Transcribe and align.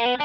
Hola, 0.00 0.16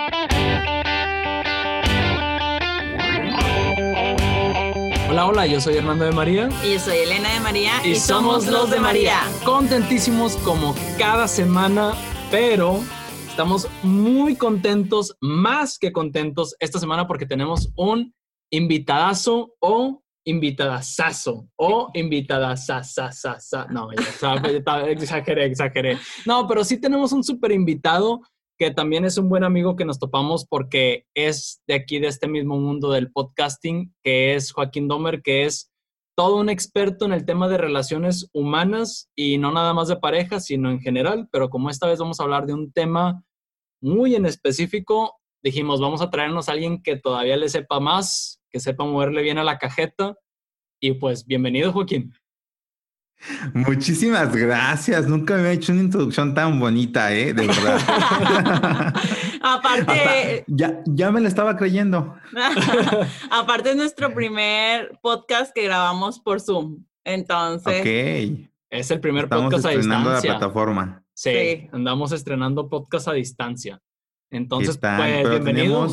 hola, 5.25 5.47
yo 5.47 5.59
soy 5.59 5.77
Hernando 5.77 6.05
de 6.05 6.11
María. 6.11 6.47
Y 6.63 6.73
yo 6.73 6.79
soy 6.79 6.97
Elena 6.97 7.33
de 7.33 7.39
María. 7.39 7.71
Y, 7.83 7.95
somos 7.95 8.45
los 8.45 8.69
de 8.69 8.79
María. 8.79 9.21
Contentísimos 9.43 10.35
como 10.37 10.75
cada 10.99 11.27
semana, 11.27 11.95
pero 12.29 12.81
estamos 13.27 13.67
muy 13.81 14.35
contentos, 14.35 15.17
más 15.21 15.79
que 15.79 15.91
contentos 15.91 16.55
esta 16.59 16.77
semana 16.77 17.07
porque 17.07 17.25
tenemos 17.25 17.73
un 17.75 18.13
invitadazo 18.51 19.55
o 19.59 20.03
invitadazazo 20.23 21.47
o 21.55 21.89
invitada 21.95 22.53
No, 23.71 23.89
ya, 23.91 24.03
exageré, 24.91 25.45
exageré. 25.45 25.97
No, 26.27 26.47
pero 26.47 26.63
sí 26.63 26.79
tenemos 26.79 27.11
un 27.11 27.23
súper 27.23 27.51
invitado 27.51 28.21
que 28.57 28.71
también 28.71 29.05
es 29.05 29.17
un 29.17 29.29
buen 29.29 29.43
amigo 29.43 29.75
que 29.75 29.85
nos 29.85 29.99
topamos 29.99 30.45
porque 30.45 31.05
es 31.15 31.61
de 31.67 31.73
aquí, 31.73 31.99
de 31.99 32.07
este 32.07 32.27
mismo 32.27 32.59
mundo 32.59 32.91
del 32.91 33.11
podcasting, 33.11 33.93
que 34.03 34.35
es 34.35 34.51
Joaquín 34.51 34.87
Domer, 34.87 35.21
que 35.21 35.45
es 35.45 35.71
todo 36.15 36.37
un 36.37 36.49
experto 36.49 37.05
en 37.05 37.13
el 37.13 37.25
tema 37.25 37.47
de 37.47 37.57
relaciones 37.57 38.29
humanas 38.33 39.09
y 39.15 39.37
no 39.37 39.51
nada 39.51 39.73
más 39.73 39.87
de 39.87 39.97
pareja, 39.97 40.39
sino 40.39 40.69
en 40.69 40.79
general, 40.79 41.27
pero 41.31 41.49
como 41.49 41.69
esta 41.69 41.87
vez 41.87 41.99
vamos 41.99 42.19
a 42.19 42.23
hablar 42.23 42.45
de 42.45 42.53
un 42.53 42.71
tema 42.71 43.23
muy 43.81 44.15
en 44.15 44.25
específico, 44.25 45.19
dijimos, 45.43 45.81
vamos 45.81 46.01
a 46.01 46.09
traernos 46.09 46.47
a 46.47 46.53
alguien 46.53 46.81
que 46.81 46.95
todavía 46.95 47.35
le 47.35 47.49
sepa 47.49 47.79
más, 47.79 48.41
que 48.49 48.59
sepa 48.59 48.85
moverle 48.85 49.21
bien 49.23 49.37
a 49.39 49.43
la 49.43 49.57
cajeta. 49.57 50.15
Y 50.79 50.93
pues, 50.93 51.25
bienvenido, 51.25 51.73
Joaquín. 51.73 52.13
Muchísimas 53.53 54.35
gracias. 54.35 55.07
Nunca 55.07 55.35
me 55.35 55.41
había 55.41 55.51
hecho 55.53 55.71
una 55.71 55.81
introducción 55.81 56.33
tan 56.33 56.59
bonita, 56.59 57.13
¿eh? 57.13 57.33
De 57.33 57.47
verdad. 57.47 57.79
Aparte. 59.41 60.43
ya, 60.47 60.81
ya 60.85 61.11
me 61.11 61.21
la 61.21 61.27
estaba 61.27 61.55
creyendo. 61.57 62.15
Aparte 63.31 63.71
es 63.71 63.75
nuestro 63.75 64.13
primer 64.13 64.99
podcast 65.01 65.53
que 65.53 65.63
grabamos 65.63 66.19
por 66.19 66.41
Zoom. 66.41 66.83
Entonces. 67.03 67.79
Ok. 67.79 68.49
Es 68.69 68.89
el 68.91 68.99
primer 68.99 69.29
podcast 69.29 69.65
a 69.65 69.69
distancia. 69.69 70.33
la 70.33 70.39
plataforma. 70.39 71.03
Sí, 71.13 71.69
andamos 71.71 72.11
estrenando 72.11 72.69
podcast 72.69 73.07
a 73.07 73.13
distancia. 73.13 73.79
Entonces, 74.31 74.77
pues, 74.77 75.29
bienvenido. 75.29 75.87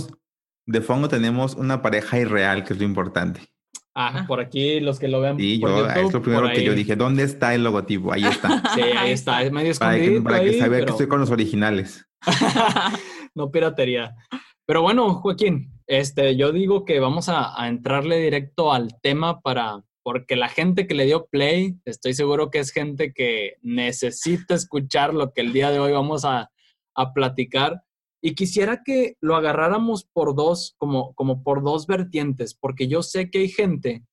de 0.64 0.80
fondo 0.80 1.08
tenemos 1.08 1.56
una 1.56 1.82
pareja 1.82 2.18
irreal, 2.18 2.64
que 2.64 2.72
es 2.72 2.78
lo 2.78 2.86
importante. 2.86 3.49
Ah, 3.94 4.24
por 4.28 4.40
aquí 4.40 4.80
los 4.80 4.98
que 4.98 5.08
lo 5.08 5.20
vean. 5.20 5.36
Sí, 5.36 5.58
yo, 5.58 5.86
es 5.86 6.12
lo 6.12 6.22
primero 6.22 6.48
que 6.50 6.64
yo 6.64 6.74
dije. 6.74 6.96
¿Dónde 6.96 7.24
está 7.24 7.54
el 7.54 7.64
logotipo? 7.64 8.12
Ahí 8.12 8.24
está. 8.24 8.62
Sí, 8.74 8.82
ahí 8.82 9.12
está. 9.12 9.42
Es 9.42 9.50
medio 9.50 9.72
escondido. 9.72 10.22
Para 10.22 10.40
que, 10.40 10.52
para 10.58 10.78
que 10.78 10.84
que 10.84 10.90
estoy 10.90 11.08
con 11.08 11.20
los 11.20 11.30
originales. 11.30 12.06
no 13.34 13.50
piratería. 13.50 14.14
Pero 14.66 14.82
bueno, 14.82 15.14
Joaquín, 15.14 15.72
este, 15.86 16.36
yo 16.36 16.52
digo 16.52 16.84
que 16.84 17.00
vamos 17.00 17.28
a, 17.28 17.60
a, 17.60 17.68
entrarle 17.68 18.18
directo 18.18 18.72
al 18.72 19.00
tema 19.02 19.40
para, 19.40 19.82
porque 20.04 20.36
la 20.36 20.48
gente 20.48 20.86
que 20.86 20.94
le 20.94 21.06
dio 21.06 21.26
play, 21.26 21.74
estoy 21.84 22.14
seguro 22.14 22.50
que 22.50 22.60
es 22.60 22.70
gente 22.70 23.12
que 23.12 23.54
necesita 23.62 24.54
escuchar 24.54 25.12
lo 25.12 25.32
que 25.32 25.40
el 25.40 25.52
día 25.52 25.72
de 25.72 25.80
hoy 25.80 25.92
vamos 25.92 26.24
a, 26.24 26.50
a 26.94 27.12
platicar. 27.12 27.82
Y 28.22 28.34
quisiera 28.34 28.82
que 28.84 29.16
lo 29.20 29.34
agarráramos 29.36 30.04
por 30.04 30.34
dos, 30.34 30.74
como, 30.78 31.14
como 31.14 31.42
por 31.42 31.62
dos 31.62 31.86
vertientes, 31.86 32.54
porque 32.54 32.86
yo 32.86 33.02
sé 33.02 33.30
que 33.30 33.38
hay 33.38 33.48
gente 33.48 34.04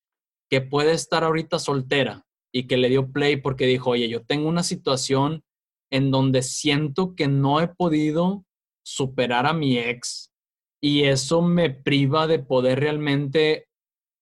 que 0.49 0.61
puede 0.61 0.93
estar 0.93 1.23
ahorita 1.23 1.59
soltera 1.59 2.25
y 2.53 2.67
que 2.67 2.77
le 2.77 2.89
dio 2.89 3.11
play 3.11 3.37
porque 3.37 3.65
dijo, 3.65 3.91
oye, 3.91 4.07
yo 4.07 4.23
tengo 4.23 4.47
una 4.47 4.63
situación 4.63 5.43
en 5.91 6.11
donde 6.11 6.41
siento 6.41 7.15
que 7.15 7.27
no 7.27 7.59
he 7.59 7.67
podido 7.67 8.45
superar 8.85 9.45
a 9.45 9.53
mi 9.53 9.77
ex 9.77 10.31
y 10.81 11.03
eso 11.03 11.41
me 11.41 11.69
priva 11.69 12.27
de 12.27 12.39
poder 12.39 12.79
realmente 12.79 13.67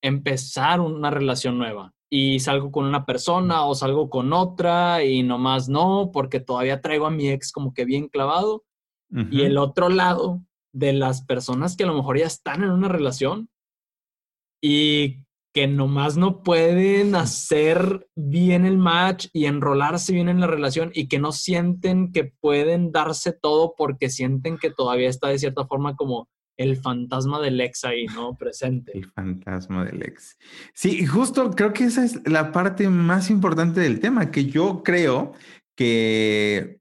empezar 0.03 0.81
una 0.81 1.11
relación 1.11 1.57
nueva. 1.57 1.93
Y 2.11 2.39
salgo 2.39 2.71
con 2.71 2.85
una 2.85 3.05
persona 3.05 3.65
o 3.65 3.75
salgo 3.75 4.09
con 4.09 4.31
otra 4.31 5.03
y 5.03 5.23
nomás 5.23 5.69
no, 5.69 6.11
porque 6.13 6.39
todavía 6.39 6.81
traigo 6.81 7.05
a 7.05 7.11
mi 7.11 7.29
ex 7.29 7.51
como 7.51 7.73
que 7.73 7.85
bien 7.85 8.07
clavado 8.07 8.63
y 9.09 9.41
el 9.41 9.57
otro 9.57 9.89
lado 9.89 10.43
de 10.73 10.93
las 10.93 11.23
personas 11.23 11.77
que 11.77 11.83
a 11.83 11.87
lo 11.87 11.95
mejor 11.95 12.17
ya 12.17 12.25
están 12.25 12.63
en 12.63 12.71
una 12.71 12.87
relación 12.87 13.49
y 14.61 15.25
que 15.53 15.67
nomás 15.67 16.17
no 16.17 16.43
pueden 16.43 17.15
hacer 17.15 18.09
bien 18.13 18.65
el 18.65 18.77
match 18.77 19.27
y 19.31 19.45
enrolarse 19.45 20.11
bien 20.11 20.27
en 20.27 20.41
la 20.41 20.47
relación 20.47 20.91
y 20.93 21.07
que 21.07 21.17
no 21.17 21.31
sienten 21.31 22.11
que 22.11 22.25
pueden 22.25 22.91
darse 22.91 23.31
todo 23.31 23.73
porque 23.77 24.09
sienten 24.09 24.57
que 24.57 24.69
todavía 24.69 25.07
está 25.07 25.29
de 25.29 25.39
cierta 25.39 25.65
forma 25.65 25.95
como 25.95 26.27
el 26.57 26.75
fantasma 26.75 27.39
del 27.41 27.61
ex 27.61 27.85
ahí, 27.85 28.05
¿no? 28.07 28.35
Presente. 28.35 28.97
El 28.97 29.05
fantasma 29.11 29.85
del 29.85 30.03
ex. 30.03 30.37
Sí, 30.73 31.05
justo 31.05 31.51
creo 31.51 31.71
que 31.71 31.85
esa 31.85 32.03
es 32.03 32.19
la 32.27 32.51
parte 32.51 32.89
más 32.89 33.29
importante 33.29 33.79
del 33.79 34.01
tema, 34.01 34.31
que 34.31 34.47
yo 34.47 34.83
creo 34.83 35.33
que 35.77 36.79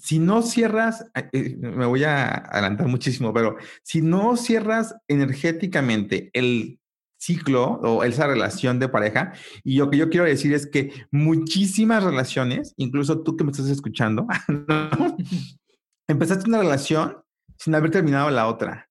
si 0.00 0.18
no 0.18 0.42
cierras, 0.42 1.06
eh, 1.14 1.28
eh, 1.32 1.56
me 1.58 1.86
voy 1.86 2.04
a 2.04 2.28
adelantar 2.34 2.88
muchísimo, 2.88 3.32
pero 3.32 3.56
si 3.82 4.00
no 4.00 4.36
cierras 4.36 4.96
energéticamente 5.08 6.30
el 6.32 6.78
ciclo 7.18 7.72
o 7.82 8.02
esa 8.02 8.26
relación 8.26 8.78
de 8.78 8.88
pareja, 8.88 9.34
y 9.62 9.76
lo 9.76 9.90
que 9.90 9.98
yo 9.98 10.08
quiero 10.08 10.24
decir 10.24 10.54
es 10.54 10.66
que 10.66 10.90
muchísimas 11.10 12.02
relaciones, 12.02 12.72
incluso 12.78 13.22
tú 13.22 13.36
que 13.36 13.44
me 13.44 13.50
estás 13.50 13.68
escuchando, 13.68 14.26
empezaste 16.08 16.48
una 16.48 16.58
relación 16.60 17.18
sin 17.58 17.74
haber 17.74 17.90
terminado 17.90 18.30
la 18.30 18.48
otra. 18.48 18.88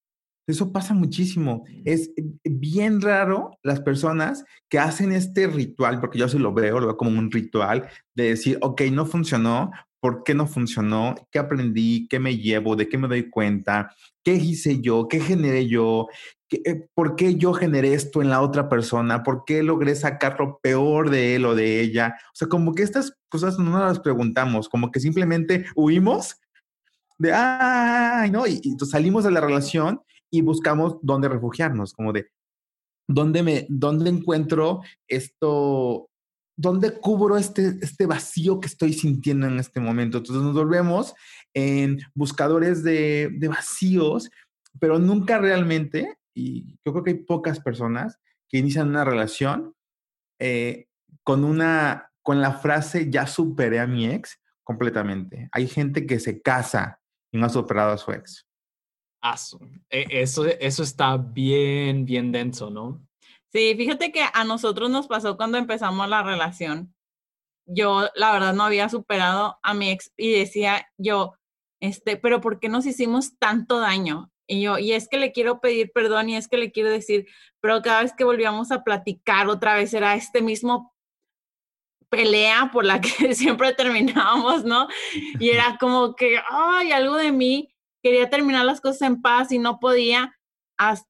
Eso 0.47 0.71
pasa 0.71 0.95
muchísimo. 0.95 1.63
Es 1.85 2.11
bien 2.43 3.01
raro 3.01 3.51
las 3.61 3.81
personas 3.81 4.45
que 4.67 4.79
hacen 4.79 5.11
este 5.11 5.45
ritual, 5.45 5.99
porque 5.99 6.17
yo 6.17 6.27
se 6.27 6.39
lo 6.39 6.53
veo, 6.53 6.79
lo 6.79 6.87
veo 6.87 6.97
como 6.97 7.19
un 7.19 7.31
ritual 7.31 7.87
de 8.15 8.29
decir, 8.29 8.57
ok, 8.61 8.81
no 8.91 9.05
funcionó, 9.05 9.71
por 9.99 10.23
qué 10.23 10.33
no 10.33 10.47
funcionó, 10.47 11.15
qué 11.31 11.39
aprendí, 11.39 12.07
qué 12.07 12.19
me 12.19 12.37
llevo, 12.37 12.75
de 12.75 12.87
qué 12.87 12.97
me 12.97 13.07
doy 13.07 13.29
cuenta, 13.29 13.93
qué 14.23 14.33
hice 14.35 14.79
yo, 14.81 15.07
qué 15.07 15.19
generé 15.19 15.67
yo, 15.67 16.07
eh, 16.51 16.87
por 16.93 17.15
qué 17.15 17.35
yo 17.35 17.53
generé 17.53 17.93
esto 17.93 18.21
en 18.21 18.29
la 18.29 18.41
otra 18.41 18.69
persona, 18.69 19.23
por 19.23 19.43
qué 19.45 19.61
logré 19.61 19.95
sacar 19.95 20.39
lo 20.39 20.59
peor 20.59 21.09
de 21.09 21.35
él 21.35 21.45
o 21.45 21.55
de 21.55 21.81
ella. 21.81 22.15
O 22.27 22.35
sea, 22.35 22.47
como 22.47 22.73
que 22.73 22.83
estas 22.83 23.13
cosas 23.29 23.59
no 23.59 23.77
las 23.77 23.99
preguntamos, 23.99 24.69
como 24.69 24.91
que 24.91 24.99
simplemente 24.99 25.65
huimos 25.75 26.37
de, 27.19 27.33
ay, 27.33 28.31
no, 28.31 28.47
y, 28.47 28.61
salimos 28.89 29.25
de 29.25 29.31
la 29.31 29.41
relación 29.41 30.01
y 30.31 30.41
buscamos 30.41 30.97
dónde 31.01 31.29
refugiarnos, 31.29 31.93
como 31.93 32.13
de, 32.13 32.31
¿dónde 33.07 33.43
me, 33.43 33.65
dónde 33.69 34.09
encuentro 34.09 34.81
esto, 35.07 36.09
¿dónde 36.59 36.99
cubro 36.99 37.37
este, 37.37 37.77
este 37.81 38.05
vacío 38.05 38.59
que 38.59 38.67
estoy 38.67 38.91
sintiendo 38.91 39.47
en 39.47 39.59
este 39.59 39.79
momento? 39.79 40.17
Entonces 40.17 40.43
nos 40.43 40.53
volvemos 40.53 41.13
en 41.53 41.99
buscadores 42.13 42.83
de, 42.83 43.33
vacíos, 43.47 44.29
pero 44.77 44.99
nunca 44.99 45.37
realmente, 45.37 46.17
y 46.35 46.75
yo 46.85 46.91
creo 46.91 47.03
que 47.03 47.11
hay 47.11 47.23
pocas 47.23 47.61
personas 47.61 48.19
que 48.49 48.57
inician 48.57 48.89
una 48.89 49.05
relación 49.05 49.73
eh, 50.39 50.87
con 51.23 51.45
una, 51.45 52.11
con 52.21 52.41
la 52.41 52.51
frase 52.51 53.09
ya 53.09 53.25
superé 53.25 53.79
a 53.79 53.87
mi 53.87 54.07
ex 54.07 54.37
completamente. 54.65 55.47
Hay 55.53 55.67
gente 55.67 56.05
que 56.05 56.19
se 56.19 56.41
casa 56.41 56.99
y 57.31 57.37
no 57.37 57.45
ha 57.45 57.49
superado 57.49 57.93
a 57.93 57.97
su 57.97 58.11
ex. 58.11 58.45
E, 59.89 60.05
eso, 60.09 60.45
eso 60.45 60.83
está 60.83 61.15
bien, 61.15 62.03
bien 62.03 62.33
denso, 62.33 62.69
¿no? 62.69 63.08
Sí, 63.51 63.73
fíjate 63.75 64.11
que 64.11 64.23
a 64.31 64.43
nosotros 64.43 64.89
nos 64.89 65.07
pasó 65.07 65.35
cuando 65.37 65.57
empezamos 65.57 66.07
la 66.07 66.21
relación. 66.23 66.93
Yo, 67.65 68.09
la 68.15 68.31
verdad, 68.31 68.53
no 68.53 68.63
había 68.63 68.89
superado 68.89 69.57
a 69.63 69.73
mi 69.73 69.91
ex 69.91 70.11
y 70.17 70.31
decía 70.31 70.87
yo, 70.97 71.33
este, 71.81 72.17
pero 72.17 72.41
¿por 72.41 72.59
qué 72.59 72.69
nos 72.69 72.85
hicimos 72.85 73.37
tanto 73.39 73.79
daño? 73.79 74.31
Y 74.47 74.61
yo, 74.61 74.79
y 74.79 74.93
es 74.93 75.07
que 75.07 75.17
le 75.17 75.31
quiero 75.31 75.59
pedir 75.61 75.91
perdón 75.93 76.29
y 76.29 76.35
es 76.35 76.47
que 76.47 76.57
le 76.57 76.71
quiero 76.71 76.89
decir, 76.89 77.27
pero 77.61 77.81
cada 77.81 78.01
vez 78.01 78.13
que 78.15 78.23
volvíamos 78.23 78.71
a 78.71 78.83
platicar 78.83 79.47
otra 79.47 79.75
vez 79.75 79.93
era 79.93 80.15
este 80.15 80.41
mismo 80.41 80.93
pelea 82.09 82.71
por 82.73 82.85
la 82.85 82.99
que 83.01 83.09
siempre 83.35 83.73
terminábamos, 83.73 84.63
¿no? 84.65 84.87
Y 85.39 85.49
era 85.49 85.77
como 85.79 86.15
que, 86.15 86.39
ay, 86.49 86.91
algo 86.91 87.15
de 87.15 87.31
mí 87.31 87.75
quería 88.01 88.29
terminar 88.29 88.65
las 88.65 88.81
cosas 88.81 89.03
en 89.03 89.21
paz 89.21 89.51
y 89.51 89.59
no 89.59 89.79
podía 89.79 90.38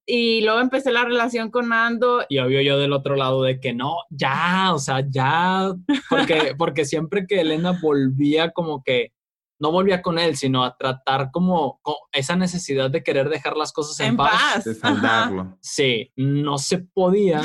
y 0.06 0.42
luego 0.42 0.60
empecé 0.60 0.92
la 0.92 1.06
relación 1.06 1.51
con 1.51 1.71
Ando. 1.71 2.25
Y 2.27 2.39
obvio 2.39 2.62
yo 2.62 2.77
del 2.80 2.94
otro 2.94 3.16
lado 3.16 3.44
de 3.44 3.60
que 3.60 3.74
no, 3.74 3.98
ya, 4.10 4.74
o 4.74 4.80
sea, 4.80 5.06
ya, 5.07 5.74
porque, 6.10 6.54
porque 6.57 6.86
siempre 6.86 7.27
que 7.27 7.42
Elena 7.42 7.77
volvía 7.81 8.51
como 8.51 8.83
que, 8.83 9.13
no 9.62 9.71
volvía 9.71 10.01
con 10.01 10.18
él, 10.18 10.38
sino 10.38 10.63
a 10.63 10.77
tratar 10.77 11.31
como, 11.31 11.81
esa 12.13 12.36
necesidad 12.36 12.89
de 12.89 13.04
querer 13.04 13.30
dejar 13.30 13.57
las 13.57 13.71
cosas 13.71 14.00
en, 14.00 14.16
paz. 14.16 14.63
De 14.63 14.74
saldarlo. 14.74 15.57
Sí, 15.62 16.12
no 16.16 16.57
se 16.57 16.80
podía. 16.80 17.42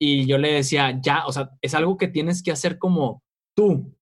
Y 0.00 0.26
yo 0.26 0.38
le 0.38 0.52
decía, 0.52 0.98
ya, 1.00 1.26
o 1.26 1.32
sea, 1.32 1.50
es 1.60 1.74
algo 1.74 1.96
que 1.96 2.08
tienes 2.08 2.42
que 2.42 2.52
hacer 2.52 2.78
como 2.78 3.22
tú, 3.54 3.92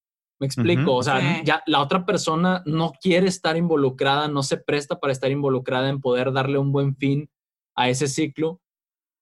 Me 0.41 0.47
explico, 0.47 0.97
o 0.97 1.03
sea, 1.03 1.21
Sí. 1.21 1.43
ya 1.45 1.63
la 1.67 1.81
otra 1.81 2.05
persona 2.05 2.63
no 2.67 2.93
quiere 3.01 3.29
estar 3.29 3.57
involucrada, 3.57 4.29
no 4.29 4.43
se 4.43 4.57
presta 4.57 4.99
para 4.99 5.13
estar 5.13 5.31
involucrada 5.31 5.89
en 5.89 6.01
poder 6.01 6.33
darle 6.33 6.59
un 6.59 6.73
buen 6.73 6.97
fin 6.97 7.31
a 7.77 7.89
ese 7.89 8.09
ciclo. 8.09 8.61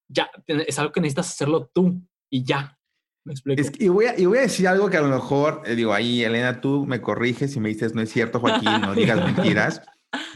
Ya, 0.09 0.31
es 0.47 0.79
algo 0.79 0.93
que 0.93 1.01
necesitas 1.01 1.31
hacerlo 1.31 1.71
tú 1.73 2.01
y 2.31 2.45
ya. 2.45 2.79
Me 3.25 3.33
explico. 3.33 3.61
Es 3.63 3.71
que- 3.71 3.85
y, 3.85 3.89
voy 3.89 4.07
a, 4.07 4.19
y 4.19 4.27
voy 4.27 4.39
a 4.39 4.43
decir 4.43 4.67
algo 4.69 4.91
que 4.91 4.97
a 4.97 5.01
lo 5.03 5.09
mejor, 5.09 5.63
eh, 5.65 5.75
digo, 5.75 5.93
ahí, 5.93 6.23
Elena, 6.25 6.61
tú 6.61 6.85
me 6.87 7.01
corriges 7.01 7.55
y 7.57 7.61
me 7.61 7.69
dices, 7.69 7.95
no 7.95 8.03
es 8.03 8.11
cierto, 8.11 8.41
Joaquín, 8.41 8.81
no 8.83 8.95
digas 8.95 9.19
mentiras. 9.57 9.83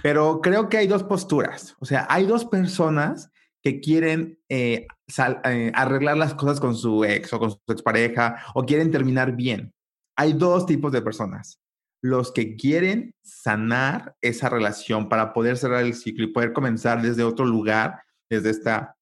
Pero 0.02 0.40
creo 0.40 0.68
que 0.68 0.78
hay 0.78 0.86
dos 0.86 1.02
posturas. 1.02 1.74
O 1.80 1.84
sea, 1.84 2.06
hay 2.08 2.24
dos 2.26 2.44
personas 2.46 3.30
que 3.62 3.80
quieren 3.80 4.38
eh, 4.48 4.86
sal- 5.08 5.40
eh, 5.44 5.72
arreglar 5.74 6.16
las 6.16 6.34
cosas 6.34 6.60
con 6.60 6.74
su 6.76 7.04
ex 7.04 7.32
o 7.32 7.38
con 7.40 7.50
su 7.50 7.58
expareja 7.69 8.36
o 8.54 8.64
quieren 8.64 8.90
terminar 8.92 9.32
bien. 9.34 9.74
Hay 10.16 10.32
dos 10.32 10.64
tipos 10.64 10.92
de 10.92 11.02
personas. 11.02 11.58
Los 12.02 12.30
que 12.32 12.54
quieren 12.56 13.14
sanar 13.24 14.14
esa 14.22 14.48
relación 14.48 15.08
para 15.08 15.32
poder 15.32 15.56
cerrar 15.58 15.82
el 15.82 15.94
ciclo 15.94 16.24
y 16.24 16.32
poder 16.32 16.52
comenzar 16.52 17.02
desde 17.02 17.24
otro 17.24 17.44
lugar, 17.44 18.00
desde 18.31 18.50
esta 18.50 18.96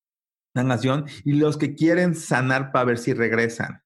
sanación, 0.54 1.06
y 1.24 1.32
los 1.34 1.56
que 1.56 1.74
quieren 1.74 2.14
sanar 2.14 2.72
para 2.72 2.84
ver 2.84 2.98
si 2.98 3.12
regresan. 3.12 3.82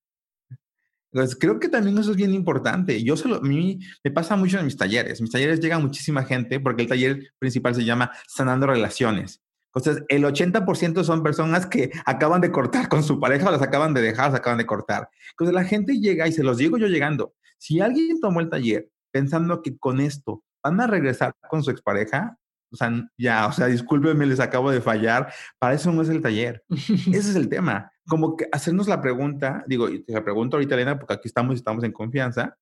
Entonces, 1.12 1.38
creo 1.40 1.58
que 1.58 1.69
también 1.69 1.96
eso 1.96 2.11
es 2.11 2.17
bien 2.17 2.35
importante. 2.35 3.02
Yo 3.02 3.17
se 3.17 3.29
lo, 3.29 3.37
a 3.37 3.40
mí 3.40 3.79
me 4.05 4.11
pasa 4.11 4.37
mucho 4.37 4.58
en 4.58 4.67
mis 4.67 4.76
talleres. 4.76 5.19
En 5.19 5.25
mis 5.25 5.32
talleres 5.32 5.61
llega 5.61 5.79
muchísima 5.79 6.23
gente 6.25 6.61
porque 6.61 6.82
el 6.82 6.88
taller 6.88 7.32
principal 7.38 7.75
se 7.75 7.85
llama 7.85 8.11
Sanando 8.26 8.67
Relaciones. 8.67 9.40
Entonces, 9.75 10.05
el 10.08 10.25
80% 10.25 11.05
son 11.05 11.23
personas 11.23 11.67
que 11.67 11.91
acaban 12.05 12.41
de 12.41 12.50
cortar 12.50 12.88
con 12.88 13.02
su 13.02 13.20
pareja 13.20 13.49
o 13.49 13.52
las 13.52 13.62
acaban 13.62 13.94
de 13.94 14.02
dejar, 14.02 14.31
las 14.31 14.41
acaban 14.41 14.58
de 14.58 14.67
cortar. 14.67 15.08
Entonces, 15.31 15.55
la 15.55 15.64
gente 15.64 15.99
llega 15.99 16.29
y 16.29 16.32
se 16.32 16.43
los 16.43 16.58
digo 16.58 16.76
yo 16.76 16.88
llegando. 16.88 17.34
Si 17.58 17.81
alguien 17.81 18.20
tomó 18.20 18.41
el 18.41 18.50
taller 18.50 18.91
pensando 19.11 19.62
que 19.62 19.79
con 19.79 20.00
esto 20.00 20.44
van 20.62 20.81
a 20.81 20.87
regresar 20.87 21.34
con 21.49 21.62
su 21.62 21.70
expareja, 21.70 22.38
o 22.70 22.76
sea, 22.76 22.93
ya, 23.17 23.47
o 23.47 23.53
sea, 23.53 23.67
discúlpenme, 23.67 24.26
les 24.26 24.41
acabo 24.41 24.70
de 24.70 24.81
fallar. 24.81 25.32
Para 25.59 25.75
eso 25.75 25.93
no 25.93 26.03
es 26.03 26.09
el 26.09 26.20
taller. 26.20 26.65
Ese 26.69 27.31
es 27.31 27.37
el 27.37 27.49
tema. 27.49 27.93
Como 28.06 28.37
que 28.37 28.47
hacernos 28.53 28.88
la 28.88 29.00
pregunta, 29.00 29.65
digo, 29.67 29.88
y 29.88 30.03
te 30.05 30.12
la 30.12 30.25
pregunto 30.25 30.56
ahorita, 30.56 30.75
Elena, 30.75 30.99
porque 30.99 31.15
aquí 31.15 31.29
estamos 31.29 31.55
y 31.55 31.56
estamos 31.56 31.85
en 31.85 31.93
confianza, 31.93 32.56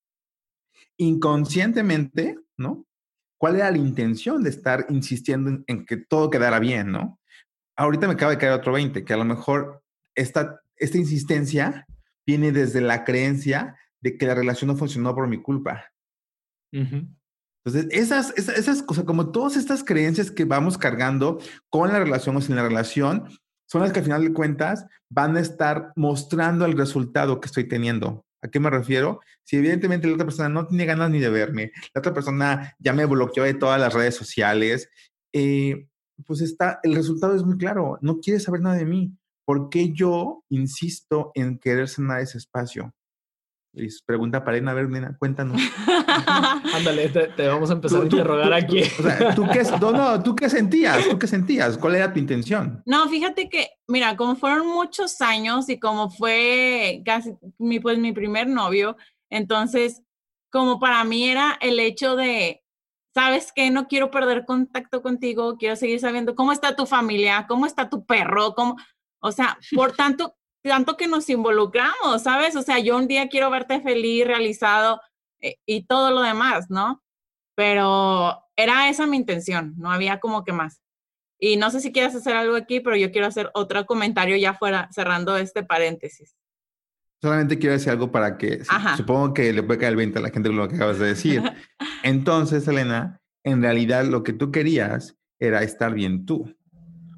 inconscientemente, 0.97 2.39
¿no? 2.57 2.87
¿Cuál 3.39 3.57
era 3.57 3.71
la 3.71 3.79
intención 3.79 4.43
de 4.43 4.51
estar 4.51 4.87
insistiendo 4.89 5.51
en, 5.51 5.65
en 5.67 5.85
que 5.85 5.97
todo 5.97 6.31
quedara 6.31 6.59
bien, 6.59 6.91
¿no? 6.91 7.21
Ahorita 7.77 8.07
me 8.07 8.15
acaba 8.15 8.33
de 8.33 8.39
caer 8.39 8.53
otro 8.53 8.73
20, 8.73 9.05
que 9.05 9.13
a 9.13 9.19
lo 9.19 9.25
mejor 9.25 9.83
esta, 10.15 10.61
esta 10.77 10.99
insistencia 10.99 11.87
viene 12.27 12.51
desde 12.51 12.81
la 12.81 13.05
creencia 13.05 13.77
de 14.01 14.17
que 14.17 14.27
la 14.27 14.35
relación 14.35 14.69
no 14.69 14.77
funcionó 14.77 15.15
por 15.15 15.29
mi 15.29 15.41
culpa. 15.41 15.93
Ujú. 16.73 17.09
Entonces, 17.67 17.89
esas, 17.91 18.33
esas, 18.37 18.81
cosas, 18.85 19.05
como 19.05 19.33
todas 19.33 19.57
estas 19.57 19.83
creencias 19.83 20.31
que 20.31 20.45
vamos 20.45 20.79
cargando 20.79 21.41
con 21.69 21.93
la 21.93 21.99
relación 21.99 22.37
o 22.37 22.41
sin 22.41 22.55
la 22.55 22.63
relación, 22.63 23.29
son 23.69 23.83
las 23.83 23.93
que 23.93 23.99
al 23.99 24.05
final 24.05 24.23
de 24.23 24.33
cuentas 24.33 24.87
van 25.11 25.37
a 25.37 25.41
estar 25.41 25.93
mostrando 25.97 26.65
el 26.65 26.79
resultado 26.79 27.41
que 27.41 27.47
estoy 27.47 27.65
teniendo. 27.65 28.25
¿A 28.41 28.49
qué 28.49 28.61
me 28.61 28.71
refiero? 28.71 29.21
Si 29.43 29.57
evidentemente 29.57 30.07
la 30.07 30.15
otra 30.15 30.27
persona 30.27 30.49
no 30.49 30.69
tiene 30.69 30.85
ganas 30.85 31.11
ni 31.11 31.19
de 31.19 31.29
verme, 31.29 31.73
la 31.93 31.99
otra 31.99 32.15
persona 32.15 32.77
ya 32.79 32.93
me 32.93 33.05
bloqueó 33.05 33.43
de 33.43 33.55
todas 33.55 33.81
las 33.81 33.93
redes 33.93 34.15
sociales, 34.15 34.89
eh, 35.33 35.89
pues 36.25 36.43
está, 36.43 36.79
el 36.85 36.95
resultado 36.95 37.35
es 37.35 37.43
muy 37.43 37.59
claro, 37.59 37.99
no 38.01 38.21
quiere 38.21 38.39
saber 38.39 38.61
nada 38.61 38.77
de 38.77 38.87
mí. 38.87 39.13
¿Por 39.45 39.71
qué 39.71 39.93
yo 39.93 40.45
insisto 40.51 41.33
en 41.35 41.59
querer 41.59 41.89
sanar 41.89 42.21
ese 42.21 42.39
espacio? 42.39 42.95
Y 43.77 43.89
pregunta 44.07 44.43
para 44.43 44.57
Elena, 44.57 44.71
a 44.71 44.75
ver, 44.75 44.89
nena, 44.89 45.17
cuéntanos. 45.19 45.61
Ándale, 46.75 47.09
te, 47.11 47.29
te 47.29 47.47
vamos 47.47 47.71
a 47.71 47.75
empezar 47.75 48.01
a 48.01 48.05
interrogar 48.05 48.49
tú- 48.49 48.55
aquí. 48.55 48.83
O 48.99 49.03
sea, 49.03 49.35
¿tú 49.35 49.47
qué, 49.53 49.63
no, 49.81 49.93
no, 49.93 50.23
¿tú 50.23 50.35
qué 50.35 50.49
sentías? 50.49 51.09
¿Tú 51.09 51.19
qué 51.19 51.27
sentías? 51.27 51.77
¿Cuál 51.77 51.97
era 51.97 52.13
tu 52.13 52.19
intención? 52.19 52.83
No, 52.87 53.09
fíjate 53.09 53.49
que, 53.49 53.69
mira, 53.87 54.17
como 54.17 54.37
fueron 54.37 54.67
muchos 54.67 55.21
años 55.21 55.69
y 55.69 55.79
como 55.79 56.11
fue 56.11 57.03
casi 57.05 57.35
mi, 57.59 57.79
pues, 57.81 57.99
mi 57.99 58.13
primer 58.13 58.49
novio, 58.49 58.97
entonces, 59.31 60.03
como 60.51 60.79
para 60.81 61.05
mí 61.05 61.29
era 61.29 61.59
el 61.61 61.79
hecho 61.81 62.17
de, 62.17 62.63
¿sabes 63.15 63.53
qué? 63.55 63.71
No 63.71 63.89
quiero 63.89 64.11
perder 64.11 64.45
contacto 64.47 65.03
contigo, 65.03 65.57
quiero 65.59 65.77
seguir 65.77 66.01
sabiendo 66.01 66.35
cómo 66.35 66.53
está 66.53 66.77
tu 66.77 66.87
familia, 66.87 67.47
cómo 67.49 67.67
está 67.67 67.91
tu 67.91 68.07
perro, 68.07 68.55
cómo, 68.55 68.77
o 69.21 69.33
sea, 69.33 69.59
por 69.75 69.93
tanto, 69.97 70.36
tanto 70.67 70.97
que 70.97 71.09
nos 71.09 71.29
involucramos, 71.29 72.23
¿sabes? 72.23 72.57
O 72.57 72.63
sea, 72.63 72.79
yo 72.79 72.97
un 72.97 73.09
día 73.09 73.29
quiero 73.29 73.51
verte 73.51 73.81
feliz, 73.81 74.27
realizado 74.27 75.01
eh, 75.41 75.57
y 75.67 75.85
todo 75.87 76.11
lo 76.11 76.23
demás, 76.23 76.71
¿no? 76.71 77.03
Pero 77.55 78.39
era 78.57 78.89
esa 78.89 79.07
mi 79.07 79.17
intención, 79.17 79.75
no 79.77 79.91
había 79.91 80.21
como 80.21 80.45
que 80.45 80.53
más. 80.53 80.83
Y 81.39 81.57
no 81.57 81.71
sé 81.71 81.81
si 81.81 81.93
quieres 81.93 82.15
hacer 82.15 82.35
algo 82.35 82.57
aquí, 82.57 82.81
pero 82.81 82.97
yo 82.97 83.11
quiero 83.13 83.27
hacer 83.27 83.51
otro 83.55 83.85
comentario 83.87 84.37
ya 84.37 84.55
fuera, 84.55 84.89
cerrando 84.93 85.37
este 85.37 85.63
paréntesis. 85.63 86.35
Solamente 87.21 87.59
quiero 87.59 87.75
decir 87.75 87.91
algo 87.91 88.11
para 88.11 88.39
que, 88.39 88.63
Ajá. 88.69 88.97
supongo 88.97 89.35
que 89.35 89.53
le 89.53 89.63
puede 89.63 89.81
caer 89.81 89.93
el 89.93 89.97
20 89.97 90.19
a 90.19 90.23
la 90.23 90.31
gente 90.31 90.51
lo 90.51 90.69
que 90.69 90.77
acabas 90.77 90.99
de 90.99 91.07
decir. 91.07 91.43
Entonces, 92.03 92.67
Elena, 92.69 93.21
en 93.45 93.63
realidad 93.63 94.05
lo 94.05 94.23
que 94.23 94.33
tú 94.33 94.51
querías 94.51 95.17
era 95.39 95.63
estar 95.63 95.95
bien 95.95 96.27
tú. 96.27 96.55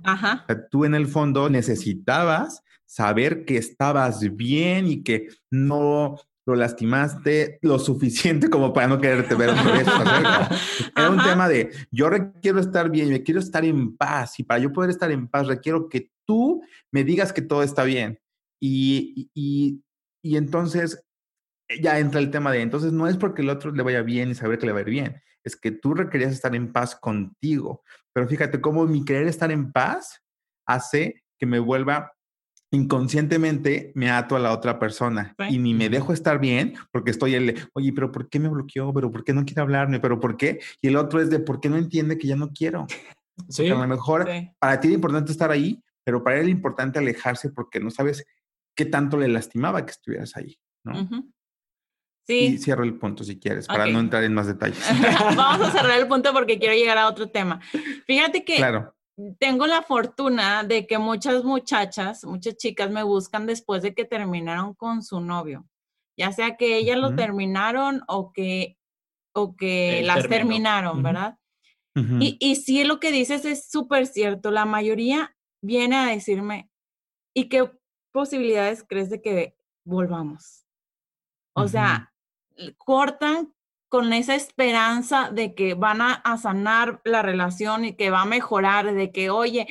Ajá. 0.04 0.44
O 0.44 0.46
sea, 0.46 0.68
tú 0.68 0.84
en 0.84 0.94
el 0.94 1.06
fondo 1.06 1.48
necesitabas 1.50 2.62
saber 2.88 3.44
que 3.44 3.58
estabas 3.58 4.20
bien 4.35 4.88
y 4.88 5.02
que 5.02 5.29
no 5.50 6.17
lo 6.46 6.55
lastimaste 6.55 7.58
lo 7.61 7.79
suficiente 7.79 8.49
como 8.50 8.73
para 8.73 8.88
no 8.88 8.99
quererte 8.99 9.35
ver 9.35 9.50
otra 9.50 9.73
vez. 9.73 9.87
Era 10.96 11.11
un 11.11 11.23
tema 11.23 11.49
de 11.49 11.70
yo 11.90 12.08
requiero 12.08 12.58
estar 12.58 12.90
bien, 12.90 13.11
yo 13.11 13.23
quiero 13.23 13.40
estar 13.40 13.64
en 13.64 13.96
paz 13.96 14.40
y 14.40 14.43
para 14.43 14.58
yo 14.58 14.73
poder 14.73 14.90
estar 14.90 15.11
en 15.12 15.29
paz 15.29 15.46
requiero 15.46 15.88
que 15.88 16.11
tú 16.26 16.62
me 16.90 17.05
digas 17.05 17.32
que 17.32 17.43
todo 17.43 17.62
está 17.62 17.85
bien. 17.85 18.19
Y, 18.61 19.31
y, 19.35 19.82
y 20.23 20.37
entonces 20.37 21.05
ya 21.81 21.99
entra 21.99 22.20
el 22.20 22.31
tema 22.31 22.50
de 22.50 22.62
entonces 22.62 22.93
no 22.93 23.06
es 23.06 23.19
porque 23.19 23.43
el 23.43 23.50
otro 23.50 23.70
le 23.70 23.82
vaya 23.82 24.00
bien 24.00 24.31
y 24.31 24.35
saber 24.35 24.58
que 24.58 24.64
le 24.64 24.73
va 24.73 24.79
a 24.79 24.82
ir 24.82 24.88
bien, 24.88 25.23
es 25.44 25.55
que 25.55 25.70
tú 25.70 25.93
requerías 25.93 26.32
estar 26.32 26.55
en 26.56 26.73
paz 26.73 26.96
contigo. 26.96 27.82
Pero 28.14 28.26
fíjate 28.26 28.62
cómo 28.62 28.87
mi 28.87 29.05
querer 29.05 29.29
estar 29.29 29.52
en 29.52 29.70
paz 29.70 30.25
hace 30.67 31.23
que 31.38 31.44
me 31.44 31.58
vuelva 31.58 32.12
inconscientemente 32.70 33.92
me 33.94 34.10
ato 34.10 34.36
a 34.36 34.38
la 34.38 34.52
otra 34.52 34.78
persona 34.78 35.34
Sí. 35.38 35.54
y 35.54 35.58
ni 35.58 35.74
me 35.74 35.88
dejo 35.88 36.12
estar 36.12 36.38
bien 36.38 36.74
porque 36.92 37.10
estoy 37.10 37.34
el, 37.34 37.46
de, 37.46 37.62
oye, 37.74 37.92
pero 37.92 38.12
¿por 38.12 38.28
qué 38.28 38.38
me 38.38 38.48
bloqueó? 38.48 38.92
¿Pero 38.92 39.10
por 39.10 39.24
qué 39.24 39.32
no 39.32 39.44
quiere 39.44 39.62
hablarme? 39.62 40.00
¿Pero 40.00 40.20
por 40.20 40.36
qué? 40.36 40.60
Y 40.82 40.88
el 40.88 40.96
otro 40.96 41.20
es 41.20 41.30
de, 41.30 41.38
¿por 41.40 41.60
qué 41.60 41.68
no 41.68 41.76
entiende 41.76 42.18
que 42.18 42.26
ya 42.26 42.36
no 42.36 42.50
quiero? 42.50 42.86
Sí, 43.48 43.68
A 43.70 43.74
lo 43.76 43.86
mejor 43.86 44.28
Sí. 44.28 44.50
para 44.58 44.80
ti 44.80 44.88
era 44.88 44.96
importante 44.96 45.30
estar 45.30 45.52
ahí, 45.52 45.80
pero 46.04 46.25
para 46.25 46.37
él 46.38 46.42
era 46.42 46.50
importante 46.50 46.98
alejarse 46.98 47.50
porque 47.50 47.78
no 47.78 47.88
sabes 47.88 48.25
qué 48.75 48.84
tanto 48.84 49.16
le 49.16 49.28
lastimaba 49.28 49.84
que 49.87 49.92
estuvieras 49.92 50.37
ahí, 50.37 50.58
¿no? 50.84 51.02
Ujú. 51.02 51.30
Y 52.26 52.50
Sí. 52.50 52.58
cierro 52.58 52.82
el 52.82 52.94
punto 52.98 53.22
si 53.22 53.38
quieres, 53.38 53.68
para 53.68 53.87
no 53.87 54.00
entrar 54.00 54.25
en 54.25 54.34
más 54.34 54.48
detalles. 54.48 54.78
Vamos 55.37 55.68
a 55.68 55.70
cerrar 55.70 56.00
el 56.00 56.08
punto 56.08 56.32
porque 56.32 56.58
quiero 56.58 56.75
llegar 56.75 56.98
a 56.98 57.06
otro 57.06 57.28
tema. 57.30 57.60
Fíjate 58.08 58.44
que 58.44 58.56
claro. 58.56 58.92
Tengo 59.38 59.66
la 59.66 59.82
fortuna 59.82 60.62
de 60.64 60.87
que 60.87 60.98
muchas 60.98 61.44
muchachas, 61.44 62.25
muchas 62.25 62.56
chicas 62.56 62.90
me 62.90 63.02
buscan 63.02 63.46
después 63.46 63.82
de 63.82 63.94
que 63.94 64.04
terminaron 64.04 64.75
con 64.75 65.02
su 65.02 65.20
novio. 65.20 65.66
Ya 66.16 66.32
sea 66.32 66.56
que 66.56 66.76
ellas 66.76 66.98
lo 66.98 67.14
terminaron 67.14 68.02
o 68.08 68.32
que, 68.32 68.76
o 69.32 69.54
que 69.56 70.00
Él 70.00 70.06
las 70.06 70.22
terminó. 70.22 70.37
terminaron, 70.37 70.92
Ujú. 70.94 71.02
¿verdad? 71.02 71.38
Y, 72.20 72.37
y 72.38 72.54
sí, 72.56 72.84
lo 72.84 73.00
que 73.00 73.10
dices 73.10 73.44
es 73.44 73.68
súper 73.68 74.06
cierto. 74.06 74.52
La 74.52 74.64
mayoría 74.64 75.37
viene 75.60 75.96
a 75.96 76.06
decirme, 76.06 76.70
¿y 77.34 77.48
qué 77.48 77.70
posibilidades 78.12 78.84
crees 78.88 79.10
de 79.10 79.20
que 79.20 79.56
volvamos? 79.84 80.64
O 81.54 81.66
sea, 81.66 82.12
cortan 82.76 83.52
con 83.88 84.12
esa 84.12 84.35
esperanza 84.35 85.30
de 85.33 85.54
que 85.54 85.75
van 85.75 86.00
a, 86.00 86.12
a 86.12 86.37
sanar 86.37 87.00
la 87.04 87.23
relación 87.23 87.85
y 87.85 87.95
que 87.95 88.11
va 88.11 88.23
a 88.23 88.26
mejorar, 88.26 88.95
de 88.95 89.12
que, 89.12 89.30
oye, 89.30 89.66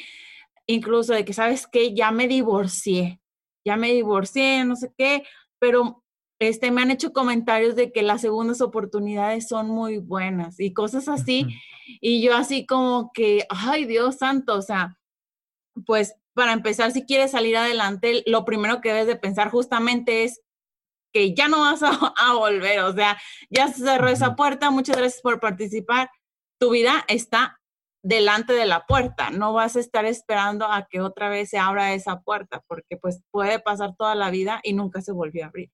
incluso 0.66 1.14
de 1.14 1.26
que, 1.26 1.34
¿sabes 1.34 1.68
qué? 1.68 1.94
Ya 1.94 2.12
me 2.12 2.28
divorcié, 2.28 3.22
ya 3.66 3.78
me 3.78 3.92
divorcié, 3.92 4.64
no 4.66 4.76
sé 4.76 4.92
qué, 4.98 5.24
pero 5.60 6.04
este, 6.40 6.72
me 6.72 6.82
han 6.82 6.92
hecho 6.92 7.14
comentarios 7.14 7.76
de 7.76 7.92
que 7.92 8.04
las 8.04 8.22
segundas 8.22 8.62
oportunidades 8.62 9.48
son 9.48 9.70
muy 9.70 9.98
buenas 9.98 10.60
y 10.60 10.74
cosas 10.74 11.08
así. 11.08 11.48
Y 12.02 12.22
yo 12.22 12.36
así 12.36 12.66
como 12.66 13.12
que, 13.14 13.46
ay 13.50 13.86
Dios 13.86 14.18
santo, 14.18 14.56
o 14.56 14.62
sea, 14.62 14.98
pues 15.86 16.16
para 16.34 16.54
empezar, 16.54 16.92
si 16.92 17.04
quieres 17.04 17.32
salir 17.32 17.58
adelante, 17.58 18.24
lo 18.28 18.46
primero 18.46 18.82
que 18.82 18.90
debes 18.90 19.08
de 19.08 19.16
pensar 19.16 19.50
justamente 19.50 20.24
es 20.24 20.42
que 21.14 21.34
ya 21.34 21.48
no 21.48 21.62
vas 21.62 21.84
a, 21.84 21.90
a 22.18 22.34
volver, 22.34 22.80
o 22.82 22.94
sea, 22.94 23.18
ya 23.50 23.68
se 23.68 23.84
cerró 23.84 24.10
esa 24.10 24.36
puerta, 24.36 24.72
muchas 24.72 24.98
gracias 24.98 25.22
por 25.22 25.40
participar. 25.40 26.10
Tu 26.60 26.72
vida 26.72 27.06
está 27.08 27.60
delante 28.04 28.54
de 28.54 28.66
la 28.66 28.86
puerta, 28.86 29.32
no 29.32 29.54
vas 29.54 29.76
a 29.76 29.80
estar 29.80 30.06
esperando 30.06 30.72
a 30.72 30.88
que 30.88 31.02
otra 31.02 31.30
vez 31.30 31.50
se 31.50 31.58
abra 31.58 31.94
esa 31.94 32.22
puerta, 32.22 32.64
porque 32.68 32.98
pues 32.98 33.22
puede 33.32 33.60
pasar 33.60 33.96
toda 33.98 34.16
la 34.16 34.30
vida 34.32 34.62
y 34.64 34.74
nunca 34.74 35.02
se 35.02 35.12
volvió 35.12 35.44
a 35.44 35.48
abrir. 35.48 35.72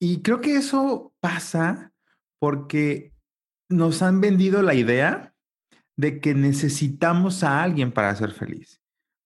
Y 0.00 0.20
creo 0.22 0.40
que 0.40 0.56
eso 0.56 1.14
pasa 1.20 1.92
porque 2.40 3.12
nos 3.68 4.02
han 4.02 4.20
vendido 4.20 4.62
la 4.62 4.74
idea 4.74 5.32
de 5.96 6.20
que 6.20 6.34
necesitamos 6.34 7.44
a 7.44 7.62
alguien 7.62 7.92
para 7.92 8.14
ser 8.16 8.32
feliz. 8.32 8.81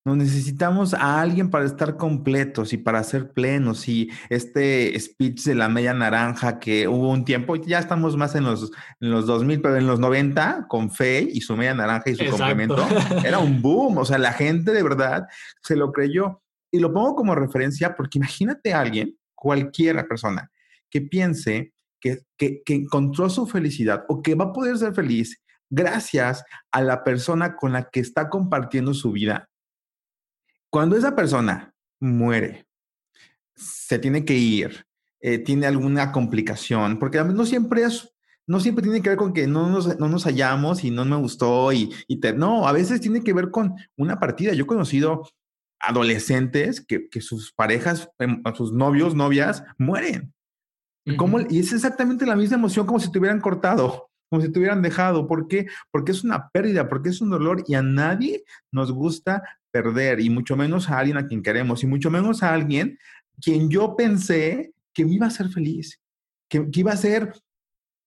Nos 0.07 0.15
necesitamos 0.15 0.93
a 0.93 1.19
alguien 1.19 1.49
para 1.49 1.65
estar 1.65 1.97
completos 1.97 2.71
y 2.71 2.77
para 2.77 3.03
ser 3.03 3.33
plenos. 3.33 3.89
Y 3.89 4.09
este 4.29 4.97
speech 4.97 5.43
de 5.43 5.53
la 5.53 5.67
media 5.67 5.93
naranja 5.93 6.59
que 6.59 6.87
hubo 6.87 7.11
un 7.11 7.25
tiempo, 7.25 7.57
ya 7.57 7.79
estamos 7.79 8.15
más 8.15 8.33
en 8.35 8.45
los, 8.45 8.71
en 9.01 9.11
los 9.11 9.25
2000, 9.25 9.61
pero 9.61 9.75
en 9.75 9.85
los 9.85 9.99
90, 9.99 10.67
con 10.69 10.91
Fe 10.91 11.27
y 11.29 11.41
su 11.41 11.57
media 11.57 11.73
naranja 11.73 12.09
y 12.09 12.15
su 12.15 12.25
complemento, 12.25 12.87
era 13.25 13.39
un 13.39 13.61
boom. 13.61 13.97
O 13.97 14.05
sea, 14.05 14.17
la 14.17 14.31
gente 14.31 14.71
de 14.71 14.81
verdad 14.81 15.27
se 15.61 15.75
lo 15.75 15.91
creyó. 15.91 16.41
Y 16.71 16.79
lo 16.79 16.93
pongo 16.93 17.13
como 17.13 17.35
referencia 17.35 17.93
porque 17.93 18.17
imagínate 18.17 18.73
a 18.73 18.79
alguien, 18.79 19.13
cualquiera 19.35 20.07
persona, 20.07 20.49
que 20.89 21.01
piense 21.01 21.73
que, 21.99 22.19
que, 22.37 22.61
que 22.63 22.75
encontró 22.75 23.29
su 23.29 23.45
felicidad 23.45 24.05
o 24.07 24.21
que 24.21 24.35
va 24.35 24.45
a 24.45 24.53
poder 24.53 24.77
ser 24.77 24.93
feliz 24.93 25.37
gracias 25.69 26.45
a 26.71 26.81
la 26.81 27.03
persona 27.03 27.57
con 27.57 27.73
la 27.73 27.89
que 27.89 27.99
está 27.99 28.29
compartiendo 28.29 28.93
su 28.93 29.11
vida 29.11 29.49
cuando 30.69 30.95
esa 30.95 31.15
persona 31.15 31.73
muere, 31.99 32.67
se 33.55 33.99
tiene 33.99 34.25
que 34.25 34.35
ir, 34.35 34.85
eh, 35.19 35.39
tiene 35.39 35.65
alguna 35.65 36.11
complicación, 36.11 36.99
porque 36.99 37.23
no 37.23 37.45
siempre 37.45 37.83
es, 37.83 38.13
no 38.45 38.59
siempre 38.59 38.83
tiene 38.83 39.01
que 39.01 39.09
ver 39.09 39.17
con 39.17 39.33
que 39.33 39.47
no 39.47 39.69
nos, 39.69 39.99
no 39.99 40.07
nos 40.07 40.25
hallamos 40.25 40.83
y 40.83 40.91
no 40.91 41.05
me 41.05 41.15
gustó 41.15 41.73
y, 41.73 41.91
y 42.07 42.19
te, 42.19 42.33
no, 42.33 42.67
a 42.67 42.71
veces 42.71 43.01
tiene 43.01 43.23
que 43.23 43.33
ver 43.33 43.51
con 43.51 43.75
una 43.97 44.19
partida. 44.19 44.53
Yo 44.53 44.63
he 44.63 44.67
conocido 44.67 45.27
adolescentes 45.79 46.85
que, 46.85 47.09
que 47.09 47.21
sus 47.21 47.51
parejas, 47.53 48.09
em, 48.19 48.41
sus 48.55 48.71
novios, 48.71 49.15
novias, 49.15 49.63
mueren. 49.77 50.33
Y 51.49 51.59
es 51.59 51.71
exactamente 51.71 52.25
la 52.25 52.35
misma 52.35 52.57
emoción 52.57 52.85
como 52.85 52.99
si 52.99 53.09
te 53.11 53.19
hubieran 53.19 53.39
cortado 53.39 54.09
como 54.29 54.41
si 54.41 54.51
te 54.51 54.59
hubieran 54.59 54.81
dejado. 54.81 55.27
¿Por 55.27 55.47
qué? 55.47 55.67
Porque 55.91 56.11
es 56.11 56.23
una 56.23 56.49
pérdida, 56.49 56.89
porque 56.89 57.09
es 57.09 57.21
un 57.21 57.29
dolor 57.29 57.63
y 57.67 57.75
a 57.75 57.81
nadie 57.81 58.43
nos 58.71 58.91
gusta 58.91 59.43
perder, 59.81 60.19
y 60.19 60.29
mucho 60.29 60.55
menos 60.55 60.89
a 60.89 60.99
alguien 60.99 61.17
a 61.17 61.27
quien 61.27 61.43
queremos, 61.43 61.83
y 61.83 61.87
mucho 61.87 62.09
menos 62.09 62.43
a 62.43 62.53
alguien 62.53 62.97
quien 63.41 63.69
yo 63.69 63.95
pensé 63.95 64.73
que 64.93 65.05
me 65.05 65.13
iba 65.13 65.25
a 65.25 65.29
hacer 65.29 65.49
feliz, 65.49 66.01
que, 66.49 66.67
iba 66.73 66.91
a 66.91 66.97
ser 66.97 67.33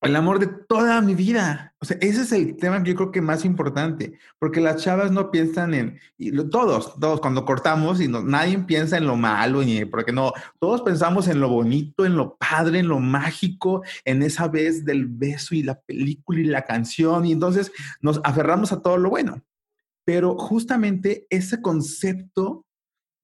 el 0.02 0.16
amor 0.16 0.38
de 0.38 0.46
toda 0.46 1.00
mi 1.02 1.14
vida. 1.14 1.74
O 1.78 1.84
sea, 1.84 1.98
ese 2.00 2.22
es 2.22 2.32
el 2.32 2.56
tema 2.56 2.82
que 2.82 2.90
yo 2.90 2.96
creo 2.96 3.12
que 3.12 3.20
más 3.20 3.44
importante, 3.44 4.18
porque 4.38 4.60
las 4.60 4.82
chavas 4.82 5.12
no 5.12 5.30
piensan 5.30 5.74
en, 5.74 6.00
y 6.16 6.32
todos, 6.48 6.98
todos 6.98 7.20
cuando 7.20 7.44
cortamos 7.44 8.00
y 8.00 8.08
no, 8.08 8.22
nadie 8.22 8.58
piensa 8.60 8.96
en 8.96 9.06
lo 9.06 9.16
malo, 9.16 9.62
ni 9.62 9.84
porque 9.84 10.12
no, 10.12 10.32
todos 10.58 10.82
pensamos 10.82 11.28
en 11.28 11.38
lo 11.38 11.48
bonito, 11.48 12.06
en 12.06 12.16
lo 12.16 12.36
padre, 12.36 12.80
en 12.80 12.88
lo 12.88 12.98
mágico, 12.98 13.82
en 14.04 14.22
esa 14.22 14.48
vez 14.48 14.84
del 14.84 15.06
beso 15.06 15.54
y 15.54 15.62
la 15.62 15.78
película 15.78 16.40
y 16.40 16.44
la 16.44 16.62
canción, 16.62 17.26
y 17.26 17.32
entonces 17.32 17.70
nos 18.00 18.20
aferramos 18.24 18.72
a 18.72 18.82
todo 18.82 18.96
lo 18.96 19.10
bueno. 19.10 19.42
Pero 20.04 20.36
justamente 20.36 21.26
ese 21.30 21.60
concepto 21.60 22.66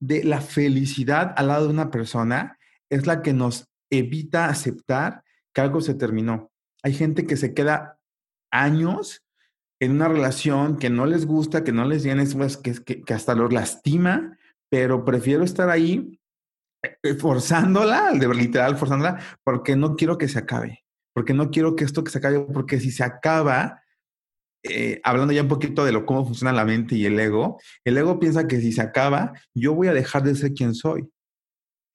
de 0.01 0.25
la 0.25 0.41
felicidad 0.41 1.35
al 1.37 1.49
lado 1.49 1.65
de 1.65 1.73
una 1.73 1.91
persona 1.91 2.59
es 2.91 3.07
la 3.07 3.23
que 3.23 3.33
nos 3.33 3.69
evita 3.91 4.49
aceptar 4.49 5.23
que 5.55 5.61
algo 5.61 5.81
se 5.81 5.95
terminó. 5.95 6.51
Hay 6.83 6.93
gente 6.93 7.27
que 7.27 7.37
se 7.37 7.55
queda 7.55 7.99
años 8.51 9.25
en 9.81 9.93
una 9.93 10.09
relación 10.09 10.79
que 10.79 10.91
no 10.91 11.07
les 11.07 11.27
gusta, 11.27 11.65
que 11.65 11.73
no 11.73 11.85
les 11.85 12.05
viene, 12.05 12.25
pues, 12.27 12.57
que, 12.57 12.73
que, 12.85 13.03
que 13.03 13.15
hasta 13.15 13.35
los 13.35 13.53
lastima, 13.53 14.39
pero 14.71 15.05
prefiero 15.05 15.45
estar 15.45 15.69
ahí 15.69 16.19
eh, 17.03 17.15
forzándola, 17.15 18.13
de 18.13 18.35
literal 18.35 18.77
forzándola, 18.77 19.21
porque 19.45 19.77
no 19.77 19.97
quiero 19.97 20.19
que 20.19 20.29
se 20.29 20.39
acabe, 20.39 20.85
porque 21.15 21.35
no 21.35 21.51
quiero 21.51 21.77
que 21.77 21.85
esto 21.85 22.05
que 22.05 22.11
se 22.11 22.19
acabe, 22.19 22.41
porque 22.41 22.81
si 22.81 22.91
se 22.91 23.05
acaba, 23.05 23.83
eh, 24.63 25.01
hablando 25.05 25.33
ya 25.33 25.43
un 25.43 25.49
poquito 25.49 25.85
de 25.85 25.93
lo 25.93 26.07
cómo 26.07 26.25
funciona 26.25 26.53
la 26.53 26.65
mente 26.65 26.97
y 26.97 27.07
el 27.07 27.19
ego, 27.19 27.61
el 27.85 27.99
ego 27.99 28.19
piensa 28.19 28.47
que 28.49 28.61
si 28.61 28.73
se 28.73 28.83
acaba, 28.83 29.33
yo 29.55 29.75
voy 29.75 29.89
a 29.89 29.93
dejar 29.93 30.23
de 30.23 30.35
ser 30.35 30.55
quien 30.55 30.75
soy. 30.75 31.09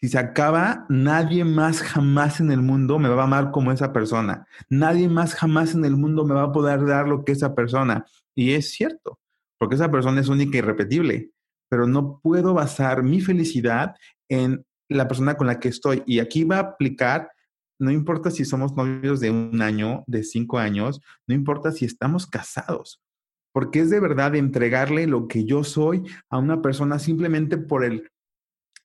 Si 0.01 0.09
se 0.09 0.17
acaba, 0.17 0.85
nadie 0.89 1.45
más 1.45 1.81
jamás 1.83 2.39
en 2.39 2.51
el 2.51 2.63
mundo 2.63 2.97
me 2.97 3.09
va 3.09 3.21
a 3.21 3.25
amar 3.25 3.51
como 3.51 3.71
esa 3.71 3.93
persona. 3.93 4.47
Nadie 4.67 5.07
más 5.07 5.35
jamás 5.35 5.75
en 5.75 5.85
el 5.85 5.95
mundo 5.95 6.25
me 6.25 6.33
va 6.33 6.43
a 6.43 6.51
poder 6.51 6.83
dar 6.87 7.07
lo 7.07 7.23
que 7.23 7.33
esa 7.33 7.53
persona. 7.53 8.05
Y 8.33 8.53
es 8.53 8.71
cierto, 8.71 9.19
porque 9.59 9.75
esa 9.75 9.91
persona 9.91 10.19
es 10.19 10.27
única 10.27 10.55
y 10.55 10.59
irrepetible. 10.59 11.29
Pero 11.69 11.85
no 11.85 12.19
puedo 12.19 12.55
basar 12.55 13.03
mi 13.03 13.21
felicidad 13.21 13.93
en 14.27 14.65
la 14.89 15.07
persona 15.07 15.35
con 15.35 15.45
la 15.45 15.59
que 15.59 15.69
estoy. 15.69 16.01
Y 16.07 16.17
aquí 16.17 16.45
va 16.45 16.57
a 16.57 16.61
aplicar, 16.61 17.29
no 17.81 17.91
importa 17.91 18.29
si 18.29 18.45
somos 18.45 18.75
novios 18.75 19.19
de 19.19 19.31
un 19.31 19.61
año, 19.61 20.03
de 20.05 20.23
cinco 20.23 20.59
años, 20.59 21.01
no 21.25 21.33
importa 21.33 21.71
si 21.71 21.85
estamos 21.85 22.27
casados. 22.27 23.01
Porque 23.51 23.79
es 23.79 23.89
de 23.89 23.99
verdad 23.99 24.35
entregarle 24.35 25.07
lo 25.07 25.27
que 25.27 25.45
yo 25.45 25.63
soy 25.63 26.03
a 26.29 26.37
una 26.37 26.61
persona 26.61 26.99
simplemente 26.99 27.57
por 27.57 27.83
el 27.83 28.11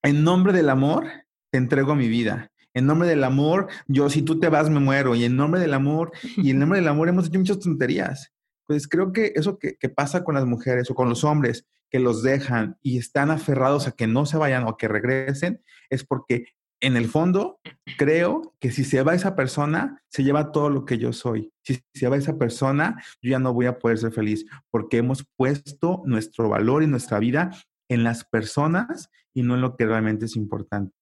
en 0.02 0.24
nombre 0.24 0.52
del 0.52 0.70
amor, 0.70 1.06
te 1.50 1.58
entrego 1.58 1.94
mi 1.94 2.08
vida. 2.08 2.50
En 2.74 2.86
nombre 2.86 3.08
del 3.08 3.24
amor, 3.24 3.68
yo 3.86 4.08
si 4.08 4.22
tú 4.22 4.38
te 4.38 4.48
vas 4.48 4.70
me 4.70 4.80
muero. 4.80 5.14
Y 5.14 5.24
en 5.24 5.36
nombre 5.36 5.60
del 5.60 5.74
amor, 5.74 6.12
y 6.36 6.50
en 6.50 6.58
nombre 6.60 6.78
del 6.78 6.88
amor 6.88 7.08
hemos 7.08 7.26
hecho 7.26 7.38
muchas 7.38 7.58
tonterías. 7.58 8.32
Pues 8.66 8.88
creo 8.88 9.12
que 9.12 9.32
eso 9.34 9.58
que, 9.58 9.76
pasa 9.88 10.24
con 10.24 10.36
las 10.36 10.46
mujeres 10.46 10.90
o 10.90 10.94
con 10.94 11.08
los 11.08 11.22
hombres 11.22 11.66
que 11.90 12.00
los 12.00 12.22
dejan 12.22 12.78
y 12.82 12.98
están 12.98 13.30
aferrados 13.30 13.86
a 13.86 13.92
que 13.92 14.06
no 14.06 14.26
se 14.26 14.36
vayan 14.36 14.64
o 14.64 14.76
que 14.76 14.88
regresen, 14.88 15.62
es 15.90 16.04
porque 16.04 16.46
en 16.80 16.96
el 16.96 17.08
fondo 17.08 17.60
creo 17.98 18.54
que 18.60 18.70
si 18.70 18.84
se 18.84 19.02
va 19.02 19.14
esa 19.14 19.34
persona, 19.36 20.02
se 20.08 20.24
lleva 20.24 20.52
todo 20.52 20.70
lo 20.70 20.84
que 20.84 20.98
yo 20.98 21.12
soy. 21.12 21.52
Si 21.62 21.80
se 21.94 22.08
va 22.08 22.16
esa 22.16 22.38
persona, 22.38 23.02
yo 23.20 23.30
ya 23.30 23.38
no 23.38 23.52
voy 23.52 23.66
a 23.66 23.78
poder 23.78 23.98
ser 23.98 24.12
feliz 24.12 24.46
porque 24.70 24.98
hemos 24.98 25.24
puesto 25.36 26.02
nuestro 26.06 26.48
valor 26.48 26.82
y 26.82 26.86
nuestra 26.86 27.18
vida 27.18 27.50
en 27.88 28.04
las 28.04 28.24
personas 28.24 29.10
y 29.34 29.42
no 29.42 29.54
en 29.54 29.60
lo 29.60 29.76
que 29.76 29.86
realmente 29.86 30.26
es 30.26 30.36
importante. 30.36 30.94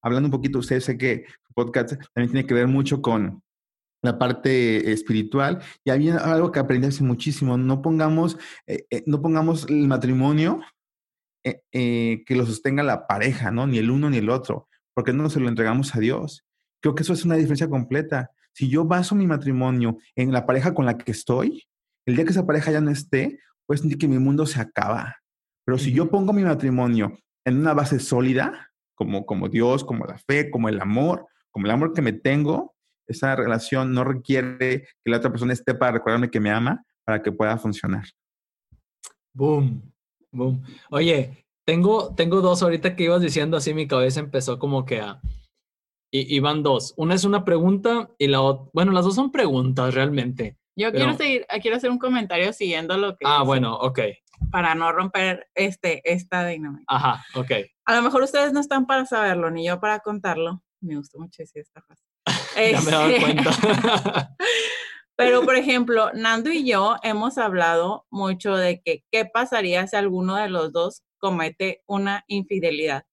Hablando 0.00 0.28
un 0.28 0.32
poquito, 0.32 0.58
usted 0.58 0.80
sé 0.80 0.96
que 0.96 1.24
su 1.46 1.54
podcast 1.54 1.90
también 2.14 2.32
tiene 2.32 2.46
que 2.46 2.54
ver 2.54 2.68
mucho 2.68 3.02
con 3.02 3.42
la 4.02 4.18
parte 4.18 4.92
espiritual 4.92 5.62
y 5.84 5.90
había 5.90 6.18
algo 6.18 6.52
que 6.52 6.60
aprendí 6.60 6.86
hace 6.86 7.02
muchísimo. 7.02 7.56
No 7.56 7.82
pongamos, 7.82 8.38
eh, 8.66 8.86
eh, 8.90 9.02
no 9.06 9.20
pongamos 9.20 9.66
el 9.68 9.88
matrimonio 9.88 10.60
eh, 11.44 12.24
que 12.24 12.36
lo 12.36 12.46
sostenga 12.46 12.82
la 12.82 13.06
pareja, 13.06 13.50
¿no? 13.50 13.66
Ni 13.66 13.78
el 13.78 13.90
uno 13.90 14.10
ni 14.10 14.18
el 14.18 14.30
otro, 14.30 14.68
porque 14.96 15.12
no 15.12 15.28
se 15.28 15.40
lo 15.40 15.48
entregamos 15.50 15.94
a 15.94 16.00
Dios. 16.00 16.42
Creo 16.80 16.94
que 16.94 17.02
eso 17.02 17.12
es 17.12 17.24
una 17.26 17.34
diferencia 17.34 17.68
completa. 17.68 18.30
Si 18.54 18.70
yo 18.70 18.86
baso 18.86 19.14
mi 19.14 19.26
matrimonio 19.26 19.98
en 20.14 20.32
la 20.32 20.46
pareja 20.46 20.72
con 20.72 20.86
la 20.86 20.96
que 20.96 21.12
estoy, 21.12 21.64
el 22.06 22.16
día 22.16 22.24
que 22.24 22.30
esa 22.30 22.46
pareja 22.46 22.72
ya 22.72 22.80
no 22.80 22.90
esté, 22.90 23.38
pues 23.66 23.82
que 23.82 24.08
mi 24.08 24.18
mundo 24.18 24.46
se 24.46 24.58
acaba. 24.58 25.16
Pero 25.66 25.76
si 25.76 25.92
yo 25.92 26.10
pongo 26.10 26.32
mi 26.32 26.42
matrimonio 26.42 27.18
en 27.44 27.58
una 27.58 27.74
base 27.74 27.98
sólida, 27.98 28.70
como, 28.94 29.26
como 29.26 29.50
Dios, 29.50 29.84
como 29.84 30.06
la 30.06 30.16
fe, 30.16 30.50
como 30.50 30.70
el 30.70 30.80
amor, 30.80 31.26
como 31.50 31.66
el 31.66 31.72
amor 31.72 31.92
que 31.92 32.00
me 32.00 32.14
tengo, 32.14 32.74
esa 33.06 33.36
relación 33.36 33.92
no 33.92 34.02
requiere 34.02 34.80
que 35.04 35.10
la 35.10 35.18
otra 35.18 35.30
persona 35.30 35.52
esté 35.52 35.74
para 35.74 35.92
recordarme 35.92 36.30
que 36.30 36.40
me 36.40 36.50
ama 36.50 36.82
para 37.04 37.22
que 37.22 37.32
pueda 37.32 37.58
funcionar. 37.58 38.06
Boom, 39.34 39.92
boom. 40.32 40.62
Oye, 40.90 41.45
tengo, 41.66 42.14
tengo 42.14 42.40
dos 42.40 42.62
ahorita 42.62 42.96
que 42.96 43.04
ibas 43.04 43.20
diciendo 43.20 43.56
así, 43.56 43.74
mi 43.74 43.86
cabeza 43.86 44.20
empezó 44.20 44.58
como 44.58 44.84
que 44.84 45.00
a... 45.00 45.20
Y, 46.12 46.38
van 46.38 46.62
dos. 46.62 46.94
Una 46.96 47.14
es 47.14 47.24
una 47.24 47.44
pregunta 47.44 48.08
y 48.16 48.28
la 48.28 48.40
otra... 48.40 48.70
Bueno, 48.72 48.92
las 48.92 49.04
dos 49.04 49.14
son 49.14 49.30
preguntas 49.30 49.92
realmente. 49.92 50.56
Yo 50.74 50.90
quiero, 50.90 51.14
seguir, 51.14 51.46
quiero 51.60 51.76
hacer 51.76 51.90
un 51.90 51.98
comentario 51.98 52.54
siguiendo 52.54 52.96
lo 52.96 53.16
que... 53.16 53.26
Ah, 53.26 53.42
bueno, 53.42 53.76
ok 53.76 54.00
para 54.50 54.74
no 54.74 54.92
romper 54.92 55.48
este, 55.54 56.02
esta 56.10 56.46
dinámica. 56.46 56.84
Ajá, 56.88 57.24
ok. 57.34 57.50
A 57.84 57.96
lo 57.96 58.02
mejor 58.02 58.22
ustedes 58.22 58.52
no 58.52 58.60
están 58.60 58.86
para 58.86 59.06
saberlo, 59.06 59.50
ni 59.50 59.66
yo 59.66 59.80
para 59.80 60.00
contarlo. 60.00 60.62
Me 60.80 60.96
gustó 60.96 61.18
mucho 61.18 61.42
decir 61.42 61.62
esta 61.62 61.82
frase. 61.82 62.02
ya 62.72 62.80
me 62.80 62.88
he 62.88 62.92
dado 62.92 63.20
cuenta. 63.20 64.36
Pero, 65.16 65.42
por 65.44 65.56
ejemplo, 65.56 66.10
Nando 66.12 66.50
y 66.50 66.68
yo 66.68 66.96
hemos 67.02 67.38
hablado 67.38 68.06
mucho 68.10 68.54
de 68.54 68.82
que 68.82 69.02
qué 69.10 69.24
pasaría 69.24 69.86
si 69.86 69.96
alguno 69.96 70.36
de 70.36 70.50
los 70.50 70.72
dos 70.72 71.04
comete 71.26 71.82
una 71.86 72.24
infidelidad. 72.28 73.04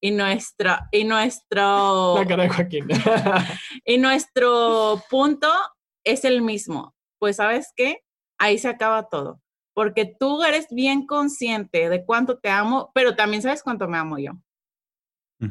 Y 0.00 0.12
nuestra, 0.12 0.88
y 0.92 1.02
nuestro. 1.02 2.14
La 2.16 2.26
cara 2.26 2.44
de 2.44 2.48
Joaquín. 2.50 2.86
y 3.84 3.98
nuestro 3.98 5.02
punto 5.10 5.48
es 6.04 6.24
el 6.24 6.40
mismo. 6.40 6.94
Pues, 7.18 7.36
¿sabes 7.36 7.72
qué? 7.74 8.04
Ahí 8.38 8.58
se 8.58 8.68
acaba 8.68 9.08
todo 9.08 9.40
porque 9.78 10.12
tú 10.18 10.42
eres 10.42 10.66
bien 10.72 11.06
consciente 11.06 11.88
de 11.88 12.04
cuánto 12.04 12.38
te 12.38 12.48
amo, 12.48 12.90
pero 12.94 13.14
también 13.14 13.42
sabes 13.42 13.62
cuánto 13.62 13.86
me 13.86 13.96
amo 13.96 14.18
yo. 14.18 14.32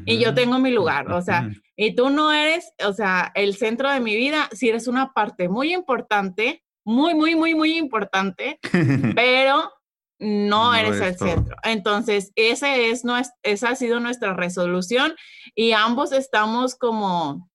Y 0.06 0.20
yo 0.20 0.34
tengo 0.34 0.60
mi 0.60 0.70
lugar, 0.70 1.10
o 1.14 1.22
sea, 1.22 1.50
y 1.78 1.96
tú 1.96 2.10
no 2.10 2.34
eres, 2.34 2.74
o 2.86 2.92
sea, 2.92 3.32
el 3.36 3.56
centro 3.56 3.90
de 3.90 4.02
mi 4.02 4.18
vida, 4.18 4.50
si 4.52 4.68
eres 4.68 4.90
una 4.90 5.14
parte 5.14 5.48
muy 5.48 5.74
importante, 5.74 6.62
muy, 6.84 7.16
muy, 7.16 7.36
muy, 7.36 7.56
muy 7.56 7.78
importante, 7.78 8.60
pero 9.16 9.72
no, 10.20 10.74
eres 10.74 11.00
el 11.02 11.18
centro. 11.18 11.56
Entonces, 11.64 12.32
ese 12.36 12.90
es 12.90 13.04
esa 13.44 13.70
ha 13.70 13.76
sido 13.76 14.00
nuestra 14.00 14.34
resolución 14.34 15.14
y 15.56 15.74
ambos 15.74 16.12
estamos 16.12 16.76
como 16.76 17.50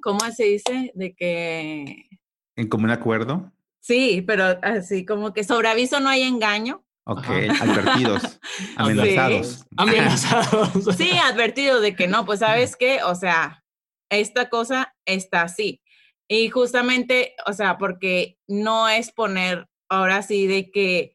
¿cómo 0.00 0.20
se 0.30 0.44
dice? 0.44 0.92
De 0.94 1.14
que... 1.14 2.08
¿En 2.56 2.68
común 2.68 2.90
acuerdo? 2.90 3.52
Sí, 3.80 4.22
pero 4.26 4.58
así 4.62 5.04
como 5.04 5.32
que 5.32 5.44
sobre 5.44 5.68
aviso 5.68 6.00
no 6.00 6.08
hay 6.08 6.22
engaño. 6.22 6.84
Ok, 7.06 7.26
advertidos, 7.60 8.40
amenazados. 8.76 9.66
Amenazados. 9.76 10.70
Sí, 10.96 11.10
advertido 11.18 11.80
de 11.80 11.94
que 11.94 12.06
no, 12.06 12.24
pues 12.24 12.40
sabes 12.40 12.76
qué, 12.76 13.02
o 13.02 13.14
sea, 13.14 13.62
esta 14.10 14.48
cosa 14.48 14.94
está 15.04 15.42
así. 15.42 15.82
Y 16.28 16.48
justamente, 16.48 17.34
o 17.46 17.52
sea, 17.52 17.76
porque 17.76 18.38
no 18.48 18.88
es 18.88 19.12
poner 19.12 19.68
ahora 19.90 20.22
sí 20.22 20.46
de 20.46 20.70
que, 20.70 21.13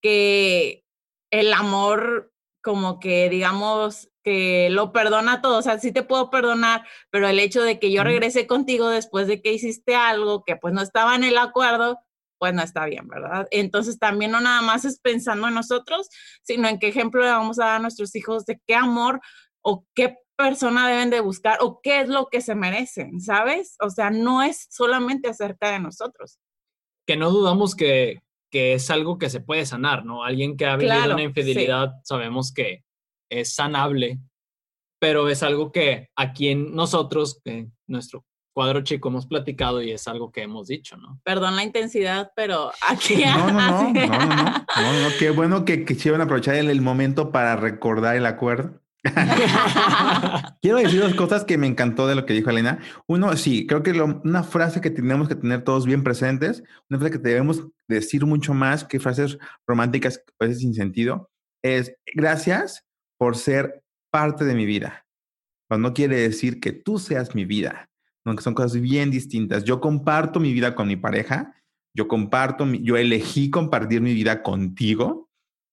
que 0.00 0.84
el 1.30 1.52
amor 1.52 2.32
como 2.62 2.98
que 2.98 3.28
digamos 3.28 4.08
que 4.24 4.70
lo 4.70 4.92
perdona 4.92 5.40
todo, 5.40 5.58
o 5.58 5.62
sea, 5.62 5.78
sí 5.78 5.92
te 5.92 6.02
puedo 6.02 6.30
perdonar, 6.30 6.84
pero 7.10 7.28
el 7.28 7.38
hecho 7.38 7.62
de 7.62 7.78
que 7.78 7.92
yo 7.92 8.02
regrese 8.02 8.48
contigo 8.48 8.88
después 8.88 9.28
de 9.28 9.40
que 9.40 9.52
hiciste 9.52 9.94
algo 9.94 10.42
que 10.42 10.56
pues 10.56 10.74
no 10.74 10.82
estaba 10.82 11.14
en 11.14 11.22
el 11.22 11.38
acuerdo, 11.38 12.00
pues 12.38 12.52
no 12.54 12.62
está 12.62 12.86
bien, 12.86 13.06
¿verdad? 13.06 13.46
Entonces 13.52 14.00
también 14.00 14.32
no 14.32 14.40
nada 14.40 14.62
más 14.62 14.84
es 14.84 14.98
pensando 14.98 15.46
en 15.46 15.54
nosotros, 15.54 16.08
sino 16.42 16.68
en 16.68 16.80
qué 16.80 16.88
ejemplo 16.88 17.22
le 17.22 17.30
vamos 17.30 17.60
a 17.60 17.66
dar 17.66 17.76
a 17.76 17.78
nuestros 17.78 18.16
hijos 18.16 18.44
de 18.46 18.60
qué 18.66 18.74
amor 18.74 19.20
o 19.62 19.86
qué 19.94 20.16
persona 20.36 20.88
deben 20.88 21.10
de 21.10 21.20
buscar 21.20 21.58
o 21.60 21.80
qué 21.80 22.00
es 22.00 22.08
lo 22.08 22.26
que 22.26 22.40
se 22.40 22.54
merecen, 22.54 23.20
¿sabes? 23.20 23.76
O 23.80 23.90
sea, 23.90 24.10
no 24.10 24.42
es 24.42 24.66
solamente 24.70 25.28
acerca 25.28 25.70
de 25.70 25.78
nosotros. 25.78 26.38
Que 27.06 27.16
no 27.16 27.30
dudamos 27.30 27.74
que, 27.74 28.18
que 28.56 28.72
es 28.72 28.90
algo 28.90 29.18
que 29.18 29.28
se 29.28 29.40
puede 29.40 29.66
sanar, 29.66 30.06
¿no? 30.06 30.24
Alguien 30.24 30.56
que 30.56 30.64
ha 30.64 30.76
vivido 30.76 30.94
Claro, 30.96 31.12
una 31.12 31.24
infidelidad, 31.24 31.92
sabemos 32.04 32.54
que 32.54 32.84
es 33.30 33.52
sanable, 33.54 34.18
pero 34.98 35.28
es 35.28 35.42
algo 35.42 35.70
que 35.72 36.08
aquí 36.16 36.48
en 36.48 36.74
nosotros, 36.74 37.42
en 37.44 37.74
nuestro 37.86 38.24
cuadro 38.54 38.80
chico, 38.80 39.10
hemos 39.10 39.26
platicado 39.26 39.82
y 39.82 39.90
es 39.90 40.08
algo 40.08 40.32
que 40.32 40.40
hemos 40.40 40.68
dicho, 40.68 40.96
¿no? 40.96 41.20
Perdón 41.22 41.54
la 41.54 41.64
intensidad, 41.64 42.32
pero 42.34 42.72
aquí... 42.88 43.22
No, 43.26 43.46
no, 43.48 43.52
no, 43.52 43.60
así- 43.76 43.92
no, 43.92 44.06
no, 44.08 44.26
no, 44.26 44.64
no, 44.74 45.00
no, 45.02 45.16
qué 45.18 45.28
bueno 45.28 45.66
que 45.66 45.84
quisieron 45.84 46.22
aprovechar 46.22 46.54
el, 46.54 46.70
el 46.70 46.80
momento 46.80 47.30
para 47.32 47.56
recordar 47.56 48.16
el 48.16 48.24
acuerdo. 48.24 48.80
Quiero 50.62 50.78
decir 50.78 51.00
dos 51.00 51.14
cosas 51.14 51.44
que 51.44 51.58
me 51.58 51.66
encantó 51.66 52.06
de 52.06 52.14
lo 52.14 52.26
que 52.26 52.34
dijo 52.34 52.50
Elena. 52.50 52.78
Uno, 53.06 53.36
sí, 53.36 53.66
creo 53.66 53.82
que 53.82 53.92
lo- 53.92 54.20
una 54.24 54.42
frase 54.42 54.80
que 54.80 54.90
tenemos 54.90 55.28
que 55.28 55.34
tener 55.36 55.62
todos 55.62 55.86
bien 55.86 56.02
presentes, 56.02 56.62
una 56.88 56.98
frase 56.98 57.12
que 57.12 57.18
debemos 57.18 57.66
decir 57.88 58.24
mucho 58.26 58.54
más 58.54 58.84
que 58.84 59.00
frases 59.00 59.38
románticas 59.66 60.22
a 60.40 60.44
veces 60.44 60.60
sin 60.60 60.74
sentido, 60.74 61.30
es 61.62 61.94
gracias 62.14 62.84
por 63.18 63.36
ser 63.36 63.82
parte 64.10 64.44
de 64.44 64.54
mi 64.54 64.66
vida. 64.66 65.04
Pero 65.68 65.80
no 65.80 65.94
quiere 65.94 66.16
decir 66.16 66.60
que 66.60 66.72
tú 66.72 66.98
seas 66.98 67.34
mi 67.34 67.44
vida, 67.44 67.88
¿no? 68.24 68.36
que 68.36 68.42
son 68.42 68.54
cosas 68.54 68.80
bien 68.80 69.10
distintas. 69.10 69.64
Yo 69.64 69.80
comparto 69.80 70.38
mi 70.40 70.52
vida 70.52 70.74
con 70.74 70.86
mi 70.88 70.96
pareja, 70.96 71.54
yo 71.94 72.08
comparto, 72.08 72.66
mi- 72.66 72.82
yo 72.82 72.96
elegí 72.96 73.50
compartir 73.50 74.00
mi 74.00 74.14
vida 74.14 74.42
contigo, 74.42 75.28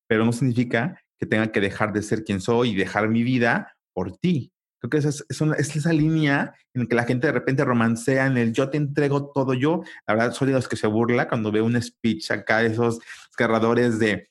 pero 0.07 0.25
no 0.25 0.31
significa 0.33 0.99
que 1.19 1.25
tenga 1.25 1.51
que 1.51 1.61
dejar 1.61 1.93
de 1.93 2.01
ser 2.01 2.23
quien 2.23 2.41
soy 2.41 2.71
y 2.71 2.75
dejar 2.75 3.09
mi 3.09 3.23
vida 3.23 3.75
por 3.93 4.17
ti. 4.17 4.51
Creo 4.79 4.89
que 4.89 4.97
esa 4.97 5.09
es, 5.09 5.41
una- 5.41 5.55
es 5.55 5.75
esa 5.75 5.93
línea 5.93 6.53
en 6.73 6.81
la 6.83 6.87
que 6.87 6.95
la 6.95 7.03
gente 7.05 7.27
de 7.27 7.33
repente 7.33 7.63
romancea 7.63 8.25
en 8.27 8.37
el 8.37 8.51
yo 8.53 8.69
te 8.69 8.77
entrego 8.77 9.31
todo 9.33 9.53
yo. 9.53 9.83
La 10.07 10.15
verdad, 10.15 10.33
soy 10.33 10.47
de 10.49 10.53
los 10.55 10.67
que 10.67 10.75
se 10.75 10.87
burla 10.87 11.29
cuando 11.29 11.51
veo 11.51 11.63
un 11.65 11.81
speech 11.81 12.31
acá 12.31 12.63
esos 12.63 12.99
desgarradores 13.29 13.99
de 13.99 14.27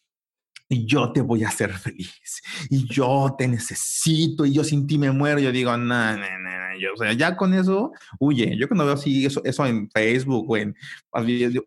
y 0.73 0.87
yo 0.87 1.13
te 1.13 1.21
voy 1.21 1.45
a 1.45 1.49
hacer 1.49 1.71
feliz 1.75 2.43
y 2.71 2.87
yo 2.89 3.35
te 3.37 3.47
necesito 3.47 4.47
y 4.47 4.55
yo 4.55 4.65
sin 4.65 4.87
ti 4.87 4.97
me 4.97 5.11
muero. 5.11 5.39
Yo 5.39 5.53
digo, 5.53 5.77
no, 5.77 5.77
no, 5.77 6.17
no, 6.17 6.39
no, 6.39 6.79
yo, 6.81 6.95
o 6.95 6.97
sea, 6.97 7.13
ya 7.13 7.37
con 7.37 7.53
eso, 7.53 7.93
huye. 8.19 8.57
Yo 8.59 8.69
cuando 8.69 8.87
veo 8.87 8.95
así 8.95 9.27
eso, 9.27 9.43
eso 9.45 9.67
en 9.67 9.91
Facebook 9.91 10.51
o 10.51 10.57
en 10.57 10.75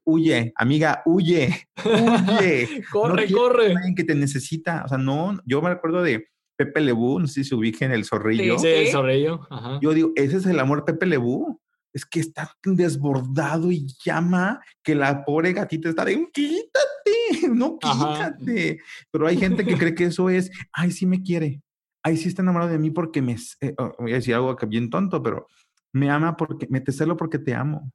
huye, 0.04 0.54
amiga, 0.56 1.04
huye, 1.06 1.68
huye. 1.86 2.84
corre, 2.92 3.32
corre. 3.32 3.76
alguien 3.76 3.96
que 3.96 4.04
te 4.04 4.16
necesita. 4.16 4.84
O 4.86 4.88
sea, 4.88 4.98
no, 4.98 5.38
yo 5.46 5.62
me 5.62 5.70
acuerdo 5.70 6.02
de 6.02 6.28
Pepe 6.58 6.82
Lebú, 6.82 7.20
no 7.20 7.28
sé 7.28 7.44
si 7.44 7.50
se 7.50 7.56
ubiquen 7.56 7.92
el 7.92 8.06
zorrillo. 8.06 8.58
Sí, 8.58 8.68
el 8.68 8.88
zorrillo. 8.88 9.42
Ajá. 9.52 9.80
Yo 9.84 9.94
digo, 9.94 10.14
ese 10.16 10.38
es 10.38 10.46
el 10.48 10.60
amor 10.60 10.84
Pepe 10.84 11.06
Lebú. 11.06 11.62
Es 11.96 12.06
que 12.06 12.20
está 12.20 12.52
desbordado 12.64 13.72
y 13.72 13.88
llama 14.04 14.62
que 14.84 14.94
la 14.94 15.24
pobre 15.24 15.54
gatita 15.54 15.90
está 15.90 16.04
de 16.04 16.30
quítate, 16.32 17.48
no 17.54 17.80
Ajá. 17.82 18.36
quítate. 18.36 18.82
Pero 19.10 19.28
hay 19.28 19.38
gente 19.38 19.66
que 19.66 19.78
cree 19.78 19.96
que 19.96 20.06
eso 20.06 20.30
es, 20.30 20.52
ay, 20.74 20.92
sí 20.92 21.06
me 21.06 21.24
quiere, 21.24 21.62
ay, 22.04 22.18
sí 22.18 22.28
está 22.28 22.42
enamorado 22.42 22.72
de 22.72 22.80
mí 22.80 22.92
porque 22.92 23.22
me, 23.22 23.38
eh, 23.62 23.74
oh, 23.78 23.96
voy 23.98 24.12
a 24.12 24.16
decir 24.16 24.36
algo 24.36 24.56
que 24.56 24.66
bien 24.66 24.90
tonto, 24.90 25.24
pero 25.24 25.48
me 25.94 26.12
ama 26.12 26.36
porque, 26.36 26.68
me 26.70 26.82
te 26.82 26.92
celo 26.92 27.16
porque 27.16 27.40
te 27.40 27.56
amo. 27.56 27.92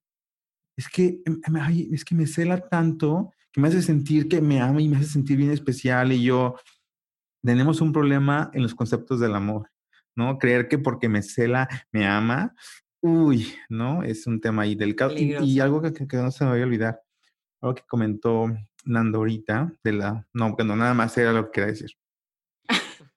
Es 0.77 0.89
que, 0.89 1.21
em, 1.27 1.39
em, 1.47 1.57
ay, 1.57 1.91
es 1.93 2.05
que 2.05 2.15
me 2.15 2.27
cela 2.27 2.59
tanto 2.59 3.31
que 3.53 3.61
me 3.61 3.69
hace 3.69 3.83
sentir 3.83 4.29
que 4.29 4.41
me 4.41 4.61
ama 4.61 4.81
y 4.81 4.89
me 4.89 4.97
hace 4.97 5.07
sentir 5.07 5.37
bien 5.37 5.51
especial 5.51 6.13
y 6.13 6.23
yo, 6.23 6.57
tenemos 7.43 7.81
un 7.81 7.93
problema 7.93 8.51
en 8.55 8.63
los 8.63 8.75
conceptos 8.75 9.21
del 9.21 9.35
amor, 9.35 9.71
¿no? 10.17 10.39
Creer 10.39 10.69
que 10.69 10.79
porque 10.79 11.09
me 11.09 11.23
cela, 11.23 11.69
me 11.93 12.07
ama, 12.07 12.55
uy, 13.03 13.55
¿no? 13.69 14.03
Es 14.03 14.27
un 14.27 14.41
tema 14.41 14.63
ahí 14.63 14.75
delicado. 14.75 15.13
Y, 15.17 15.37
y 15.37 15.61
algo 15.61 15.81
que, 15.83 15.93
que- 15.93 16.17
no 16.17 16.31
se 16.31 16.45
me 16.45 16.51
vaya 16.51 16.63
a 16.63 16.67
olvidar, 16.67 17.03
algo 17.61 17.75
que 17.75 17.83
comentó 17.89 18.47
Nando 18.85 19.19
ahorita, 19.19 19.75
de 19.85 19.93
la, 19.93 20.27
no, 20.33 20.57
que 20.57 20.65
no, 20.65 20.75
nada 20.77 20.95
más 20.95 21.17
era 21.19 21.33
lo 21.33 21.47
que 21.47 21.51
quería 21.53 21.67
decir. 21.69 21.91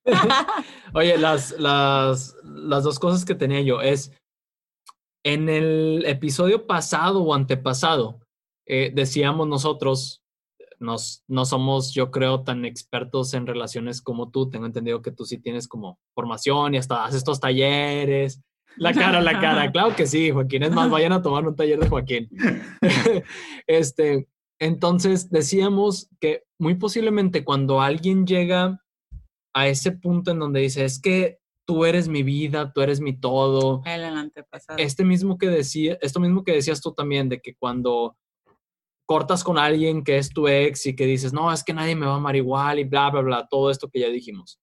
Oye, 0.94 1.18
las, 1.18 1.52
las, 1.60 2.36
las 2.44 2.84
dos 2.84 3.00
cosas 3.00 3.24
que 3.26 3.36
tenía 3.36 3.62
yo 3.62 3.82
es, 3.82 4.12
en 5.24 5.48
el 5.48 6.04
episodio 6.06 6.68
pasado 6.68 7.24
o 7.24 7.34
antepasado, 7.34 8.20
eh, 8.66 8.92
decíamos 8.94 9.48
nosotros, 9.48 10.22
nos, 10.80 11.24
no 11.28 11.46
somos, 11.46 11.94
yo 11.94 12.12
creo, 12.12 12.44
tan 12.44 12.66
expertos 12.66 13.34
en 13.34 13.48
relaciones 13.48 14.02
como 14.02 14.32
tú. 14.32 14.50
Tengo 14.50 14.66
entendido 14.66 15.02
que 15.02 15.12
tú 15.12 15.24
sí 15.26 15.38
tienes 15.38 15.68
como 15.70 15.98
formación 16.14 16.74
y 16.74 16.78
hasta 16.78 17.06
haces 17.06 17.20
estos 17.20 17.40
talleres. 17.40 18.42
La 18.78 18.94
cara, 18.94 19.22
la 19.22 19.40
cara. 19.40 19.72
Claro 19.72 19.96
que 19.96 20.08
sí, 20.08 20.32
Joaquín. 20.32 20.64
Es 20.64 20.72
más, 20.72 20.90
vayan 20.90 21.14
a 21.14 21.22
tomar 21.22 21.48
un 21.48 21.56
taller 21.56 21.80
de 21.80 21.90
Joaquín. 21.90 22.30
este, 23.68 24.28
entonces, 24.60 25.30
decíamos 25.30 26.10
que 26.20 26.44
muy 26.60 26.76
posiblemente 26.76 27.44
cuando 27.44 27.82
alguien 27.82 28.26
llega 28.26 28.80
a 29.54 29.68
ese 29.68 29.92
punto 29.92 30.32
en 30.32 30.40
donde 30.40 30.62
dice, 30.62 30.86
es 30.86 31.00
que 31.00 31.40
tú 31.66 31.86
eres 31.86 32.08
mi 32.08 32.24
vida, 32.24 32.72
tú 32.74 32.82
eres 32.82 33.00
mi 33.00 33.18
todo, 33.20 33.82
El 33.86 34.04
antepasado. 34.04 34.80
este 34.80 35.04
mismo 35.04 35.38
que 35.38 35.48
decía, 35.48 35.98
esto 36.02 36.20
mismo 36.20 36.44
que 36.44 36.54
decías 36.54 36.82
tú 36.82 36.94
también, 36.94 37.30
de 37.30 37.40
que 37.42 37.56
cuando 37.56 38.18
cortas 39.06 39.44
con 39.44 39.58
alguien 39.58 40.04
que 40.04 40.18
es 40.18 40.30
tu 40.30 40.48
ex 40.48 40.86
y 40.86 40.96
que 40.96 41.06
dices, 41.06 41.34
no, 41.34 41.52
es 41.52 41.64
que 41.64 41.74
nadie 41.74 41.96
me 41.96 42.06
va 42.06 42.14
a 42.14 42.18
amar 42.18 42.36
igual 42.36 42.80
y 42.80 42.84
bla, 42.84 43.10
bla, 43.12 43.22
bla, 43.22 43.48
todo 43.50 43.70
esto 43.70 43.90
que 43.90 44.00
ya 44.00 44.08
dijimos, 44.08 44.60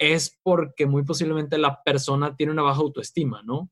es 0.00 0.36
porque 0.42 0.86
muy 0.86 1.04
posiblemente 1.04 1.58
la 1.58 1.82
persona 1.82 2.34
tiene 2.34 2.52
una 2.52 2.62
baja 2.62 2.80
autoestima, 2.80 3.42
¿no? 3.42 3.70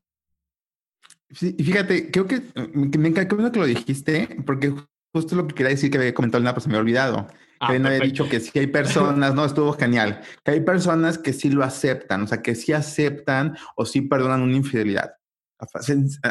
Sí, 1.31 1.55
y 1.57 1.63
fíjate, 1.63 2.11
creo 2.11 2.27
que 2.27 2.37
mm, 2.37 2.97
me 2.97 3.09
encanta 3.09 3.51
que 3.51 3.59
lo 3.59 3.65
dijiste, 3.65 4.37
porque 4.45 4.73
justo 5.11 5.35
lo 5.35 5.47
que 5.47 5.55
quería 5.55 5.71
decir 5.71 5.89
que 5.89 5.97
había 5.97 6.13
comentado 6.13 6.39
Elena, 6.39 6.53
pues 6.53 6.63
se 6.63 6.69
me 6.69 6.77
ha 6.77 6.79
olvidado. 6.79 7.27
Ah, 7.59 7.71
que 7.71 7.77
había 7.77 7.99
dicho 7.99 8.29
que 8.29 8.39
sí 8.39 8.57
hay 8.57 8.67
personas, 8.67 9.33
no, 9.33 9.43
estuvo 9.43 9.73
genial, 9.73 10.21
que 10.45 10.51
hay 10.51 10.61
personas 10.61 11.17
que 11.17 11.33
sí 11.33 11.49
lo 11.49 11.63
aceptan, 11.65 12.23
o 12.23 12.27
sea, 12.27 12.41
que 12.41 12.55
sí 12.55 12.71
aceptan 12.71 13.57
o 13.75 13.85
sí 13.85 14.01
perdonan 14.01 14.41
una 14.41 14.55
infidelidad. 14.55 15.11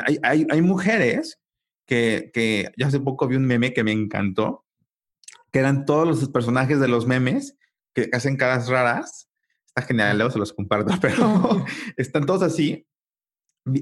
Hay, 0.06 0.18
hay, 0.22 0.46
hay 0.48 0.62
mujeres 0.62 1.38
que, 1.86 2.30
que 2.32 2.72
ya 2.78 2.86
hace 2.86 3.00
poco 3.00 3.28
vi 3.28 3.36
un 3.36 3.44
meme 3.44 3.74
que 3.74 3.84
me 3.84 3.92
encantó, 3.92 4.64
que 5.52 5.58
eran 5.58 5.84
todos 5.84 6.06
los 6.06 6.28
personajes 6.30 6.80
de 6.80 6.88
los 6.88 7.06
memes 7.06 7.58
que 7.94 8.08
hacen 8.12 8.36
caras 8.36 8.68
raras. 8.68 9.27
Está 9.78 9.86
genial, 9.88 10.16
luego 10.16 10.32
se 10.32 10.38
los 10.40 10.52
comparto, 10.52 10.92
pero 11.00 11.64
están 11.96 12.26
todos 12.26 12.42
así, 12.42 12.84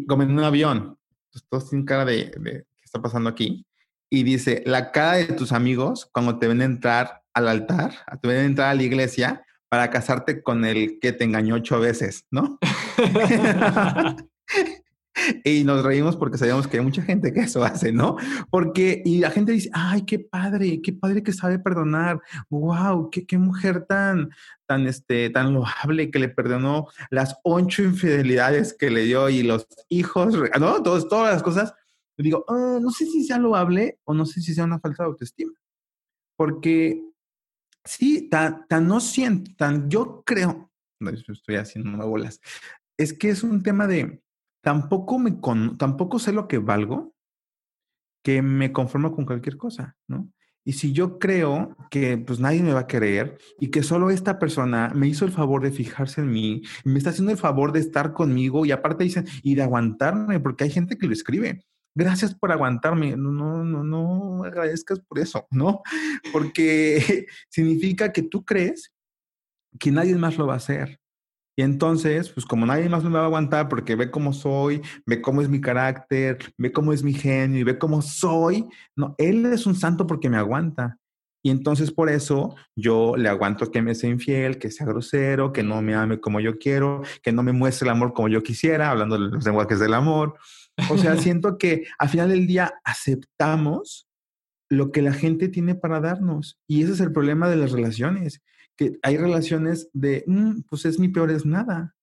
como 0.07 0.25
en 0.25 0.33
un 0.33 0.45
avión. 0.45 0.99
Entonces, 1.27 1.49
todos 1.49 1.71
tienen 1.71 1.87
cara 1.87 2.05
de, 2.05 2.33
de 2.39 2.67
qué 2.77 2.85
está 2.85 3.01
pasando 3.01 3.31
aquí. 3.31 3.67
Y 4.11 4.23
dice, 4.23 4.63
la 4.67 4.93
cara 4.93 5.15
de 5.15 5.25
tus 5.27 5.53
amigos 5.53 6.07
cuando 6.13 6.39
te 6.39 6.49
ven 6.49 6.61
entrar 6.61 7.23
al 7.33 7.49
altar, 7.49 7.95
te 8.21 8.29
ven 8.29 8.45
entrar 8.45 8.69
a 8.69 8.75
la 8.75 8.83
iglesia 8.83 9.43
para 9.71 9.91
casarte 9.91 10.43
con 10.43 10.67
el 10.67 10.99
que 11.01 11.13
te 11.13 11.25
engañó 11.25 11.55
ocho 11.55 11.81
veces, 11.81 12.27
¿no? 12.31 12.59
y 15.45 15.65
nos 15.65 15.85
reímos 15.85 16.17
porque 16.17 16.39
sabíamos 16.39 16.67
que 16.67 16.79
hay 16.79 16.85
mucha 16.85 17.03
gente 17.03 17.33
que 17.33 17.41
eso 17.41 17.65
hace, 17.65 17.93
¿no? 17.93 18.17
Porque, 18.51 19.03
y 19.05 19.19
la 19.19 19.31
gente 19.31 19.53
dice, 19.53 19.71
ay, 19.73 20.03
qué 20.03 20.19
padre, 20.19 20.81
qué 20.83 20.93
padre 20.93 21.23
que 21.23 21.33
sabe 21.33 21.59
perdonar, 21.59 22.21
wow, 22.51 23.11
qué, 23.11 23.27
qué 23.27 23.39
mujer 23.39 23.85
tan, 23.87 24.31
tan, 24.67 24.87
este, 24.87 25.31
tan 25.31 25.53
loable 25.55 26.11
que 26.11 26.19
le 26.19 26.29
perdonó 26.29 26.87
las 27.11 27.37
ocho 27.45 27.83
infidelidades 27.83 28.75
que 28.75 28.91
le 28.91 29.05
dio 29.05 29.29
y 29.29 29.43
los 29.43 29.67
hijos, 29.89 30.35
¿no? 30.59 30.83
Todos, 30.83 31.09
todas 31.09 31.33
las 31.33 31.43
cosas. 31.43 31.75
Digo, 32.19 32.45
"Ah, 32.49 32.79
no 32.81 32.91
sé 32.91 33.05
si 33.07 33.25
sea 33.25 33.39
loable 33.39 33.99
o 34.05 34.15
no 34.15 34.25
sé 34.25 34.41
si 34.41 34.55
sea 34.55 34.65
una 34.65 34.81
falta 34.81 35.03
de 35.03 35.09
autoestima. 35.09 35.53
Porque 36.37 37.03
sí, 37.85 38.29
tan, 38.29 38.67
tan 38.69 38.87
no 38.89 39.01
siento, 39.01 39.53
tan 39.57 39.89
yo 39.89 40.23
creo, 40.25 40.71
estoy 41.29 41.57
haciendo 41.57 42.07
bolas, 42.07 42.41
es 42.99 43.13
que 43.13 43.31
es 43.31 43.43
un 43.43 43.63
tema 43.63 43.87
de 43.87 44.23
tampoco 44.67 45.21
me 45.21 45.39
tampoco 45.79 46.19
sé 46.19 46.33
lo 46.33 46.49
que 46.49 46.59
valgo, 46.59 47.15
que 48.25 48.43
me 48.43 48.73
conformo 48.73 49.15
con 49.15 49.25
cualquier 49.25 49.57
cosa, 49.57 49.97
¿no? 50.09 50.29
Y 50.65 50.73
si 50.73 50.93
yo 50.93 51.21
creo 51.21 51.77
que 51.89 52.19
pues 52.19 52.41
nadie 52.41 52.65
me 52.65 52.73
va 52.73 52.81
a 52.81 52.87
querer 52.89 53.39
y 53.61 53.71
que 53.71 53.85
solo 53.85 54.11
esta 54.11 54.41
persona 54.41 54.91
me 54.93 55.07
hizo 55.07 55.25
el 55.25 55.31
favor 55.31 55.63
de 55.63 55.71
fijarse 55.71 56.23
en 56.23 56.33
mí, 56.33 56.63
me 56.83 56.99
está 56.99 57.11
haciendo 57.11 57.31
el 57.31 57.39
favor 57.39 57.71
de 57.71 57.79
estar 57.79 58.13
conmigo 58.13 58.67
y 58.67 58.73
aparte 58.73 59.05
dicen, 59.05 59.29
y 59.45 59.55
de 59.55 59.63
aguantarme, 59.63 60.41
porque 60.41 60.65
hay 60.65 60.71
gente 60.71 60.99
que 60.99 61.07
lo 61.07 61.13
escribe. 61.13 61.65
Gracias 61.95 62.35
por 62.35 62.51
aguantarme. 62.51 63.17
No, 63.17 63.31
no, 63.31 63.63
no, 63.63 63.85
no 63.85 64.43
agradezcas 64.43 64.99
por 64.99 65.21
eso, 65.21 65.47
¿no? 65.53 65.83
Porque 66.33 67.29
significa 67.51 68.13
que 68.13 68.23
tú 68.23 68.45
crees 68.45 68.93
que 69.79 69.93
nadie 69.93 70.17
más 70.17 70.37
lo 70.37 70.49
va 70.49 70.55
a 70.55 70.57
hacer. 70.57 70.99
Y 71.57 71.63
entonces, 71.63 72.29
pues 72.29 72.45
como 72.45 72.67
nadie 72.67 72.89
más 72.89 73.03
me 73.03 73.11
va 73.11 73.23
a 73.23 73.25
aguantar 73.25 73.69
porque 73.69 73.97
ve 73.97 74.11
cómo 74.11 74.35
soy, 74.35 74.83
ve 75.07 75.23
cómo 75.23 75.41
es 75.41 75.49
mi 75.49 75.61
carácter, 75.61 76.39
ve 76.59 76.71
cómo 76.71 76.93
es 76.93 77.03
mi 77.03 77.15
genio 77.15 77.59
y 77.59 77.65
ve 77.65 77.79
cómo 77.79 78.03
soy, 78.03 78.67
no, 78.95 79.15
él 79.17 79.47
es 79.47 79.65
un 79.65 79.75
santo 79.75 80.07
porque 80.07 80.29
me 80.29 80.37
aguanta. 80.37 80.99
Y 81.43 81.51
entonces 81.51 81.93
por 81.93 82.11
eso 82.11 82.57
yo 82.75 83.17
le 83.17 83.29
aguanto 83.29 83.71
que 83.71 83.81
me 83.81 83.95
sea 83.95 84.11
infiel, 84.11 84.59
que 84.59 84.71
sea 84.71 84.87
grosero, 84.87 85.53
que 85.53 85.63
no 85.63 85.81
me 85.81 85.95
ame 85.95 86.21
como 86.21 86.41
yo 86.41 86.59
quiero, 86.59 87.03
que 87.23 87.33
no 87.33 87.43
me 87.43 87.53
muestre 87.53 87.87
el 87.87 87.93
amor 87.93 88.13
como 88.13 88.29
yo 88.29 88.43
quisiera, 88.43 88.91
hablando 88.91 89.17
de 89.17 89.31
los 89.31 89.45
lenguajes 89.45 89.79
del 89.79 89.95
amor. 89.95 90.35
O 90.91 90.99
sea, 90.99 91.17
siento 91.17 91.57
que 91.57 91.85
al 91.99 92.09
final 92.09 92.31
del 92.31 92.47
día 92.47 92.75
aceptamos 92.85 94.09
lo 94.69 94.91
que 94.91 95.03
la 95.03 95.13
gente 95.13 95.49
tiene 95.49 95.75
para 95.75 96.01
darnos. 96.01 96.59
Y 96.69 96.83
ese 96.83 96.95
es 96.95 97.01
el 97.01 97.13
problema 97.13 97.49
de 97.49 97.57
las 97.57 97.73
relaciones, 97.73 98.43
que 98.77 98.99
hay 99.03 99.17
relaciones 99.17 99.89
de, 99.93 100.25
mm, 100.27 100.63
pues 100.69 100.85
es 100.85 100.99
mi 100.99 101.09
peor 101.09 101.31
es 101.31 101.47
nada. 101.47 101.95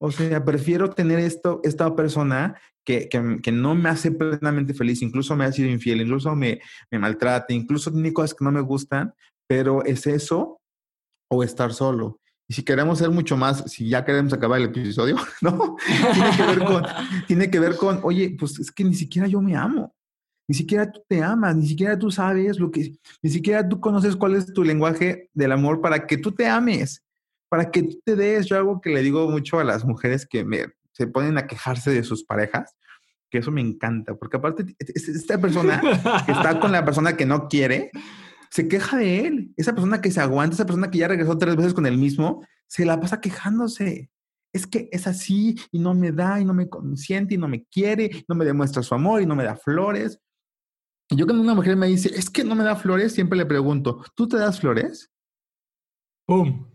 O 0.00 0.10
sea, 0.12 0.44
prefiero 0.44 0.90
tener 0.90 1.18
esto, 1.18 1.60
esta 1.64 1.94
persona 1.96 2.56
que, 2.84 3.08
que, 3.08 3.52
no 3.52 3.74
me 3.74 3.90
hace 3.90 4.12
plenamente 4.12 4.72
feliz, 4.72 5.02
incluso 5.02 5.36
me 5.36 5.44
ha 5.44 5.52
sido 5.52 5.68
infiel, 5.68 6.00
incluso 6.00 6.34
me, 6.34 6.60
me 6.90 6.98
maltrata, 6.98 7.52
incluso 7.52 7.92
tiene 7.92 8.12
cosas 8.12 8.34
que 8.34 8.44
no 8.44 8.52
me 8.52 8.60
gustan, 8.60 9.12
pero 9.46 9.84
es 9.84 10.06
eso 10.06 10.60
o 11.30 11.42
estar 11.42 11.74
solo. 11.74 12.20
Y 12.48 12.54
si 12.54 12.62
queremos 12.62 12.98
ser 12.98 13.10
mucho 13.10 13.36
más, 13.36 13.70
si 13.70 13.88
ya 13.90 14.04
queremos 14.04 14.32
acabar 14.32 14.58
el 14.58 14.68
episodio, 14.68 15.16
¿no? 15.42 15.76
tiene, 16.14 16.36
que 16.36 16.42
ver 16.46 16.58
con, 16.64 16.86
tiene 17.26 17.50
que 17.50 17.60
ver 17.60 17.76
con, 17.76 18.00
oye, 18.04 18.34
pues 18.38 18.58
es 18.58 18.70
que 18.70 18.84
ni 18.84 18.94
siquiera 18.94 19.28
yo 19.28 19.42
me 19.42 19.54
amo. 19.54 19.94
Ni 20.48 20.56
siquiera 20.56 20.90
tú 20.90 21.02
te 21.06 21.22
amas, 21.22 21.54
ni 21.54 21.68
siquiera 21.68 21.98
tú 21.98 22.10
sabes 22.10 22.58
lo 22.58 22.70
que, 22.70 22.94
ni 23.22 23.30
siquiera 23.30 23.68
tú 23.68 23.80
conoces 23.80 24.16
cuál 24.16 24.34
es 24.34 24.52
tu 24.52 24.64
lenguaje 24.64 25.28
del 25.34 25.52
amor 25.52 25.82
para 25.82 26.06
que 26.06 26.16
tú 26.16 26.32
te 26.32 26.46
ames, 26.46 27.04
para 27.50 27.70
que 27.70 27.82
tú 27.82 28.00
te 28.02 28.16
des. 28.16 28.46
Yo 28.46 28.56
algo 28.56 28.80
que 28.80 28.90
le 28.90 29.02
digo 29.02 29.30
mucho 29.30 29.58
a 29.58 29.64
las 29.64 29.84
mujeres 29.84 30.26
que 30.26 30.46
se 30.92 31.06
ponen 31.06 31.36
a 31.36 31.46
quejarse 31.46 31.90
de 31.90 32.02
sus 32.02 32.24
parejas, 32.24 32.74
que 33.30 33.38
eso 33.38 33.52
me 33.52 33.60
encanta, 33.60 34.14
porque 34.14 34.38
aparte 34.38 34.74
esta 34.78 35.38
persona 35.38 35.82
que 36.24 36.32
está 36.32 36.58
con 36.58 36.72
la 36.72 36.82
persona 36.82 37.14
que 37.14 37.26
no 37.26 37.46
quiere, 37.46 37.90
se 38.50 38.68
queja 38.68 38.96
de 38.96 39.26
él. 39.26 39.52
Esa 39.56 39.74
persona 39.74 40.00
que 40.00 40.10
se 40.10 40.20
aguanta, 40.20 40.54
esa 40.54 40.64
persona 40.64 40.90
que 40.90 40.98
ya 40.98 41.08
regresó 41.08 41.36
tres 41.36 41.56
veces 41.56 41.74
con 41.74 41.86
el 41.86 41.98
mismo, 41.98 42.42
se 42.66 42.86
la 42.86 42.98
pasa 43.00 43.20
quejándose. 43.20 44.10
Es 44.52 44.66
que 44.66 44.88
es 44.92 45.06
así 45.06 45.56
y 45.70 45.78
no 45.78 45.92
me 45.92 46.10
da 46.10 46.40
y 46.40 46.44
no 46.46 46.54
me 46.54 46.70
consiente 46.70 47.34
y 47.34 47.38
no 47.38 47.48
me 47.48 47.64
quiere, 47.64 48.24
no 48.26 48.34
me 48.34 48.46
demuestra 48.46 48.82
su 48.82 48.94
amor 48.94 49.20
y 49.20 49.26
no 49.26 49.36
me 49.36 49.44
da 49.44 49.56
flores. 49.56 50.18
Yo 51.10 51.24
cuando 51.26 51.42
una 51.42 51.54
mujer 51.54 51.76
me 51.76 51.86
dice, 51.86 52.10
es 52.14 52.28
que 52.28 52.44
no 52.44 52.54
me 52.54 52.64
da 52.64 52.76
flores, 52.76 53.14
siempre 53.14 53.38
le 53.38 53.46
pregunto, 53.46 54.04
¿tú 54.14 54.28
te 54.28 54.36
das 54.36 54.60
flores? 54.60 55.10
¡Pum! 56.26 56.66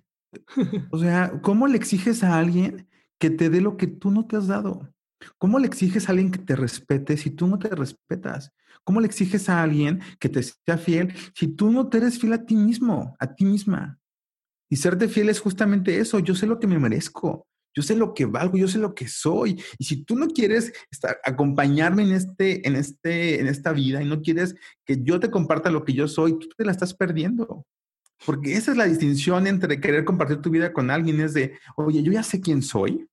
o 0.92 0.98
sea, 0.98 1.40
¿cómo 1.42 1.68
le 1.68 1.78
exiges 1.78 2.24
a 2.24 2.40
alguien 2.40 2.90
que 3.20 3.30
te 3.30 3.50
dé 3.50 3.62
lo 3.62 3.78
que 3.78 3.88
tú 3.88 4.10
no 4.10 4.26
te 4.26 4.36
has 4.36 4.48
dado? 4.48 4.92
¿Cómo 5.38 5.60
le 5.60 5.68
exiges 5.68 6.08
a 6.08 6.12
alguien 6.12 6.32
que 6.32 6.40
te 6.40 6.56
respete 6.56 7.16
si 7.16 7.30
tú 7.30 7.48
no 7.48 7.60
te 7.60 7.70
respetas? 7.70 8.52
¿Cómo 8.84 9.00
le 9.00 9.08
exiges 9.08 9.48
a 9.50 9.62
alguien 9.62 10.02
que 10.20 10.30
te 10.30 10.42
sea 10.44 10.78
fiel 10.78 11.14
si 11.36 11.48
tú 11.48 11.72
no 11.72 11.88
te 11.88 12.00
eres 12.00 12.20
fiel 12.20 12.34
a 12.34 12.46
ti 12.46 12.56
mismo, 12.56 13.16
a 13.20 13.34
ti 13.34 13.46
misma? 13.46 14.00
Y 14.70 14.78
serte 14.78 15.08
fiel 15.08 15.30
es 15.30 15.40
justamente 15.40 16.00
eso. 16.00 16.20
Yo 16.20 16.36
sé 16.36 16.48
lo 16.48 16.60
que 16.60 16.68
me 16.68 16.80
merezco 16.80 17.48
yo 17.76 17.82
sé 17.82 17.96
lo 17.96 18.14
que 18.14 18.26
valgo, 18.26 18.58
yo 18.58 18.68
sé 18.68 18.78
lo 18.78 18.94
que 18.94 19.08
soy. 19.08 19.62
Y 19.78 19.86
si 19.86 20.04
tú 20.04 20.16
no 20.16 20.28
quieres 20.28 20.74
estar, 20.92 21.20
acompañarme 21.24 22.04
en, 22.04 22.14
este, 22.14 22.68
en, 22.68 22.76
este, 22.76 23.40
en 23.40 23.48
esta 23.48 23.72
vida 23.72 24.02
y 24.02 24.06
no 24.06 24.22
quieres 24.22 24.56
que 24.86 25.02
yo 25.02 25.20
te 25.20 25.32
comparta 25.32 25.72
lo 25.72 25.84
que 25.84 25.94
yo 25.94 26.08
soy, 26.08 26.38
tú 26.40 26.48
te 26.56 26.66
la 26.66 26.72
estás 26.72 26.94
perdiendo. 26.94 27.66
Porque 28.26 28.54
esa 28.54 28.72
es 28.72 28.78
la 28.78 28.86
distinción 28.86 29.48
entre 29.48 29.82
querer 29.82 30.06
compartir 30.06 30.38
tu 30.38 30.50
vida 30.50 30.72
con 30.72 30.90
alguien, 30.90 31.20
es 31.20 31.34
de, 31.34 31.58
oye, 31.76 32.04
yo 32.04 32.12
ya 32.12 32.24
sé 32.24 32.40
quién 32.40 32.62
soy 32.62 33.08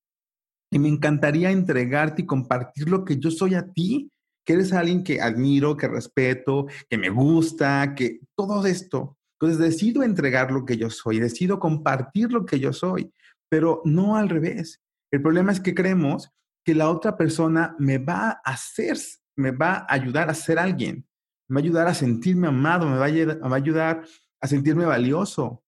y 0.71 0.79
me 0.79 0.89
encantaría 0.89 1.51
entregarte 1.51 2.23
y 2.23 2.27
compartir 2.27 2.89
lo 2.89 3.05
que 3.05 3.19
yo 3.19 3.31
soy 3.31 3.55
a 3.55 3.67
ti, 3.67 4.11
que 4.47 4.53
eres 4.53 4.73
alguien 4.73 5.03
que 5.03 5.21
admiro, 5.21 5.77
que 5.77 5.89
respeto, 5.89 6.67
que 6.89 6.97
me 6.97 7.11
gusta, 7.11 7.95
que 7.97 8.21
todo 8.37 8.65
esto. 8.67 9.17
Entonces 9.41 9.59
decido 9.59 10.03
entregar 10.03 10.53
lo 10.53 10.65
que 10.65 10.77
yo 10.77 10.91
soy, 10.91 11.19
decido 11.19 11.59
compartir 11.59 12.31
lo 12.31 12.45
que 12.45 12.61
yo 12.61 12.73
soy 12.73 13.11
pero 13.51 13.83
no 13.85 14.17
al 14.17 14.31
revés. 14.31 14.81
El 15.11 15.21
problema 15.21 15.53
es 15.53 15.61
que 15.61 15.75
creemos 15.75 16.33
que 16.65 16.75
la 16.75 16.89
otra 16.89 17.17
persona 17.17 17.75
me 17.79 17.99
va 17.99 18.41
a 18.45 18.53
hacer, 18.53 18.97
me 19.37 19.51
va 19.51 19.87
a 19.89 19.95
ayudar 19.95 20.31
a 20.31 20.35
ser 20.35 20.59
alguien, 20.59 21.07
me 21.49 21.57
va 21.57 21.61
a 21.61 21.65
ayudar 21.65 21.89
a 21.89 21.95
sentirme 21.95 22.49
amado, 22.49 22.87
me 22.87 22.97
va 22.97 23.07
a, 23.07 23.57
ayudar 23.57 24.05
a 24.41 24.47
sentirme 24.47 24.85
valioso. 24.85 25.65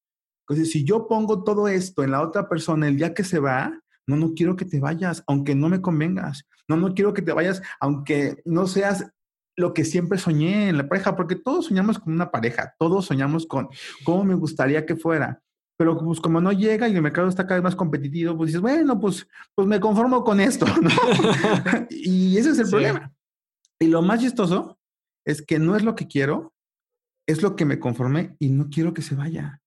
Entonces, 0.47 0.71
si 0.73 0.85
yo 0.85 1.09
pongo 1.09 1.45
todo 1.45 1.69
esto 1.69 2.05
en 2.05 2.13
la 2.13 2.23
otra 2.23 2.49
persona 2.49 2.89
el 2.89 2.97
día 2.97 3.15
que 3.15 3.25
se 3.25 3.41
va, 3.41 3.79
no, 4.07 4.17
no 4.17 4.33
quiero 4.35 4.57
que 4.57 4.65
te 4.65 4.81
vayas, 4.81 5.25
aunque 5.27 5.55
no 5.55 5.69
me 5.69 5.81
convengas. 5.81 6.47
No, 6.69 6.77
no 6.77 6.95
quiero 6.95 7.13
que 7.13 7.23
te 7.23 7.33
vayas, 7.33 7.63
aunque 7.81 8.43
no 8.45 8.67
seas 8.67 9.11
lo 9.57 9.75
que 9.75 9.85
siempre 9.85 10.19
soñé 10.19 10.69
en 10.69 10.79
la 10.79 10.89
pareja, 10.89 11.17
porque 11.17 11.37
todos 11.37 11.67
soñamos 11.67 11.99
con 11.99 12.13
una 12.13 12.31
pareja, 12.31 12.75
todos 12.79 13.07
soñamos 13.07 13.47
con 13.47 13.69
cómo 14.05 14.25
me 14.25 14.35
gustaría 14.35 14.87
que 14.87 14.97
fuera 14.97 15.43
pero 15.77 15.99
pues 15.99 16.21
como 16.21 16.41
no 16.41 16.53
llega 16.53 16.89
y 16.89 16.95
el 16.95 17.03
mercado 17.03 17.29
está 17.29 17.47
cada 17.47 17.57
vez 17.57 17.65
más 17.65 17.77
competitivo, 17.77 18.37
pues 18.37 18.49
dices, 18.49 18.61
bueno, 18.61 19.01
pues, 19.01 19.27
pues 19.55 19.67
me 19.67 19.81
conformo 19.81 20.23
con 20.25 20.41
esto, 20.41 20.67
¿no? 20.67 20.91
y 21.91 22.37
ese 22.37 22.51
es 22.51 22.59
el 22.59 22.69
problema. 22.69 23.13
Y 23.81 23.87
lo 23.87 24.03
más 24.03 24.21
chistoso 24.21 24.79
es 25.27 25.43
que 25.43 25.59
no 25.59 25.77
es 25.77 25.83
lo 25.83 25.95
que 25.95 26.07
quiero, 26.07 26.53
es 27.27 27.43
lo 27.43 27.57
que 27.57 27.65
me 27.65 27.79
conformé 27.79 28.37
y 28.39 28.49
no 28.51 28.69
quiero 28.71 28.95
que 28.95 29.03
se 29.03 29.15
vaya. 29.15 29.61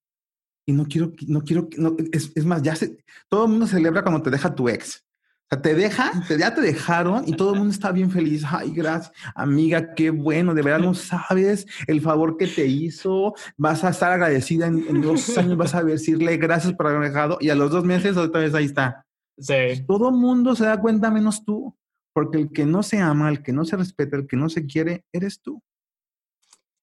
Y 0.68 0.72
no 0.72 0.86
quiero, 0.86 1.12
no 1.28 1.42
quiero, 1.42 1.68
no, 1.78 1.96
es, 2.12 2.32
es 2.34 2.44
más, 2.44 2.62
ya 2.62 2.74
se, 2.74 3.04
todo 3.28 3.44
el 3.44 3.50
mundo 3.50 3.66
celebra 3.66 4.02
cuando 4.02 4.22
te 4.22 4.30
deja 4.30 4.54
tu 4.54 4.68
ex. 4.68 5.05
O 5.48 5.54
sea, 5.54 5.62
te 5.62 5.74
deja, 5.76 6.10
ya 6.36 6.52
te 6.52 6.60
dejaron 6.60 7.22
y 7.24 7.36
todo 7.36 7.52
el 7.52 7.58
mundo 7.58 7.72
está 7.72 7.92
bien 7.92 8.10
feliz. 8.10 8.42
Ay, 8.48 8.72
gracias, 8.72 9.12
amiga, 9.36 9.94
qué 9.94 10.10
bueno. 10.10 10.54
De 10.54 10.62
verdad 10.62 10.80
no 10.80 10.92
sabes 10.92 11.66
el 11.86 12.00
favor 12.00 12.36
que 12.36 12.48
te 12.48 12.66
hizo. 12.66 13.32
Vas 13.56 13.84
a 13.84 13.90
estar 13.90 14.10
agradecida 14.10 14.66
en, 14.66 15.00
dos 15.00 15.38
años, 15.38 15.56
vas 15.56 15.76
a 15.76 15.84
decirle 15.84 16.36
gracias 16.36 16.74
por 16.74 16.88
haberme 16.88 17.10
dejado. 17.10 17.38
Y 17.40 17.50
a 17.50 17.54
los 17.54 17.70
dos 17.70 17.84
meses, 17.84 18.16
otra 18.16 18.40
vez 18.40 18.54
ahí 18.54 18.64
está. 18.64 19.06
Sí. 19.38 19.84
Todo 19.86 20.08
el 20.08 20.16
mundo 20.16 20.56
se 20.56 20.64
da 20.64 20.80
cuenta 20.80 21.12
menos 21.12 21.44
tú. 21.44 21.76
Porque 22.12 22.38
el 22.38 22.50
que 22.50 22.64
no 22.64 22.82
se 22.82 22.98
ama, 22.98 23.28
el 23.28 23.42
que 23.42 23.52
no 23.52 23.66
se 23.66 23.76
respeta, 23.76 24.16
el 24.16 24.26
que 24.26 24.38
no 24.38 24.48
se 24.48 24.64
quiere, 24.64 25.04
eres 25.12 25.42
tú. 25.42 25.62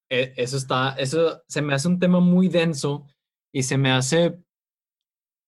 E, 0.07 0.31
eso 0.37 0.57
está, 0.57 0.91
eso 0.91 1.41
se 1.47 1.61
me 1.63 1.73
hace 1.73 1.87
un 1.87 1.97
tema 1.97 2.19
muy 2.19 2.47
denso 2.47 3.07
y 3.51 3.63
se 3.63 3.79
me 3.79 3.91
hace 3.91 4.37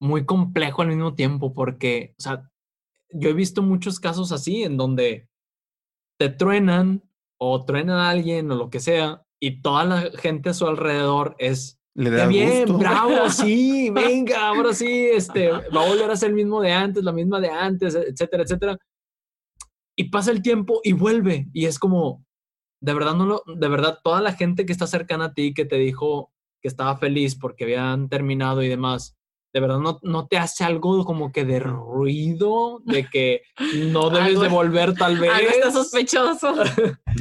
muy 0.01 0.25
complejo 0.25 0.82
al 0.82 0.88
mismo 0.88 1.13
tiempo 1.13 1.54
porque, 1.54 2.15
o 2.17 2.21
sea, 2.21 2.51
yo 3.17 3.30
he 3.30 3.34
visto 3.34 3.62
muchos 3.62 3.99
casos 3.99 4.32
así 4.32 4.63
en 4.63 4.78
donde 4.78 5.30
te 6.19 6.30
truenan 6.30 7.04
o 7.38 7.65
truenan 7.65 7.97
a 7.97 8.10
alguien 8.10 8.51
o 8.51 8.56
lo 8.56 8.69
que 8.69 8.80
sea 8.80 9.25
y 9.41 9.62
toda 9.62 9.84
la 9.84 10.01
gente 10.17 10.49
a 10.49 10.54
su 10.54 10.67
alrededor 10.67 11.36
es 11.39 11.80
le 11.97 12.10
da 12.10 12.28
bien, 12.28 12.78
bravo, 12.78 13.30
sí, 13.30 13.89
venga, 13.89 14.49
ahora 14.49 14.73
sí, 14.73 15.08
este, 15.13 15.49
va 15.49 15.86
a 15.86 15.88
volver 15.88 16.12
a 16.12 16.17
ser 16.17 16.30
el 16.30 16.36
mismo 16.36 16.62
de 16.62 16.73
antes, 16.73 17.04
la 17.04 17.13
misma 17.13 17.39
de 17.39 17.49
antes, 17.49 17.95
etcétera, 17.95 18.43
etcétera. 18.43 18.78
Y 19.97 20.10
pasa 20.10 20.32
el 20.32 20.41
tiempo 20.41 20.82
y 20.84 20.91
vuelve 20.91 21.47
y 21.54 21.67
es 21.67 21.80
como, 21.80 22.25
de 22.82 22.93
verdad 22.93 23.15
no 23.15 23.25
lo, 23.25 23.43
de 23.45 23.67
verdad 23.69 23.99
toda 24.04 24.19
la 24.19 24.34
gente 24.34 24.65
que 24.65 24.73
está 24.73 24.88
cercana 24.88 25.25
a 25.25 25.34
ti 25.34 25.54
que 25.54 25.63
te 25.63 25.78
dijo 25.78 26.34
que 26.62 26.67
estaba 26.67 26.97
feliz 26.97 27.36
porque 27.36 27.63
habían 27.63 28.10
terminado 28.10 28.62
y 28.62 28.67
demás, 28.67 29.15
de 29.56 29.62
verdad 29.62 29.80
no, 29.80 30.00
no 30.04 30.28
te 30.28 30.38
hace 30.38 30.65
algo 30.65 31.06
como 31.06 31.32
que 31.32 31.46
de 31.46 31.62
ruido, 31.62 32.82
de 32.84 33.06
que 33.06 33.44
no 33.89 34.10
debes 34.12 34.38
de 34.41 34.50
volver 34.50 34.94
tal 34.96 35.18
vez. 35.18 35.32
Algo 35.34 35.50
está 35.50 35.72
sospechoso. 35.72 36.54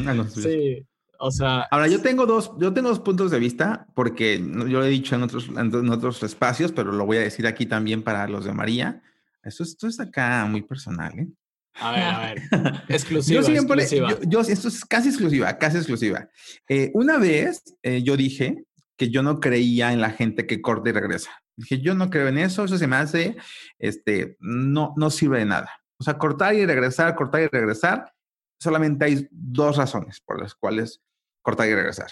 Ah, 0.04 0.24
sí. 0.28 0.84
O 1.20 1.30
sea. 1.30 1.68
Ahora, 1.70 1.86
yo 1.86 2.02
tengo 2.02 2.26
dos, 2.26 2.50
yo 2.58 2.72
tengo 2.74 2.88
dos 2.88 2.98
puntos 2.98 3.30
de 3.30 3.38
vista, 3.38 3.86
porque 3.94 4.38
yo 4.40 4.80
lo 4.80 4.84
he 4.84 4.88
dicho 4.88 5.14
en 5.14 5.22
otros, 5.22 5.48
en 5.48 5.88
otros 5.88 6.20
espacios, 6.24 6.72
pero 6.72 6.90
lo 6.90 7.06
voy 7.06 7.18
a 7.18 7.20
decir 7.20 7.46
aquí 7.46 7.66
también 7.66 8.02
para 8.02 8.26
los 8.26 8.44
de 8.44 8.52
María. 8.52 9.00
Esto, 9.44 9.62
esto 9.62 9.86
es 9.86 10.00
acá 10.00 10.44
muy 10.50 10.62
personal, 10.62 11.16
¿eh? 11.16 11.28
A 11.74 11.92
ver, 11.92 12.02
a 12.02 12.18
ver. 12.18 12.82
Exclusiva. 12.88 13.40
Yo 13.40 13.46
siempre, 13.46 13.82
exclusiva. 13.82 14.18
Yo, 14.26 14.40
esto 14.40 14.66
es 14.66 14.84
casi 14.84 15.10
exclusiva, 15.10 15.56
casi 15.56 15.76
exclusiva. 15.76 16.28
Eh, 16.68 16.90
una 16.94 17.18
vez 17.18 17.62
eh, 17.84 18.02
yo 18.02 18.16
dije 18.16 18.64
que 18.96 19.10
yo 19.10 19.22
no 19.22 19.40
creía 19.40 19.92
en 19.92 20.00
la 20.00 20.10
gente 20.10 20.46
que 20.46 20.60
corta 20.60 20.90
y 20.90 20.92
regresa. 20.92 21.30
Dije, 21.56 21.80
yo 21.80 21.94
no 21.94 22.10
creo 22.10 22.28
en 22.28 22.38
eso, 22.38 22.64
eso 22.64 22.78
se 22.78 22.86
me 22.86 22.96
hace, 22.96 23.36
este, 23.78 24.36
no, 24.40 24.92
no 24.96 25.10
sirve 25.10 25.38
de 25.38 25.46
nada. 25.46 25.70
sea, 26.00 26.18
cortar 26.18 26.54
y 26.54 26.66
regresar, 26.66 27.14
cortar 27.14 27.42
y 27.42 27.46
regresar, 27.46 28.12
solamente 28.60 29.04
hay 29.04 29.28
dos 29.30 29.76
razones 29.76 30.20
por 30.20 30.40
las 30.40 30.54
cuales 30.54 31.02
cortar 31.42 31.68
y 31.68 31.74
regresar. 31.74 32.10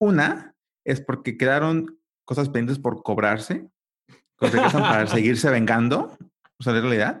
Una 0.00 0.54
es 0.84 1.00
porque 1.00 1.36
quedaron 1.36 1.98
cosas 2.24 2.48
pendientes 2.48 2.78
por 2.78 3.02
cobrarse, 3.02 3.68
que 4.38 4.46
regresan 4.48 4.82
para 4.82 5.06
seguirse 5.06 5.50
vengando. 5.50 6.16
O 6.56 6.62
sea, 6.62 6.72
de 6.72 6.80
realidad. 6.80 7.20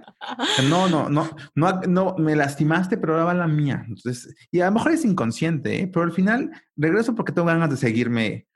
No, 0.68 0.88
no, 0.88 1.08
no, 1.08 1.28
no, 1.56 1.80
no, 1.88 2.14
me 2.18 2.36
lastimaste, 2.36 2.96
pero 2.96 3.14
ahora 3.14 3.24
va 3.24 3.34
la 3.34 3.48
mía. 3.48 3.84
Entonces, 3.88 4.32
y 4.50 4.60
a 4.60 4.66
lo 4.66 4.72
mejor 4.72 4.92
es 4.92 5.04
inconsciente, 5.04 5.82
¿eh? 5.82 5.90
pero 5.92 6.04
al 6.04 6.12
final 6.12 6.52
regreso 6.76 7.14
porque 7.14 7.32
tengo 7.32 7.48
ganas 7.48 7.68
de 7.68 7.76
seguirme, 7.76 8.46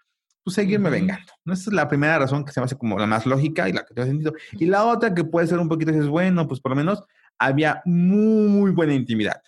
pues 0.49 0.55
seguirme 0.55 0.91
vengando. 0.91 1.33
¿no? 1.45 1.53
Esa 1.53 1.71
es 1.71 1.75
la 1.75 1.89
primera 1.89 2.19
razón 2.19 2.45
que 2.45 2.53
se 2.53 2.61
me 2.61 2.65
hace 2.65 2.77
como 2.77 2.99
la 2.99 3.07
más 3.07 3.27
lógica 3.27 3.69
y 3.69 3.73
la 3.73 3.85
que 3.85 3.95
tiene 3.95 4.11
sentido. 4.11 4.33
Y 4.53 4.67
la 4.67 4.85
otra 4.85 5.15
que 5.15 5.25
puede 5.25 5.47
ser 5.47 5.59
un 5.59 5.69
poquito, 5.69 5.91
es 5.91 6.09
bueno, 6.09 6.49
pues 6.49 6.61
por 6.61 6.71
lo 6.71 6.77
menos 6.77 7.03
había 7.39 7.83
muy 7.85 8.71
buena 8.71 8.95
intimidad. 8.95 9.43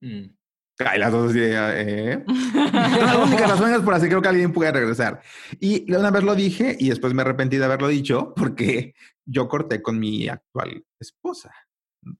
Mm. 0.00 0.36
Ay, 0.78 0.98
las 0.98 1.10
dos 1.10 1.32
¿eh? 1.34 2.22
la 2.54 3.18
única 3.24 3.46
razón 3.46 3.72
es 3.72 3.80
por 3.80 3.94
así 3.94 4.08
creo 4.08 4.20
que 4.20 4.28
alguien 4.28 4.52
puede 4.52 4.72
regresar. 4.72 5.22
Y 5.58 5.90
una 5.90 6.10
vez 6.10 6.22
lo 6.22 6.34
dije 6.34 6.76
y 6.78 6.90
después 6.90 7.14
me 7.14 7.22
arrepentí 7.22 7.56
de 7.56 7.64
haberlo 7.64 7.88
dicho 7.88 8.34
porque 8.36 8.94
yo 9.24 9.48
corté 9.48 9.80
con 9.80 9.98
mi 9.98 10.28
actual 10.28 10.84
esposa. 11.00 11.50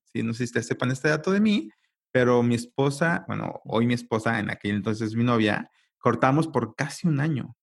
Si 0.04 0.22
no 0.22 0.32
sé 0.32 0.38
si 0.38 0.44
ustedes 0.44 0.66
sepan 0.68 0.90
este 0.90 1.10
dato 1.10 1.32
de 1.32 1.40
mí, 1.40 1.70
pero 2.10 2.42
mi 2.42 2.54
esposa, 2.54 3.26
bueno, 3.28 3.60
hoy 3.64 3.86
mi 3.86 3.92
esposa, 3.92 4.38
en 4.40 4.50
aquel 4.50 4.76
entonces 4.76 5.14
mi 5.14 5.22
novia, 5.22 5.70
cortamos 5.98 6.48
por 6.48 6.74
casi 6.74 7.06
un 7.06 7.20
año. 7.20 7.56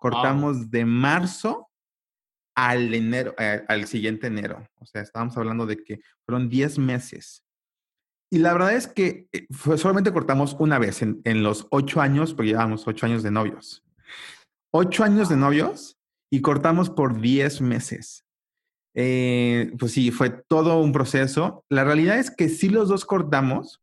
Cortamos 0.00 0.70
de 0.70 0.84
marzo 0.84 1.68
al 2.56 2.92
enero, 2.92 3.34
eh, 3.38 3.62
al 3.68 3.86
siguiente 3.86 4.26
enero. 4.26 4.66
O 4.80 4.86
sea, 4.86 5.02
estábamos 5.02 5.36
hablando 5.36 5.66
de 5.66 5.84
que 5.84 6.00
fueron 6.26 6.48
10 6.48 6.78
meses. 6.78 7.44
Y 8.32 8.38
la 8.38 8.52
verdad 8.52 8.74
es 8.74 8.88
que 8.88 9.28
eh, 9.32 9.46
solamente 9.76 10.12
cortamos 10.12 10.56
una 10.58 10.78
vez 10.78 11.02
en, 11.02 11.20
en 11.24 11.42
los 11.42 11.66
ocho 11.70 12.00
años, 12.00 12.34
porque 12.34 12.48
llevábamos 12.48 12.88
ocho 12.88 13.06
años 13.06 13.22
de 13.22 13.30
novios. 13.30 13.84
Ocho 14.72 15.04
años 15.04 15.28
de 15.28 15.36
novios 15.36 15.98
y 16.32 16.40
cortamos 16.40 16.90
por 16.90 17.20
10 17.20 17.60
meses. 17.60 18.24
Eh, 18.94 19.72
pues 19.78 19.92
sí, 19.92 20.10
fue 20.10 20.30
todo 20.30 20.80
un 20.80 20.92
proceso. 20.92 21.64
La 21.68 21.84
realidad 21.84 22.18
es 22.18 22.30
que 22.30 22.48
sí 22.48 22.68
los 22.68 22.88
dos 22.88 23.04
cortamos 23.04 23.82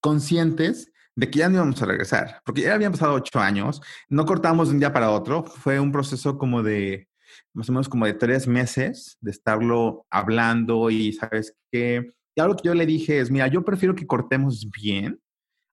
conscientes 0.00 0.92
de 1.18 1.28
que 1.28 1.40
ya 1.40 1.48
no 1.48 1.56
íbamos 1.56 1.82
a 1.82 1.86
regresar, 1.86 2.40
porque 2.44 2.60
ya 2.60 2.74
habían 2.74 2.92
pasado 2.92 3.14
ocho 3.14 3.40
años, 3.40 3.82
no 4.08 4.24
cortamos 4.24 4.68
de 4.68 4.74
un 4.74 4.78
día 4.78 4.92
para 4.92 5.10
otro, 5.10 5.42
fue 5.42 5.80
un 5.80 5.90
proceso 5.90 6.38
como 6.38 6.62
de, 6.62 7.08
más 7.52 7.68
o 7.68 7.72
menos 7.72 7.88
como 7.88 8.06
de 8.06 8.14
tres 8.14 8.46
meses 8.46 9.18
de 9.20 9.32
estarlo 9.32 10.06
hablando 10.10 10.90
y 10.90 11.12
sabes 11.12 11.56
qué, 11.72 12.12
y 12.36 12.40
algo 12.40 12.54
que 12.54 12.68
yo 12.68 12.74
le 12.74 12.86
dije 12.86 13.18
es, 13.18 13.32
mira, 13.32 13.48
yo 13.48 13.64
prefiero 13.64 13.96
que 13.96 14.06
cortemos 14.06 14.70
bien 14.70 15.20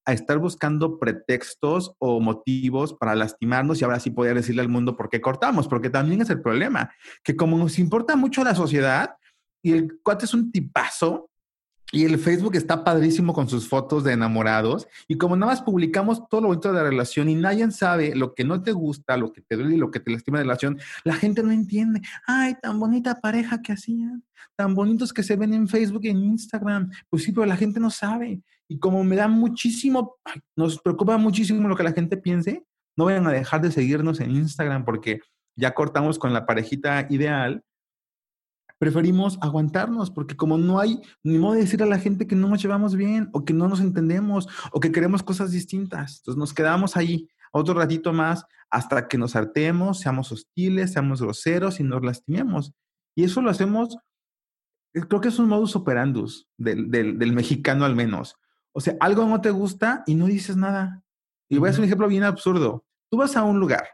a 0.07 0.13
estar 0.13 0.39
buscando 0.39 0.97
pretextos 0.97 1.93
o 1.99 2.19
motivos 2.19 2.95
para 2.95 3.13
lastimarnos 3.13 3.79
y 3.79 3.83
ahora 3.83 3.99
sí 3.99 4.09
poder 4.09 4.33
decirle 4.33 4.63
al 4.63 4.69
mundo 4.69 4.97
por 4.97 5.09
qué 5.09 5.21
cortamos, 5.21 5.67
porque 5.67 5.91
también 5.91 6.23
es 6.23 6.31
el 6.31 6.41
problema, 6.41 6.91
que 7.23 7.35
como 7.35 7.55
nos 7.55 7.77
importa 7.77 8.15
mucho 8.15 8.43
la 8.43 8.55
sociedad 8.55 9.15
y 9.63 9.73
el 9.73 9.99
cuate 10.01 10.25
es 10.25 10.33
un 10.33 10.51
tipazo, 10.51 11.29
y 11.91 12.03
el 12.03 12.17
Facebook 12.17 12.55
está 12.55 12.83
padrísimo 12.83 13.33
con 13.33 13.47
sus 13.47 13.69
fotos 13.69 14.03
de 14.03 14.13
enamorados. 14.13 14.87
Y 15.07 15.17
como 15.17 15.35
nada 15.35 15.51
más 15.51 15.61
publicamos 15.61 16.27
todo 16.27 16.41
lo 16.41 16.47
bonito 16.47 16.69
de 16.69 16.75
la 16.75 16.83
relación 16.83 17.29
y 17.29 17.35
nadie 17.35 17.69
sabe 17.71 18.15
lo 18.15 18.33
que 18.33 18.43
no 18.43 18.61
te 18.61 18.71
gusta, 18.71 19.17
lo 19.17 19.31
que 19.31 19.41
te 19.41 19.55
duele 19.55 19.75
y 19.75 19.77
lo 19.77 19.91
que 19.91 19.99
te 19.99 20.11
lastima 20.11 20.39
de 20.39 20.45
la 20.45 20.53
relación, 20.53 20.79
la 21.03 21.13
gente 21.13 21.43
no 21.43 21.51
entiende. 21.51 22.01
Ay, 22.25 22.55
tan 22.61 22.79
bonita 22.79 23.21
pareja 23.21 23.61
que 23.61 23.73
hacían, 23.73 24.23
tan 24.55 24.73
bonitos 24.73 25.13
que 25.13 25.23
se 25.23 25.35
ven 25.35 25.53
en 25.53 25.67
Facebook 25.67 26.01
y 26.03 26.09
en 26.09 26.23
Instagram. 26.23 26.91
Pues 27.09 27.23
sí, 27.23 27.31
pero 27.31 27.45
la 27.45 27.55
gente 27.55 27.79
no 27.79 27.91
sabe. 27.91 28.41
Y 28.67 28.79
como 28.79 29.03
me 29.03 29.15
da 29.15 29.27
muchísimo, 29.27 30.17
nos 30.55 30.81
preocupa 30.81 31.17
muchísimo 31.17 31.67
lo 31.67 31.75
que 31.75 31.83
la 31.83 31.93
gente 31.93 32.17
piense, 32.17 32.65
no 32.97 33.05
vayan 33.05 33.27
a 33.27 33.31
dejar 33.31 33.61
de 33.61 33.71
seguirnos 33.71 34.19
en 34.19 34.31
Instagram 34.31 34.85
porque 34.85 35.19
ya 35.55 35.73
cortamos 35.73 36.17
con 36.17 36.33
la 36.33 36.45
parejita 36.45 37.07
ideal 37.09 37.63
preferimos 38.77 39.37
aguantarnos 39.41 40.11
porque 40.11 40.35
como 40.35 40.57
no 40.57 40.79
hay 40.79 41.01
ni 41.23 41.37
modo 41.37 41.53
de 41.53 41.61
decir 41.61 41.81
a 41.81 41.85
la 41.85 41.99
gente 41.99 42.27
que 42.27 42.35
no 42.35 42.49
nos 42.49 42.61
llevamos 42.61 42.95
bien 42.95 43.29
o 43.33 43.45
que 43.45 43.53
no 43.53 43.67
nos 43.67 43.79
entendemos 43.79 44.47
o 44.71 44.79
que 44.79 44.91
queremos 44.91 45.23
cosas 45.23 45.51
distintas. 45.51 46.19
Entonces 46.19 46.37
nos 46.37 46.53
quedamos 46.53 46.97
ahí 46.97 47.29
otro 47.51 47.73
ratito 47.73 48.11
más 48.11 48.45
hasta 48.69 49.07
que 49.07 49.17
nos 49.17 49.35
hartemos, 49.35 49.99
seamos 49.99 50.31
hostiles, 50.31 50.91
seamos 50.91 51.21
groseros 51.21 51.79
y 51.79 51.83
nos 51.83 52.03
lastimemos. 52.03 52.73
Y 53.15 53.23
eso 53.23 53.41
lo 53.41 53.49
hacemos, 53.49 53.97
eh, 54.93 55.01
creo 55.07 55.21
que 55.21 55.29
es 55.29 55.39
un 55.39 55.47
modus 55.47 55.75
operandus 55.75 56.49
del, 56.57 56.91
del, 56.91 57.31
mexicano 57.31 57.85
al 57.85 57.95
menos. 57.95 58.35
O 58.73 58.81
sea, 58.81 58.97
algo 58.99 59.25
no 59.25 59.39
te 59.39 59.51
gusta 59.51 60.03
y 60.05 60.15
no 60.15 60.25
dices 60.25 60.57
nada. 60.57 61.01
Y 61.47 61.57
voy 61.57 61.67
a 61.67 61.69
hacer 61.69 61.81
un 61.81 61.85
ejemplo 61.85 62.09
bien 62.09 62.23
absurdo. 62.23 62.85
Tú 63.09 63.17
vas 63.17 63.37
a 63.37 63.43
un 63.43 63.59
lugar 63.59 63.87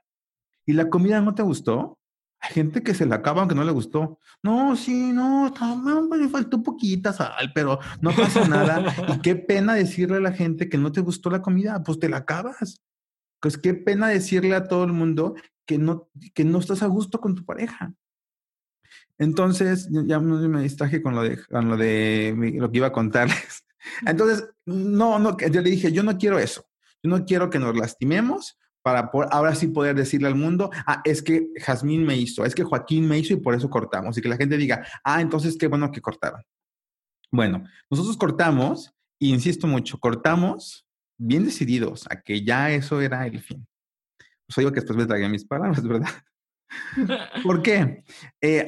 y 0.66 0.74
la 0.74 0.90
comida 0.90 1.22
no 1.22 1.36
te 1.36 1.44
gustó, 1.44 2.00
hay 2.42 2.54
gente 2.54 2.82
que 2.82 2.96
se 2.96 3.06
la 3.06 3.18
acaba 3.18 3.42
aunque 3.42 3.56
no 3.56 3.64
le 3.64 3.72
gustó. 3.72 4.20
No, 4.42 4.76
sí, 4.76 5.14
no, 5.14 5.54
le 6.18 6.28
faltó 6.28 6.64
poquita 6.64 7.14
sal, 7.14 7.52
pero 7.54 7.80
no 8.02 8.12
pasa 8.12 8.48
nada. 8.48 8.94
y 9.14 9.22
qué 9.22 9.36
pena 9.36 9.76
decirle 9.76 10.18
a 10.18 10.22
la 10.22 10.34
gente 10.34 10.68
que 10.68 10.80
no 10.80 10.92
te 10.92 11.02
gustó 11.02 11.30
la 11.30 11.42
comida, 11.42 11.84
pues 11.84 12.00
te 12.00 12.10
la 12.10 12.18
acabas. 12.18 12.82
Pues 13.40 13.58
qué 13.58 13.76
pena 13.76 14.08
decirle 14.08 14.56
a 14.56 14.68
todo 14.68 14.84
el 14.84 14.94
mundo 14.94 15.36
que 15.66 15.78
no, 15.78 16.10
que 16.34 16.44
no 16.44 16.60
estás 16.60 16.82
a 16.82 16.88
gusto 16.88 17.22
con 17.22 17.36
tu 17.36 17.46
pareja. 17.46 17.94
Entonces, 19.20 19.88
ya 19.92 20.20
me 20.20 20.64
distraje 20.64 21.02
con 21.02 21.14
lo 21.14 21.22
de, 21.22 21.38
con 21.46 21.70
lo, 21.70 21.78
de 21.78 22.34
lo 22.58 22.72
que 22.72 22.78
iba 22.78 22.88
a 22.88 22.92
contarles. 22.92 23.66
Entonces, 24.06 24.50
no, 24.66 25.20
no, 25.20 25.38
yo 25.38 25.62
le 25.62 25.70
dije, 25.70 25.92
yo 25.92 26.02
no 26.02 26.18
quiero 26.18 26.40
eso. 26.40 26.66
Yo 27.04 27.10
no 27.10 27.24
quiero 27.26 27.50
que 27.50 27.60
nos 27.60 27.76
lastimemos, 27.76 28.58
para 28.82 29.12
ahora 29.32 29.56
sí 29.56 29.68
poder 29.68 29.96
decirle 29.96 30.28
al 30.28 30.36
mundo, 30.36 30.72
ah, 30.86 31.02
es 31.06 31.22
que 31.22 31.50
Jazmín 31.58 32.06
me 32.06 32.18
hizo, 32.18 32.46
es 32.46 32.56
que 32.56 32.64
Joaquín 32.64 33.08
me 33.08 33.18
hizo 33.20 33.34
y 33.34 33.38
por 33.38 33.54
eso 33.54 33.70
cortamos. 33.70 34.18
Y 34.18 34.22
que 34.22 34.30
la 34.30 34.38
gente 34.38 34.58
diga, 34.58 34.86
ah, 35.04 35.22
entonces 35.22 35.58
qué 35.58 35.68
bueno 35.68 35.92
que 35.92 36.02
cortaron. 36.02 36.42
Bueno, 37.32 37.64
nosotros 37.90 38.18
cortamos, 38.18 38.94
y 39.20 39.32
insisto 39.32 39.68
mucho, 39.68 40.00
cortamos 40.00 40.86
bien 41.18 41.46
decididos 41.46 42.08
a 42.10 42.22
que 42.22 42.44
ya 42.44 42.72
eso 42.72 43.00
era 43.02 43.26
el 43.28 43.40
fin. 43.40 43.66
Pues 44.48 44.56
digo 44.58 44.72
que 44.72 44.82
después 44.82 44.98
me 44.98 45.06
tragué 45.06 45.30
mis 45.30 45.46
palabras, 45.46 45.84
¿verdad? 45.88 46.10
¿Por 47.44 47.62
qué? 47.62 48.04
Eh, 48.42 48.66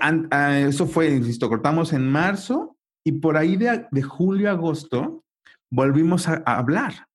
eso 0.67 0.85
fue, 0.85 1.09
insisto, 1.09 1.49
cortamos 1.49 1.91
en 1.93 2.09
marzo 2.09 2.77
y 3.03 3.13
por 3.13 3.35
ahí 3.35 3.57
de, 3.57 3.87
de 3.89 4.01
julio, 4.01 4.49
agosto, 4.49 5.25
volvimos 5.71 6.27
a 6.27 6.35
hablar. 6.45 7.07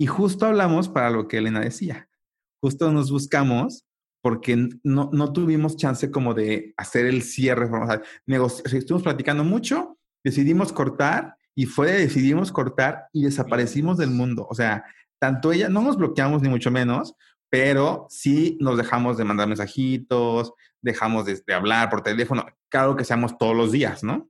Y 0.00 0.06
justo 0.06 0.46
hablamos 0.46 0.88
para 0.88 1.10
lo 1.10 1.28
que 1.28 1.38
Elena 1.38 1.60
decía 1.60 2.07
justo 2.60 2.90
nos 2.92 3.10
buscamos 3.10 3.84
porque 4.20 4.68
no, 4.82 5.10
no 5.12 5.32
tuvimos 5.32 5.76
chance 5.76 6.10
como 6.10 6.34
de 6.34 6.74
hacer 6.76 7.06
el 7.06 7.22
cierre. 7.22 7.66
O 7.66 7.86
sea, 7.86 8.02
estuvimos 8.64 9.02
platicando 9.02 9.44
mucho, 9.44 9.98
decidimos 10.24 10.72
cortar 10.72 11.36
y 11.54 11.66
fue 11.66 11.92
decidimos 11.92 12.52
cortar 12.52 13.06
y 13.12 13.24
desaparecimos 13.24 13.98
del 13.98 14.10
mundo. 14.10 14.46
O 14.50 14.54
sea, 14.54 14.84
tanto 15.18 15.52
ella, 15.52 15.68
no 15.68 15.82
nos 15.82 15.96
bloqueamos 15.96 16.42
ni 16.42 16.48
mucho 16.48 16.70
menos, 16.70 17.14
pero 17.50 18.06
sí 18.10 18.58
nos 18.60 18.76
dejamos 18.76 19.16
de 19.16 19.24
mandar 19.24 19.48
mensajitos, 19.48 20.52
dejamos 20.82 21.24
de, 21.24 21.40
de 21.46 21.54
hablar 21.54 21.88
por 21.90 22.02
teléfono, 22.02 22.46
claro 22.68 22.96
que 22.96 23.04
seamos 23.04 23.38
todos 23.38 23.56
los 23.56 23.72
días, 23.72 24.04
¿no? 24.04 24.28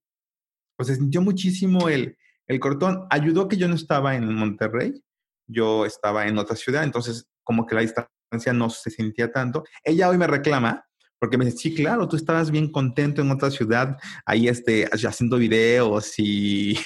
Pues 0.76 0.88
se 0.88 0.94
sintió 0.94 1.20
muchísimo 1.20 1.88
el, 1.88 2.16
el 2.46 2.60
cortón. 2.60 3.06
Ayudó 3.10 3.48
que 3.48 3.56
yo 3.56 3.68
no 3.68 3.74
estaba 3.74 4.14
en 4.14 4.32
Monterrey, 4.32 5.02
yo 5.46 5.84
estaba 5.84 6.28
en 6.28 6.38
otra 6.38 6.56
ciudad, 6.56 6.84
entonces 6.84 7.26
como 7.42 7.66
que 7.66 7.74
la 7.74 7.80
distancia 7.80 8.17
no 8.52 8.70
se 8.70 8.90
sentía 8.90 9.30
tanto. 9.32 9.64
Ella 9.82 10.08
hoy 10.08 10.18
me 10.18 10.26
reclama 10.26 10.84
porque 11.18 11.36
me 11.36 11.44
dice, 11.44 11.58
sí, 11.58 11.74
claro, 11.74 12.08
tú 12.08 12.16
estabas 12.16 12.50
bien 12.50 12.70
contento 12.70 13.22
en 13.22 13.30
otra 13.30 13.50
ciudad, 13.50 13.96
ahí 14.24 14.48
este, 14.48 14.88
haciendo 14.92 15.36
videos 15.36 16.16
y 16.18 16.78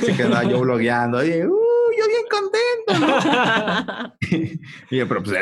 se 0.00 0.14
quedaba 0.14 0.44
yo 0.44 0.60
blogueando. 0.62 1.24
Y, 1.24 1.30
uh, 1.42 1.62
yo 1.98 2.06
bien 2.08 2.24
contento. 2.30 3.06
yo, 4.90 5.08
pero 5.08 5.22
pues 5.22 5.38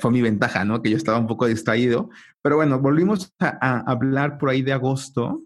fue 0.00 0.10
mi 0.10 0.22
ventaja, 0.22 0.64
¿no? 0.64 0.80
Que 0.80 0.90
yo 0.90 0.96
estaba 0.96 1.18
un 1.18 1.26
poco 1.26 1.46
distraído. 1.46 2.08
Pero 2.42 2.56
bueno, 2.56 2.78
volvimos 2.78 3.34
a, 3.38 3.58
a 3.60 3.80
hablar 3.80 4.38
por 4.38 4.48
ahí 4.48 4.62
de 4.62 4.72
agosto 4.72 5.42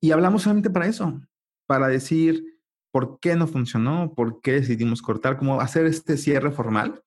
y 0.00 0.10
hablamos 0.10 0.42
solamente 0.42 0.70
para 0.70 0.86
eso, 0.86 1.20
para 1.68 1.86
decir 1.86 2.42
por 2.90 3.20
qué 3.20 3.36
no 3.36 3.46
funcionó, 3.46 4.12
por 4.14 4.40
qué 4.40 4.52
decidimos 4.54 5.00
cortar, 5.00 5.38
cómo 5.38 5.60
hacer 5.60 5.86
este 5.86 6.16
cierre 6.16 6.50
formal 6.50 7.00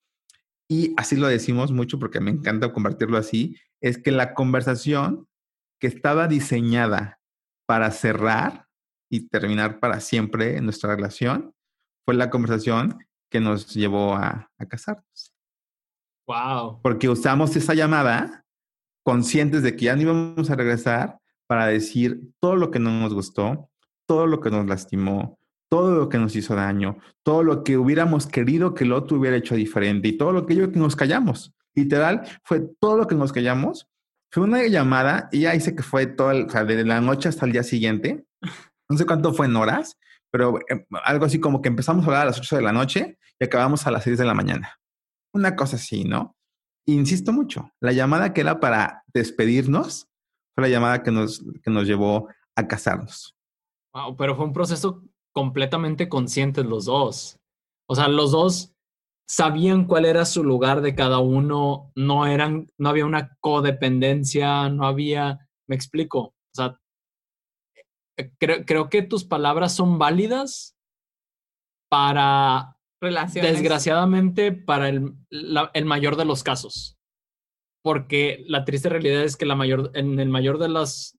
y 0.68 0.94
así 0.98 1.16
lo 1.16 1.28
decimos 1.28 1.72
mucho 1.72 2.00
porque 2.00 2.20
me 2.20 2.32
encanta 2.32 2.74
convertirlo 2.74 3.18
así, 3.18 3.58
es 3.82 3.98
que 3.98 4.12
la 4.12 4.34
conversación 4.34 5.28
que 5.80 5.88
estaba 5.88 6.28
diseñada 6.28 7.20
para 7.68 7.92
cerrar 7.92 8.68
y 9.10 9.28
terminar 9.28 9.80
para 9.80 10.00
siempre 10.00 10.58
en 10.58 10.66
nuestra 10.66 10.96
relación 10.96 11.54
fue 12.06 12.16
la 12.16 12.30
conversación 12.30 12.98
que 13.30 13.40
nos 13.40 13.74
llevó 13.74 14.16
a, 14.16 14.52
a 14.58 14.66
casarnos. 14.66 15.34
Wow. 16.28 16.82
Porque 16.82 17.10
usamos 17.10 17.56
esa 17.56 17.74
llamada 17.74 18.46
conscientes 19.04 19.62
de 19.62 19.76
que 19.76 19.86
ya 19.86 19.96
no 19.96 20.02
íbamos 20.02 20.50
a 20.50 20.56
regresar 20.56 21.20
para 21.48 21.68
decir 21.68 22.32
todo 22.40 22.56
lo 22.56 22.72
que 22.72 22.80
no 22.80 22.90
nos 23.00 23.14
gustó, 23.14 23.70
todo 24.08 24.26
lo 24.26 24.40
que 24.40 24.50
nos 24.50 24.66
lastimó, 24.66 25.40
todo 25.70 25.96
lo 25.96 26.10
que 26.10 26.18
nos 26.18 26.36
hizo 26.36 26.56
daño, 26.56 26.98
todo 27.24 27.44
lo 27.44 27.64
que 27.64 27.78
hubiéramos 27.78 28.28
querido 28.28 28.74
que 28.74 28.84
el 28.84 28.94
otro 28.94 29.18
hubiera 29.18 29.38
hecho 29.38 29.56
diferente 29.56 30.08
y 30.08 30.18
todo 30.18 30.32
lo 30.32 30.46
que 30.46 30.56
yo 30.56 30.72
que 30.72 30.80
nos 30.80 30.96
callamos. 30.96 31.54
Literal, 31.74 32.24
fue 32.44 32.62
todo 32.80 32.98
lo 32.98 33.08
que 33.08 33.16
nos 33.16 33.34
callamos. 33.34 33.88
Fue 34.32 34.44
una 34.44 34.66
llamada 34.68 35.30
y 35.32 35.42
ya 35.42 35.52
dice 35.52 35.76
que 35.76 35.84
fue 35.84 36.08
todo, 36.08 36.46
o 36.46 36.50
sea, 36.50 36.64
desde 36.64 36.86
la 36.86 37.02
noche 37.02 37.30
hasta 37.30 37.46
el 37.46 37.52
día 37.52 37.64
siguiente. 37.64 38.26
No 38.88 39.00
sé 39.00 39.08
cuánto 39.08 39.34
fue 39.34 39.48
en 39.48 39.56
horas, 39.56 39.98
pero 40.30 40.60
eh, 40.70 40.86
algo 41.06 41.26
así 41.26 41.40
como 41.40 41.60
que 41.60 41.70
empezamos 41.70 42.04
a 42.04 42.06
hablar 42.06 42.22
a 42.22 42.26
las 42.26 42.38
8 42.40 42.58
de 42.58 42.62
la 42.62 42.72
noche 42.72 43.18
y 43.40 43.44
acabamos 43.44 43.88
a 43.88 43.90
las 43.90 44.04
6 44.04 44.20
de 44.20 44.26
la 44.26 44.36
mañana. 44.36 44.80
Una 45.34 45.56
cosa 45.56 45.78
así, 45.78 46.04
¿no? 46.04 46.36
Insisto 46.86 47.34
mucho, 47.34 47.72
la 47.80 47.94
llamada 47.94 48.32
que 48.32 48.42
era 48.42 48.60
para 48.60 49.04
despedirnos 49.12 50.08
fue 50.54 50.62
la 50.62 50.70
llamada 50.70 51.02
que 51.02 51.10
nos, 51.10 51.44
que 51.64 51.72
nos 51.72 51.88
llevó 51.88 52.30
a 52.56 52.68
casarnos. 52.68 53.36
Wow, 53.92 54.16
pero 54.18 54.36
fue 54.36 54.46
un 54.46 54.54
proceso 54.54 55.04
completamente 55.36 56.08
conscientes 56.08 56.66
los 56.66 56.86
dos. 56.86 57.38
O 57.90 57.96
sea, 57.96 58.08
los 58.08 58.32
dos 58.32 58.74
sabían 59.28 59.86
cuál 59.86 60.06
era 60.06 60.24
su 60.26 60.44
lugar 60.44 60.82
de 60.82 60.96
cada 60.96 61.20
uno, 61.20 61.92
no 61.96 62.26
eran, 62.28 62.68
no 62.78 62.90
había 62.90 63.06
una 63.06 63.36
codependencia, 63.42 64.70
no 64.70 64.86
había, 64.88 65.48
me 65.68 65.76
explico, 65.76 66.20
o 66.20 66.34
sea, 66.54 66.80
eh, 68.18 68.32
creo, 68.40 68.66
creo 68.66 68.90
que 68.90 69.02
tus 69.02 69.24
palabras 69.26 69.76
son 69.76 69.98
válidas 69.98 70.76
para, 71.90 72.78
Relaciones. 73.02 73.52
desgraciadamente, 73.52 74.52
para 74.52 74.90
el, 74.90 75.14
la- 75.30 75.72
el 75.74 75.86
mayor 75.86 76.16
de 76.16 76.26
los 76.26 76.44
casos. 76.44 76.98
Porque 77.84 78.44
la 78.48 78.66
triste 78.66 78.90
realidad 78.90 79.24
es 79.24 79.36
que 79.38 79.46
la 79.46 79.56
mayor, 79.56 79.92
en 79.94 80.20
el 80.20 80.30
mayor 80.30 80.58
de 80.58 80.70
las, 80.70 81.18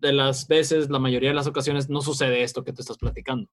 de 0.00 0.12
las 0.12 0.46
veces, 0.48 0.90
la 0.90 0.98
mayoría 0.98 1.30
de 1.30 1.34
las 1.34 1.46
ocasiones, 1.46 1.88
no 1.90 2.00
sucede 2.00 2.42
esto 2.42 2.64
que 2.64 2.72
tú 2.72 2.80
estás 2.82 2.98
platicando. 2.98 3.48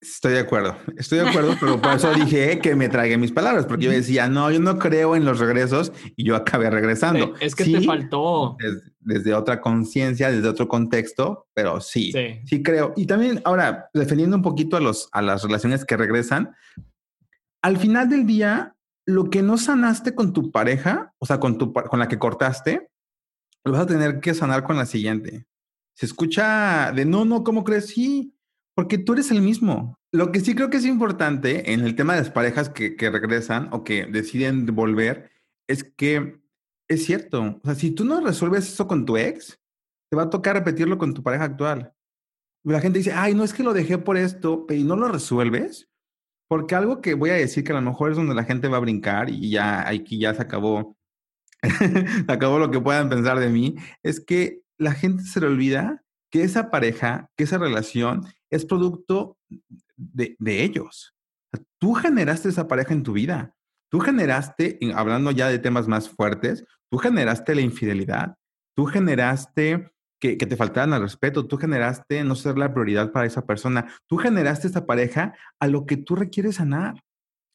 Estoy 0.00 0.34
de 0.34 0.38
acuerdo, 0.38 0.76
estoy 0.96 1.18
de 1.18 1.28
acuerdo, 1.28 1.56
pero 1.58 1.80
por 1.80 1.92
eso 1.94 2.12
dije 2.14 2.60
que 2.60 2.76
me 2.76 2.88
tragué 2.88 3.18
mis 3.18 3.32
palabras, 3.32 3.66
porque 3.66 3.86
yo 3.86 3.90
decía, 3.90 4.28
no, 4.28 4.48
yo 4.52 4.60
no 4.60 4.78
creo 4.78 5.16
en 5.16 5.24
los 5.24 5.40
regresos 5.40 5.92
y 6.14 6.24
yo 6.24 6.36
acabé 6.36 6.70
regresando. 6.70 7.34
Es 7.40 7.56
que 7.56 7.64
Sí, 7.64 7.72
te 7.72 7.80
faltó. 7.82 8.56
des- 8.60 8.92
desde 9.00 9.34
otra 9.34 9.60
conciencia, 9.60 10.30
desde 10.30 10.48
otro 10.48 10.68
contexto, 10.68 11.48
pero 11.52 11.80
sí, 11.80 12.12
Sí. 12.12 12.40
sí 12.46 12.62
creo. 12.62 12.92
Y 12.94 13.06
también 13.06 13.40
ahora, 13.44 13.90
defendiendo 13.92 14.36
un 14.36 14.42
poquito 14.42 14.76
a, 14.76 14.80
los, 14.80 15.08
a 15.10 15.20
las 15.20 15.42
relaciones 15.42 15.84
que 15.84 15.96
regresan, 15.96 16.54
al 17.60 17.76
final 17.78 18.08
del 18.08 18.24
día, 18.24 18.76
lo 19.04 19.30
que 19.30 19.42
no 19.42 19.58
sanaste 19.58 20.14
con 20.14 20.32
tu 20.32 20.52
pareja, 20.52 21.12
o 21.18 21.26
sea, 21.26 21.40
con, 21.40 21.58
tu, 21.58 21.72
con 21.72 21.98
la 21.98 22.06
que 22.06 22.18
cortaste, 22.20 22.88
lo 23.68 23.74
vas 23.74 23.82
a 23.82 23.86
tener 23.86 24.20
que 24.20 24.34
sanar 24.34 24.64
con 24.64 24.76
la 24.76 24.86
siguiente. 24.86 25.46
Se 25.94 26.06
escucha 26.06 26.92
de, 26.92 27.04
no, 27.04 27.24
no, 27.24 27.44
¿cómo 27.44 27.64
crees? 27.64 27.86
Sí, 27.86 28.34
porque 28.74 28.98
tú 28.98 29.12
eres 29.12 29.30
el 29.30 29.42
mismo. 29.42 29.98
Lo 30.12 30.32
que 30.32 30.40
sí 30.40 30.54
creo 30.54 30.70
que 30.70 30.78
es 30.78 30.86
importante 30.86 31.72
en 31.72 31.80
el 31.80 31.94
tema 31.94 32.14
de 32.14 32.20
las 32.20 32.30
parejas 32.30 32.70
que, 32.70 32.96
que 32.96 33.10
regresan 33.10 33.68
o 33.72 33.84
que 33.84 34.06
deciden 34.06 34.66
volver 34.66 35.30
es 35.68 35.84
que 35.84 36.40
es 36.88 37.04
cierto. 37.04 37.60
O 37.62 37.66
sea, 37.66 37.74
si 37.74 37.90
tú 37.90 38.04
no 38.04 38.20
resuelves 38.20 38.68
eso 38.68 38.86
con 38.86 39.04
tu 39.04 39.16
ex, 39.16 39.60
te 40.10 40.16
va 40.16 40.24
a 40.24 40.30
tocar 40.30 40.56
repetirlo 40.56 40.96
con 40.96 41.12
tu 41.12 41.22
pareja 41.22 41.44
actual. 41.44 41.92
La 42.64 42.80
gente 42.80 42.98
dice, 42.98 43.12
ay, 43.12 43.34
no 43.34 43.44
es 43.44 43.52
que 43.52 43.62
lo 43.62 43.72
dejé 43.72 43.98
por 43.98 44.16
esto, 44.16 44.66
pero 44.66 44.82
no 44.84 44.96
lo 44.96 45.08
resuelves. 45.08 45.88
Porque 46.48 46.74
algo 46.74 47.02
que 47.02 47.14
voy 47.14 47.30
a 47.30 47.34
decir 47.34 47.62
que 47.62 47.72
a 47.72 47.74
lo 47.74 47.82
mejor 47.82 48.10
es 48.10 48.16
donde 48.16 48.34
la 48.34 48.44
gente 48.44 48.68
va 48.68 48.78
a 48.78 48.80
brincar 48.80 49.28
y 49.28 49.50
ya 49.50 49.86
aquí 49.86 50.18
ya 50.18 50.34
se 50.34 50.42
acabó, 50.42 50.97
se 51.78 52.32
acabó 52.32 52.58
lo 52.58 52.70
que 52.70 52.80
puedan 52.80 53.08
pensar 53.08 53.38
de 53.38 53.48
mí, 53.48 53.76
es 54.02 54.20
que 54.20 54.60
la 54.78 54.92
gente 54.92 55.24
se 55.24 55.40
le 55.40 55.48
olvida 55.48 56.02
que 56.30 56.42
esa 56.42 56.70
pareja, 56.70 57.30
que 57.36 57.44
esa 57.44 57.58
relación 57.58 58.26
es 58.50 58.64
producto 58.64 59.36
de, 59.96 60.36
de 60.38 60.62
ellos. 60.62 61.14
Tú 61.78 61.94
generaste 61.94 62.48
esa 62.48 62.68
pareja 62.68 62.92
en 62.92 63.02
tu 63.02 63.12
vida. 63.12 63.54
Tú 63.90 64.00
generaste, 64.00 64.78
hablando 64.94 65.30
ya 65.30 65.48
de 65.48 65.58
temas 65.58 65.88
más 65.88 66.08
fuertes, 66.08 66.64
tú 66.90 66.98
generaste 66.98 67.54
la 67.54 67.62
infidelidad. 67.62 68.36
Tú 68.76 68.84
generaste 68.84 69.90
que, 70.20 70.36
que 70.36 70.46
te 70.46 70.56
faltaran 70.56 70.92
al 70.92 71.02
respeto. 71.02 71.46
Tú 71.46 71.56
generaste 71.56 72.22
no 72.24 72.34
ser 72.34 72.58
la 72.58 72.72
prioridad 72.72 73.12
para 73.12 73.26
esa 73.26 73.46
persona. 73.46 73.90
Tú 74.06 74.18
generaste 74.18 74.68
esa 74.68 74.86
pareja 74.86 75.34
a 75.58 75.66
lo 75.66 75.86
que 75.86 75.96
tú 75.96 76.16
requieres 76.16 76.56
sanar. 76.56 77.02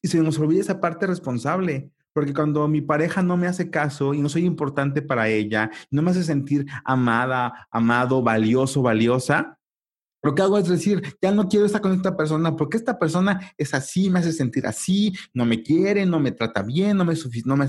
Y 0.02 0.08
se 0.08 0.20
nos 0.20 0.38
olvida 0.38 0.60
esa 0.60 0.80
parte 0.80 1.06
responsable. 1.06 1.92
Porque 2.14 2.32
cuando 2.32 2.66
mi 2.68 2.80
pareja 2.80 3.22
no 3.22 3.36
me 3.36 3.48
hace 3.48 3.68
caso 3.70 4.14
y 4.14 4.20
no 4.22 4.30
soy 4.30 4.46
importante 4.46 5.02
para 5.02 5.28
ella, 5.28 5.70
no 5.90 6.00
me 6.00 6.12
hace 6.12 6.24
sentir 6.24 6.64
amada, 6.84 7.66
amado, 7.70 8.22
valioso, 8.22 8.80
valiosa, 8.80 9.58
lo 10.24 10.34
que 10.34 10.40
hago 10.40 10.56
es 10.56 10.66
decir, 10.66 11.02
ya 11.20 11.32
no 11.32 11.48
quiero 11.48 11.66
estar 11.66 11.82
con 11.82 11.92
esta 11.92 12.16
persona 12.16 12.56
porque 12.56 12.78
esta 12.78 12.98
persona 12.98 13.52
es 13.58 13.74
así, 13.74 14.08
me 14.08 14.20
hace 14.20 14.32
sentir 14.32 14.66
así, 14.66 15.12
no 15.34 15.44
me 15.44 15.62
quiere, 15.62 16.06
no 16.06 16.18
me 16.18 16.32
trata 16.32 16.62
bien, 16.62 16.96
no 16.96 17.04
me, 17.04 17.12
no 17.44 17.56
no 17.56 17.64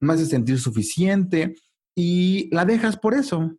me 0.00 0.12
hace 0.12 0.26
sentir 0.26 0.58
suficiente 0.58 1.54
y 1.94 2.52
la 2.52 2.64
dejas 2.64 2.96
por 2.96 3.14
eso. 3.14 3.56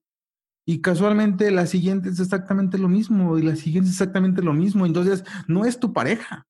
Y 0.66 0.82
casualmente 0.82 1.50
la 1.50 1.66
siguiente 1.66 2.10
es 2.10 2.20
exactamente 2.20 2.78
lo 2.78 2.90
mismo 2.90 3.38
y 3.38 3.42
la 3.42 3.56
siguiente 3.56 3.90
es 3.90 3.96
exactamente 3.96 4.42
lo 4.42 4.54
mismo. 4.54 4.86
Entonces, 4.86 5.24
no 5.48 5.66
es 5.66 5.80
tu 5.80 5.94
pareja. 5.94 6.46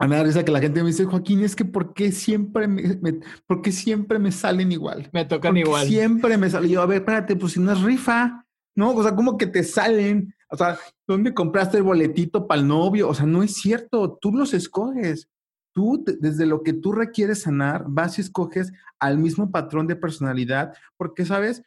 A 0.00 0.04
mí 0.04 0.10
me 0.10 0.16
da 0.16 0.24
risa 0.24 0.44
que 0.44 0.50
la 0.50 0.60
gente 0.60 0.80
me 0.82 0.88
dice, 0.88 1.04
Joaquín, 1.04 1.40
es 1.44 1.54
que 1.54 1.64
¿por 1.64 1.92
qué 1.94 2.10
siempre 2.10 2.66
me, 2.66 2.96
me- 3.02 3.20
por 3.46 3.60
qué 3.62 3.70
siempre 3.70 4.18
me 4.18 4.32
salen 4.32 4.72
igual? 4.72 5.08
Me 5.12 5.24
tocan 5.26 5.56
igual. 5.56 5.86
Siempre 5.86 6.36
me 6.38 6.48
sale. 6.50 6.68
Yo, 6.68 6.80
a 6.82 6.86
ver, 6.86 6.98
espérate, 7.00 7.36
pues 7.36 7.52
si 7.52 7.60
no 7.60 7.70
es 7.70 7.82
rifa, 7.82 8.46
¿no? 8.74 8.92
O 8.92 9.02
sea, 9.02 9.14
¿cómo 9.14 9.36
que 9.36 9.46
te 9.46 9.62
salen? 9.62 10.34
O 10.50 10.56
sea, 10.56 10.78
¿dónde 11.06 11.34
compraste 11.34 11.76
el 11.76 11.82
boletito 11.84 12.46
para 12.48 12.60
el 12.60 12.66
novio? 12.66 13.08
O 13.10 13.14
sea, 13.14 13.26
no 13.26 13.42
es 13.42 13.54
cierto. 13.54 14.18
Tú 14.20 14.32
los 14.32 14.54
escoges. 14.54 15.28
Tú, 15.72 16.02
desde 16.18 16.46
lo 16.46 16.62
que 16.64 16.72
tú 16.72 16.90
requieres 16.90 17.42
sanar, 17.42 17.84
vas 17.86 18.18
y 18.18 18.22
escoges 18.22 18.72
al 18.98 19.18
mismo 19.18 19.52
patrón 19.52 19.86
de 19.86 19.94
personalidad, 19.94 20.72
porque, 20.96 21.24
¿sabes? 21.24 21.62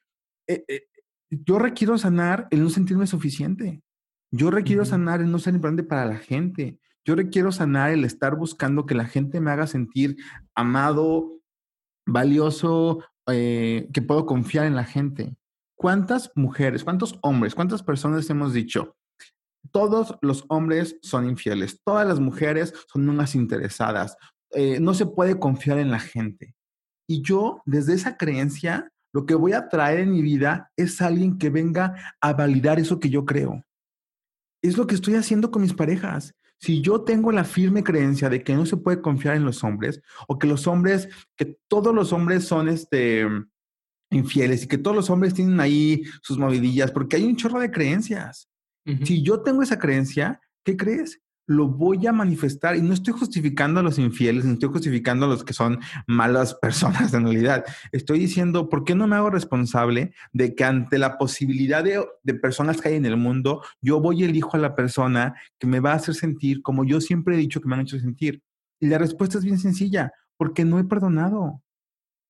Eh, 0.46 0.66
eh, 0.68 0.82
yo 1.30 1.58
requiero 1.58 1.98
sanar 1.98 2.48
el 2.52 2.62
no 2.64 2.70
sentirme 2.70 3.08
suficiente. 3.08 3.82
Yo 4.32 4.52
requiero 4.52 4.84
sanar 4.84 5.22
el 5.22 5.32
no 5.32 5.40
ser 5.40 5.54
importante 5.56 5.84
para 5.84 6.06
la 6.06 6.18
gente. 6.18 6.80
Yo 7.06 7.16
requiero 7.16 7.52
sanar 7.52 7.92
el 7.92 8.06
estar 8.06 8.36
buscando 8.36 8.86
que 8.86 8.96
la 8.96 9.06
gente 9.06 9.42
me 9.42 9.52
haga 9.52 9.68
sentir 9.68 10.18
amado, 10.56 11.40
valioso, 12.06 13.04
eh, 13.28 13.90
que 13.94 14.02
puedo 14.02 14.26
confiar 14.26 14.66
en 14.66 14.76
la 14.76 14.86
gente. 14.86 15.36
¿Cuántas 15.76 16.32
mujeres, 16.36 16.84
cuántos 16.84 17.18
hombres, 17.22 17.56
cuántas 17.56 17.84
personas 17.84 18.30
hemos 18.30 18.54
dicho? 18.54 18.96
Todos 19.72 20.18
los 20.22 20.46
hombres 20.50 20.98
son 21.02 21.30
infieles, 21.30 21.82
todas 21.84 22.08
las 22.08 22.20
mujeres 22.20 22.74
son 22.92 23.10
unas 23.10 23.36
interesadas, 23.36 24.18
eh, 24.52 24.80
no 24.80 24.94
se 24.94 25.06
puede 25.06 25.40
confiar 25.40 25.80
en 25.80 25.92
la 25.92 26.00
gente. 26.00 26.56
Y 27.08 27.22
yo, 27.22 27.62
desde 27.66 27.94
esa 27.94 28.18
creencia, 28.18 28.92
lo 29.14 29.26
que 29.26 29.36
voy 29.36 29.54
a 29.54 29.70
traer 29.70 30.02
en 30.02 30.12
mi 30.12 30.22
vida 30.22 30.72
es 30.76 31.02
alguien 31.02 31.38
que 31.38 31.50
venga 31.50 32.16
a 32.22 32.34
validar 32.34 32.80
eso 32.80 33.00
que 33.00 33.10
yo 33.10 33.26
creo. 33.26 33.64
Es 34.62 34.78
lo 34.78 34.88
que 34.88 34.96
estoy 34.96 35.16
haciendo 35.16 35.52
con 35.52 35.62
mis 35.62 35.74
parejas. 35.74 36.34
Si 36.64 36.80
yo 36.80 37.02
tengo 37.02 37.34
la 37.34 37.44
firme 37.44 37.84
creencia 37.84 38.30
de 38.30 38.42
que 38.42 38.56
no 38.56 38.66
se 38.66 38.78
puede 38.78 39.02
confiar 39.02 39.36
en 39.36 39.44
los 39.44 39.66
hombres, 39.66 40.02
o 40.30 40.40
que 40.40 40.48
los 40.48 40.66
hombres, 40.66 41.10
que 41.36 41.58
todos 41.68 41.94
los 41.94 42.14
hombres 42.14 42.46
son 42.46 42.70
este 42.70 43.28
infieles 44.10 44.64
y 44.64 44.68
que 44.70 44.78
todos 44.78 44.96
los 44.96 45.10
hombres 45.10 45.34
tienen 45.34 45.60
ahí 45.60 46.04
sus 46.22 46.38
movidillas, 46.38 46.90
porque 46.90 47.18
hay 47.18 47.26
un 47.26 47.36
chorro 47.36 47.60
de 47.60 47.70
creencias. 47.70 48.48
Si 49.04 49.22
yo 49.24 49.42
tengo 49.42 49.62
esa 49.62 49.78
creencia, 49.78 50.40
¿qué 50.64 50.78
crees? 50.78 51.20
Lo 51.46 51.68
voy 51.68 52.08
a 52.08 52.14
manifestar 52.14 52.76
y 52.76 52.82
no 52.82 52.94
estoy 52.94 53.14
justificando 53.14 53.80
a 53.80 53.84
los 53.84 54.00
infieles, 54.00 54.46
ni 54.46 54.54
estoy 54.54 54.70
justificando 54.70 55.26
a 55.26 55.30
los 55.30 55.44
que 55.44 55.54
son 55.54 55.80
malas 56.08 56.54
personas 56.62 57.14
en 57.14 57.24
realidad. 57.24 57.66
Estoy 57.92 58.20
diciendo, 58.20 58.70
¿por 58.70 58.84
qué 58.84 58.96
no 58.96 59.08
me 59.08 59.16
hago 59.16 59.30
responsable 59.30 60.14
de 60.32 60.56
que 60.56 60.64
ante 60.64 60.98
la 60.98 61.18
posibilidad 61.18 61.84
de, 61.84 62.04
de 62.24 62.34
personas 62.36 62.82
que 62.82 62.90
hay 62.90 62.96
en 62.96 63.06
el 63.06 63.18
mundo, 63.18 63.62
yo 63.82 64.00
voy 64.00 64.22
y 64.22 64.24
elijo 64.26 64.56
a 64.56 64.60
la 64.60 64.76
persona 64.76 65.36
que 65.60 65.68
me 65.68 65.80
va 65.80 65.92
a 65.92 65.96
hacer 65.96 66.16
sentir 66.16 66.62
como 66.62 66.86
yo 66.86 67.02
siempre 67.02 67.36
he 67.36 67.40
dicho 67.40 67.62
que 67.62 67.68
me 67.68 67.76
han 67.76 67.82
hecho 67.82 68.00
sentir? 68.00 68.42
Y 68.80 68.88
la 68.88 68.98
respuesta 68.98 69.38
es 69.38 69.44
bien 69.44 69.60
sencilla, 69.60 70.12
porque 70.38 70.66
no 70.66 70.80
he 70.80 70.84
perdonado 70.84 71.62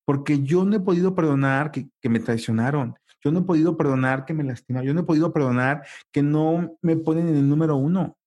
porque 0.05 0.41
yo 0.43 0.65
no 0.65 0.75
he 0.75 0.79
podido 0.79 1.15
perdonar 1.15 1.71
que, 1.71 1.89
que 2.01 2.09
me 2.09 2.19
traicionaron, 2.19 2.95
yo 3.23 3.31
no 3.31 3.39
he 3.39 3.43
podido 3.43 3.77
perdonar 3.77 4.25
que 4.25 4.33
me 4.33 4.43
lastimaron, 4.43 4.88
yo 4.88 4.93
no 4.93 5.01
he 5.01 5.05
podido 5.05 5.31
perdonar 5.31 5.83
que 6.11 6.21
no 6.21 6.77
me 6.81 6.97
ponen 6.97 7.29
en 7.29 7.38
el 7.38 7.47
número 7.47 7.77
uno. 7.77 8.17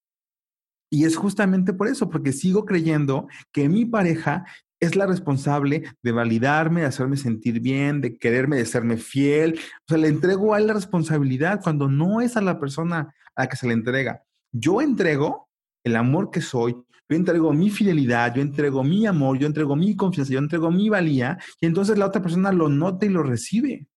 Y 0.91 1.05
es 1.05 1.17
justamente 1.17 1.73
por 1.73 1.89
eso, 1.89 2.09
porque 2.09 2.33
sigo 2.33 2.65
creyendo 2.65 3.29
que 3.53 3.69
mi 3.69 3.85
pareja 3.85 4.45
es 4.81 4.95
la 4.95 5.07
responsable 5.07 5.85
de 6.03 6.13
validarme, 6.13 6.83
de 6.83 6.87
hacerme 6.87 7.17
sentir 7.17 7.61
bien, 7.61 8.01
de 8.01 8.19
quererme, 8.19 8.57
de 8.57 8.67
serme 8.67 8.97
fiel. 8.97 9.59
O 9.59 9.85
sea, 9.89 9.99
le 9.99 10.09
entrego 10.09 10.55
a 10.55 10.59
él 10.59 10.67
la 10.67 10.75
responsabilidad 10.75 11.61
cuando 11.63 11.89
no 11.89 12.21
es 12.21 12.37
a 12.37 12.43
la 12.43 12.61
persona 12.61 13.15
a 13.35 13.43
la 13.43 13.49
que 13.49 13.57
se 13.57 13.67
le 13.67 13.73
entrega. 13.73 14.23
Yo 14.53 14.81
entrego 14.81 15.49
el 15.85 15.97
amor 15.97 16.31
que 16.31 16.41
soy, 16.41 16.73
yo 17.09 17.17
entrego 17.17 17.53
mi 17.53 17.71
fidelidad, 17.71 18.35
yo 18.35 18.43
entrego 18.43 18.83
mi 18.83 19.07
amor, 19.07 19.39
yo 19.39 19.47
entrego 19.47 19.77
mi 19.77 19.95
confianza, 19.95 20.33
yo 20.33 20.39
entrego 20.39 20.71
mi 20.71 20.89
valía, 20.89 21.39
y 21.61 21.67
entonces 21.67 21.97
la 21.97 22.07
otra 22.07 22.21
persona 22.21 22.53
lo 22.53 22.69
nota 22.69 23.07
y 23.07 23.11
lo 23.11 23.23
recibe. 23.23 23.89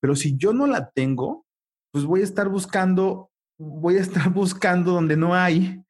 Pero 0.00 0.16
si 0.16 0.36
yo 0.36 0.52
no 0.52 0.66
la 0.66 0.90
tengo, 0.90 1.46
pues 1.92 2.04
voy 2.04 2.20
a 2.20 2.24
estar 2.24 2.48
buscando, 2.48 3.30
voy 3.58 3.96
a 3.96 4.00
estar 4.00 4.30
buscando 4.32 4.92
donde 4.92 5.16
no 5.16 5.34
hay, 5.34 5.82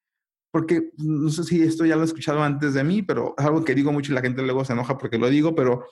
porque 0.50 0.90
no 0.96 1.28
sé 1.30 1.44
si 1.44 1.62
esto 1.62 1.84
ya 1.84 1.96
lo 1.96 2.02
he 2.02 2.06
escuchado 2.06 2.42
antes 2.42 2.74
de 2.74 2.84
mí, 2.84 3.02
pero 3.02 3.34
es 3.36 3.44
algo 3.44 3.64
que 3.64 3.74
digo 3.74 3.92
mucho 3.92 4.12
y 4.12 4.14
la 4.14 4.22
gente 4.22 4.42
luego 4.42 4.64
se 4.64 4.72
enoja 4.72 4.96
porque 4.96 5.18
lo 5.18 5.28
digo, 5.28 5.54
pero 5.54 5.84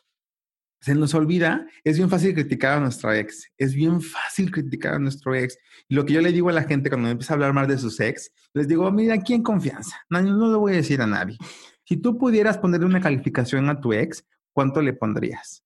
se 0.80 0.94
nos 0.94 1.14
olvida, 1.14 1.66
es 1.84 1.96
bien 1.96 2.10
fácil 2.10 2.34
criticar 2.34 2.78
a 2.78 2.80
nuestra 2.80 3.18
ex, 3.18 3.50
es 3.58 3.74
bien 3.74 4.00
fácil 4.00 4.50
criticar 4.50 4.94
a 4.94 4.98
nuestro 4.98 5.34
ex. 5.34 5.58
Y 5.88 5.94
lo 5.94 6.04
que 6.04 6.14
yo 6.14 6.20
le 6.20 6.32
digo 6.32 6.48
a 6.48 6.52
la 6.52 6.64
gente 6.64 6.90
cuando 6.90 7.06
me 7.06 7.12
empieza 7.12 7.32
a 7.32 7.36
hablar 7.36 7.52
mal 7.52 7.66
de 7.66 7.78
sus 7.78 7.98
ex, 8.00 8.30
les 8.54 8.68
digo, 8.68 8.90
mira, 8.92 9.14
aquí 9.14 9.34
en 9.34 9.42
confianza, 9.42 9.96
no, 10.08 10.20
no 10.20 10.58
voy 10.58 10.74
a 10.74 10.76
decir 10.76 11.00
a 11.00 11.06
nadie. 11.06 11.36
Si 11.84 11.96
tú 11.96 12.18
pudieras 12.18 12.58
ponerle 12.58 12.86
una 12.86 13.00
calificación 13.00 13.68
a 13.68 13.80
tu 13.80 13.92
ex, 13.92 14.24
¿cuánto 14.52 14.82
le 14.82 14.92
pondrías? 14.92 15.64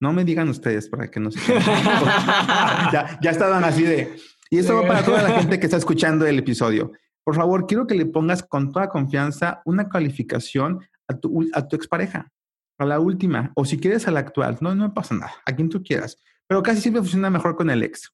No 0.00 0.12
me 0.12 0.24
digan 0.24 0.48
ustedes 0.48 0.88
para 0.88 1.10
que 1.10 1.20
no 1.20 1.30
se... 1.30 1.40
ya, 2.92 3.18
ya 3.22 3.30
estaban 3.30 3.64
así 3.64 3.82
de... 3.82 4.16
Y 4.50 4.58
esto 4.58 4.76
va 4.76 4.86
para 4.86 5.04
toda 5.04 5.22
la 5.22 5.40
gente 5.40 5.58
que 5.58 5.66
está 5.66 5.78
escuchando 5.78 6.26
el 6.26 6.38
episodio. 6.38 6.92
Por 7.26 7.34
favor, 7.34 7.66
quiero 7.66 7.88
que 7.88 7.96
le 7.96 8.06
pongas 8.06 8.44
con 8.44 8.70
toda 8.70 8.88
confianza 8.88 9.60
una 9.64 9.88
calificación 9.88 10.86
a 11.08 11.18
tu, 11.18 11.44
a 11.52 11.66
tu 11.66 11.74
expareja 11.74 12.30
a 12.78 12.84
la 12.84 13.00
última, 13.00 13.52
o 13.56 13.64
si 13.64 13.78
quieres 13.78 14.06
a 14.06 14.12
la 14.12 14.20
actual, 14.20 14.58
no, 14.60 14.74
no 14.76 14.94
pasa 14.94 15.14
nada, 15.14 15.32
a 15.44 15.56
quien 15.56 15.68
tú 15.68 15.82
quieras, 15.82 16.22
pero 16.46 16.62
casi 16.62 16.80
siempre 16.80 17.02
funciona 17.02 17.28
mejor 17.30 17.56
con 17.56 17.68
el 17.70 17.82
ex. 17.82 18.12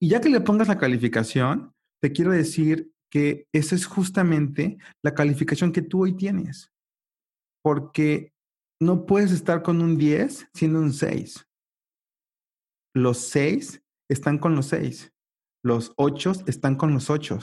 Y 0.00 0.08
ya 0.08 0.20
que 0.20 0.30
le 0.30 0.40
pongas 0.40 0.68
la 0.68 0.78
calificación, 0.78 1.74
te 2.00 2.12
quiero 2.12 2.30
decir 2.30 2.90
que 3.10 3.46
esa 3.52 3.74
es 3.74 3.86
justamente 3.86 4.78
la 5.02 5.14
calificación 5.14 5.70
que 5.70 5.82
tú 5.82 6.04
hoy 6.04 6.16
tienes, 6.16 6.72
porque 7.62 8.32
no 8.80 9.04
puedes 9.04 9.30
estar 9.30 9.62
con 9.62 9.82
un 9.82 9.98
10 9.98 10.48
siendo 10.54 10.78
un 10.78 10.92
6. 10.92 11.46
Los 12.94 13.18
6 13.18 13.82
están 14.08 14.38
con 14.38 14.54
los 14.54 14.66
6, 14.66 15.12
los 15.62 15.92
8 15.96 16.32
están 16.46 16.76
con 16.76 16.94
los 16.94 17.10
8, 17.10 17.38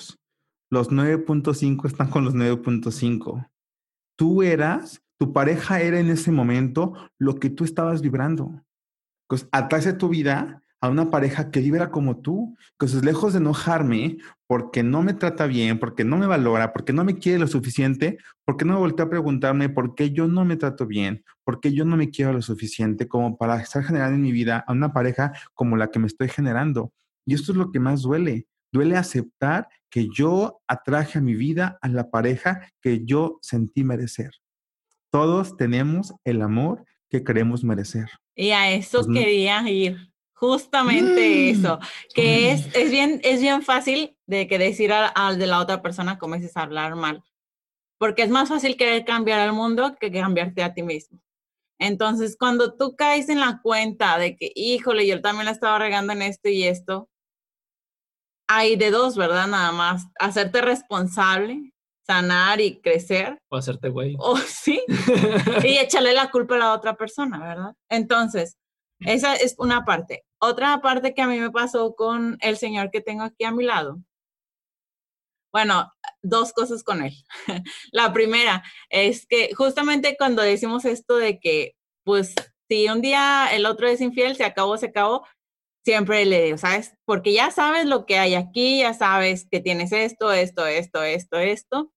los 0.72 0.90
9.5 0.90 1.86
están 1.86 2.10
con 2.10 2.26
los 2.26 2.34
9.5. 2.34 3.48
Tú 4.16 4.42
eras 4.42 5.04
tu 5.22 5.34
pareja 5.34 5.80
era 5.82 6.00
en 6.00 6.10
ese 6.10 6.32
momento 6.32 6.94
lo 7.20 7.36
que 7.36 7.52
tú 7.52 7.64
estabas 7.64 8.02
vibrando. 8.02 8.66
Pues 9.28 9.48
atraes 9.52 9.86
a 9.86 10.00
tu 10.00 10.10
vida 10.10 10.64
a 10.82 10.90
una 10.90 11.12
pareja 11.12 11.52
que 11.52 11.60
vibra 11.60 11.92
como 11.92 12.22
tú. 12.22 12.58
Entonces, 12.72 13.06
lejos 13.06 13.34
de 13.34 13.38
enojarme 13.38 14.18
porque 14.48 14.82
no 14.82 15.04
me 15.04 15.14
trata 15.14 15.46
bien, 15.46 15.78
porque 15.78 16.04
no 16.04 16.18
me 16.18 16.26
valora, 16.26 16.74
porque 16.74 16.92
no 16.92 17.04
me 17.04 17.20
quiere 17.20 17.38
lo 17.38 17.46
suficiente, 17.46 18.18
porque 18.46 18.66
no 18.66 18.74
me 18.74 18.80
volteó 18.80 19.06
a 19.06 19.10
preguntarme 19.12 19.70
por 19.70 19.94
qué 19.94 20.10
yo 20.10 20.28
no 20.28 20.44
me 20.44 20.58
trato 20.58 20.88
bien, 20.88 21.24
por 21.44 21.60
qué 21.60 21.72
yo 21.72 21.86
no 21.86 21.98
me 21.98 22.10
quiero 22.10 22.34
lo 22.34 22.42
suficiente 22.42 23.08
como 23.08 23.38
para 23.38 23.62
estar 23.62 23.84
generando 23.84 24.16
en 24.16 24.24
mi 24.24 24.32
vida 24.32 24.64
a 24.66 24.72
una 24.72 24.92
pareja 24.92 25.34
como 25.54 25.78
la 25.78 25.92
que 25.92 26.00
me 26.00 26.08
estoy 26.08 26.30
generando. 26.30 26.92
Y 27.28 27.36
esto 27.36 27.52
es 27.52 27.60
lo 27.60 27.72
que 27.72 27.80
más 27.80 28.02
duele. 28.02 28.48
Duele 28.72 28.98
aceptar 28.98 29.68
que 29.90 30.08
yo 30.08 30.62
atraje 30.68 31.20
a 31.20 31.22
mi 31.22 31.36
vida 31.36 31.78
a 31.82 31.90
la 31.90 32.10
pareja 32.10 32.72
que 32.82 33.04
yo 33.06 33.40
sentí 33.42 33.84
merecer. 33.84 34.32
Todos 35.12 35.58
tenemos 35.58 36.14
el 36.24 36.42
amor 36.42 36.86
que 37.10 37.24
queremos 37.24 37.64
merecer. 37.64 38.10
Y 38.34 38.52
a 38.52 38.72
eso 38.72 39.04
pues 39.04 39.20
quería 39.20 39.70
ir. 39.70 40.12
Justamente 40.34 41.54
mm. 41.54 41.60
eso, 41.60 41.80
que 42.16 42.52
es, 42.52 42.74
es, 42.74 42.90
bien, 42.90 43.22
es 43.24 43.42
bien 43.42 43.62
fácil 43.62 44.18
de 44.26 44.48
que 44.48 44.58
decir 44.58 44.92
al, 44.92 45.38
de 45.38 45.46
la 45.46 45.60
otra 45.60 45.84
persona 45.84 46.18
como 46.18 46.36
dices 46.36 46.58
hablar 46.58 46.96
mal, 46.96 47.22
porque 48.00 48.24
es 48.24 48.30
más 48.30 48.50
fácil 48.50 48.76
querer 48.76 49.06
cambiar 49.06 49.40
al 49.40 49.54
mundo 49.54 49.96
que 50.00 50.12
cambiarte 50.12 50.64
a 50.64 50.74
ti 50.74 50.82
mismo. 50.82 51.22
Entonces, 51.78 52.38
cuando 52.40 52.76
tú 52.76 52.96
caes 52.96 53.30
en 53.30 53.40
la 53.40 53.60
cuenta 53.62 54.18
de 54.18 54.36
que, 54.36 54.52
híjole, 54.56 55.06
yo 55.06 55.22
también 55.22 55.46
la 55.46 55.52
estaba 55.52 55.78
regando 55.78 56.14
en 56.14 56.24
esto 56.24 56.50
y 56.50 56.64
esto, 56.64 57.08
hay 58.56 58.76
de 58.76 58.92
dos, 58.92 59.16
¿verdad? 59.16 59.48
Nada 59.48 59.72
más, 59.72 60.08
hacerte 60.20 60.62
responsable 60.62 61.72
sanar 62.06 62.60
y 62.60 62.82
crecer. 62.82 63.40
O 63.50 63.58
hacerte 63.58 63.90
güey. 63.90 64.16
O 64.20 64.38
sí. 64.46 64.84
y 65.64 65.78
echarle 65.78 66.14
la 66.14 66.30
culpa 66.30 66.56
a 66.56 66.60
la 66.60 66.74
otra 66.74 66.96
persona, 66.96 67.40
¿verdad? 67.40 67.76
Entonces, 67.90 68.58
esa 69.00 69.36
es 69.36 69.56
una 69.58 69.86
parte. 69.86 70.24
Otra 70.40 70.82
parte 70.82 71.14
que 71.14 71.22
a 71.22 71.28
mí 71.28 71.40
me 71.40 71.52
pasó 71.52 71.96
con 71.96 72.38
el 72.42 72.58
señor 72.58 72.92
que 72.92 73.02
tengo 73.02 73.24
aquí 73.24 73.46
a 73.46 73.52
mi 73.52 73.64
lado. 73.64 74.00
Bueno, 75.54 75.92
dos 76.22 76.54
cosas 76.54 76.84
con 76.84 77.02
él. 77.02 77.14
la 77.92 78.14
primera 78.14 78.64
es 78.90 79.26
que 79.26 79.54
justamente 79.54 80.16
cuando 80.18 80.42
decimos 80.42 80.86
esto 80.86 81.18
de 81.18 81.40
que, 81.40 81.76
pues, 82.04 82.36
si 82.70 82.88
un 82.88 83.02
día 83.02 83.50
el 83.52 83.66
otro 83.66 83.88
es 83.88 84.02
infiel, 84.02 84.36
se 84.36 84.46
acabó, 84.46 84.78
se 84.78 84.88
acabó, 84.88 85.26
siempre 85.84 86.26
le 86.26 86.44
digo, 86.44 86.58
¿sabes? 86.58 86.94
Porque 87.06 87.34
ya 87.34 87.52
sabes 87.52 87.86
lo 87.86 88.06
que 88.06 88.18
hay 88.18 88.36
aquí, 88.36 88.80
ya 88.80 88.94
sabes 88.94 89.48
que 89.50 89.60
tienes 89.60 89.92
esto, 89.92 90.32
esto, 90.32 90.66
esto, 90.66 91.04
esto, 91.04 91.38
esto 91.38 91.94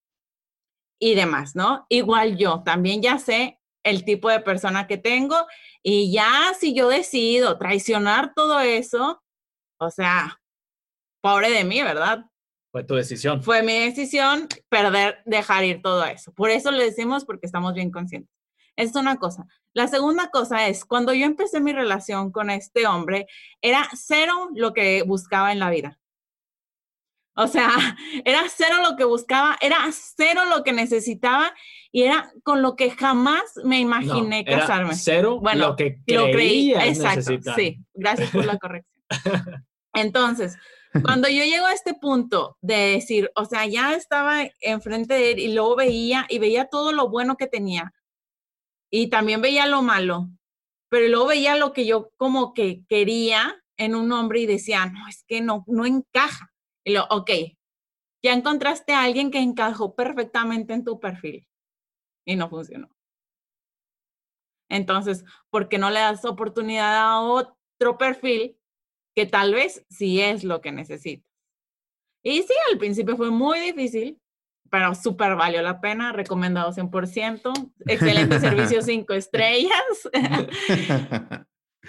y 0.99 1.15
demás, 1.15 1.55
¿no? 1.55 1.85
Igual 1.89 2.37
yo 2.37 2.63
también 2.63 3.01
ya 3.01 3.19
sé 3.19 3.59
el 3.83 4.03
tipo 4.03 4.29
de 4.29 4.39
persona 4.39 4.87
que 4.87 4.97
tengo 4.97 5.35
y 5.83 6.11
ya 6.11 6.53
si 6.59 6.73
yo 6.73 6.89
decido 6.89 7.57
traicionar 7.57 8.33
todo 8.33 8.59
eso, 8.59 9.21
o 9.79 9.91
sea, 9.91 10.41
pobre 11.21 11.51
de 11.51 11.63
mí, 11.63 11.83
¿verdad? 11.83 12.25
Fue 12.71 12.83
tu 12.83 12.95
decisión. 12.95 13.43
Fue 13.43 13.61
mi 13.63 13.79
decisión 13.79 14.47
perder, 14.69 15.21
dejar 15.25 15.63
ir 15.63 15.81
todo 15.81 16.03
eso. 16.05 16.33
Por 16.33 16.49
eso 16.49 16.71
le 16.71 16.83
decimos 16.83 17.23
porque 17.23 17.45
estamos 17.45 17.73
bien 17.73 17.91
conscientes. 17.91 18.31
Es 18.75 18.95
una 18.95 19.17
cosa. 19.17 19.47
La 19.73 19.87
segunda 19.87 20.29
cosa 20.29 20.67
es, 20.67 20.85
cuando 20.85 21.13
yo 21.13 21.25
empecé 21.25 21.59
mi 21.59 21.73
relación 21.73 22.31
con 22.31 22.49
este 22.49 22.87
hombre, 22.87 23.27
era 23.61 23.87
cero 23.93 24.49
lo 24.53 24.73
que 24.73 25.03
buscaba 25.03 25.51
en 25.51 25.59
la 25.59 25.69
vida. 25.69 25.99
O 27.35 27.47
sea, 27.47 27.69
era 28.25 28.43
cero 28.49 28.77
lo 28.81 28.95
que 28.95 29.03
buscaba, 29.03 29.57
era 29.61 29.77
cero 29.91 30.41
lo 30.49 30.63
que 30.63 30.71
necesitaba 30.71 31.53
y 31.91 32.03
era 32.03 32.31
con 32.43 32.61
lo 32.61 32.75
que 32.75 32.91
jamás 32.91 33.43
me 33.63 33.79
imaginé 33.79 34.43
casarme. 34.45 34.95
cero 34.95 35.39
bueno, 35.41 35.69
lo 35.69 35.75
que 35.75 35.99
lo 36.07 36.25
creí. 36.31 36.73
Exacto, 36.73 37.53
sí. 37.55 37.77
Gracias 37.93 38.31
por 38.31 38.45
la 38.45 38.57
corrección. 38.59 39.05
Entonces, 39.93 40.57
cuando 41.03 41.27
yo 41.27 41.43
llego 41.43 41.65
a 41.65 41.73
este 41.73 41.93
punto 41.93 42.57
de 42.61 42.75
decir, 42.75 43.31
o 43.35 43.45
sea, 43.45 43.65
ya 43.65 43.95
estaba 43.95 44.43
enfrente 44.61 45.13
de 45.13 45.31
él 45.31 45.39
y 45.39 45.53
luego 45.53 45.75
veía 45.75 46.25
y 46.29 46.39
veía 46.39 46.65
todo 46.65 46.93
lo 46.93 47.09
bueno 47.09 47.35
que 47.35 47.47
tenía 47.47 47.93
y 48.97 49.09
también 49.09 49.41
veía 49.41 49.67
lo 49.67 49.81
malo, 49.81 50.29
pero 50.87 51.09
luego 51.09 51.27
veía 51.27 51.57
lo 51.57 51.73
que 51.73 51.85
yo 51.85 52.11
como 52.15 52.53
que 52.53 52.85
quería 52.87 53.61
en 53.75 53.93
un 53.93 54.09
hombre 54.13 54.39
y 54.39 54.45
decía, 54.45 54.85
no, 54.85 55.05
es 55.09 55.25
que 55.27 55.41
no, 55.41 55.65
no 55.67 55.85
encaja. 55.85 56.53
Y 56.85 56.93
lo, 56.93 57.03
ok, 57.09 57.29
ya 58.23 58.31
encontraste 58.31 58.93
a 58.93 59.03
alguien 59.03 59.31
que 59.31 59.39
encajó 59.39 59.95
perfectamente 59.95 60.73
en 60.73 60.85
tu 60.85 60.97
perfil 60.97 61.45
y 62.25 62.37
no 62.37 62.49
funcionó. 62.49 62.89
Entonces, 64.69 65.25
¿por 65.49 65.67
qué 65.67 65.77
no 65.77 65.89
le 65.89 65.99
das 65.99 66.23
oportunidad 66.23 66.95
a 66.95 67.19
otro 67.19 67.97
perfil 67.97 68.57
que 69.13 69.25
tal 69.25 69.55
vez 69.55 69.85
sí 69.89 70.21
es 70.21 70.45
lo 70.45 70.61
que 70.61 70.71
necesitas? 70.71 71.29
Y 72.23 72.43
sí, 72.43 72.53
al 72.71 72.77
principio 72.77 73.17
fue 73.17 73.29
muy 73.29 73.59
difícil, 73.59 74.21
pero 74.75 74.93
súper 74.93 75.37
valió 75.37 75.61
la 75.61 75.79
pena, 75.79 76.11
recomendado 76.11 76.73
100%, 76.73 77.71
excelente 77.87 78.41
servicio 78.41 78.81
5 78.81 79.13
estrellas. 79.13 79.71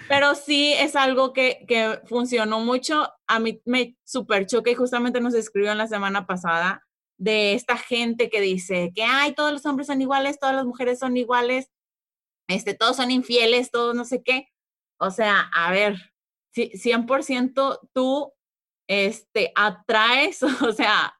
Pero 0.07 0.35
sí 0.35 0.71
es 0.71 0.95
algo 0.95 1.33
que, 1.33 1.65
que 1.67 1.99
funcionó 2.05 2.61
mucho. 2.61 3.11
A 3.27 3.39
mí 3.39 3.61
me 3.65 3.97
super 4.05 4.45
choca 4.45 4.71
y 4.71 4.75
justamente 4.75 5.19
nos 5.19 5.33
escribió 5.33 5.73
en 5.73 5.79
la 5.79 5.87
semana 5.87 6.25
pasada 6.25 6.87
de 7.17 7.55
esta 7.55 7.75
gente 7.75 8.29
que 8.29 8.39
dice 8.39 8.93
que, 8.95 9.03
ay, 9.03 9.33
todos 9.33 9.51
los 9.51 9.65
hombres 9.65 9.87
son 9.87 10.01
iguales, 10.01 10.39
todas 10.39 10.55
las 10.55 10.65
mujeres 10.65 10.99
son 10.99 11.17
iguales, 11.17 11.69
este, 12.47 12.73
todos 12.73 12.95
son 12.95 13.11
infieles, 13.11 13.69
todos 13.69 13.93
no 13.95 14.05
sé 14.05 14.23
qué. 14.23 14.47
O 14.97 15.11
sea, 15.11 15.41
a 15.53 15.71
ver, 15.71 16.13
100% 16.55 17.79
tú 17.91 18.31
este, 18.87 19.51
atraes, 19.57 20.41
o 20.63 20.71
sea, 20.71 21.16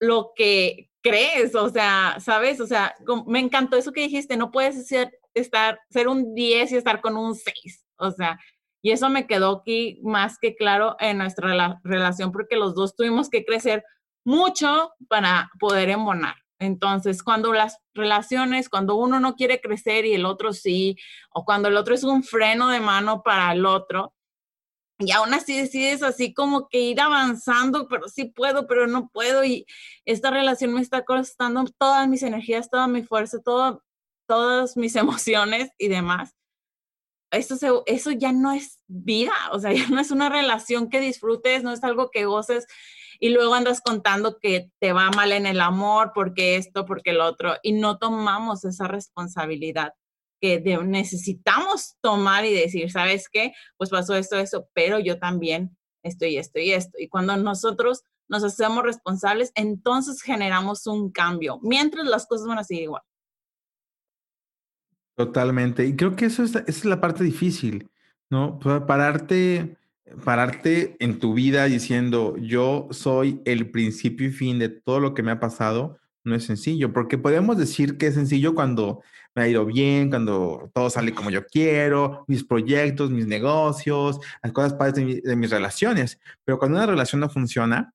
lo 0.00 0.32
que 0.34 0.90
crees, 1.02 1.54
o 1.54 1.68
sea, 1.68 2.16
¿sabes? 2.20 2.60
O 2.60 2.66
sea, 2.66 2.94
me 3.26 3.40
encantó 3.40 3.76
eso 3.76 3.92
que 3.92 4.02
dijiste, 4.02 4.36
no 4.36 4.50
puedes 4.50 4.86
ser, 4.86 5.18
estar, 5.34 5.78
ser 5.90 6.08
un 6.08 6.34
10 6.34 6.72
y 6.72 6.76
estar 6.76 7.00
con 7.00 7.16
un 7.16 7.34
6. 7.34 7.86
O 7.96 8.10
sea, 8.10 8.38
y 8.82 8.90
eso 8.92 9.08
me 9.08 9.26
quedó 9.26 9.60
aquí 9.60 10.00
más 10.02 10.38
que 10.38 10.56
claro 10.56 10.96
en 11.00 11.18
nuestra 11.18 11.80
relación 11.84 12.32
porque 12.32 12.56
los 12.56 12.74
dos 12.74 12.96
tuvimos 12.96 13.28
que 13.30 13.44
crecer 13.44 13.84
mucho 14.24 14.92
para 15.08 15.50
poder 15.58 15.90
embonar. 15.90 16.36
Entonces, 16.58 17.22
cuando 17.22 17.52
las 17.52 17.78
relaciones, 17.94 18.68
cuando 18.68 18.96
uno 18.96 19.20
no 19.20 19.34
quiere 19.34 19.60
crecer 19.60 20.06
y 20.06 20.14
el 20.14 20.24
otro 20.24 20.52
sí, 20.52 20.96
o 21.30 21.44
cuando 21.44 21.68
el 21.68 21.76
otro 21.76 21.94
es 21.94 22.04
un 22.04 22.22
freno 22.22 22.68
de 22.68 22.80
mano 22.80 23.22
para 23.22 23.52
el 23.52 23.66
otro, 23.66 24.14
y 24.98 25.10
aún 25.10 25.34
así 25.34 25.56
decides 25.56 26.02
así 26.02 26.32
como 26.32 26.68
que 26.68 26.80
ir 26.80 27.00
avanzando, 27.00 27.88
pero 27.88 28.08
sí 28.08 28.26
puedo, 28.26 28.66
pero 28.66 28.86
no 28.86 29.08
puedo, 29.08 29.44
y 29.44 29.66
esta 30.04 30.30
relación 30.30 30.72
me 30.72 30.80
está 30.80 31.04
costando 31.04 31.64
todas 31.78 32.08
mis 32.08 32.22
energías, 32.22 32.70
toda 32.70 32.86
mi 32.86 33.02
fuerza, 33.02 33.40
todo, 33.42 33.82
todas 34.26 34.76
mis 34.76 34.96
emociones 34.96 35.70
y 35.78 35.88
demás. 35.88 36.34
Eso, 37.30 37.82
eso 37.86 38.10
ya 38.12 38.32
no 38.32 38.52
es 38.52 38.78
vida, 38.86 39.32
o 39.52 39.58
sea, 39.58 39.72
ya 39.72 39.88
no 39.88 40.00
es 40.00 40.10
una 40.10 40.28
relación 40.28 40.88
que 40.88 41.00
disfrutes, 41.00 41.64
no 41.64 41.72
es 41.72 41.82
algo 41.84 42.10
que 42.10 42.26
goces 42.26 42.66
y 43.20 43.30
luego 43.30 43.54
andas 43.54 43.80
contando 43.80 44.38
que 44.38 44.70
te 44.80 44.92
va 44.92 45.10
mal 45.10 45.32
en 45.32 45.46
el 45.46 45.60
amor 45.60 46.12
porque 46.14 46.56
esto, 46.56 46.84
porque 46.84 47.10
el 47.10 47.20
otro, 47.20 47.56
y 47.62 47.72
no 47.72 47.98
tomamos 47.98 48.64
esa 48.64 48.86
responsabilidad 48.88 49.94
que 50.44 50.78
necesitamos 50.84 51.96
tomar 52.02 52.44
y 52.44 52.52
decir, 52.52 52.90
¿sabes 52.90 53.30
qué? 53.30 53.54
Pues 53.78 53.88
pasó 53.88 54.14
esto, 54.14 54.36
eso, 54.36 54.68
pero 54.74 54.98
yo 54.98 55.18
también 55.18 55.74
estoy 56.02 56.36
esto 56.36 56.58
y 56.58 56.72
esto. 56.72 56.98
Y 56.98 57.08
cuando 57.08 57.34
nosotros 57.38 58.02
nos 58.28 58.44
hacemos 58.44 58.84
responsables, 58.84 59.52
entonces 59.54 60.20
generamos 60.20 60.86
un 60.86 61.10
cambio, 61.10 61.60
mientras 61.62 62.06
las 62.06 62.26
cosas 62.26 62.46
van 62.46 62.58
a 62.58 62.64
seguir 62.64 62.84
igual. 62.84 63.02
Totalmente. 65.16 65.86
Y 65.86 65.96
creo 65.96 66.14
que 66.14 66.26
eso 66.26 66.42
es, 66.42 66.50
esa 66.50 66.64
es 66.66 66.84
la 66.84 67.00
parte 67.00 67.24
difícil, 67.24 67.88
¿no? 68.28 68.58
Pararte, 68.58 69.78
pararte 70.26 70.94
en 70.98 71.20
tu 71.20 71.32
vida 71.32 71.64
diciendo, 71.64 72.36
yo 72.36 72.88
soy 72.90 73.40
el 73.46 73.70
principio 73.70 74.28
y 74.28 74.30
fin 74.30 74.58
de 74.58 74.68
todo 74.68 75.00
lo 75.00 75.14
que 75.14 75.22
me 75.22 75.30
ha 75.30 75.40
pasado, 75.40 75.98
no 76.22 76.34
es 76.34 76.44
sencillo, 76.44 76.92
porque 76.92 77.16
podemos 77.16 77.56
decir 77.56 77.96
que 77.96 78.08
es 78.08 78.14
sencillo 78.14 78.54
cuando 78.54 79.02
me 79.34 79.42
ha 79.42 79.48
ido 79.48 79.64
bien, 79.64 80.10
cuando 80.10 80.70
todo 80.72 80.90
sale 80.90 81.12
como 81.12 81.30
yo 81.30 81.44
quiero, 81.46 82.24
mis 82.28 82.44
proyectos, 82.44 83.10
mis 83.10 83.26
negocios, 83.26 84.20
las 84.42 84.52
cosas 84.52 84.74
padres 84.74 84.94
de, 84.94 85.20
de 85.22 85.36
mis 85.36 85.50
relaciones, 85.50 86.20
pero 86.44 86.58
cuando 86.58 86.78
una 86.78 86.86
relación 86.86 87.20
no 87.20 87.28
funciona, 87.28 87.92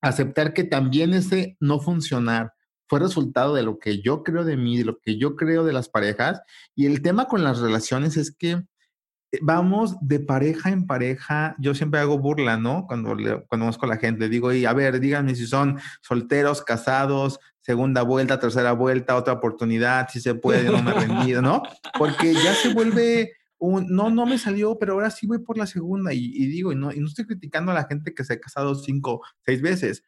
aceptar 0.00 0.52
que 0.52 0.64
también 0.64 1.14
ese 1.14 1.56
no 1.60 1.80
funcionar 1.80 2.52
fue 2.88 3.00
resultado 3.00 3.54
de 3.54 3.62
lo 3.62 3.78
que 3.78 4.00
yo 4.02 4.22
creo 4.22 4.44
de 4.44 4.56
mí, 4.56 4.78
de 4.78 4.84
lo 4.84 4.98
que 4.98 5.18
yo 5.18 5.36
creo 5.36 5.64
de 5.64 5.72
las 5.72 5.88
parejas. 5.88 6.42
Y 6.74 6.86
el 6.86 7.02
tema 7.02 7.26
con 7.26 7.42
las 7.42 7.58
relaciones 7.58 8.16
es 8.16 8.34
que 8.34 8.50
eh, 8.52 9.38
vamos 9.42 9.96
de 10.00 10.20
pareja 10.20 10.70
en 10.70 10.86
pareja. 10.86 11.56
Yo 11.58 11.74
siempre 11.74 12.00
hago 12.00 12.18
burla, 12.18 12.56
¿no? 12.56 12.86
Cuando 12.86 13.14
le, 13.14 13.44
conozco 13.46 13.86
a 13.86 13.88
la 13.88 13.96
gente, 13.96 14.28
digo, 14.28 14.52
y 14.52 14.66
a 14.66 14.72
ver, 14.72 15.00
díganme 15.00 15.34
si 15.34 15.46
son 15.46 15.78
solteros, 16.02 16.62
casados, 16.62 17.40
segunda 17.64 18.02
vuelta, 18.02 18.38
tercera 18.38 18.72
vuelta, 18.72 19.16
otra 19.16 19.32
oportunidad, 19.32 20.08
si 20.10 20.20
se 20.20 20.34
puede, 20.34 20.70
no 20.70 20.82
me 20.82 20.90
he 20.90 20.94
rendido, 20.94 21.40
¿no? 21.40 21.62
Porque 21.98 22.34
ya 22.34 22.54
se 22.54 22.74
vuelve 22.74 23.32
un, 23.58 23.86
no, 23.88 24.10
no 24.10 24.26
me 24.26 24.36
salió, 24.36 24.78
pero 24.78 24.92
ahora 24.92 25.10
sí 25.10 25.26
voy 25.26 25.38
por 25.38 25.56
la 25.56 25.66
segunda. 25.66 26.12
Y, 26.12 26.46
digo, 26.46 26.72
y 26.72 26.76
no, 26.76 26.92
y 26.92 27.00
no 27.00 27.06
estoy 27.06 27.24
criticando 27.24 27.72
a 27.72 27.74
la 27.74 27.84
gente 27.84 28.12
que 28.12 28.22
se 28.22 28.34
ha 28.34 28.40
casado 28.40 28.74
cinco, 28.74 29.22
seis 29.46 29.62
veces. 29.62 30.04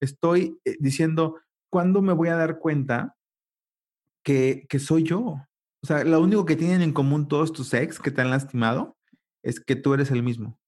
Estoy 0.00 0.56
eh, 0.64 0.76
diciendo, 0.78 1.40
¿cuándo 1.68 2.00
me 2.00 2.12
voy 2.12 2.28
a 2.28 2.36
dar 2.36 2.60
cuenta 2.60 3.16
que, 4.24 4.66
que 4.68 4.78
soy 4.78 5.02
yo? 5.02 5.20
O 5.82 5.86
sea, 5.86 6.04
lo 6.04 6.20
único 6.20 6.44
que 6.44 6.54
tienen 6.54 6.80
en 6.80 6.92
común 6.92 7.26
todos 7.26 7.52
tus 7.52 7.74
ex 7.74 7.98
que 7.98 8.12
te 8.12 8.20
han 8.20 8.30
lastimado 8.30 8.96
es 9.42 9.58
que 9.58 9.74
tú 9.74 9.94
eres 9.94 10.12
el 10.12 10.22
mismo. 10.22 10.60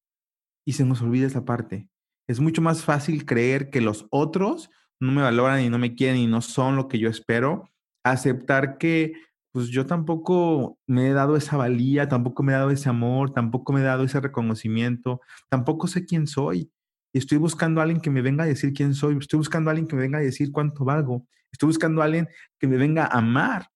Y 0.66 0.72
se 0.72 0.84
nos 0.84 1.02
olvida 1.02 1.28
esa 1.28 1.44
parte. 1.44 1.88
Es 2.26 2.40
mucho 2.40 2.62
más 2.62 2.82
fácil 2.82 3.26
creer 3.26 3.70
que 3.70 3.80
los 3.80 4.06
otros 4.10 4.70
no 5.02 5.12
me 5.12 5.22
valoran 5.22 5.62
y 5.62 5.68
no 5.68 5.78
me 5.78 5.94
quieren 5.94 6.16
y 6.16 6.26
no 6.26 6.40
son 6.40 6.76
lo 6.76 6.86
que 6.86 6.98
yo 6.98 7.08
espero. 7.08 7.68
Aceptar 8.04 8.78
que 8.78 9.14
pues 9.50 9.68
yo 9.68 9.84
tampoco 9.84 10.78
me 10.86 11.08
he 11.08 11.12
dado 11.12 11.36
esa 11.36 11.56
valía, 11.56 12.08
tampoco 12.08 12.42
me 12.42 12.52
he 12.52 12.56
dado 12.56 12.70
ese 12.70 12.88
amor, 12.88 13.32
tampoco 13.32 13.72
me 13.72 13.80
he 13.80 13.84
dado 13.84 14.04
ese 14.04 14.20
reconocimiento, 14.20 15.20
tampoco 15.50 15.88
sé 15.88 16.06
quién 16.06 16.26
soy. 16.26 16.72
Estoy 17.12 17.36
buscando 17.36 17.80
a 17.80 17.84
alguien 17.84 18.00
que 18.00 18.10
me 18.10 18.22
venga 18.22 18.44
a 18.44 18.46
decir 18.46 18.72
quién 18.72 18.94
soy, 18.94 19.18
estoy 19.18 19.38
buscando 19.38 19.68
a 19.68 19.72
alguien 19.72 19.86
que 19.86 19.96
me 19.96 20.02
venga 20.02 20.18
a 20.18 20.22
decir 20.22 20.50
cuánto 20.52 20.84
valgo, 20.84 21.26
estoy 21.50 21.66
buscando 21.66 22.00
a 22.00 22.06
alguien 22.06 22.28
que 22.58 22.66
me 22.66 22.78
venga 22.78 23.04
a 23.04 23.18
amar. 23.18 23.68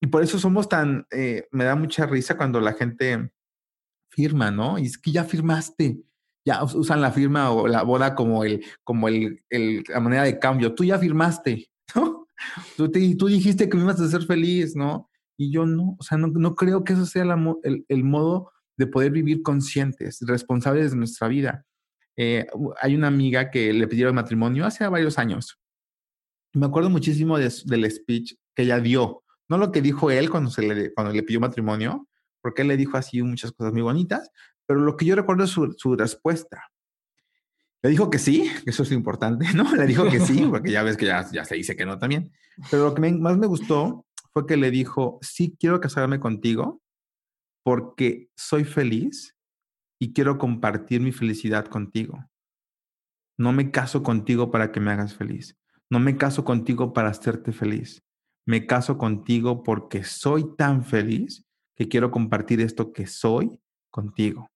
Y 0.00 0.08
por 0.08 0.22
eso 0.22 0.38
somos 0.38 0.68
tan, 0.68 1.06
eh, 1.12 1.46
me 1.52 1.64
da 1.64 1.76
mucha 1.76 2.06
risa 2.06 2.36
cuando 2.36 2.58
la 2.58 2.72
gente 2.72 3.30
firma, 4.10 4.50
¿no? 4.50 4.78
Y 4.78 4.86
es 4.86 4.98
que 4.98 5.12
ya 5.12 5.24
firmaste, 5.24 6.02
ya 6.44 6.64
usan 6.64 7.00
la 7.00 7.12
firma 7.12 7.50
o 7.50 7.66
la 7.68 7.82
boda 7.82 8.14
como 8.14 8.44
el, 8.44 8.64
como 8.84 9.08
el, 9.08 9.40
el 9.50 9.84
la 9.88 10.00
manera 10.00 10.24
de 10.24 10.38
cambio. 10.38 10.74
Tú 10.74 10.84
ya 10.84 10.98
firmaste, 10.98 11.70
¿no? 11.94 12.26
Tú, 12.76 12.90
tú 12.90 13.26
dijiste 13.26 13.68
que 13.68 13.76
me 13.76 13.84
ibas 13.84 14.00
a 14.00 14.04
hacer 14.04 14.22
feliz, 14.22 14.74
¿no? 14.74 15.10
Y 15.36 15.52
yo 15.52 15.66
no, 15.66 15.96
o 15.98 16.02
sea, 16.02 16.18
no, 16.18 16.28
no 16.28 16.54
creo 16.54 16.84
que 16.84 16.94
eso 16.94 17.06
sea 17.06 17.22
el, 17.22 17.84
el, 17.88 18.04
modo 18.04 18.50
de 18.76 18.86
poder 18.86 19.12
vivir 19.12 19.42
conscientes, 19.42 20.18
responsables 20.26 20.90
de 20.90 20.96
nuestra 20.96 21.28
vida. 21.28 21.64
Eh, 22.16 22.46
hay 22.80 22.94
una 22.94 23.08
amiga 23.08 23.50
que 23.50 23.72
le 23.72 23.88
pidieron 23.88 24.14
matrimonio 24.14 24.66
hace 24.66 24.86
varios 24.86 25.18
años. 25.18 25.58
Me 26.52 26.66
acuerdo 26.66 26.90
muchísimo 26.90 27.38
del 27.38 27.90
speech 27.90 28.34
que 28.54 28.62
ella 28.62 28.80
dio, 28.80 29.22
no 29.48 29.58
lo 29.58 29.72
que 29.72 29.80
dijo 29.80 30.10
él 30.10 30.30
cuando, 30.30 30.50
se 30.50 30.62
le, 30.62 30.92
cuando 30.92 31.12
le 31.12 31.22
pidió 31.22 31.40
matrimonio, 31.40 32.08
porque 32.42 32.62
él 32.62 32.68
le 32.68 32.76
dijo 32.76 32.96
así 32.96 33.22
muchas 33.22 33.52
cosas 33.52 33.72
muy 33.72 33.82
bonitas, 33.82 34.30
pero 34.70 34.82
lo 34.82 34.96
que 34.96 35.04
yo 35.04 35.16
recuerdo 35.16 35.42
es 35.42 35.50
su, 35.50 35.96
respuesta. 35.96 36.70
Le 37.82 37.90
dijo 37.90 38.08
que 38.08 38.20
sí, 38.20 38.48
eso 38.66 38.84
es 38.84 38.92
importante, 38.92 39.52
¿no? 39.52 39.74
Le 39.74 39.84
dijo 39.84 40.08
que 40.08 40.20
sí, 40.20 40.46
porque 40.48 40.70
ya 40.70 40.84
ves 40.84 40.96
que 40.96 41.06
ya 41.06 41.44
se 41.44 41.56
dice 41.56 41.74
que 41.74 41.84
no 41.84 41.98
también. 41.98 42.30
Pero 42.70 42.84
lo 42.84 42.94
que 42.94 43.00
más 43.10 43.36
me 43.36 43.48
gustó 43.48 44.06
fue 44.32 44.46
que 44.46 44.56
le 44.56 44.70
dijo, 44.70 45.18
sí 45.22 45.56
quiero 45.58 45.80
casarme 45.80 46.20
contigo 46.20 46.80
porque 47.64 48.30
soy 48.36 48.62
feliz 48.62 49.36
y 49.98 50.12
quiero 50.12 50.38
compartir 50.38 51.00
mi 51.00 51.10
felicidad 51.10 51.66
contigo. 51.66 52.24
No 53.36 53.52
me 53.52 53.72
caso 53.72 54.04
contigo 54.04 54.52
para 54.52 54.70
que 54.70 54.78
me 54.78 54.92
hagas 54.92 55.16
feliz. 55.16 55.58
No 55.90 55.98
me 55.98 56.16
caso 56.16 56.44
contigo 56.44 56.92
para 56.92 57.08
hacerte 57.08 57.50
feliz. 57.50 58.04
Me 58.46 58.68
caso 58.68 58.98
contigo 58.98 59.64
porque 59.64 60.04
soy 60.04 60.54
tan 60.56 60.84
feliz 60.84 61.44
que 61.74 61.88
quiero 61.88 62.12
compartir 62.12 62.60
esto 62.60 62.92
que 62.92 63.08
soy 63.08 63.58
contigo. 63.90 64.48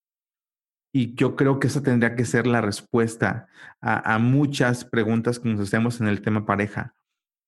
Y 0.94 1.14
yo 1.16 1.34
creo 1.34 1.58
que 1.58 1.66
esa 1.66 1.82
tendría 1.82 2.14
que 2.14 2.24
ser 2.24 2.46
la 2.46 2.60
respuesta 2.60 3.48
a, 3.80 4.18
muchas 4.20 4.84
preguntas 4.84 5.40
que 5.40 5.48
nos 5.48 5.60
hacemos 5.60 6.00
en 6.00 6.06
el 6.06 6.22
tema 6.22 6.46
pareja. 6.46 6.94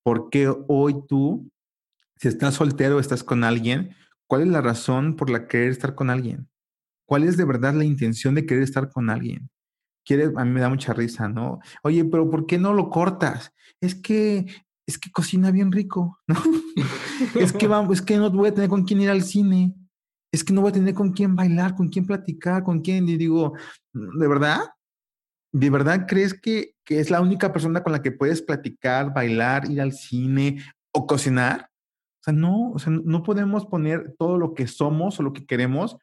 ¿Por 0.03 0.31
qué 0.31 0.53
hoy 0.67 0.97
tú 1.09 1.49
si 2.17 2.29
estás 2.29 2.55
soltero, 2.55 2.99
estás 2.99 3.23
con 3.23 3.45
alguien, 3.45 3.95
¿cuál 4.27 4.43
es 4.43 4.49
la 4.49 4.61
razón 4.61 5.17
por 5.17 5.31
la 5.31 5.43
que 5.43 5.49
querer 5.49 5.71
estar 5.71 5.95
con 5.95 6.11
alguien? 6.11 6.49
¿Cuál 7.07 7.25
es 7.25 7.37
de 7.37 7.45
verdad 7.45 7.75
la 7.75 7.85
intención 7.85 8.35
de 8.35 8.47
querer 8.47 8.63
estar 8.63 8.91
con 8.91 9.11
alguien? 9.11 9.51
Quiere, 10.05 10.33
a 10.37 10.45
mí 10.45 10.51
me 10.51 10.61
da 10.61 10.69
mucha 10.69 10.93
risa, 10.93 11.29
¿no? 11.29 11.61
Oye, 11.83 12.05
pero 12.05 12.31
¿por 12.31 12.47
qué 12.47 12.59
no 12.59 12.73
lo 12.73 12.91
cortas? 12.91 13.53
Es 13.81 13.95
que, 13.95 14.47
es 14.87 14.99
que 14.99 15.11
cocina 15.11 15.51
bien 15.51 15.73
rico, 15.73 16.19
¿no? 16.27 16.37
es 17.41 17.53
que 17.53 17.69
vamos, 17.69 17.99
es 17.99 18.03
que 18.03 18.17
no 18.17 18.31
voy 18.31 18.49
a 18.49 18.55
tener 18.55 18.71
con 18.71 18.85
quién 18.85 19.01
ir 19.01 19.11
al 19.11 19.23
cine. 19.23 19.75
Es 20.37 20.45
que 20.45 20.53
no 20.53 20.61
voy 20.61 20.71
a 20.71 20.75
tener 20.75 20.95
con 20.95 21.13
quién 21.13 21.35
bailar, 21.35 21.75
con 21.75 21.89
quién 21.89 22.07
platicar, 22.07 22.63
con 22.63 22.81
quién. 22.81 23.09
Y 23.09 23.17
digo, 23.17 23.55
¿de 23.93 24.29
verdad? 24.29 24.61
¿De 25.53 25.71
verdad 25.71 26.07
crees 26.07 26.35
que, 26.35 26.75
que 26.85 27.01
es 27.01 27.11
la 27.11 27.21
única 27.21 27.53
persona 27.53 27.83
con 27.83 27.93
la 27.93 28.03
que 28.03 28.13
puedes 28.13 28.43
platicar, 28.43 29.15
bailar, 29.15 29.71
ir 29.71 29.81
al 29.81 29.93
cine 29.93 30.63
o 30.93 31.07
cocinar? 31.07 31.71
sea, 32.27 32.35
no, 32.35 32.73
o 32.73 32.79
sea, 32.79 32.93
no 32.93 33.23
podemos 33.23 33.67
poner 33.67 34.15
todo 34.19 34.37
lo 34.37 34.55
que 34.55 34.67
somos 34.67 35.19
o 35.19 35.23
lo 35.23 35.33
que 35.33 35.47
queremos 35.47 35.97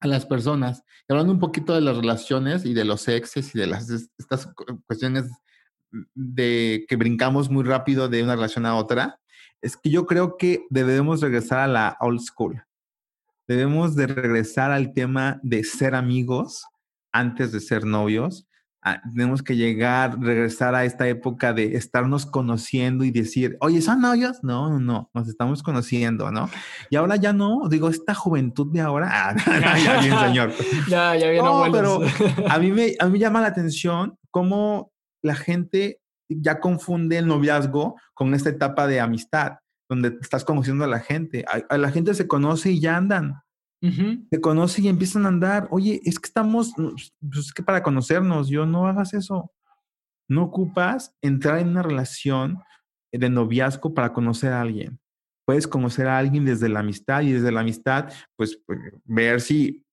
a 0.00 0.06
las 0.06 0.26
personas. 0.26 0.82
Y 1.08 1.12
hablando 1.12 1.32
un 1.32 1.40
poquito 1.40 1.74
de 1.74 1.80
las 1.80 1.96
relaciones 1.96 2.64
y 2.64 2.74
de 2.74 2.84
los 2.84 3.08
exes 3.08 3.54
y 3.54 3.58
de 3.58 3.66
las 3.66 3.90
estas 3.90 4.48
cuestiones 4.86 5.30
de 6.14 6.84
que 6.88 6.96
brincamos 6.96 7.50
muy 7.50 7.64
rápido 7.64 8.08
de 8.08 8.22
una 8.22 8.36
relación 8.36 8.66
a 8.66 8.76
otra, 8.76 9.20
es 9.60 9.76
que 9.76 9.90
yo 9.90 10.06
creo 10.06 10.36
que 10.36 10.66
debemos 10.70 11.20
regresar 11.20 11.60
a 11.60 11.68
la 11.68 11.96
old 12.00 12.20
school. 12.20 12.62
Debemos 13.46 13.94
de 13.94 14.06
regresar 14.06 14.70
al 14.70 14.92
tema 14.92 15.40
de 15.42 15.64
ser 15.64 15.94
amigos 15.94 16.64
antes 17.12 17.52
de 17.52 17.60
ser 17.60 17.84
novios 17.84 18.46
Ah, 18.86 19.00
tenemos 19.02 19.42
que 19.42 19.56
llegar, 19.56 20.20
regresar 20.20 20.74
a 20.74 20.84
esta 20.84 21.08
época 21.08 21.54
de 21.54 21.74
estarnos 21.74 22.26
conociendo 22.26 23.02
y 23.04 23.10
decir, 23.10 23.56
oye, 23.60 23.80
¿son 23.80 24.02
novios? 24.02 24.44
No, 24.44 24.68
no, 24.68 24.78
no, 24.78 25.10
nos 25.14 25.26
estamos 25.26 25.62
conociendo, 25.62 26.30
¿no? 26.30 26.50
Y 26.90 26.96
ahora 26.96 27.16
ya 27.16 27.32
no, 27.32 27.66
digo, 27.70 27.88
esta 27.88 28.12
juventud 28.12 28.70
de 28.70 28.82
ahora, 28.82 29.08
ah, 29.10 29.78
ya 29.78 30.00
bien, 30.00 30.18
señor. 30.26 30.52
ya, 30.86 31.16
ya 31.16 31.30
bien, 31.30 31.42
no, 31.42 31.64
pero 31.72 32.02
a 32.46 32.58
mí, 32.58 32.72
me, 32.72 32.94
a 33.00 33.06
mí 33.06 33.12
me 33.12 33.18
llama 33.18 33.40
la 33.40 33.46
atención 33.46 34.18
cómo 34.30 34.92
la 35.22 35.34
gente 35.34 36.00
ya 36.28 36.60
confunde 36.60 37.16
el 37.16 37.26
noviazgo 37.26 37.96
con 38.12 38.34
esta 38.34 38.50
etapa 38.50 38.86
de 38.86 39.00
amistad, 39.00 39.52
donde 39.88 40.16
estás 40.20 40.44
conociendo 40.44 40.84
a 40.84 40.88
la 40.88 41.00
gente. 41.00 41.44
a 41.46 41.78
la 41.78 41.90
gente 41.90 42.14
se 42.14 42.26
conoce 42.26 42.70
y 42.70 42.80
ya 42.80 42.96
andan. 42.96 43.44
Se 44.30 44.40
conocen 44.40 44.86
y 44.86 44.88
empiezan 44.88 45.26
a 45.26 45.28
andar. 45.28 45.68
Oye, 45.70 46.00
es 46.04 46.18
que 46.18 46.26
estamos, 46.26 46.72
pues 46.74 47.12
es 47.20 47.52
que 47.52 47.62
para 47.62 47.82
conocernos, 47.82 48.48
yo 48.48 48.64
no 48.64 48.86
hagas 48.86 49.12
eso. 49.12 49.52
No 50.26 50.44
ocupas 50.44 51.14
entrar 51.20 51.58
en 51.58 51.68
una 51.68 51.82
relación 51.82 52.62
de 53.12 53.28
noviazgo 53.28 53.92
para 53.92 54.12
conocer 54.14 54.52
a 54.52 54.62
alguien. 54.62 54.98
Puedes 55.46 55.68
conocer 55.68 56.06
a 56.06 56.16
alguien 56.16 56.46
desde 56.46 56.70
la 56.70 56.80
amistad 56.80 57.20
y 57.22 57.32
desde 57.32 57.52
la 57.52 57.60
amistad, 57.60 58.10
pues, 58.36 58.58
pues 58.64 58.78
ver 59.04 59.42
si, 59.42 59.84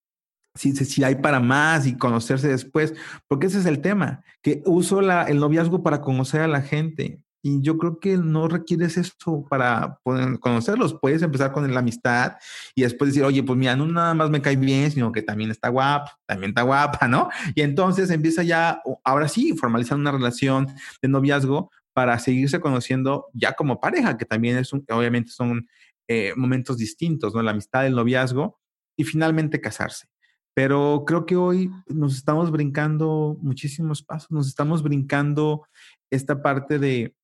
si, 0.56 0.74
si 0.74 1.04
hay 1.04 1.16
para 1.16 1.42
más 1.42 1.86
y 1.86 1.98
conocerse 1.98 2.48
después, 2.48 2.94
porque 3.28 3.48
ese 3.48 3.60
es 3.60 3.66
el 3.66 3.82
tema, 3.82 4.24
que 4.42 4.64
uso 4.66 5.02
la, 5.02 5.24
el 5.24 5.40
noviazgo 5.40 5.84
para 5.84 6.00
conocer 6.00 6.40
a 6.40 6.48
la 6.48 6.62
gente. 6.62 7.22
Y 7.44 7.62
yo 7.62 7.78
creo 7.78 8.00
que 8.00 8.18
no 8.18 8.48
requieres 8.48 8.98
eso 8.98 9.46
para 9.50 10.00
poder 10.04 10.40
conocerlos. 10.40 10.94
Puedes 10.94 11.22
empezar 11.22 11.52
con 11.52 11.72
la 11.74 11.80
amistad 11.80 12.34
y 12.76 12.84
después 12.84 13.10
decir, 13.12 13.24
oye, 13.24 13.42
pues 13.44 13.58
mira, 13.58 13.76
no 13.76 13.88
nada 13.88 14.14
más 14.14 14.30
me 14.30 14.42
cae 14.42 14.56
bien, 14.56 14.92
sino 14.92 15.12
que 15.12 15.24
también 15.24 15.50
está 15.50 15.70
guapa, 15.70 16.20
también 16.26 16.52
está 16.52 16.62
guapa, 16.62 17.08
¿no? 17.08 17.30
Y 17.56 17.62
entonces 17.62 18.12
empieza 18.12 18.44
ya, 18.44 18.82
ahora 19.04 19.28
sí, 19.28 19.56
formalizar 19.58 19.98
una 19.98 20.12
relación 20.12 20.68
de 21.02 21.08
noviazgo 21.08 21.72
para 21.94 22.18
seguirse 22.20 22.60
conociendo 22.60 23.28
ya 23.34 23.54
como 23.54 23.80
pareja, 23.80 24.18
que 24.18 24.26
también 24.26 24.58
es 24.58 24.72
un, 24.72 24.86
obviamente 24.90 25.32
son 25.32 25.68
eh, 26.08 26.34
momentos 26.36 26.78
distintos, 26.78 27.34
¿no? 27.34 27.42
La 27.42 27.52
amistad, 27.52 27.86
el 27.86 27.96
noviazgo 27.96 28.60
y 28.96 29.04
finalmente 29.04 29.62
casarse. 29.62 30.08
Pero 30.54 31.06
creo 31.08 31.26
que 31.26 31.38
hoy 31.38 31.72
nos 31.88 32.16
estamos 32.16 32.52
brincando 32.52 33.38
muchísimos 33.42 34.04
pasos, 34.04 34.30
nos 34.32 34.48
estamos 34.48 34.84
brincando 34.84 35.66
esta 36.12 36.42
parte 36.42 36.78
de, 36.78 37.16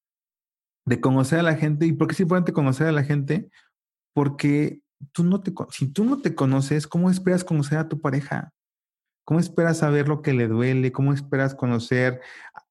de 0.88 1.02
conocer 1.02 1.40
a 1.40 1.44
la 1.44 1.56
gente. 1.56 1.86
¿Y 1.86 1.92
por 1.92 2.08
qué 2.08 2.14
es 2.14 2.20
importante 2.22 2.54
conocer 2.54 2.88
a 2.88 2.92
la 2.92 3.04
gente? 3.04 3.50
Porque 4.14 4.80
tú 5.12 5.24
no 5.24 5.42
te, 5.42 5.54
si 5.70 5.88
tú 5.90 6.06
no 6.06 6.22
te 6.22 6.34
conoces, 6.34 6.88
¿cómo 6.88 7.12
esperas 7.12 7.44
conocer 7.44 7.78
a 7.78 7.90
tu 7.90 8.00
pareja? 8.00 8.54
¿Cómo 9.26 9.42
esperas 9.42 9.80
saber 9.80 10.08
lo 10.08 10.22
que 10.22 10.32
le 10.34 10.48
duele? 10.48 10.94
¿Cómo 10.94 11.14
esperas 11.14 11.54
conocer 11.54 12.22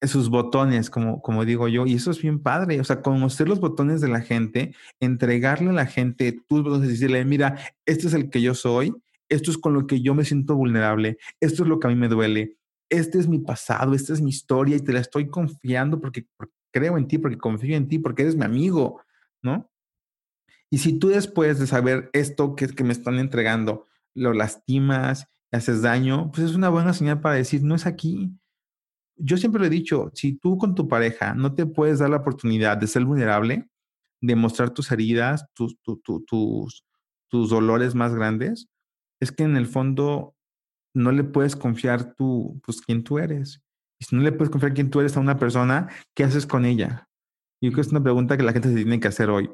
sus 0.01 0.31
botones, 0.31 0.89
como, 0.89 1.21
como 1.21 1.45
digo 1.45 1.69
yo? 1.69 1.85
Y 1.87 1.95
eso 1.95 2.11
es 2.11 2.23
bien 2.23 2.43
padre. 2.43 2.81
O 2.81 2.85
sea, 2.85 3.03
conocer 3.03 3.47
los 3.47 3.61
botones 3.61 4.01
de 4.01 4.09
la 4.09 4.23
gente, 4.23 4.75
entregarle 4.99 5.69
a 5.69 5.75
la 5.75 5.85
gente 5.85 6.33
tus 6.49 6.63
botones 6.63 6.89
y 6.89 6.93
decirle, 6.93 7.23
mira, 7.27 7.59
este 7.85 8.07
es 8.07 8.15
el 8.15 8.31
que 8.31 8.41
yo 8.41 8.55
soy, 8.55 8.95
esto 9.29 9.51
es 9.51 9.59
con 9.59 9.75
lo 9.75 9.87
que 9.87 10.01
yo 10.01 10.15
me 10.15 10.25
siento 10.25 10.57
vulnerable, 10.57 11.19
esto 11.41 11.65
es 11.65 11.69
lo 11.69 11.79
que 11.79 11.89
a 11.89 11.91
mí 11.91 11.97
me 11.97 12.09
duele, 12.09 12.57
este 12.89 13.19
es 13.19 13.29
mi 13.29 13.41
pasado, 13.41 13.93
esta 13.93 14.15
es 14.15 14.23
mi 14.23 14.31
historia 14.31 14.77
y 14.77 14.81
te 14.81 14.95
la 14.95 15.01
estoy 15.01 15.29
confiando 15.29 16.01
porque, 16.01 16.27
creo 16.77 16.99
en 16.99 17.09
ti, 17.09 17.17
porque 17.17 17.39
confío 17.39 17.75
en 17.75 17.89
ti, 17.89 17.99
porque 17.99 18.23
eres 18.23 18.37
mi 18.37 18.45
amigo, 18.45 19.01
¿no? 19.43 19.71
Y 20.71 20.79
si 20.79 20.99
tú 20.99 21.09
después 21.09 21.59
de 21.59 21.67
saber 21.67 22.11
esto 22.13 22.55
que, 22.55 22.69
que 22.69 22.85
me 22.85 22.93
están 22.93 23.19
entregando, 23.19 23.87
lo 24.15 24.35
lastimas, 24.35 25.27
haces 25.53 25.81
daño, 25.81 26.31
pues 26.33 26.51
es 26.51 26.55
una 26.55 26.69
buena 26.69 26.93
señal 26.93 27.21
para 27.21 27.37
decir, 27.37 27.63
no 27.63 27.75
es 27.75 27.87
aquí. 27.87 28.31
Yo 29.17 29.39
siempre 29.39 29.61
lo 29.61 29.67
he 29.67 29.71
dicho, 29.71 30.11
si 30.13 30.35
tú 30.35 30.59
con 30.59 30.75
tu 30.75 30.87
pareja 30.87 31.35
no 31.35 31.55
te 31.55 31.65
puedes 31.65 32.01
dar 32.01 32.11
la 32.11 32.19
oportunidad 32.19 32.77
de 32.77 32.87
ser 32.87 33.07
vulnerable, 33.07 33.71
de 34.21 34.37
mostrar 34.37 34.71
tus 34.71 34.91
heridas, 34.91 35.47
tus, 35.55 35.79
tus, 35.81 36.85
tus 37.29 37.51
dolores 37.51 37.95
más 37.95 38.15
grandes, 38.15 38.69
es 39.21 39.33
que 39.33 39.45
en 39.45 39.57
el 39.57 39.67
fondo 39.67 40.35
no 40.95 41.13
le 41.13 41.25
puedes 41.25 41.57
confiar 41.57 42.15
tú, 42.15 42.61
pues, 42.65 42.81
quién 42.81 43.05
tú 43.05 43.19
eres. 43.19 43.63
Y 43.99 44.05
si 44.05 44.17
no 44.17 44.23
le 44.23 44.33
puedes 44.33 44.51
confiar 44.51 44.75
quién 44.75 44.91
tú 44.91 45.01
eres 45.01 45.17
a 45.17 45.21
una 45.21 45.39
persona, 45.39 45.89
¿qué 46.15 46.25
haces 46.25 46.47
con 46.47 46.65
ella? 46.65 47.09
Y 47.61 47.69
creo 47.69 47.77
que 47.77 47.81
es 47.83 47.89
una 47.89 48.03
pregunta 48.03 48.37
que 48.37 48.43
la 48.43 48.53
gente 48.53 48.69
se 48.69 48.75
tiene 48.75 49.01
que 49.01 49.09
hacer 49.09 49.31
hoy. 49.31 49.51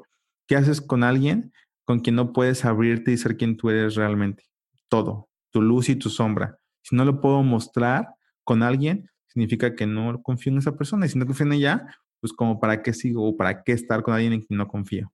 ¿Qué 0.47 0.55
haces 0.55 0.81
con 0.81 1.03
alguien 1.03 1.53
con 1.85 1.99
quien 1.99 2.15
no 2.15 2.33
puedes 2.33 2.65
abrirte 2.65 3.11
y 3.11 3.17
ser 3.17 3.37
quien 3.37 3.57
tú 3.57 3.69
eres 3.69 3.95
realmente? 3.95 4.43
Todo, 4.89 5.29
tu 5.51 5.61
luz 5.61 5.89
y 5.89 5.95
tu 5.95 6.09
sombra. 6.09 6.59
Si 6.81 6.95
no 6.95 7.05
lo 7.05 7.21
puedo 7.21 7.41
mostrar 7.43 8.09
con 8.43 8.63
alguien, 8.63 9.09
significa 9.27 9.75
que 9.75 9.87
no 9.87 10.21
confío 10.21 10.51
en 10.51 10.59
esa 10.59 10.75
persona. 10.75 11.05
Y 11.05 11.09
si 11.09 11.17
no 11.17 11.25
confío 11.25 11.45
en 11.45 11.53
ella, 11.53 11.97
pues 12.19 12.33
como 12.33 12.59
para 12.59 12.81
qué 12.83 12.93
sigo 12.93 13.27
o 13.27 13.37
para 13.37 13.63
qué 13.63 13.71
estar 13.71 14.03
con 14.03 14.13
alguien 14.13 14.33
en 14.33 14.41
quien 14.41 14.57
no 14.57 14.67
confío 14.67 15.11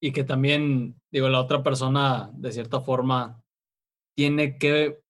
y 0.00 0.12
que 0.12 0.24
también, 0.24 1.00
digo, 1.10 1.28
la 1.28 1.40
otra 1.40 1.62
persona, 1.62 2.30
de 2.34 2.52
cierta 2.52 2.80
forma, 2.80 3.42
tiene 4.14 4.58
que 4.58 5.00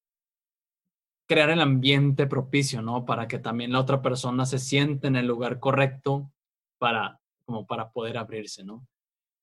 crear 1.27 1.51
el 1.51 1.61
ambiente 1.61 2.27
propicio, 2.27 2.83
¿no? 2.83 3.05
Para 3.05 3.29
que 3.29 3.39
también 3.39 3.73
la 3.73 3.81
otra 3.81 4.03
persona 4.03 4.47
se 4.47 4.59
siente 4.59 5.09
en 5.09 5.17
el 5.17 5.27
lugar 5.27 5.59
correcto 5.59 6.33
para, 6.79 7.21
como 7.45 7.67
para 7.67 7.91
poder 7.91 8.17
abrirse, 8.17 8.65
¿no? 8.65 8.87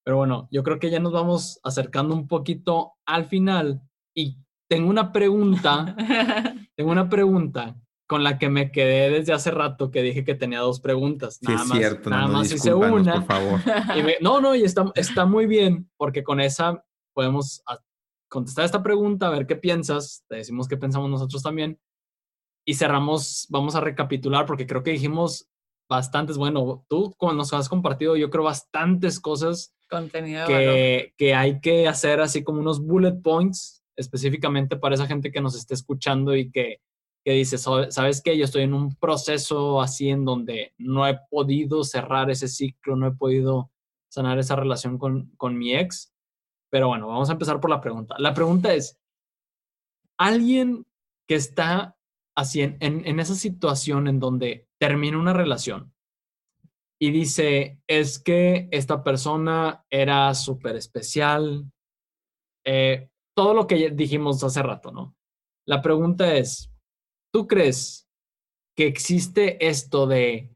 Pero 0.05 0.17
bueno, 0.17 0.47
yo 0.51 0.63
creo 0.63 0.79
que 0.79 0.89
ya 0.89 0.99
nos 0.99 1.13
vamos 1.13 1.59
acercando 1.63 2.13
un 2.13 2.27
poquito 2.27 2.93
al 3.05 3.25
final 3.25 3.81
y 4.15 4.37
tengo 4.69 4.89
una 4.89 5.11
pregunta, 5.11 5.95
tengo 6.75 6.91
una 6.91 7.09
pregunta 7.09 7.75
con 8.07 8.23
la 8.23 8.37
que 8.37 8.49
me 8.49 8.71
quedé 8.71 9.09
desde 9.09 9.33
hace 9.33 9.49
rato 9.51 9.89
que 9.89 10.01
dije 10.01 10.23
que 10.23 10.35
tenía 10.35 10.59
dos 10.59 10.81
preguntas. 10.81 11.39
Nada 11.41 11.59
sí, 11.59 11.71
es 11.71 11.77
cierto, 11.77 12.09
nada 12.09 12.27
más 12.27 12.51
hice 12.51 12.73
una. 12.73 13.15
Por 13.15 13.25
favor. 13.25 13.59
no, 14.21 14.41
no, 14.41 14.55
y 14.55 14.63
está, 14.63 14.91
está 14.95 15.25
muy 15.25 15.47
bien, 15.47 15.89
porque 15.97 16.23
con 16.23 16.39
esa 16.39 16.83
podemos 17.13 17.63
contestar 18.33 18.65
esta 18.65 18.81
pregunta, 18.81 19.27
a 19.27 19.29
ver 19.29 19.45
qué 19.45 19.55
piensas, 19.55 20.25
te 20.27 20.37
decimos 20.37 20.67
qué 20.67 20.75
pensamos 20.75 21.07
nosotros 21.07 21.43
también, 21.43 21.79
y 22.65 22.73
cerramos, 22.73 23.45
vamos 23.49 23.75
a 23.75 23.79
recapitular, 23.79 24.47
porque 24.47 24.65
creo 24.65 24.81
que 24.81 24.91
dijimos 24.91 25.47
bastantes, 25.87 26.37
bueno, 26.37 26.83
tú 26.89 27.13
cuando 27.17 27.37
nos 27.37 27.53
has 27.53 27.69
compartido, 27.69 28.15
yo 28.15 28.29
creo 28.31 28.43
bastantes 28.43 29.19
cosas 29.19 29.75
Contenido 29.87 30.47
que, 30.47 31.13
que 31.17 31.35
hay 31.35 31.59
que 31.59 31.87
hacer 31.87 32.21
así 32.21 32.43
como 32.43 32.59
unos 32.59 32.79
bullet 32.79 33.21
points 33.21 33.83
específicamente 33.95 34.77
para 34.77 34.95
esa 34.95 35.05
gente 35.05 35.31
que 35.31 35.41
nos 35.41 35.55
esté 35.55 35.75
escuchando 35.75 36.35
y 36.35 36.49
que 36.49 36.79
que 37.23 37.31
dice, 37.31 37.57
¿sabes 37.57 38.21
qué? 38.21 38.37
Yo 38.37 38.43
estoy 38.43 38.63
en 38.63 38.73
un 38.73 38.95
proceso 38.95 39.81
así 39.81 40.09
en 40.09 40.25
donde 40.25 40.73
no 40.77 41.07
he 41.07 41.17
podido 41.29 41.83
cerrar 41.85 42.29
ese 42.29 42.49
ciclo, 42.49 42.97
no 42.97 43.07
he 43.07 43.11
podido 43.11 43.71
sanar 44.09 44.39
esa 44.39 44.57
relación 44.57 44.97
con, 44.97 45.31
con 45.37 45.57
mi 45.57 45.73
ex. 45.73 46.12
Pero 46.73 46.87
bueno, 46.87 47.07
vamos 47.07 47.29
a 47.29 47.33
empezar 47.33 47.59
por 47.59 47.69
la 47.69 47.79
pregunta. 47.79 48.15
La 48.17 48.33
pregunta 48.33 48.73
es, 48.73 48.99
¿alguien 50.17 50.87
que 51.29 51.35
está 51.35 51.95
así 52.35 52.63
en, 52.63 52.77
en, 52.79 53.19
esa 53.19 53.35
situación 53.35 54.07
en 54.07 54.19
donde 54.19 54.67
termina 54.81 55.19
una 55.19 55.33
relación 55.33 55.93
y 56.99 57.11
dice, 57.11 57.79
es 57.87 58.17
que 58.17 58.69
esta 58.71 59.03
persona 59.03 59.85
era 59.87 60.33
súper 60.33 60.75
especial, 60.75 61.71
eh, 62.65 63.07
todo 63.37 63.53
lo 63.53 63.67
que 63.67 63.91
dijimos 63.91 64.43
hace 64.43 64.63
rato, 64.63 64.91
¿no? 64.91 65.15
La 65.67 65.79
pregunta 65.83 66.33
es, 66.33 66.71
¿tú 67.31 67.45
crees 67.45 68.09
que 68.75 68.87
existe 68.87 69.63
esto 69.63 70.07
de, 70.07 70.51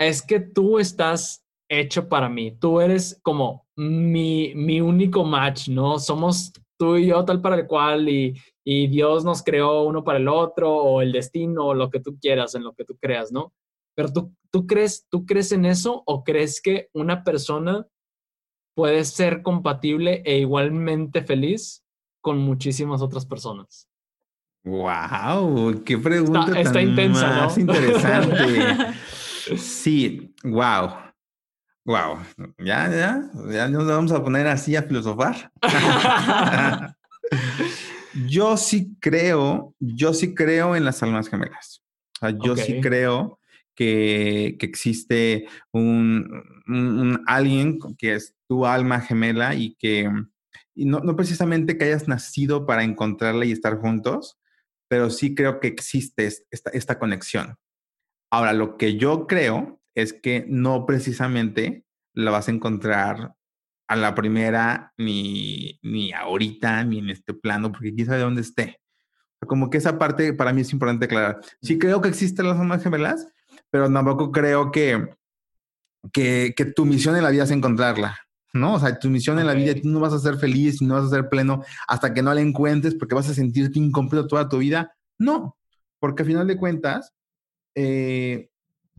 es 0.00 0.22
que 0.22 0.40
tú 0.40 0.80
estás 0.80 1.41
hecho 1.80 2.08
para 2.08 2.28
mí, 2.28 2.52
tú 2.52 2.80
eres 2.80 3.18
como 3.22 3.66
mi, 3.76 4.52
mi 4.54 4.80
único 4.80 5.24
match, 5.24 5.68
¿no? 5.68 5.98
Somos 5.98 6.52
tú 6.78 6.96
y 6.96 7.06
yo 7.06 7.24
tal 7.24 7.40
para 7.40 7.56
el 7.56 7.66
cual 7.66 8.08
y, 8.08 8.40
y 8.64 8.88
Dios 8.88 9.24
nos 9.24 9.42
creó 9.42 9.82
uno 9.84 10.04
para 10.04 10.18
el 10.18 10.28
otro 10.28 10.74
o 10.74 11.02
el 11.02 11.12
destino 11.12 11.66
o 11.66 11.74
lo 11.74 11.90
que 11.90 12.00
tú 12.00 12.18
quieras, 12.20 12.54
en 12.54 12.64
lo 12.64 12.74
que 12.74 12.84
tú 12.84 12.96
creas, 13.00 13.32
¿no? 13.32 13.52
Pero 13.94 14.12
tú, 14.12 14.34
tú 14.50 14.66
crees, 14.66 15.06
tú 15.10 15.26
crees 15.26 15.52
en 15.52 15.64
eso 15.64 16.02
o 16.06 16.24
crees 16.24 16.60
que 16.60 16.88
una 16.92 17.24
persona 17.24 17.86
puede 18.74 19.04
ser 19.04 19.42
compatible 19.42 20.22
e 20.24 20.38
igualmente 20.38 21.22
feliz 21.22 21.82
con 22.22 22.38
muchísimas 22.38 23.02
otras 23.02 23.26
personas? 23.26 23.88
Wow, 24.64 25.82
qué 25.84 25.98
pregunta 25.98 26.58
está, 26.58 26.74
tan 26.74 26.88
intensa, 26.88 27.28
más 27.28 27.58
interesante. 27.58 28.94
sí, 29.56 30.34
wow. 30.44 31.11
Wow, 31.84 32.18
ya, 32.58 32.88
ya, 32.88 33.30
ya 33.50 33.68
nos 33.68 33.86
vamos 33.86 34.12
a 34.12 34.22
poner 34.22 34.46
así 34.46 34.76
a 34.76 34.84
filosofar. 34.84 35.50
yo 38.28 38.56
sí 38.56 38.96
creo, 39.00 39.74
yo 39.80 40.14
sí 40.14 40.34
creo 40.34 40.76
en 40.76 40.84
las 40.84 41.02
almas 41.02 41.28
gemelas. 41.28 41.82
O 42.16 42.26
sea, 42.26 42.38
yo 42.44 42.56
sí 42.56 42.80
creo 42.80 43.40
que, 43.74 44.56
que 44.60 44.66
existe 44.66 45.48
un, 45.72 46.44
un, 46.68 47.24
alguien 47.26 47.78
que 47.98 48.14
es 48.14 48.34
tu 48.46 48.64
alma 48.64 49.00
gemela 49.00 49.56
y 49.56 49.74
que 49.74 50.08
y 50.74 50.86
no, 50.86 51.00
no 51.00 51.16
precisamente 51.16 51.76
que 51.76 51.84
hayas 51.84 52.08
nacido 52.08 52.66
para 52.66 52.84
encontrarla 52.84 53.44
y 53.44 53.52
estar 53.52 53.78
juntos, 53.78 54.38
pero 54.88 55.10
sí 55.10 55.34
creo 55.34 55.60
que 55.60 55.68
existe 55.68 56.26
esta, 56.50 56.70
esta 56.70 56.98
conexión. 56.98 57.56
Ahora, 58.30 58.52
lo 58.52 58.78
que 58.78 58.96
yo 58.96 59.26
creo 59.26 59.81
es 59.94 60.12
que 60.12 60.44
no 60.48 60.86
precisamente 60.86 61.84
la 62.14 62.30
vas 62.30 62.48
a 62.48 62.52
encontrar 62.52 63.34
a 63.88 63.96
la 63.96 64.14
primera, 64.14 64.92
ni, 64.96 65.78
ni 65.82 66.12
ahorita, 66.12 66.84
ni 66.84 66.98
en 66.98 67.10
este 67.10 67.34
plano, 67.34 67.72
porque 67.72 67.94
quién 67.94 68.06
sabe 68.06 68.20
dónde 68.20 68.40
esté. 68.40 68.80
Como 69.46 69.70
que 69.70 69.78
esa 69.78 69.98
parte 69.98 70.32
para 70.32 70.52
mí 70.52 70.62
es 70.62 70.72
importante 70.72 71.06
aclarar. 71.06 71.40
Sí 71.60 71.78
creo 71.78 72.00
que 72.00 72.08
existen 72.08 72.46
las 72.46 72.58
almas 72.58 72.82
gemelas, 72.82 73.26
pero 73.70 73.92
tampoco 73.92 74.30
creo 74.30 74.70
que, 74.70 75.10
que, 76.12 76.54
que 76.56 76.64
tu 76.64 76.86
misión 76.86 77.16
en 77.16 77.24
la 77.24 77.30
vida 77.30 77.44
es 77.44 77.50
encontrarla. 77.50 78.18
¿no? 78.52 78.74
O 78.74 78.78
sea, 78.78 78.98
tu 78.98 79.08
misión 79.08 79.38
en 79.38 79.46
la 79.46 79.54
vida, 79.54 79.74
tú 79.74 79.88
no 79.88 80.00
vas 80.00 80.12
a 80.12 80.18
ser 80.18 80.36
feliz, 80.36 80.82
no 80.82 80.94
vas 80.94 81.04
a 81.04 81.16
ser 81.16 81.28
pleno 81.28 81.64
hasta 81.88 82.12
que 82.12 82.22
no 82.22 82.34
la 82.34 82.40
encuentres 82.40 82.94
porque 82.94 83.14
vas 83.14 83.28
a 83.28 83.34
sentirte 83.34 83.78
incompleto 83.78 84.26
toda 84.26 84.48
tu 84.48 84.58
vida. 84.58 84.94
No, 85.18 85.56
porque 85.98 86.22
al 86.22 86.28
final 86.28 86.46
de 86.46 86.56
cuentas, 86.56 87.12
eh, 87.74 88.50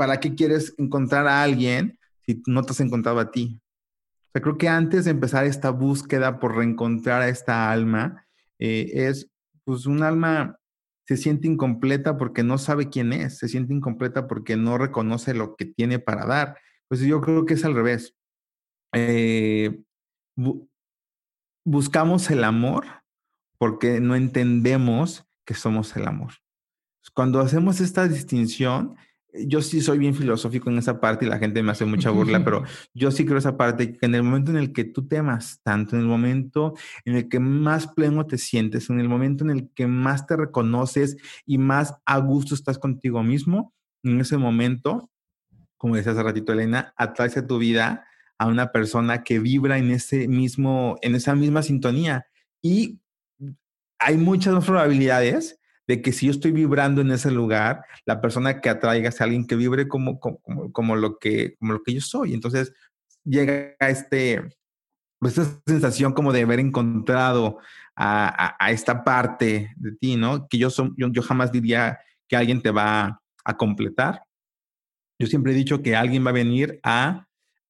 ¿para 0.04 0.20
qué 0.20 0.36
quieres 0.36 0.76
encontrar 0.78 1.30
a 1.30 1.42
alguien 1.42 1.98
si 2.26 2.44
no 2.46 2.62
te 2.64 2.74
has 2.74 2.82
encontrado 2.82 3.22
a 3.22 3.32
ti? 3.32 3.62
O 4.20 4.32
sea, 4.34 4.42
creo 4.42 4.58
que 4.58 4.68
antes 4.68 5.06
de 5.06 5.12
empezar 5.12 5.46
esta 5.46 5.70
búsqueda 5.70 6.42
por 6.42 6.58
reencontrar 6.58 7.22
a 7.22 7.30
esta 7.30 7.72
alma, 7.72 8.28
eh, 8.60 8.92
es 8.94 9.32
pues 9.64 9.86
un 9.86 10.04
alma 10.04 10.60
se 11.08 11.16
siente 11.16 11.48
incompleta 11.48 12.18
porque 12.18 12.44
no 12.44 12.58
sabe 12.58 12.90
quién 12.90 13.14
es, 13.14 13.38
se 13.38 13.48
siente 13.48 13.74
incompleta 13.74 14.28
porque 14.28 14.58
no 14.58 14.78
reconoce 14.78 15.34
lo 15.34 15.56
que 15.56 15.64
tiene 15.64 16.00
para 16.00 16.26
dar 16.26 16.58
Pues 16.90 17.00
yo 17.00 17.22
creo 17.22 17.46
que 17.46 17.54
es 17.54 17.64
al 17.64 17.74
revés. 17.74 18.14
Eh, 18.92 19.84
buscamos 21.64 22.30
el 22.30 22.44
amor 22.44 22.88
porque 23.58 24.02
no 24.02 24.18
entendemos 24.18 25.26
que 25.46 25.54
somos 25.54 25.96
el 25.96 26.10
amor. 26.10 26.34
Cuando 27.14 27.40
hacemos 27.40 27.80
esta 27.80 28.06
distinción, 28.06 28.98
yo 29.34 29.62
sí 29.62 29.82
soy 29.82 29.98
bien 29.98 30.14
filosófico 30.14 30.70
en 30.70 30.78
esa 30.78 31.00
parte 31.00 31.26
y 31.26 31.30
la 31.30 31.40
gente 31.40 31.64
me 31.64 31.72
hace 31.72 31.86
mucha 31.86 32.12
burla, 32.12 32.44
pero 32.44 32.64
yo 32.94 33.12
sí 33.12 33.26
creo 33.26 33.38
esa 33.38 33.58
parte 33.58 33.94
que 33.94 34.06
en 34.06 34.16
el 34.16 34.24
momento 34.24 34.52
en 34.52 34.58
el 34.58 34.74
que 34.74 34.84
tú 34.84 35.08
te 35.08 35.18
amas 35.18 35.60
tanto, 35.64 35.96
en 35.96 36.04
el 36.04 36.08
momento 36.08 36.74
en 37.06 37.16
el 37.16 37.30
que 37.30 37.40
más 37.40 37.88
pleno 37.88 38.26
te 38.26 38.38
sientes, 38.38 38.90
en 38.90 39.00
el 39.00 39.10
momento 39.10 39.44
en 39.44 39.52
el 39.52 39.70
que 39.74 39.88
más 39.88 40.28
te 40.28 40.36
reconoces 40.36 41.18
y 41.46 41.58
más 41.58 41.96
a 42.06 42.18
gusto 42.20 42.56
estás 42.56 42.78
contigo 42.78 43.24
mismo, 43.24 43.74
en 44.04 44.20
ese 44.20 44.38
momento, 44.38 45.10
como 45.78 45.96
decía 45.96 46.12
hace 46.12 46.24
ratito 46.24 46.54
Elena, 46.54 46.94
atraes 46.96 47.38
a 47.38 47.48
tu 47.48 47.58
vida 47.58 48.06
a 48.38 48.48
una 48.48 48.72
persona 48.72 49.24
que 49.24 49.40
vibra 49.40 49.78
en 49.78 49.92
ese 49.92 50.28
mismo, 50.28 50.98
en 51.02 51.16
esa 51.16 51.36
misma 51.36 51.64
sintonía. 51.64 52.28
Y 52.62 53.00
hay 54.00 54.18
muchas 54.18 54.54
más 54.54 54.66
probabilidades 54.66 55.60
de 55.88 56.02
que 56.02 56.12
si 56.12 56.28
yo 56.28 56.32
estoy 56.32 56.52
vibrando 56.52 57.02
en 57.02 57.12
ese 57.12 57.32
lugar, 57.32 57.84
la 58.06 58.22
persona 58.22 58.62
que 58.62 58.70
atraiga 58.70 59.12
sea 59.12 59.26
alguien 59.26 59.46
que 59.46 59.56
vibre 59.56 59.88
como, 59.88 60.20
como, 60.20 60.40
como, 60.72 60.96
lo, 60.96 61.18
que, 61.20 61.56
como 61.58 61.74
lo 61.74 61.84
que 61.84 61.94
yo 61.94 62.02
soy. 62.02 62.34
Entonces 62.34 62.74
llega 63.26 63.76
este, 63.80 64.42
pues, 65.20 65.38
esta 65.38 65.62
sensación 65.66 66.14
como 66.14 66.32
de 66.34 66.42
haber 66.42 66.60
encontrado 66.60 67.60
a, 67.96 68.56
a, 68.60 68.72
esta 68.72 69.04
parte 69.04 69.74
de 69.76 69.92
ti, 69.94 70.16
¿no? 70.16 70.48
Que 70.48 70.58
yo, 70.58 70.70
son, 70.70 70.96
yo, 70.98 71.08
yo, 71.12 71.22
jamás 71.22 71.52
diría 71.52 72.00
que 72.28 72.36
alguien 72.36 72.62
te 72.62 72.72
va 72.72 73.22
a 73.44 73.58
completar. 73.58 74.24
Yo 75.20 75.28
siempre 75.28 75.52
he 75.52 75.56
dicho 75.56 75.82
que 75.82 75.96
alguien 75.96 76.26
va 76.26 76.30
a 76.30 76.34
venir 76.34 76.80
a, 76.84 77.28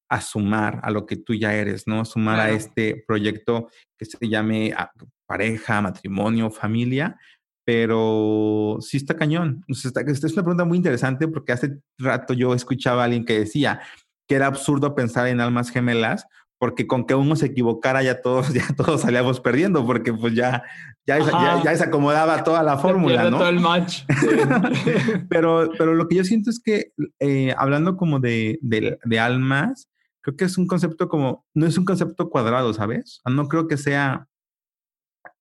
a 0.09 0.21
sumar 0.21 0.79
a 0.83 0.91
lo 0.91 1.05
que 1.05 1.17
tú 1.17 1.33
ya 1.33 1.53
eres, 1.55 1.87
¿no? 1.87 2.05
Sumar 2.05 2.39
a 2.39 2.51
este 2.51 3.03
proyecto 3.07 3.69
que 3.97 4.05
se 4.05 4.17
llame 4.29 4.73
ah, 4.77 4.91
pareja, 5.25 5.81
matrimonio, 5.81 6.49
familia, 6.49 7.19
pero 7.65 8.77
sí 8.81 8.97
está 8.97 9.15
cañón. 9.15 9.63
esta 9.67 10.01
es 10.01 10.33
una 10.33 10.43
pregunta 10.43 10.65
muy 10.65 10.77
interesante 10.77 11.27
porque 11.27 11.53
hace 11.53 11.79
rato 11.97 12.33
yo 12.33 12.53
escuchaba 12.53 13.01
a 13.01 13.05
alguien 13.05 13.25
que 13.25 13.39
decía 13.39 13.81
que 14.27 14.35
era 14.35 14.47
absurdo 14.47 14.95
pensar 14.95 15.27
en 15.27 15.41
almas 15.41 15.69
gemelas 15.69 16.25
porque 16.63 16.87
con 16.87 17.05
que 17.05 17.13
uno 17.13 17.35
se 17.35 17.47
equivocara 17.47 18.03
ya 18.03 18.21
todos, 18.21 18.53
ya 18.53 18.65
todos 18.77 19.01
salíamos 19.01 19.41
perdiendo, 19.41 19.85
porque 19.85 20.13
pues 20.13 20.33
ya, 20.33 20.63
ya, 21.05 21.19
ya, 21.61 21.75
se 21.75 21.83
acomodaba 21.83 22.41
toda 22.45 22.63
la 22.63 22.77
fórmula, 22.79 23.29
¿no? 23.29 23.37
todo 23.37 23.49
el 23.49 23.59
match. 23.59 24.03
pero, 25.29 25.69
pero 25.77 25.93
lo 25.93 26.07
que 26.07 26.15
yo 26.15 26.23
siento 26.23 26.49
es 26.49 26.61
que 26.63 26.93
eh, 27.19 27.53
hablando 27.57 27.97
como 27.97 28.21
de, 28.21 28.59
de, 28.61 28.97
de, 29.03 29.19
almas, 29.19 29.89
creo 30.21 30.37
que 30.37 30.45
es 30.45 30.57
un 30.57 30.65
concepto 30.65 31.09
como, 31.09 31.45
no 31.53 31.65
es 31.65 31.77
un 31.77 31.83
concepto 31.83 32.29
cuadrado, 32.29 32.73
¿sabes? 32.73 33.19
No 33.29 33.49
creo 33.49 33.67
que 33.67 33.75
sea 33.75 34.29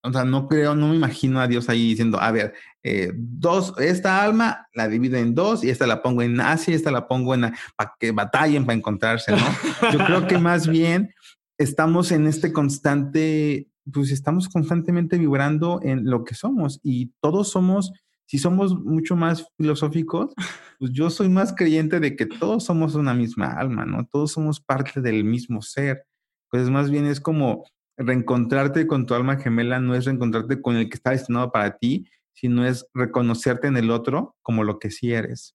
o 0.03 0.13
sea, 0.13 0.25
no 0.25 0.49
creo, 0.49 0.75
no 0.75 0.89
me 0.89 0.97
imagino 0.97 1.41
a 1.41 1.47
Dios 1.47 1.69
ahí 1.69 1.91
diciendo, 1.91 2.21
a 2.21 2.33
ver, 2.33 2.55
eh, 2.83 3.13
dos, 3.15 3.73
esta 3.79 4.23
alma 4.23 4.67
la 4.75 4.89
divido 4.89 5.17
en 5.17 5.35
dos 5.35 5.63
y 5.63 5.71
esta 5.71 5.87
la 5.87 6.03
pongo 6.03 6.23
en 6.23 6.41
Asia 6.41 6.73
y 6.73 6.75
esta 6.75 6.91
la 6.91 7.07
pongo 7.07 7.35
en, 7.35 7.53
para 7.77 7.95
que 8.01 8.11
batallen 8.11 8.67
para 8.67 8.77
encontrarse, 8.77 9.33
¿no? 9.33 9.93
Yo 9.93 10.05
creo 10.05 10.27
que 10.27 10.39
más 10.39 10.67
bien 10.67 11.15
estamos 11.57 12.11
en 12.11 12.27
este 12.27 12.53
constante, 12.53 13.69
pues 13.93 14.11
estamos 14.11 14.49
constantemente 14.49 15.19
vibrando 15.19 15.81
en 15.83 16.11
lo 16.11 16.25
que 16.25 16.35
somos 16.35 16.81
y 16.83 17.13
todos 17.21 17.51
somos, 17.51 17.93
si 18.27 18.39
somos 18.39 18.75
mucho 18.75 19.15
más 19.15 19.47
filosóficos, 19.57 20.35
pues 20.81 20.91
yo 20.93 21.11
soy 21.11 21.29
más 21.29 21.55
creyente 21.55 22.01
de 22.01 22.17
que 22.17 22.27
todos 22.27 22.65
somos 22.65 22.97
una 22.97 23.15
misma 23.15 23.53
alma, 23.53 23.87
¿no? 23.87 24.05
Todos 24.11 24.33
somos 24.33 24.61
parte 24.61 25.01
del 25.01 25.23
mismo 25.23 25.63
ser. 25.63 26.05
Pues 26.51 26.69
más 26.69 26.91
bien 26.91 27.07
es 27.07 27.21
como 27.21 27.65
reencontrarte 27.97 28.87
con 28.87 29.07
tu 29.07 29.15
alma 29.15 29.37
gemela 29.37 29.81
no 29.81 29.95
es 29.95 30.05
reencontrarte 30.05 30.61
con 30.61 30.77
el 30.77 30.89
que 30.89 30.97
está 30.97 31.11
destinado 31.11 31.53
para 31.53 31.77
ti, 31.77 32.09
sino 32.33 32.67
es 32.67 32.87
reconocerte 32.95 33.69
en 33.69 33.77
el 33.77 33.91
otro 33.91 34.37
como 34.43 34.65
lo 34.65 34.79
que 34.79 34.91
sí 34.91 35.13
eres. 35.13 35.55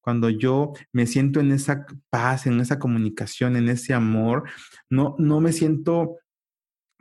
Cuando 0.00 0.30
yo 0.30 0.72
me 0.92 1.06
siento 1.06 1.40
en 1.40 1.52
esa 1.52 1.86
paz, 2.10 2.46
en 2.46 2.60
esa 2.60 2.78
comunicación, 2.78 3.56
en 3.56 3.68
ese 3.68 3.94
amor, 3.94 4.48
no, 4.88 5.14
no 5.18 5.40
me 5.40 5.52
siento 5.52 6.16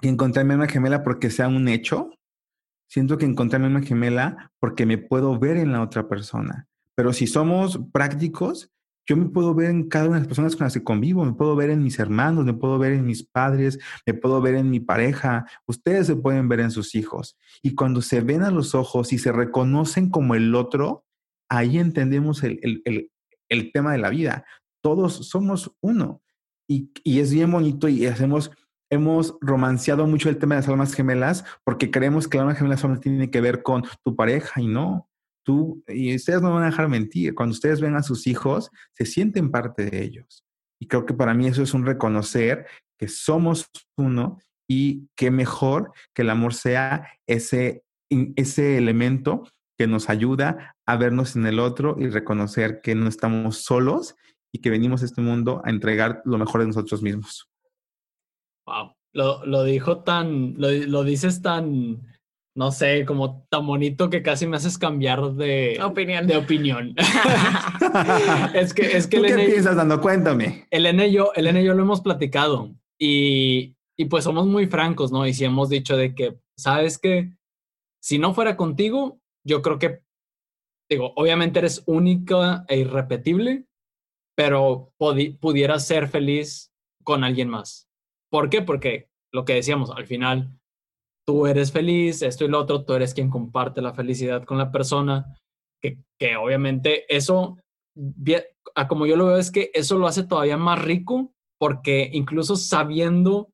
que 0.01 0.09
encontré 0.09 0.43
mi 0.43 0.53
alma 0.53 0.67
gemela 0.67 1.03
porque 1.03 1.29
sea 1.29 1.47
un 1.47 1.67
hecho, 1.67 2.11
siento 2.89 3.17
que 3.17 3.25
encontré 3.25 3.59
mi 3.59 3.65
alma 3.65 3.81
gemela 3.81 4.51
porque 4.59 4.85
me 4.85 4.97
puedo 4.97 5.37
ver 5.39 5.57
en 5.57 5.71
la 5.71 5.81
otra 5.81 6.07
persona. 6.07 6.67
Pero 6.95 7.13
si 7.13 7.27
somos 7.27 7.79
prácticos, 7.93 8.71
yo 9.07 9.15
me 9.15 9.29
puedo 9.29 9.55
ver 9.55 9.69
en 9.69 9.87
cada 9.87 10.05
una 10.05 10.15
de 10.15 10.19
las 10.21 10.27
personas 10.27 10.55
con 10.55 10.65
las 10.65 10.73
que 10.73 10.83
convivo, 10.83 11.23
me 11.23 11.33
puedo 11.33 11.55
ver 11.55 11.69
en 11.69 11.81
mis 11.81 11.97
hermanos, 11.97 12.45
me 12.45 12.53
puedo 12.53 12.77
ver 12.77 12.91
en 12.91 13.05
mis 13.05 13.23
padres, 13.23 13.79
me 14.05 14.13
puedo 14.13 14.41
ver 14.41 14.55
en 14.55 14.69
mi 14.69 14.81
pareja, 14.81 15.45
ustedes 15.65 16.07
se 16.07 16.17
pueden 16.17 16.49
ver 16.49 16.59
en 16.59 16.71
sus 16.71 16.93
hijos. 16.93 17.37
Y 17.63 17.73
cuando 17.73 18.01
se 18.01 18.19
ven 18.19 18.43
a 18.43 18.51
los 18.51 18.75
ojos 18.75 19.13
y 19.13 19.17
se 19.17 19.31
reconocen 19.31 20.09
como 20.09 20.35
el 20.35 20.53
otro, 20.53 21.05
ahí 21.49 21.77
entendemos 21.77 22.43
el, 22.43 22.59
tema 23.73 23.93
de 23.93 23.97
la 23.97 24.09
vida. 24.09 24.45
Todos 24.81 25.29
somos 25.29 25.73
uno. 25.79 26.21
Y, 26.69 26.91
y 27.05 27.21
es 27.21 27.33
bien 27.33 27.49
bonito 27.49 27.87
y 27.87 28.05
hacemos 28.05 28.51
hemos 28.89 29.37
romanceado 29.41 30.05
mucho 30.07 30.29
el 30.29 30.37
tema 30.37 30.55
de 30.55 30.61
las 30.61 30.69
almas 30.69 30.93
gemelas 30.93 31.43
porque 31.63 31.91
creemos 31.91 32.27
que 32.27 32.37
la 32.37 32.43
alma 32.43 32.55
gemela 32.55 32.77
solamente 32.77 33.09
tiene 33.09 33.29
que 33.29 33.41
ver 33.41 33.61
con 33.61 33.83
tu 34.03 34.15
pareja 34.15 34.61
y 34.61 34.67
no 34.67 35.06
y 35.87 36.15
ustedes 36.15 36.41
no 36.41 36.53
van 36.53 36.63
a 36.63 36.67
dejar 36.67 36.89
mentir, 36.89 37.33
cuando 37.33 37.53
ustedes 37.53 37.81
ven 37.81 37.95
a 37.95 38.03
sus 38.03 38.27
hijos, 38.27 38.69
se 38.93 39.05
sienten 39.05 39.51
parte 39.51 39.89
de 39.89 40.03
ellos. 40.03 40.43
Y 40.79 40.87
creo 40.87 41.05
que 41.05 41.13
para 41.13 41.33
mí 41.33 41.47
eso 41.47 41.63
es 41.63 41.73
un 41.73 41.85
reconocer 41.85 42.65
que 42.97 43.07
somos 43.07 43.69
uno 43.97 44.39
y 44.69 45.07
que 45.15 45.31
mejor 45.31 45.91
que 46.13 46.23
el 46.23 46.29
amor 46.29 46.53
sea 46.53 47.07
ese, 47.25 47.83
ese 48.09 48.77
elemento 48.77 49.43
que 49.77 49.87
nos 49.87 50.09
ayuda 50.09 50.75
a 50.85 50.97
vernos 50.97 51.35
en 51.35 51.45
el 51.45 51.59
otro 51.59 51.95
y 51.99 52.09
reconocer 52.09 52.81
que 52.81 52.95
no 52.95 53.07
estamos 53.07 53.63
solos 53.63 54.15
y 54.51 54.59
que 54.59 54.69
venimos 54.69 55.01
a 55.01 55.05
este 55.05 55.21
mundo 55.21 55.61
a 55.63 55.69
entregar 55.69 56.21
lo 56.25 56.37
mejor 56.37 56.61
de 56.61 56.67
nosotros 56.67 57.01
mismos. 57.01 57.49
Wow, 58.65 58.95
lo, 59.13 59.45
lo 59.45 59.63
dijo 59.63 60.03
tan, 60.03 60.55
lo, 60.57 60.71
lo 60.71 61.03
dices 61.03 61.41
tan, 61.41 62.01
no 62.57 62.71
sé, 62.71 63.05
como 63.05 63.45
tan 63.51 63.67
bonito 63.67 64.09
que 64.09 64.23
casi 64.23 64.47
me 64.47 64.57
haces 64.57 64.79
cambiar 64.79 65.21
de 65.33 65.79
opinión. 65.79 66.25
De 66.25 66.37
opinión. 66.37 66.95
es 68.55 68.73
que, 68.73 68.97
es 68.97 69.05
que 69.05 69.17
¿Tú 69.17 69.23
qué 69.23 69.35
piensas, 69.35 69.75
Dando? 69.75 70.01
Cuéntame. 70.01 70.65
Elena 70.71 71.05
y 71.05 71.11
yo, 71.11 71.31
Elena 71.35 71.61
y 71.61 71.65
yo 71.65 71.75
lo 71.75 71.83
hemos 71.83 72.01
platicado 72.01 72.73
y, 72.99 73.75
y 73.95 74.05
pues 74.05 74.23
somos 74.23 74.47
muy 74.47 74.65
francos, 74.65 75.11
¿no? 75.11 75.27
Y 75.27 75.35
si 75.35 75.45
hemos 75.45 75.69
dicho 75.69 75.95
de 75.95 76.15
que, 76.15 76.39
¿sabes 76.57 76.97
qué? 76.97 77.31
Si 78.01 78.17
no 78.17 78.33
fuera 78.33 78.57
contigo, 78.57 79.19
yo 79.45 79.61
creo 79.61 79.77
que, 79.77 80.01
digo, 80.89 81.13
obviamente 81.15 81.59
eres 81.59 81.83
única 81.85 82.65
e 82.69 82.79
irrepetible, 82.79 83.67
pero 84.35 84.95
pudieras 85.39 85.85
ser 85.85 86.07
feliz 86.07 86.73
con 87.03 87.23
alguien 87.23 87.49
más. 87.49 87.87
¿Por 88.31 88.49
qué? 88.49 88.63
Porque 88.63 89.11
lo 89.31 89.45
que 89.45 89.53
decíamos, 89.53 89.91
al 89.91 90.07
final 90.07 90.57
tú 91.27 91.45
eres 91.45 91.71
feliz, 91.71 92.21
esto 92.21 92.45
y 92.45 92.47
lo 92.47 92.59
otro, 92.59 92.85
tú 92.85 92.93
eres 92.93 93.13
quien 93.13 93.29
comparte 93.29 93.81
la 93.81 93.93
felicidad 93.93 94.45
con 94.45 94.57
la 94.57 94.71
persona, 94.71 95.37
que, 95.81 95.99
que 96.17 96.37
obviamente 96.37 97.03
eso, 97.13 97.57
a 98.75 98.87
como 98.87 99.05
yo 99.05 99.17
lo 99.17 99.25
veo, 99.25 99.37
es 99.37 99.51
que 99.51 99.69
eso 99.73 99.97
lo 99.97 100.07
hace 100.07 100.23
todavía 100.23 100.57
más 100.57 100.81
rico, 100.81 101.33
porque 101.59 102.09
incluso 102.13 102.55
sabiendo 102.55 103.49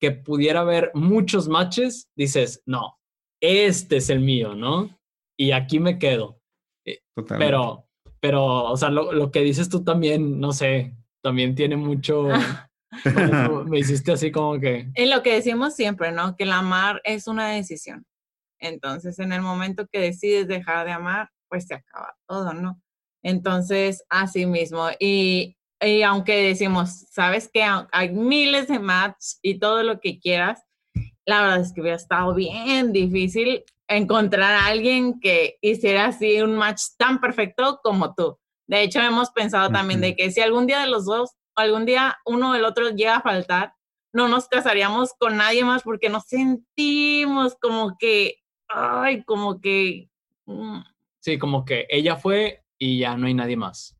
que 0.00 0.12
pudiera 0.12 0.60
haber 0.60 0.92
muchos 0.94 1.48
matches, 1.48 2.08
dices, 2.16 2.62
no, 2.64 2.96
este 3.42 3.98
es 3.98 4.08
el 4.08 4.20
mío, 4.20 4.54
¿no? 4.54 4.98
Y 5.38 5.52
aquí 5.52 5.78
me 5.78 5.98
quedo. 5.98 6.40
Eh, 6.86 7.00
pero, 7.38 7.86
pero, 8.20 8.64
o 8.64 8.76
sea, 8.78 8.88
lo, 8.88 9.12
lo 9.12 9.30
que 9.30 9.40
dices 9.40 9.68
tú 9.68 9.84
también, 9.84 10.40
no 10.40 10.52
sé, 10.52 10.96
también 11.22 11.54
tiene 11.54 11.76
mucho, 11.76 12.28
me 13.66 13.78
hiciste 13.78 14.12
así 14.12 14.30
como 14.30 14.58
que... 14.58 14.88
En 14.94 15.10
lo 15.10 15.22
que 15.22 15.34
decimos 15.34 15.74
siempre, 15.74 16.12
¿no? 16.12 16.36
Que 16.36 16.44
el 16.44 16.52
amar 16.52 17.00
es 17.04 17.26
una 17.26 17.48
decisión. 17.48 18.04
Entonces, 18.58 19.18
en 19.18 19.32
el 19.32 19.42
momento 19.42 19.86
que 19.90 20.00
decides 20.00 20.48
dejar 20.48 20.86
de 20.86 20.92
amar, 20.92 21.30
pues 21.48 21.66
se 21.66 21.74
acaba 21.74 22.16
todo, 22.26 22.52
¿no? 22.52 22.80
Entonces, 23.22 24.04
así 24.08 24.46
mismo. 24.46 24.88
Y, 24.98 25.56
y 25.80 26.02
aunque 26.02 26.36
decimos, 26.36 27.06
sabes 27.10 27.50
que 27.52 27.62
hay 27.62 28.10
miles 28.10 28.68
de 28.68 28.78
matches 28.78 29.38
y 29.42 29.58
todo 29.58 29.82
lo 29.82 30.00
que 30.00 30.18
quieras, 30.18 30.62
la 31.26 31.42
verdad 31.42 31.60
es 31.60 31.72
que 31.72 31.80
hubiera 31.80 31.96
estado 31.96 32.34
bien 32.34 32.92
difícil 32.92 33.64
encontrar 33.88 34.54
a 34.54 34.66
alguien 34.66 35.20
que 35.20 35.58
hiciera 35.60 36.06
así 36.06 36.40
un 36.40 36.56
match 36.56 36.82
tan 36.96 37.20
perfecto 37.20 37.80
como 37.82 38.14
tú. 38.14 38.38
De 38.68 38.82
hecho, 38.82 39.00
hemos 39.00 39.30
pensado 39.30 39.70
también 39.70 40.00
de 40.00 40.14
que 40.14 40.30
si 40.30 40.40
algún 40.40 40.66
día 40.66 40.80
de 40.80 40.88
los 40.88 41.04
dos 41.04 41.32
algún 41.54 41.86
día 41.86 42.18
uno 42.24 42.50
o 42.50 42.54
el 42.54 42.64
otro 42.64 42.90
llega 42.90 43.16
a 43.16 43.22
faltar, 43.22 43.74
no 44.12 44.28
nos 44.28 44.48
casaríamos 44.48 45.12
con 45.18 45.36
nadie 45.36 45.64
más 45.64 45.82
porque 45.82 46.08
nos 46.08 46.24
sentimos 46.26 47.56
como 47.60 47.96
que, 47.98 48.36
ay, 48.68 49.24
como 49.24 49.60
que... 49.60 50.10
Mm. 50.46 50.80
Sí, 51.20 51.38
como 51.38 51.64
que 51.64 51.86
ella 51.90 52.16
fue 52.16 52.64
y 52.78 52.98
ya 52.98 53.16
no 53.16 53.26
hay 53.26 53.34
nadie 53.34 53.56
más. 53.56 53.96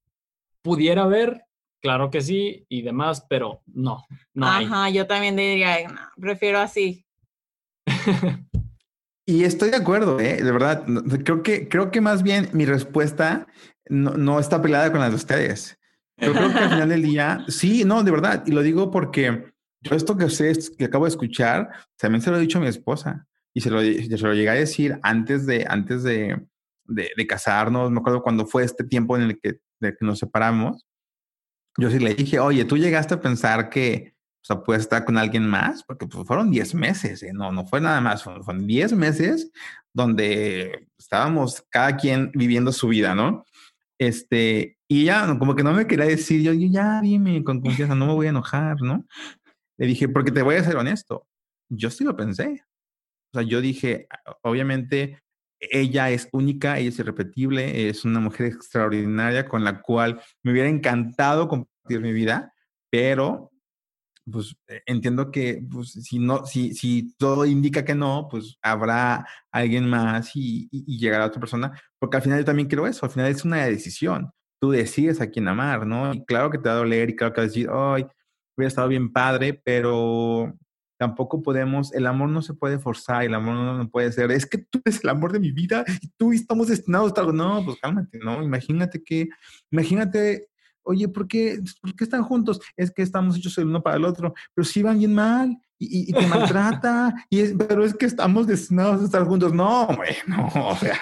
Pudiera 0.62 1.02
haber, 1.02 1.44
claro 1.82 2.10
que 2.10 2.22
sí 2.22 2.66
y 2.68 2.82
demás, 2.82 3.26
pero 3.28 3.62
no, 3.66 4.04
no 4.32 4.46
Ajá, 4.46 4.88
yo 4.90 5.06
también 5.06 5.36
diría, 5.36 5.76
prefiero 6.18 6.58
así. 6.58 7.04
y 9.26 9.44
estoy 9.44 9.70
de 9.70 9.76
acuerdo, 9.76 10.18
¿eh? 10.18 10.42
de 10.42 10.52
verdad. 10.52 10.84
Creo 11.24 11.42
que, 11.42 11.68
creo 11.68 11.90
que 11.90 12.00
más 12.00 12.22
bien 12.22 12.48
mi 12.52 12.64
respuesta 12.64 13.46
no, 13.88 14.12
no 14.12 14.40
está 14.40 14.62
peleada 14.62 14.90
con 14.90 15.00
la 15.00 15.10
de 15.10 15.16
ustedes. 15.16 15.79
Yo 16.20 16.32
creo 16.32 16.52
que 16.52 16.58
al 16.58 16.70
final 16.70 16.88
del 16.88 17.02
día, 17.02 17.44
sí, 17.48 17.84
no, 17.84 18.02
de 18.02 18.10
verdad. 18.10 18.42
Y 18.46 18.52
lo 18.52 18.62
digo 18.62 18.90
porque 18.90 19.52
yo 19.82 19.96
esto 19.96 20.16
que 20.16 20.24
ustedes 20.24 20.70
que 20.70 20.84
acabo 20.84 21.04
de 21.04 21.10
escuchar, 21.10 21.70
también 21.96 22.22
se 22.22 22.30
lo 22.30 22.36
he 22.36 22.40
dicho 22.40 22.58
a 22.58 22.60
mi 22.60 22.68
esposa 22.68 23.26
y 23.54 23.60
se 23.60 23.70
lo, 23.70 23.80
se 23.80 24.18
lo 24.18 24.34
llegué 24.34 24.50
a 24.50 24.54
decir 24.54 24.98
antes 25.02 25.46
de, 25.46 25.66
antes 25.68 26.02
de, 26.02 26.40
de, 26.84 27.10
de, 27.16 27.26
casarnos. 27.26 27.90
Me 27.90 28.00
acuerdo 28.00 28.22
cuando 28.22 28.46
fue 28.46 28.64
este 28.64 28.84
tiempo 28.84 29.16
en 29.16 29.22
el 29.22 29.40
que, 29.40 29.60
que 29.80 29.96
nos 30.00 30.18
separamos. 30.18 30.86
Yo 31.78 31.90
sí 31.90 31.98
le 31.98 32.14
dije, 32.14 32.38
oye, 32.40 32.64
tú 32.64 32.76
llegaste 32.76 33.14
a 33.14 33.20
pensar 33.20 33.70
que 33.70 34.14
o 34.42 34.44
sea, 34.44 34.62
puedes 34.62 34.84
estar 34.84 35.04
con 35.04 35.18
alguien 35.18 35.46
más, 35.46 35.84
porque 35.84 36.06
pues, 36.06 36.26
fueron 36.26 36.50
10 36.50 36.74
meses, 36.74 37.22
¿eh? 37.22 37.32
no, 37.34 37.52
no 37.52 37.66
fue 37.66 37.80
nada 37.80 38.00
más, 38.00 38.22
fueron 38.22 38.66
10 38.66 38.94
meses 38.94 39.50
donde 39.92 40.88
estábamos 40.98 41.62
cada 41.68 41.96
quien 41.96 42.30
viviendo 42.34 42.72
su 42.72 42.88
vida, 42.88 43.14
¿no? 43.14 43.44
Este, 43.98 44.78
y 44.92 45.04
ya, 45.04 45.38
como 45.38 45.54
que 45.54 45.62
no 45.62 45.72
me 45.72 45.86
quería 45.86 46.06
decir, 46.06 46.42
yo, 46.42 46.52
ya 46.52 47.00
dime 47.00 47.44
con 47.44 47.60
confianza, 47.60 47.94
no 47.94 48.06
me 48.08 48.14
voy 48.14 48.26
a 48.26 48.30
enojar, 48.30 48.82
¿no? 48.82 49.06
Le 49.78 49.86
dije, 49.86 50.08
porque 50.08 50.32
te 50.32 50.42
voy 50.42 50.56
a 50.56 50.64
ser 50.64 50.76
honesto, 50.76 51.28
yo 51.68 51.90
sí 51.90 52.02
lo 52.02 52.16
pensé. 52.16 52.64
O 53.32 53.38
sea, 53.38 53.42
yo 53.48 53.60
dije, 53.60 54.08
obviamente, 54.42 55.22
ella 55.60 56.10
es 56.10 56.28
única, 56.32 56.80
ella 56.80 56.88
es 56.88 56.98
irrepetible, 56.98 57.88
es 57.88 58.04
una 58.04 58.18
mujer 58.18 58.46
extraordinaria 58.46 59.46
con 59.46 59.62
la 59.62 59.80
cual 59.80 60.20
me 60.42 60.50
hubiera 60.50 60.68
encantado 60.68 61.46
compartir 61.46 62.00
mi 62.00 62.12
vida, 62.12 62.52
pero 62.90 63.52
pues 64.28 64.56
eh, 64.66 64.82
entiendo 64.86 65.30
que 65.30 65.62
pues, 65.70 65.92
si 65.92 66.18
no, 66.18 66.46
si, 66.46 66.74
si 66.74 67.14
todo 67.16 67.46
indica 67.46 67.84
que 67.84 67.94
no, 67.94 68.26
pues 68.28 68.58
habrá 68.60 69.24
alguien 69.52 69.88
más 69.88 70.34
y, 70.34 70.68
y, 70.72 70.98
llegará 70.98 71.26
otra 71.26 71.38
persona, 71.38 71.80
porque 72.00 72.16
al 72.16 72.24
final 72.24 72.40
yo 72.40 72.44
también 72.44 72.68
quiero 72.68 72.88
eso, 72.88 73.06
al 73.06 73.12
final 73.12 73.28
es 73.30 73.44
una 73.44 73.64
decisión, 73.66 74.32
tú 74.60 74.70
decides 74.70 75.20
a 75.20 75.30
quién 75.30 75.48
amar, 75.48 75.86
¿no? 75.86 76.12
Y 76.12 76.24
claro 76.24 76.50
que 76.50 76.58
te 76.58 76.68
va 76.68 76.76
a 76.76 76.78
doler 76.78 77.10
y 77.10 77.16
claro 77.16 77.32
que 77.32 77.40
vas 77.40 77.46
a 77.46 77.48
decir, 77.48 77.68
ay, 77.72 78.06
hubiera 78.56 78.68
estado 78.68 78.88
bien 78.88 79.12
padre, 79.12 79.54
pero 79.54 80.54
tampoco 80.98 81.42
podemos, 81.42 81.94
el 81.94 82.06
amor 82.06 82.28
no 82.28 82.42
se 82.42 82.52
puede 82.52 82.78
forzar, 82.78 83.24
el 83.24 83.34
amor 83.34 83.54
no, 83.54 83.88
puede 83.88 84.12
ser, 84.12 84.30
es 84.30 84.44
que 84.44 84.58
tú 84.58 84.82
eres 84.84 85.02
el 85.02 85.08
amor 85.08 85.32
de 85.32 85.40
mi 85.40 85.50
vida 85.50 85.82
y 86.02 86.08
tú 86.18 86.30
estamos 86.32 86.68
destinados 86.68 87.06
a 87.06 87.08
estar, 87.08 87.32
no, 87.32 87.64
pues 87.64 87.78
cálmate, 87.80 88.18
¿no? 88.18 88.42
Imagínate 88.42 89.02
que, 89.02 89.30
imagínate 89.70 90.49
oye, 90.82 91.08
¿por 91.08 91.26
qué, 91.26 91.60
¿por 91.80 91.94
qué 91.94 92.04
están 92.04 92.22
juntos? 92.22 92.60
Es 92.76 92.90
que 92.90 93.02
estamos 93.02 93.36
hechos 93.36 93.56
el 93.58 93.66
uno 93.66 93.82
para 93.82 93.96
el 93.96 94.04
otro, 94.04 94.34
pero 94.54 94.64
si 94.64 94.82
van 94.82 94.98
bien 94.98 95.14
mal 95.14 95.56
y, 95.78 96.12
te 96.12 96.26
maltrata, 96.26 97.14
pero 97.56 97.84
es 97.84 97.94
que 97.94 98.06
estamos 98.06 98.46
destinados 98.46 99.00
a 99.00 99.04
estar 99.04 99.24
juntos. 99.24 99.54
No, 99.54 99.82
hombre, 99.84 100.16
no, 100.26 100.46
o 100.54 100.76
sea, 100.76 100.98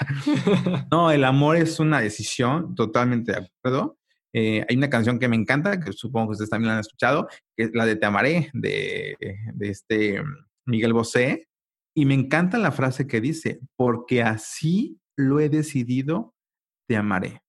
no, 0.91 1.11
el 1.11 1.25
amor 1.25 1.57
es 1.57 1.81
una 1.81 2.01
decisión, 2.01 2.75
totalmente 2.75 3.33
de 3.33 3.39
acuerdo. 3.39 3.99
Eh, 4.33 4.65
hay 4.69 4.77
una 4.77 4.91
canción 4.91 5.19
que 5.19 5.29
me 5.29 5.37
encanta, 5.37 5.81
que 5.81 5.93
supongo 5.93 6.29
que 6.29 6.33
ustedes 6.33 6.51
también 6.51 6.69
la 6.69 6.75
han 6.75 6.81
escuchado, 6.81 7.29
que 7.57 7.65
es 7.65 7.71
la 7.75 7.87
de 7.87 7.97
Te 7.97 8.07
amaré, 8.07 8.51
de, 8.53 9.17
de 9.55 9.69
este 9.69 10.23
Miguel 10.67 10.93
Bosé, 10.93 11.49
y 11.97 12.05
me 12.05 12.15
encanta 12.15 12.59
la 12.59 12.71
frase 12.71 13.07
que 13.09 13.21
dice, 13.21 13.59
porque 13.75 14.23
así 14.23 15.01
lo 15.17 15.41
he 15.41 15.49
decidido, 15.49 16.35
te 16.87 16.97
amaré. 16.97 17.43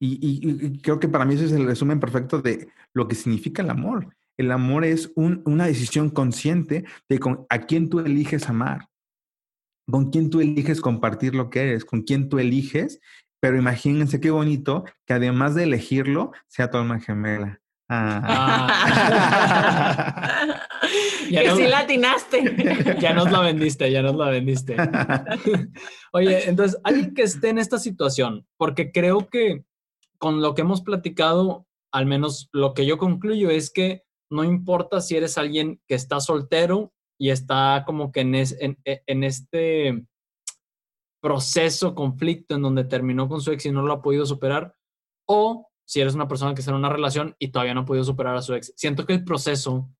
Y, 0.00 0.18
y, 0.26 0.40
y, 0.66 0.80
creo 0.80 0.98
que 0.98 1.08
para 1.08 1.26
mí 1.26 1.34
ese 1.34 1.44
es 1.44 1.52
el 1.52 1.66
resumen 1.66 2.00
perfecto 2.00 2.40
de 2.40 2.68
lo 2.94 3.06
que 3.06 3.14
significa 3.14 3.62
el 3.62 3.70
amor. 3.70 4.16
El 4.38 4.50
amor 4.50 4.84
es 4.86 5.12
un, 5.14 5.42
una 5.44 5.66
decisión 5.66 6.08
consciente 6.08 6.84
de 7.08 7.18
con, 7.18 7.44
a 7.50 7.58
quién 7.60 7.90
tú 7.90 8.00
eliges 8.00 8.48
amar, 8.48 8.88
con 9.90 10.10
quién 10.10 10.30
tú 10.30 10.40
eliges 10.40 10.80
compartir 10.80 11.34
lo 11.34 11.50
que 11.50 11.60
eres, 11.60 11.84
con 11.84 12.02
quién 12.02 12.30
tú 12.30 12.38
eliges. 12.38 13.00
Pero 13.40 13.58
imagínense 13.58 14.20
qué 14.20 14.30
bonito 14.30 14.84
que 15.06 15.14
además 15.14 15.54
de 15.54 15.64
elegirlo, 15.64 16.32
sea 16.46 16.70
tu 16.70 16.78
alma 16.78 17.00
gemela. 17.00 17.60
Ah. 17.88 18.66
que 21.30 21.46
nos, 21.46 21.58
sí 21.58 21.66
latinaste. 21.66 22.96
Ya 23.00 23.14
nos 23.14 23.30
la 23.30 23.40
vendiste, 23.40 23.90
ya 23.90 24.02
nos 24.02 24.16
la 24.16 24.30
vendiste. 24.30 24.76
Oye, 26.12 26.48
entonces, 26.48 26.80
alguien 26.84 27.14
que 27.14 27.22
esté 27.22 27.48
en 27.48 27.58
esta 27.58 27.78
situación, 27.78 28.46
porque 28.56 28.90
creo 28.92 29.28
que 29.28 29.64
con 30.20 30.42
lo 30.42 30.54
que 30.54 30.60
hemos 30.60 30.82
platicado, 30.82 31.66
al 31.92 32.06
menos 32.06 32.48
lo 32.52 32.74
que 32.74 32.84
yo 32.86 32.98
concluyo 32.98 33.50
es 33.50 33.72
que 33.72 34.04
no 34.30 34.44
importa 34.44 35.00
si 35.00 35.16
eres 35.16 35.38
alguien 35.38 35.80
que 35.88 35.94
está 35.96 36.20
soltero 36.20 36.92
y 37.18 37.30
está 37.30 37.84
como 37.86 38.12
que 38.12 38.20
en, 38.20 38.34
es, 38.34 38.56
en, 38.60 38.78
en 38.84 39.24
este 39.24 40.06
proceso, 41.20 41.94
conflicto 41.94 42.54
en 42.54 42.62
donde 42.62 42.84
terminó 42.84 43.28
con 43.28 43.40
su 43.40 43.50
ex 43.50 43.66
y 43.66 43.72
no 43.72 43.82
lo 43.82 43.92
ha 43.94 44.02
podido 44.02 44.24
superar, 44.26 44.76
o 45.26 45.68
si 45.86 46.00
eres 46.00 46.14
una 46.14 46.28
persona 46.28 46.54
que 46.54 46.60
está 46.60 46.70
en 46.70 46.78
una 46.78 46.88
relación 46.88 47.34
y 47.38 47.48
todavía 47.48 47.74
no 47.74 47.80
ha 47.80 47.84
podido 47.86 48.04
superar 48.04 48.36
a 48.36 48.42
su 48.42 48.54
ex. 48.54 48.72
Siento 48.76 49.04
que 49.06 49.14
el 49.14 49.24
proceso 49.24 49.90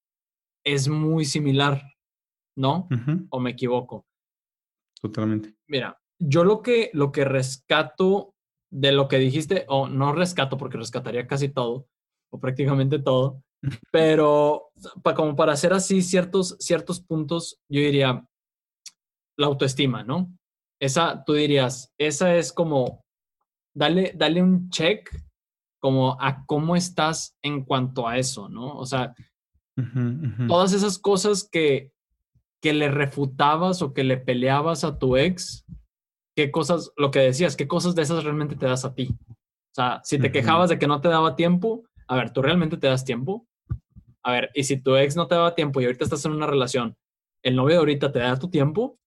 es 0.65 0.89
muy 0.89 1.25
similar, 1.25 1.83
¿no? 2.57 2.89
Uh 2.91 2.95
-huh. 2.95 3.27
¿O 3.31 3.41
me 3.41 3.51
equivoco? 3.51 4.07
Totalmente. 5.01 5.57
Mira, 5.67 6.01
yo 6.19 6.45
lo 6.45 6.63
que, 6.63 6.91
lo 6.93 7.11
que 7.11 7.25
rescato 7.25 8.35
de 8.71 8.93
lo 8.93 9.09
que 9.09 9.19
dijiste, 9.19 9.65
o 9.69 9.89
no 9.89 10.13
rescato 10.13 10.57
porque 10.57 10.79
rescataría 10.79 11.27
casi 11.27 11.49
todo, 11.49 11.87
o 12.31 12.39
prácticamente 12.39 12.99
todo, 12.99 13.43
pero 13.93 14.71
pa, 15.03 15.15
como 15.15 15.37
para 15.37 15.53
hacer 15.53 15.73
así 15.73 16.03
ciertos, 16.03 16.57
ciertos 16.61 17.01
puntos, 17.01 17.61
yo 17.69 17.81
diría 17.81 18.25
la 19.37 19.47
autoestima, 19.47 20.05
¿no? 20.05 20.33
Esa, 20.81 21.25
tú 21.25 21.35
dirías, 21.35 21.93
esa 21.99 22.35
es 22.37 22.53
como, 22.53 23.05
dale, 23.75 24.13
dale 24.17 24.43
un 24.43 24.71
check 24.71 25.11
como 25.81 26.21
a 26.21 26.45
cómo 26.47 26.77
estás 26.77 27.37
en 27.43 27.65
cuanto 27.65 28.07
a 28.07 28.19
eso, 28.19 28.49
¿no? 28.49 28.77
O 28.77 28.87
sea, 28.87 29.15
uh 29.77 29.83
-huh, 29.83 30.21
uh 30.21 30.37
-huh. 30.39 30.49
todas 30.49 30.73
esas 30.73 30.99
cosas 30.99 31.49
que, 31.51 31.93
que 32.63 32.73
le 32.73 32.91
refutabas 32.91 33.83
o 33.83 33.93
que 33.93 34.05
le 34.05 34.19
peleabas 34.19 34.85
a 34.85 34.99
tu 34.99 35.17
ex, 35.17 35.65
qué 36.41 36.51
cosas, 36.51 36.93
lo 36.97 37.11
que 37.11 37.21
decías, 37.21 37.55
qué 37.55 37.69
cosas 37.69 37.95
de 37.95 38.03
esas 38.03 38.25
realmente 38.25 38.57
te 38.57 38.65
das 38.65 38.87
a 38.87 38.95
ti. 38.95 39.15
O 39.29 39.75
sea, 39.75 40.01
si 40.05 40.19
te 40.19 40.33
quejabas 40.33 40.71
de 40.71 40.79
que 40.79 40.87
no 40.87 41.01
te 41.03 41.09
daba 41.09 41.37
tiempo, 41.37 41.85
a 42.09 42.17
ver, 42.17 42.33
¿tú 42.33 42.41
realmente 42.41 42.79
te 42.79 42.87
das 42.87 43.05
tiempo? 43.05 43.47
A 44.23 44.33
ver, 44.33 44.51
y 44.55 44.65
si 44.65 44.79
tu 44.79 44.97
ex 44.97 45.17
no 45.17 45.27
te 45.27 45.35
daba 45.35 45.55
tiempo 45.55 45.81
y 45.81 45.85
ahorita 45.85 46.05
estás 46.05 46.25
en 46.25 46.33
una 46.33 46.47
relación, 46.47 46.97
¿el 47.43 47.57
novio 47.57 47.75
de 47.75 47.81
ahorita 47.81 48.11
te 48.11 48.21
da 48.21 48.39
tu 48.39 48.49
tiempo? 48.49 48.99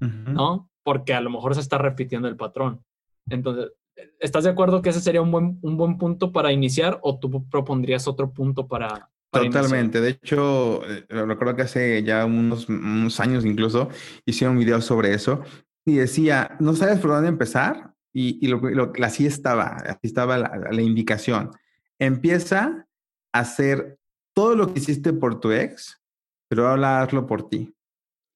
Uh 0.00 0.06
-huh. 0.06 0.32
¿No? 0.32 0.70
Porque 0.82 1.14
a 1.14 1.20
lo 1.20 1.30
mejor 1.30 1.54
se 1.54 1.60
está 1.60 1.78
repitiendo 1.78 2.26
el 2.26 2.36
patrón. 2.36 2.82
Entonces, 3.30 3.72
¿estás 4.18 4.44
de 4.44 4.50
acuerdo 4.50 4.82
que 4.82 4.90
ese 4.90 5.00
sería 5.00 5.22
un 5.22 5.30
buen, 5.30 5.58
un 5.62 5.76
buen 5.76 5.98
punto 5.98 6.32
para 6.32 6.52
iniciar 6.52 6.98
o 7.02 7.18
tú 7.18 7.48
propondrías 7.48 8.08
otro 8.08 8.32
punto 8.32 8.66
para... 8.66 9.08
para 9.30 9.44
Totalmente. 9.46 9.98
Iniciar? 9.98 10.02
De 10.02 10.10
hecho, 10.10 10.84
eh, 10.84 11.06
recuerdo 11.08 11.56
que 11.56 11.62
hace 11.62 12.02
ya 12.02 12.24
unos, 12.24 12.68
unos 12.68 13.20
años 13.20 13.44
incluso 13.44 13.88
hice 14.26 14.48
un 14.48 14.58
video 14.58 14.80
sobre 14.80 15.14
eso 15.14 15.42
y 15.86 15.94
decía, 15.94 16.56
¿no 16.58 16.74
sabes 16.74 16.98
por 16.98 17.10
dónde 17.10 17.28
empezar? 17.28 17.94
Y, 18.12 18.44
y 18.44 18.48
lo, 18.48 18.58
lo, 18.58 18.92
así 19.02 19.24
estaba, 19.24 19.66
así 19.66 20.00
estaba 20.02 20.36
la, 20.36 20.82
indicación. 20.82 21.50
Empieza 21.98 22.86
a 23.32 23.38
hacer 23.38 23.98
todo 24.34 24.56
lo 24.56 24.72
que 24.72 24.80
hiciste 24.80 25.12
por 25.12 25.38
tu 25.38 25.52
ex, 25.52 26.02
pero 26.48 26.66
ahora 26.66 27.02
hazlo 27.02 27.26
por 27.26 27.48
ti. 27.48 27.72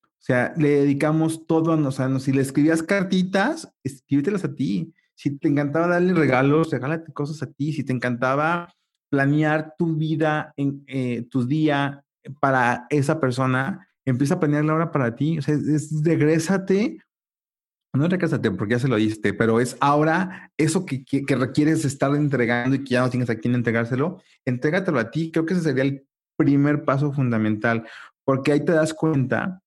O 0.04 0.22
sea, 0.22 0.54
le 0.56 0.68
dedicamos 0.82 1.46
todo 1.46 1.72
a 1.72 1.76
nosotros. 1.76 2.22
Si 2.22 2.32
le 2.32 2.42
escribías 2.42 2.82
cartitas, 2.84 3.72
escríbetelas 3.82 4.44
a 4.44 4.54
ti. 4.54 4.94
Si 5.14 5.36
te 5.36 5.48
encantaba 5.48 5.88
darle 5.88 6.14
regalos, 6.14 6.70
regálate 6.70 7.12
cosas 7.12 7.42
a 7.42 7.50
ti. 7.50 7.72
Si 7.72 7.82
te 7.82 7.92
encantaba 7.92 8.72
planear 9.08 9.74
tu 9.76 9.96
vida, 9.96 10.52
en, 10.56 10.84
eh, 10.86 11.26
tu 11.28 11.46
día 11.46 12.04
para 12.38 12.86
esa 12.90 13.18
persona, 13.18 13.88
empieza 14.04 14.34
a 14.34 14.40
planearla 14.40 14.72
ahora 14.72 14.92
para 14.92 15.16
ti. 15.16 15.38
O 15.38 15.42
sea, 15.42 15.54
es 15.54 16.02
regrésate 16.04 16.98
no 17.92 18.08
regrésate 18.08 18.50
porque 18.50 18.74
ya 18.74 18.78
se 18.78 18.88
lo 18.88 18.96
diste, 18.96 19.34
pero 19.34 19.60
es 19.60 19.76
ahora 19.80 20.52
eso 20.56 20.86
que, 20.86 21.04
que, 21.04 21.36
requieres 21.36 21.84
estar 21.84 22.14
entregando 22.14 22.76
y 22.76 22.84
que 22.84 22.90
ya 22.90 23.02
no 23.02 23.10
tienes 23.10 23.30
a 23.30 23.36
quién 23.36 23.54
entregárselo, 23.54 24.22
entrégatelo 24.44 24.98
a 24.98 25.10
ti. 25.10 25.30
Creo 25.32 25.44
que 25.44 25.54
ese 25.54 25.62
sería 25.62 25.82
el 25.82 26.06
primer 26.36 26.84
paso 26.84 27.12
fundamental, 27.12 27.86
porque 28.24 28.52
ahí 28.52 28.64
te 28.64 28.72
das 28.72 28.94
cuenta 28.94 29.62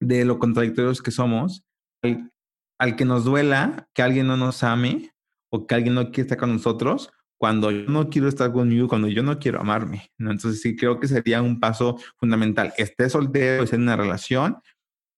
de 0.00 0.24
lo 0.24 0.38
contradictorios 0.38 1.02
que 1.02 1.10
somos, 1.10 1.64
al, 2.02 2.30
al 2.78 2.96
que 2.96 3.04
nos 3.04 3.24
duela 3.24 3.88
que 3.94 4.02
alguien 4.02 4.26
no 4.26 4.36
nos 4.36 4.62
ame 4.62 5.10
o 5.50 5.66
que 5.66 5.74
alguien 5.74 5.94
no 5.94 6.06
quiere 6.06 6.22
estar 6.22 6.38
con 6.38 6.52
nosotros, 6.52 7.10
cuando 7.38 7.70
yo 7.70 7.88
no 7.88 8.10
quiero 8.10 8.28
estar 8.28 8.52
conmigo, 8.52 8.88
cuando 8.88 9.08
yo 9.08 9.22
no 9.22 9.38
quiero 9.38 9.60
amarme. 9.60 10.10
¿no? 10.18 10.30
Entonces 10.30 10.60
sí 10.60 10.76
creo 10.76 11.00
que 11.00 11.08
sería 11.08 11.40
un 11.40 11.60
paso 11.60 11.96
fundamental. 12.16 12.74
Esté 12.76 13.08
soltero, 13.08 13.64
esté 13.64 13.76
en 13.76 13.82
una 13.82 13.96
relación, 13.96 14.58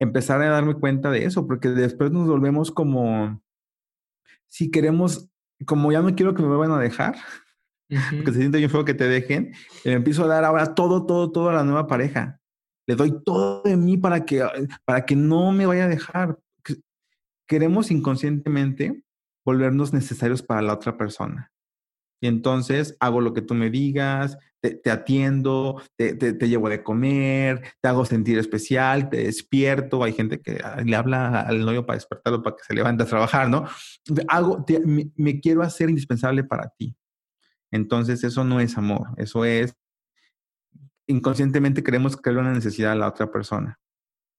empezar 0.01 0.43
a 0.43 0.49
darme 0.49 0.75
cuenta 0.75 1.11
de 1.11 1.25
eso, 1.25 1.47
porque 1.47 1.69
después 1.69 2.11
nos 2.11 2.27
volvemos 2.27 2.73
como, 2.73 3.41
si 4.49 4.71
queremos, 4.71 5.29
como 5.67 5.93
ya 5.93 6.01
no 6.01 6.15
quiero 6.17 6.35
que 6.35 6.43
me 6.43 6.49
vuelvan 6.49 6.73
a 6.73 6.83
dejar, 6.83 7.17
porque 8.17 8.33
se 8.33 8.39
siente 8.39 8.59
bien 8.59 8.71
feo 8.71 8.85
que 8.85 8.95
te 8.95 9.07
dejen, 9.07 9.53
le 9.85 9.93
empiezo 9.93 10.25
a 10.25 10.29
dar 10.29 10.45
ahora 10.45 10.75
todo, 10.75 11.07
todo, 11.07 11.31
todo 11.31 11.51
a 11.51 11.55
la 11.55 11.65
nueva 11.65 11.87
pareja. 11.87 12.41
Le 12.87 12.97
doy 12.97 13.23
todo 13.25 13.63
de 13.63 13.77
mí 13.77 13.97
para 13.97 14.25
que, 14.25 14.45
para 14.85 15.05
que 15.05 15.15
no 15.15 15.53
me 15.53 15.67
vaya 15.67 15.85
a 15.85 15.89
dejar. 15.89 16.39
Queremos 17.47 17.91
inconscientemente 17.91 19.05
volvernos 19.45 19.93
necesarios 19.93 20.43
para 20.43 20.63
la 20.63 20.75
otra 20.75 20.97
persona. 20.97 21.53
Y 22.21 22.27
entonces 22.27 22.97
hago 23.01 23.21
lo 23.21 23.33
que 23.33 23.43
tú 23.43 23.55
me 23.55 23.71
digas, 23.71 24.37
te, 24.61 24.91
atiendo, 24.91 25.81
te, 25.97 26.14
te, 26.14 26.49
llevo 26.49 26.68
de 26.68 26.83
comer, 26.83 27.62
te 27.81 27.89
hago 27.89 28.05
sentir 28.05 28.39
especial, 28.39 29.09
te 29.09 29.25
despierto. 29.25 30.05
Hay 30.05 30.12
gente 30.12 30.41
que 30.41 30.61
ah, 30.62 30.83
le 30.85 30.97
habla 30.97 31.41
al 31.41 31.64
novio 31.64 31.87
para 31.87 31.97
despertarlo, 31.97 32.43
para 32.43 32.57
que 32.57 32.64
se 32.64 32.75
levante 32.75 33.03
a 33.03 33.07
trabajar, 33.07 33.49
¿no? 33.49 33.64
Hago, 34.29 34.64
me, 34.85 35.11
me, 35.16 35.41
quiero 35.41 35.62
hacer 35.62 35.89
indispensable 35.89 36.45
para 36.45 36.68
ti. 36.77 36.95
Entonces 37.71 38.23
eso 38.25 38.45
no 38.45 38.61
es 38.61 38.77
amor, 38.77 39.09
eso 39.16 39.45
es, 39.45 39.75
inconscientemente 41.11 41.83
queremos 41.83 42.16
crear 42.16 42.39
una 42.39 42.53
necesidad 42.53 42.93
a 42.93 42.97
la 42.97 43.09
otra 43.09 43.31
persona. 43.31 43.79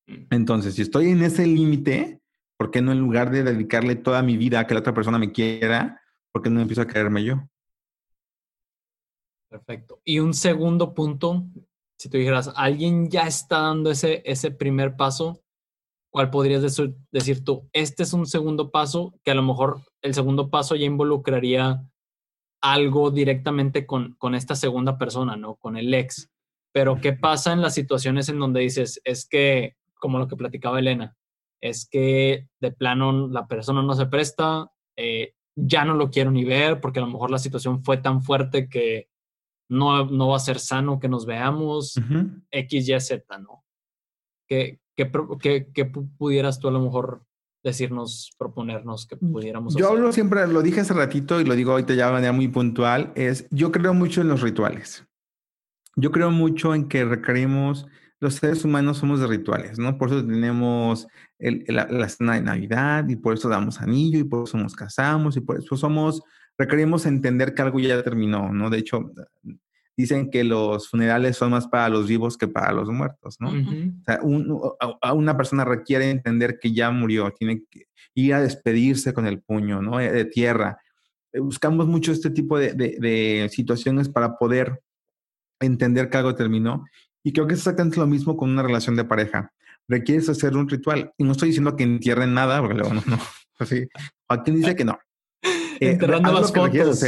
Mm. 0.07 0.25
Entonces, 0.31 0.75
si 0.75 0.81
estoy 0.81 1.09
en 1.09 1.23
ese 1.23 1.45
límite, 1.45 2.21
¿por 2.57 2.71
qué 2.71 2.81
no 2.81 2.91
en 2.91 2.99
lugar 2.99 3.31
de 3.31 3.43
dedicarle 3.43 3.95
toda 3.95 4.21
mi 4.21 4.37
vida 4.37 4.59
a 4.59 4.67
que 4.67 4.73
la 4.73 4.79
otra 4.79 4.93
persona 4.93 5.17
me 5.17 5.31
quiera, 5.31 6.01
por 6.31 6.41
qué 6.41 6.49
no 6.49 6.61
empiezo 6.61 6.81
a 6.81 6.87
quererme 6.87 7.23
yo? 7.23 7.47
Perfecto. 9.51 9.99
Y 10.05 10.19
un 10.19 10.33
segundo 10.33 10.93
punto, 10.93 11.43
si 11.97 12.09
tú 12.09 12.17
dijeras, 12.17 12.53
alguien 12.55 13.09
ya 13.09 13.23
está 13.23 13.59
dando 13.59 13.91
ese, 13.91 14.21
ese 14.23 14.51
primer 14.51 14.95
paso, 14.95 15.43
¿cuál 16.09 16.29
podrías 16.29 16.61
decir, 16.61 16.95
decir 17.11 17.43
tú? 17.43 17.67
Este 17.73 18.03
es 18.03 18.13
un 18.13 18.25
segundo 18.25 18.71
paso 18.71 19.13
que 19.25 19.31
a 19.31 19.35
lo 19.35 19.43
mejor 19.43 19.81
el 20.01 20.13
segundo 20.13 20.49
paso 20.49 20.77
ya 20.77 20.85
involucraría 20.85 21.83
algo 22.61 23.11
directamente 23.11 23.85
con, 23.85 24.13
con 24.13 24.35
esta 24.35 24.55
segunda 24.55 24.97
persona, 24.97 25.35
¿no? 25.35 25.55
Con 25.55 25.75
el 25.75 25.93
ex. 25.93 26.31
Pero 26.71 27.01
¿qué 27.01 27.11
pasa 27.11 27.51
en 27.51 27.61
las 27.61 27.73
situaciones 27.73 28.29
en 28.29 28.39
donde 28.39 28.61
dices, 28.61 29.01
es 29.03 29.27
que, 29.27 29.75
como 29.95 30.17
lo 30.17 30.29
que 30.29 30.37
platicaba 30.37 30.79
Elena, 30.79 31.17
es 31.59 31.85
que 31.89 32.47
de 32.61 32.71
plano 32.71 33.27
la 33.27 33.47
persona 33.47 33.83
no 33.83 33.95
se 33.95 34.05
presta, 34.05 34.71
eh, 34.95 35.33
ya 35.55 35.83
no 35.83 35.95
lo 35.95 36.09
quiero 36.09 36.31
ni 36.31 36.45
ver 36.45 36.79
porque 36.79 36.99
a 36.99 37.01
lo 37.01 37.09
mejor 37.09 37.31
la 37.31 37.37
situación 37.37 37.83
fue 37.83 37.97
tan 37.97 38.23
fuerte 38.23 38.69
que 38.69 39.10
no, 39.71 40.05
no 40.05 40.27
va 40.27 40.35
a 40.35 40.39
ser 40.39 40.59
sano 40.59 40.99
que 40.99 41.07
nos 41.07 41.25
veamos, 41.25 41.95
X, 42.51 42.89
Y, 42.89 42.99
Z, 42.99 43.37
¿no? 43.39 43.63
¿Qué, 44.45 44.81
qué, 44.97 45.85
pudieras 46.17 46.59
tú 46.59 46.67
a 46.67 46.71
lo 46.71 46.81
mejor 46.81 47.23
decirnos, 47.63 48.31
proponernos 48.37 49.07
que 49.07 49.15
mm, 49.15 49.31
pudiéramos 49.31 49.75
Yo 49.77 49.87
hablo 49.87 50.11
siempre, 50.11 50.45
lo 50.47 50.61
dije 50.61 50.81
hace 50.81 50.93
ratito 50.93 51.39
y 51.39 51.45
lo 51.45 51.55
digo 51.55 51.71
ahorita 51.71 51.93
ya 51.93 52.07
de 52.07 52.11
manera 52.11 52.33
muy 52.33 52.49
puntual, 52.49 53.13
es 53.15 53.47
yo 53.49 53.71
creo 53.71 53.93
mucho 53.93 54.19
en 54.19 54.27
los 54.27 54.41
rituales. 54.41 55.05
Yo 55.95 56.11
creo 56.11 56.31
mucho 56.31 56.75
en 56.75 56.89
que 56.89 57.05
requerimos, 57.05 57.87
los 58.19 58.35
seres 58.35 58.65
humanos 58.65 58.97
somos 58.97 59.21
de 59.21 59.27
rituales, 59.27 59.79
¿no? 59.79 59.97
Por 59.97 60.09
eso 60.09 60.25
tenemos 60.25 61.07
la, 61.39 61.87
la, 61.87 62.09
cena 62.09 62.33
de 62.33 62.41
Navidad 62.41 63.07
y 63.07 63.15
por 63.15 63.35
eso 63.35 63.47
damos 63.47 63.79
anillo 63.79 64.19
y 64.19 64.25
por 64.25 64.43
eso 64.43 64.57
nos 64.57 64.75
casamos 64.75 65.37
y 65.37 65.41
por 65.41 65.59
eso 65.59 65.77
somos 65.77 66.21
requerimos 66.57 67.05
entender 67.05 67.53
que 67.53 67.61
algo 67.61 67.79
ya 67.79 68.01
terminó, 68.03 68.51
¿no? 68.51 68.69
De 68.69 68.77
hecho, 68.77 69.11
dicen 69.97 70.29
que 70.29 70.43
los 70.43 70.89
funerales 70.89 71.37
son 71.37 71.51
más 71.51 71.67
para 71.67 71.89
los 71.89 72.07
vivos 72.07 72.37
que 72.37 72.47
para 72.47 72.71
los 72.71 72.89
muertos, 72.89 73.37
¿no? 73.39 73.49
O 73.49 74.05
sea, 74.05 75.13
una 75.13 75.37
persona 75.37 75.65
requiere 75.65 76.09
entender 76.09 76.59
que 76.59 76.73
ya 76.73 76.91
murió, 76.91 77.31
tiene 77.37 77.63
que 77.69 77.85
ir 78.15 78.33
a 78.33 78.41
despedirse 78.41 79.13
con 79.13 79.27
el 79.27 79.41
puño, 79.41 79.81
¿no? 79.81 79.97
De 79.97 80.25
tierra. 80.25 80.77
Eh, 81.33 81.39
buscamos 81.39 81.87
mucho 81.87 82.11
este 82.11 82.29
tipo 82.29 82.57
de, 82.57 82.73
de 82.73 83.49
situaciones 83.51 84.09
para 84.09 84.37
poder 84.37 84.81
entender 85.59 86.09
que 86.09 86.17
algo 86.17 86.35
terminó. 86.35 86.85
Y 87.23 87.33
creo 87.33 87.47
que 87.47 87.53
es 87.53 87.59
exactamente 87.59 87.99
lo 87.99 88.07
mismo 88.07 88.35
con 88.35 88.49
una 88.49 88.63
relación 88.63 88.95
de 88.95 89.05
pareja. 89.05 89.51
Requieres 89.87 90.27
hacer 90.29 90.55
un 90.57 90.67
ritual. 90.67 91.13
Y 91.17 91.23
no 91.23 91.33
estoy 91.33 91.49
diciendo 91.49 91.75
que 91.75 91.83
entierren 91.83 92.33
nada, 92.33 92.59
porque 92.59 92.75
luego 92.75 92.93
no, 92.95 93.03
no. 93.05 93.19
Así. 93.59 93.87
Joaquín 94.27 94.55
dice 94.55 94.75
que 94.75 94.85
no. 94.85 94.97
Eh, 95.81 95.91
Enterrando 95.91 96.31
las 96.31 96.53
fotos. 96.53 97.03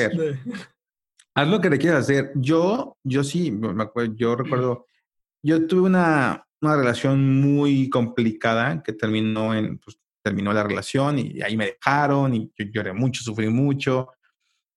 Haz 1.35 1.47
lo 1.47 1.61
que 1.61 1.69
le 1.69 1.77
quieras 1.77 2.01
hacer. 2.01 2.31
Yo, 2.35 2.97
yo 3.03 3.23
sí, 3.23 3.51
me 3.51 3.83
acuerdo, 3.83 4.15
yo 4.15 4.35
recuerdo, 4.35 4.87
yo 5.43 5.67
tuve 5.67 5.81
una, 5.81 6.45
una 6.61 6.75
relación 6.75 7.39
muy 7.39 7.89
complicada 7.89 8.81
que 8.81 8.93
terminó 8.93 9.53
en, 9.53 9.77
pues, 9.77 9.99
terminó 10.23 10.53
la 10.53 10.63
relación 10.63 11.19
y 11.19 11.41
ahí 11.41 11.55
me 11.55 11.65
dejaron 11.65 12.33
y 12.33 12.51
yo 12.57 12.65
lloré 12.65 12.93
mucho, 12.93 13.23
sufrí 13.23 13.47
mucho. 13.49 14.09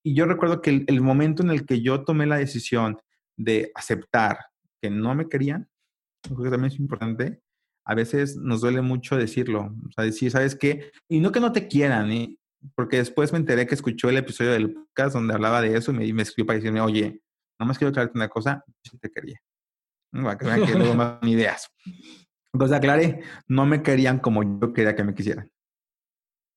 Y 0.05 0.15
yo 0.15 0.27
recuerdo 0.27 0.61
que 0.61 0.71
el, 0.71 0.85
el, 0.89 1.01
momento 1.01 1.43
en 1.43 1.51
el 1.51 1.65
que 1.65 1.81
yo 1.81 2.05
tomé 2.05 2.27
la 2.27 2.37
decisión 2.37 2.99
de 3.37 3.73
aceptar 3.75 4.39
que 4.81 4.91
no 4.91 5.15
me 5.15 5.29
querían, 5.29 5.69
creo 6.23 6.43
que 6.43 6.51
también 6.51 6.73
es 6.73 6.79
importante, 6.79 7.41
a 7.85 7.95
veces 7.95 8.37
nos 8.37 8.61
duele 8.61 8.83
mucho 8.83 9.17
decirlo, 9.17 9.75
o 9.89 9.93
sea, 9.93 10.05
decir, 10.05 10.31
¿sabes 10.31 10.55
qué? 10.55 10.91
Y 11.09 11.21
no 11.21 11.33
que 11.33 11.41
no 11.41 11.53
te 11.53 11.69
quieran, 11.69 12.11
¿eh? 12.11 12.37
Porque 12.75 12.99
después 12.99 13.33
me 13.33 13.39
enteré 13.39 13.67
que 13.67 13.75
escuchó 13.75 14.09
el 14.09 14.17
episodio 14.17 14.53
del 14.53 14.73
podcast 14.73 15.15
donde 15.15 15.35
hablaba 15.35 15.61
de 15.61 15.77
eso 15.77 15.93
y 15.93 15.95
me, 15.95 16.13
me 16.13 16.23
escribió 16.23 16.47
para 16.47 16.59
decirme, 16.59 16.81
oye, 16.81 17.23
no 17.59 17.67
más 17.67 17.79
quiero 17.79 17.91
aclararte 17.91 18.19
una 18.19 18.29
cosa, 18.29 18.65
sí 18.83 18.99
te 18.99 19.11
quería. 19.11 19.41
Para 20.13 20.39
que 20.39 20.47
vean 20.47 20.67
que 20.67 20.75
luego 20.75 20.95
más 20.95 21.23
ideas. 21.23 21.71
Entonces 22.53 22.77
aclaré, 22.77 23.23
no 23.49 23.67
me 23.67 23.83
querían 23.83 24.19
como 24.19 24.43
yo 24.43 24.73
quería 24.73 24.95
que 24.95 25.05
me 25.05 25.15
quisieran. 25.15 25.51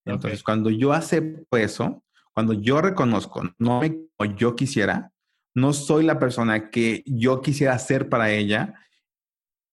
Entonces, 0.05 0.41
cuando 0.43 0.69
yo 0.69 0.93
acepto 0.93 1.57
eso, 1.57 2.03
cuando 2.33 2.53
yo 2.53 2.81
reconozco, 2.81 3.43
no 3.57 3.81
me 3.81 4.07
como 4.17 4.35
yo 4.35 4.55
quisiera, 4.55 5.11
no 5.55 5.73
soy 5.73 6.05
la 6.05 6.19
persona 6.19 6.69
que 6.69 7.03
yo 7.05 7.41
quisiera 7.41 7.77
ser 7.77 8.09
para 8.09 8.31
ella, 8.31 8.73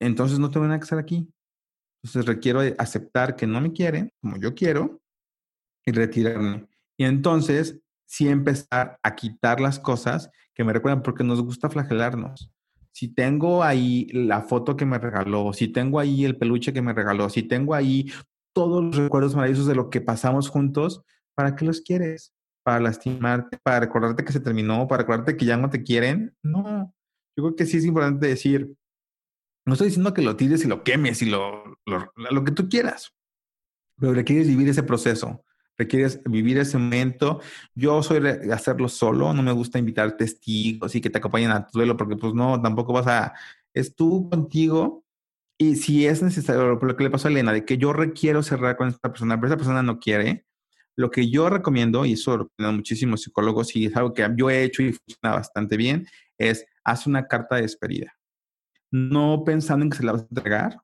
entonces 0.00 0.38
no 0.38 0.50
tengo 0.50 0.66
nada 0.66 0.78
que 0.78 0.84
estar 0.84 0.98
aquí. 0.98 1.32
Entonces 2.02 2.26
requiero 2.26 2.60
aceptar 2.78 3.36
que 3.36 3.46
no 3.46 3.60
me 3.60 3.72
quieren 3.72 4.10
como 4.20 4.36
yo 4.38 4.54
quiero 4.54 5.00
y 5.86 5.92
retirarme. 5.92 6.66
Y 6.98 7.04
entonces 7.04 7.80
sí 8.06 8.28
empezar 8.28 8.98
a 9.02 9.14
quitar 9.14 9.60
las 9.60 9.78
cosas 9.78 10.30
que 10.54 10.64
me 10.64 10.72
recuerdan, 10.72 11.02
porque 11.02 11.24
nos 11.24 11.42
gusta 11.42 11.70
flagelarnos. 11.70 12.50
Si 12.92 13.08
tengo 13.08 13.62
ahí 13.62 14.08
la 14.12 14.40
foto 14.42 14.76
que 14.76 14.86
me 14.86 14.98
regaló, 14.98 15.52
si 15.52 15.68
tengo 15.68 16.00
ahí 16.00 16.24
el 16.24 16.38
peluche 16.38 16.72
que 16.72 16.82
me 16.82 16.94
regaló, 16.94 17.28
si 17.28 17.42
tengo 17.42 17.74
ahí 17.74 18.10
todos 18.54 18.82
los 18.82 18.96
recuerdos 18.96 19.34
maravillosos 19.34 19.66
de 19.66 19.74
lo 19.74 19.90
que 19.90 20.00
pasamos 20.00 20.48
juntos, 20.48 21.02
¿para 21.34 21.54
qué 21.54 21.66
los 21.66 21.82
quieres? 21.82 22.32
¿Para 22.64 22.80
lastimarte? 22.80 23.58
¿Para 23.62 23.80
recordarte 23.80 24.24
que 24.24 24.32
se 24.32 24.40
terminó? 24.40 24.88
¿Para 24.88 25.02
recordarte 25.02 25.36
que 25.36 25.44
ya 25.44 25.58
no 25.58 25.68
te 25.68 25.82
quieren? 25.82 26.34
No. 26.42 26.94
Yo 27.36 27.44
creo 27.44 27.56
que 27.56 27.66
sí 27.66 27.76
es 27.76 27.84
importante 27.84 28.26
decir, 28.26 28.74
no 29.66 29.74
estoy 29.74 29.88
diciendo 29.88 30.14
que 30.14 30.22
lo 30.22 30.36
tires 30.36 30.64
y 30.64 30.68
lo 30.68 30.82
quemes 30.82 31.20
y 31.20 31.26
lo, 31.26 31.64
lo, 31.84 32.12
lo 32.16 32.44
que 32.44 32.52
tú 32.52 32.70
quieras, 32.70 33.12
pero 34.00 34.14
requieres 34.14 34.48
vivir 34.48 34.70
ese 34.70 34.82
proceso 34.82 35.44
requieres 35.78 36.20
vivir 36.24 36.58
ese 36.58 36.78
momento. 36.78 37.40
Yo 37.74 38.02
soy 38.02 38.26
hacerlo 38.52 38.88
solo, 38.88 39.32
no 39.32 39.42
me 39.42 39.52
gusta 39.52 39.78
invitar 39.78 40.16
testigos 40.16 40.94
y 40.94 41.00
que 41.00 41.10
te 41.10 41.18
acompañen 41.18 41.50
a 41.50 41.66
tu 41.66 41.78
duelo, 41.78 41.96
porque 41.96 42.16
pues 42.16 42.34
no, 42.34 42.60
tampoco 42.60 42.92
vas 42.92 43.06
a, 43.06 43.34
es 43.74 43.94
tú 43.94 44.28
contigo. 44.30 45.04
Y 45.58 45.76
si 45.76 46.06
es 46.06 46.22
necesario, 46.22 46.78
por 46.78 46.88
lo 46.88 46.96
que 46.96 47.04
le 47.04 47.10
pasó 47.10 47.28
a 47.28 47.30
Elena, 47.30 47.52
de 47.52 47.64
que 47.64 47.78
yo 47.78 47.92
requiero 47.92 48.42
cerrar 48.42 48.76
con 48.76 48.88
esta 48.88 49.10
persona, 49.10 49.36
pero 49.36 49.48
esa 49.48 49.56
persona 49.56 49.82
no 49.82 49.98
quiere, 49.98 50.46
lo 50.96 51.10
que 51.10 51.30
yo 51.30 51.48
recomiendo, 51.50 52.04
y 52.04 52.14
eso 52.14 52.36
lo 52.36 52.44
recomiendo 52.44 52.76
muchísimos 52.76 53.22
psicólogos 53.22 53.74
y 53.76 53.86
es 53.86 53.96
algo 53.96 54.14
que 54.14 54.28
yo 54.36 54.50
he 54.50 54.64
hecho 54.64 54.82
y 54.82 54.92
funciona 54.92 55.36
bastante 55.36 55.76
bien, 55.76 56.06
es 56.38 56.66
haz 56.84 57.06
una 57.06 57.26
carta 57.26 57.56
de 57.56 57.62
despedida. 57.62 58.14
No 58.90 59.42
pensando 59.44 59.84
en 59.84 59.90
que 59.90 59.98
se 59.98 60.04
la 60.04 60.12
vas 60.12 60.22
a 60.22 60.26
entregar, 60.30 60.80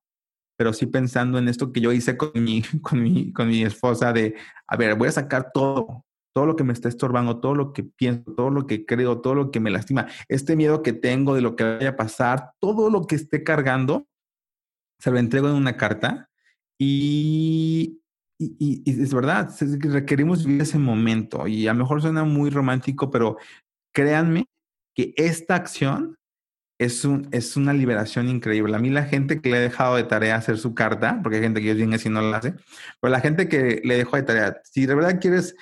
pero 0.56 0.72
sí 0.72 0.86
pensando 0.86 1.38
en 1.38 1.48
esto 1.48 1.72
que 1.72 1.80
yo 1.80 1.92
hice 1.92 2.16
con 2.16 2.32
mi, 2.34 2.62
con 2.82 3.02
mi, 3.02 3.32
con 3.32 3.48
mi 3.48 3.62
esposa 3.62 4.12
de, 4.12 4.34
a 4.66 4.76
ver, 4.76 4.96
voy 4.96 5.08
a 5.08 5.12
sacar 5.12 5.50
todo, 5.52 6.04
todo 6.34 6.46
lo 6.46 6.56
que 6.56 6.64
me 6.64 6.72
está 6.72 6.88
estorbando, 6.88 7.40
todo 7.40 7.54
lo 7.54 7.72
que 7.72 7.84
pienso, 7.84 8.32
todo 8.34 8.50
lo 8.50 8.66
que 8.66 8.86
creo, 8.86 9.20
todo 9.20 9.34
lo 9.34 9.50
que 9.50 9.60
me 9.60 9.70
lastima, 9.70 10.06
este 10.28 10.56
miedo 10.56 10.82
que 10.82 10.92
tengo 10.92 11.34
de 11.34 11.42
lo 11.42 11.56
que 11.56 11.64
vaya 11.64 11.90
a 11.90 11.96
pasar, 11.96 12.52
todo 12.60 12.90
lo 12.90 13.06
que 13.06 13.16
esté 13.16 13.42
cargando, 13.42 14.06
se 14.98 15.10
lo 15.10 15.18
entrego 15.18 15.48
en 15.48 15.54
una 15.54 15.76
carta 15.76 16.30
y, 16.78 18.00
y, 18.38 18.82
y 18.84 19.02
es 19.02 19.12
verdad, 19.12 19.50
requerimos 19.80 20.44
vivir 20.44 20.62
ese 20.62 20.78
momento 20.78 21.46
y 21.46 21.66
a 21.66 21.72
lo 21.72 21.80
mejor 21.80 22.02
suena 22.02 22.24
muy 22.24 22.50
romántico, 22.50 23.10
pero 23.10 23.36
créanme 23.92 24.46
que 24.94 25.12
esta 25.16 25.54
acción 25.54 26.16
es, 26.84 27.04
un, 27.04 27.28
es 27.32 27.56
una 27.56 27.72
liberación 27.72 28.28
increíble. 28.28 28.74
A 28.76 28.78
mí 28.78 28.90
la 28.90 29.04
gente 29.04 29.40
que 29.40 29.50
le 29.50 29.58
he 29.58 29.60
dejado 29.60 29.96
de 29.96 30.04
tarea 30.04 30.36
hacer 30.36 30.58
su 30.58 30.74
carta, 30.74 31.20
porque 31.22 31.36
hay 31.36 31.42
gente 31.42 31.60
que 31.60 31.68
yo 31.68 31.74
bien 31.74 31.94
así 31.94 32.08
no 32.08 32.20
la 32.22 32.38
hace, 32.38 32.54
pero 33.00 33.10
la 33.10 33.20
gente 33.20 33.48
que 33.48 33.80
le 33.84 33.96
dejo 33.96 34.16
de 34.16 34.22
tarea, 34.22 34.60
si 34.64 34.86
de 34.86 34.94
verdad 34.94 35.20
quieres 35.20 35.54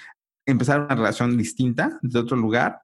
empezar 0.46 0.80
una 0.80 0.94
relación 0.94 1.36
distinta 1.36 1.98
de 2.02 2.18
otro 2.18 2.36
lugar, 2.36 2.82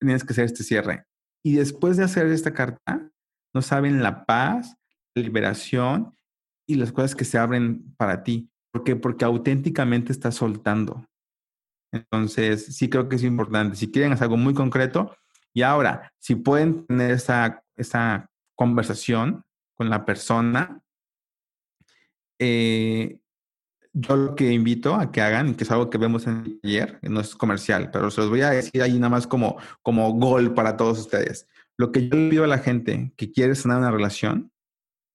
tienes 0.00 0.24
que 0.24 0.32
hacer 0.32 0.46
este 0.46 0.64
cierre. 0.64 1.04
Y 1.44 1.56
después 1.56 1.96
de 1.96 2.04
hacer 2.04 2.26
esta 2.26 2.52
carta, 2.52 3.10
no 3.54 3.62
saben 3.62 4.02
la 4.02 4.24
paz, 4.24 4.76
la 5.14 5.22
liberación 5.22 6.14
y 6.66 6.76
las 6.76 6.92
cosas 6.92 7.14
que 7.14 7.24
se 7.24 7.38
abren 7.38 7.94
para 7.96 8.22
ti. 8.24 8.50
¿Por 8.72 8.84
qué? 8.84 8.96
Porque 8.96 9.24
auténticamente 9.24 10.12
estás 10.12 10.34
soltando. 10.34 11.06
Entonces, 11.92 12.74
sí 12.76 12.88
creo 12.88 13.08
que 13.08 13.16
es 13.16 13.22
importante. 13.22 13.76
Si 13.76 13.90
quieren 13.90 14.12
hacer 14.12 14.24
algo 14.24 14.36
muy 14.36 14.54
concreto, 14.54 15.16
y 15.54 15.62
ahora, 15.62 16.12
si 16.18 16.34
pueden 16.34 16.84
tener 16.86 17.12
esa, 17.12 17.64
esa 17.76 18.28
conversación 18.56 19.44
con 19.74 19.88
la 19.88 20.04
persona, 20.04 20.82
eh, 22.40 23.20
yo 23.92 24.16
lo 24.16 24.34
que 24.34 24.52
invito 24.52 24.96
a 24.96 25.12
que 25.12 25.22
hagan, 25.22 25.54
que 25.54 25.62
es 25.62 25.70
algo 25.70 25.88
que 25.88 25.98
vemos 25.98 26.26
en 26.26 26.38
el 26.44 26.60
taller, 26.60 26.98
no 27.02 27.20
es 27.20 27.36
comercial, 27.36 27.92
pero 27.92 28.10
se 28.10 28.20
los 28.22 28.30
voy 28.30 28.40
a 28.40 28.50
decir 28.50 28.82
ahí 28.82 28.94
nada 28.94 29.10
más 29.10 29.28
como, 29.28 29.56
como 29.82 30.12
gol 30.14 30.52
para 30.54 30.76
todos 30.76 30.98
ustedes. 30.98 31.46
Lo 31.76 31.92
que 31.92 32.08
yo 32.08 32.16
le 32.16 32.30
pido 32.30 32.44
a 32.44 32.48
la 32.48 32.58
gente 32.58 33.12
que 33.16 33.30
quiere 33.30 33.54
sanar 33.54 33.78
una 33.78 33.92
relación, 33.92 34.52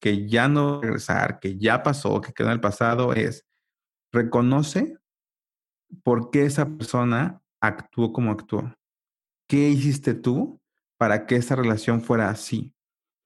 que 0.02 0.30
ya 0.30 0.48
no 0.48 0.82
regresar, 0.82 1.42
que 1.42 1.58
ya 1.58 1.84
pasó, 1.84 2.22
que 2.22 2.32
quedó 2.32 2.48
en 2.48 2.54
el 2.54 2.62
pasado, 2.62 3.14
es 3.14 3.46
reconoce 4.14 4.98
por 6.04 6.32
qué 6.32 6.46
esa 6.46 6.66
persona 6.66 7.42
actuó 7.60 8.14
como 8.14 8.32
actuó. 8.32 8.74
¿Qué 9.50 9.68
hiciste 9.68 10.14
tú 10.14 10.62
para 11.00 11.26
que 11.26 11.36
esa 11.36 11.56
relación 11.56 12.02
fuera 12.02 12.30
así? 12.30 12.72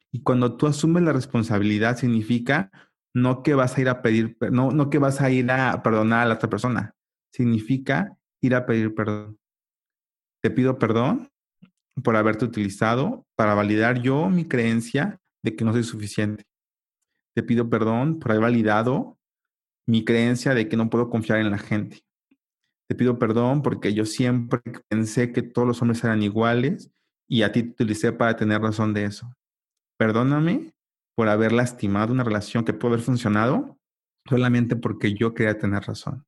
Y 0.10 0.22
cuando 0.22 0.56
tú 0.56 0.68
asumes 0.68 1.04
la 1.04 1.12
responsabilidad, 1.12 1.98
significa 1.98 2.72
no 3.14 3.44
que 3.44 3.56
vas 3.56 3.78
a 3.78 3.82
ir 3.82 3.90
a 3.90 4.02
pedir, 4.02 4.38
no, 4.52 4.72
no 4.72 4.90
que 4.90 5.00
vas 5.00 5.20
a 5.20 5.30
ir 5.30 5.52
a 5.52 5.84
perdonar 5.84 6.22
a 6.22 6.30
la 6.30 6.36
otra 6.36 6.50
persona, 6.50 6.96
significa 7.34 8.18
ir 8.42 8.56
a 8.56 8.66
pedir 8.66 8.96
perdón. 8.96 9.38
Te 10.42 10.50
pido 10.50 10.80
perdón 10.80 11.30
por 12.04 12.16
haberte 12.16 12.46
utilizado 12.46 13.26
para 13.36 13.54
validar 13.54 14.02
yo 14.02 14.30
mi 14.30 14.48
creencia 14.48 15.20
de 15.44 15.56
que 15.56 15.66
no 15.66 15.74
soy 15.74 15.84
suficiente. 15.84 16.46
Te 17.36 17.44
pido 17.44 17.70
perdón 17.70 18.20
por 18.20 18.32
haber 18.32 18.44
validado 18.44 19.18
mi 19.88 20.06
creencia 20.06 20.54
de 20.54 20.70
que 20.70 20.78
no 20.78 20.90
puedo 20.90 21.10
confiar 21.10 21.40
en 21.40 21.52
la 21.52 21.58
gente. 21.58 22.02
Te 22.94 22.98
pido 23.00 23.18
perdón 23.18 23.64
porque 23.64 23.96
yo 23.96 24.06
siempre 24.06 24.62
pensé 24.88 25.32
que 25.32 25.42
todos 25.42 25.68
los 25.68 25.82
hombres 25.82 26.04
eran 26.04 26.22
iguales 26.22 26.92
y 27.28 27.42
a 27.42 27.52
ti 27.52 27.64
te 27.64 27.72
utilicé 27.72 28.12
para 28.12 28.36
tener 28.36 28.62
razón 28.62 28.94
de 28.94 29.06
eso. 29.06 29.36
Perdóname 29.98 30.76
por 31.16 31.28
haber 31.28 31.54
lastimado 31.54 32.14
una 32.14 32.24
relación 32.24 32.64
que 32.64 32.74
pudo 32.74 32.90
haber 32.90 33.04
funcionado 33.04 33.80
solamente 34.30 34.76
porque 34.76 35.16
yo 35.16 35.34
quería 35.34 35.58
tener 35.58 35.82
razón. 35.82 36.24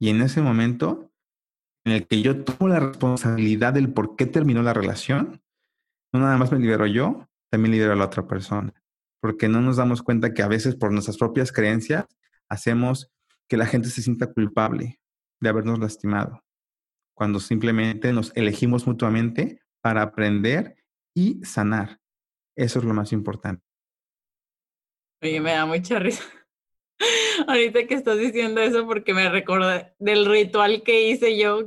Y 0.00 0.08
en 0.08 0.22
ese 0.22 0.42
momento 0.42 1.12
en 1.84 1.92
el 1.92 2.08
que 2.08 2.20
yo 2.20 2.42
tomo 2.42 2.66
la 2.66 2.80
responsabilidad 2.80 3.72
del 3.72 3.92
por 3.92 4.16
qué 4.16 4.26
terminó 4.26 4.64
la 4.64 4.74
relación, 4.74 5.40
no 6.12 6.18
nada 6.18 6.36
más 6.36 6.50
me 6.50 6.58
libero 6.58 6.88
yo, 6.88 7.28
también 7.48 7.70
libero 7.70 7.92
a 7.92 7.96
la 7.96 8.06
otra 8.06 8.26
persona. 8.26 8.74
Porque 9.20 9.46
no 9.46 9.60
nos 9.60 9.76
damos 9.76 10.02
cuenta 10.02 10.34
que 10.34 10.42
a 10.42 10.48
veces 10.48 10.74
por 10.74 10.90
nuestras 10.90 11.16
propias 11.16 11.52
creencias 11.52 12.06
hacemos 12.48 13.12
que 13.48 13.56
la 13.56 13.66
gente 13.66 13.88
se 13.88 14.02
sienta 14.02 14.32
culpable 14.32 14.98
de 15.40 15.48
habernos 15.48 15.78
lastimado, 15.78 16.44
cuando 17.14 17.40
simplemente 17.40 18.12
nos 18.12 18.34
elegimos 18.36 18.86
mutuamente 18.86 19.60
para 19.82 20.02
aprender 20.02 20.76
y 21.14 21.44
sanar. 21.44 22.00
Eso 22.56 22.78
es 22.78 22.84
lo 22.84 22.94
más 22.94 23.12
importante. 23.12 23.62
Oye, 25.22 25.40
me 25.40 25.52
da 25.52 25.66
mucha 25.66 25.98
risa. 25.98 26.24
Ahorita 27.46 27.86
que 27.86 27.94
estás 27.94 28.18
diciendo 28.18 28.60
eso 28.60 28.86
porque 28.86 29.14
me 29.14 29.28
recordé 29.28 29.94
del 29.98 30.26
ritual 30.26 30.82
que 30.82 31.08
hice 31.08 31.36
yo, 31.36 31.62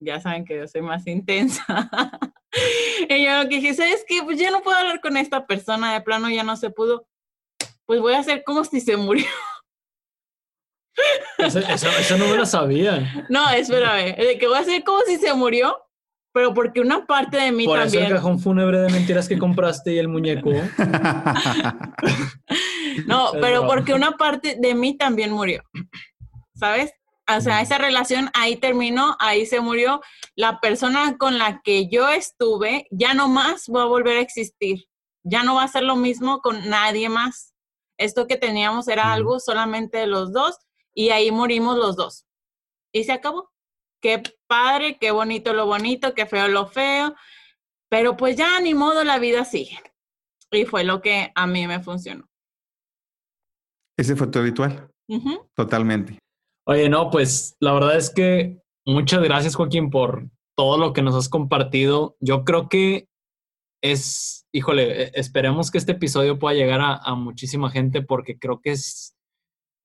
ya 0.00 0.20
saben 0.20 0.44
que 0.44 0.56
yo 0.56 0.68
soy 0.68 0.82
más 0.82 1.06
intensa. 1.06 1.64
y 3.08 3.24
yo 3.24 3.42
lo 3.42 3.48
que 3.48 3.56
dije, 3.56 3.74
¿sabes 3.74 4.04
qué? 4.06 4.22
Pues 4.24 4.38
ya 4.38 4.50
no 4.50 4.62
puedo 4.62 4.76
hablar 4.76 5.00
con 5.00 5.16
esta 5.16 5.46
persona, 5.46 5.92
de 5.92 6.00
plano 6.00 6.30
ya 6.30 6.44
no 6.44 6.56
se 6.56 6.70
pudo. 6.70 7.06
Pues 7.86 8.00
voy 8.00 8.14
a 8.14 8.20
hacer 8.20 8.44
como 8.44 8.64
si 8.64 8.80
se 8.80 8.96
murió. 8.96 9.26
Eso, 11.38 12.18
no 12.18 12.26
me 12.26 12.36
lo 12.36 12.46
sabía. 12.46 13.26
No, 13.28 13.48
espérame, 13.50 14.16
de 14.16 14.38
que 14.38 14.46
voy 14.46 14.56
a 14.56 14.60
hacer 14.60 14.84
como 14.84 15.00
si 15.02 15.16
se 15.16 15.32
murió, 15.34 15.76
pero 16.32 16.54
porque 16.54 16.80
una 16.80 17.06
parte 17.06 17.38
de 17.38 17.52
mí 17.52 17.66
Por 17.66 17.78
también. 17.78 18.04
Eso 18.04 18.12
el 18.12 18.18
cajón 18.18 18.38
fúnebre 18.38 18.80
de 18.80 18.90
mentiras 18.90 19.28
que 19.28 19.38
compraste 19.38 19.94
y 19.94 19.98
el 19.98 20.08
muñeco. 20.08 20.50
no, 23.06 23.30
pero 23.40 23.66
porque 23.66 23.94
una 23.94 24.12
parte 24.12 24.56
de 24.58 24.74
mí 24.74 24.96
también 24.96 25.32
murió. 25.32 25.62
¿Sabes? 26.54 26.92
O 27.36 27.40
sea, 27.40 27.60
esa 27.60 27.78
relación 27.78 28.30
ahí 28.34 28.56
terminó, 28.56 29.16
ahí 29.18 29.46
se 29.46 29.60
murió. 29.60 30.00
La 30.34 30.60
persona 30.60 31.16
con 31.18 31.38
la 31.38 31.60
que 31.62 31.88
yo 31.88 32.08
estuve 32.08 32.86
ya 32.90 33.14
no 33.14 33.28
más 33.28 33.66
va 33.74 33.82
a 33.82 33.86
volver 33.86 34.18
a 34.18 34.20
existir. 34.20 34.86
Ya 35.22 35.42
no 35.42 35.56
va 35.56 35.64
a 35.64 35.68
ser 35.68 35.82
lo 35.82 35.96
mismo 35.96 36.40
con 36.40 36.68
nadie 36.68 37.08
más. 37.08 37.54
Esto 37.98 38.26
que 38.26 38.36
teníamos 38.36 38.88
era 38.88 39.12
algo 39.12 39.40
solamente 39.40 39.98
de 39.98 40.06
los 40.06 40.32
dos 40.32 40.58
y 41.00 41.08
ahí 41.08 41.30
morimos 41.30 41.78
los 41.78 41.96
dos. 41.96 42.26
Y 42.92 43.04
se 43.04 43.12
acabó 43.12 43.50
qué 44.02 44.22
padre, 44.46 44.98
qué 44.98 45.10
bonito 45.12 45.54
lo 45.54 45.64
bonito, 45.64 46.12
qué 46.14 46.26
feo 46.26 46.46
lo 46.48 46.66
feo, 46.66 47.14
pero 47.88 48.18
pues 48.18 48.36
ya 48.36 48.60
ni 48.60 48.74
modo 48.74 49.02
la 49.02 49.18
vida 49.18 49.46
sigue. 49.46 49.78
Y 50.52 50.66
fue 50.66 50.84
lo 50.84 51.00
que 51.00 51.32
a 51.34 51.46
mí 51.46 51.66
me 51.66 51.80
funcionó. 51.80 52.28
Ese 53.98 54.14
fue 54.14 54.26
tu 54.26 54.42
ritual. 54.42 54.90
Totalmente. 55.54 56.18
Oye, 56.66 56.90
no, 56.90 57.10
pues 57.10 57.56
la 57.60 57.72
verdad 57.72 57.96
es 57.96 58.10
que 58.10 58.60
muchas 58.84 59.22
gracias 59.22 59.56
Joaquín 59.56 59.88
por 59.88 60.28
todo 60.54 60.76
lo 60.76 60.92
que 60.92 61.00
nos 61.00 61.14
has 61.14 61.30
compartido. 61.30 62.18
Yo 62.20 62.44
creo 62.44 62.68
que 62.68 63.08
es, 63.82 64.46
híjole, 64.52 65.04
e, 65.04 65.12
esperemos 65.14 65.70
que 65.70 65.78
este 65.78 65.92
episodio 65.92 66.38
pueda 66.38 66.54
llegar 66.54 66.82
a, 66.82 66.96
a 66.96 67.14
muchísima 67.14 67.70
gente 67.70 68.02
porque 68.02 68.38
creo 68.38 68.60
que 68.60 68.72
es, 68.72 69.16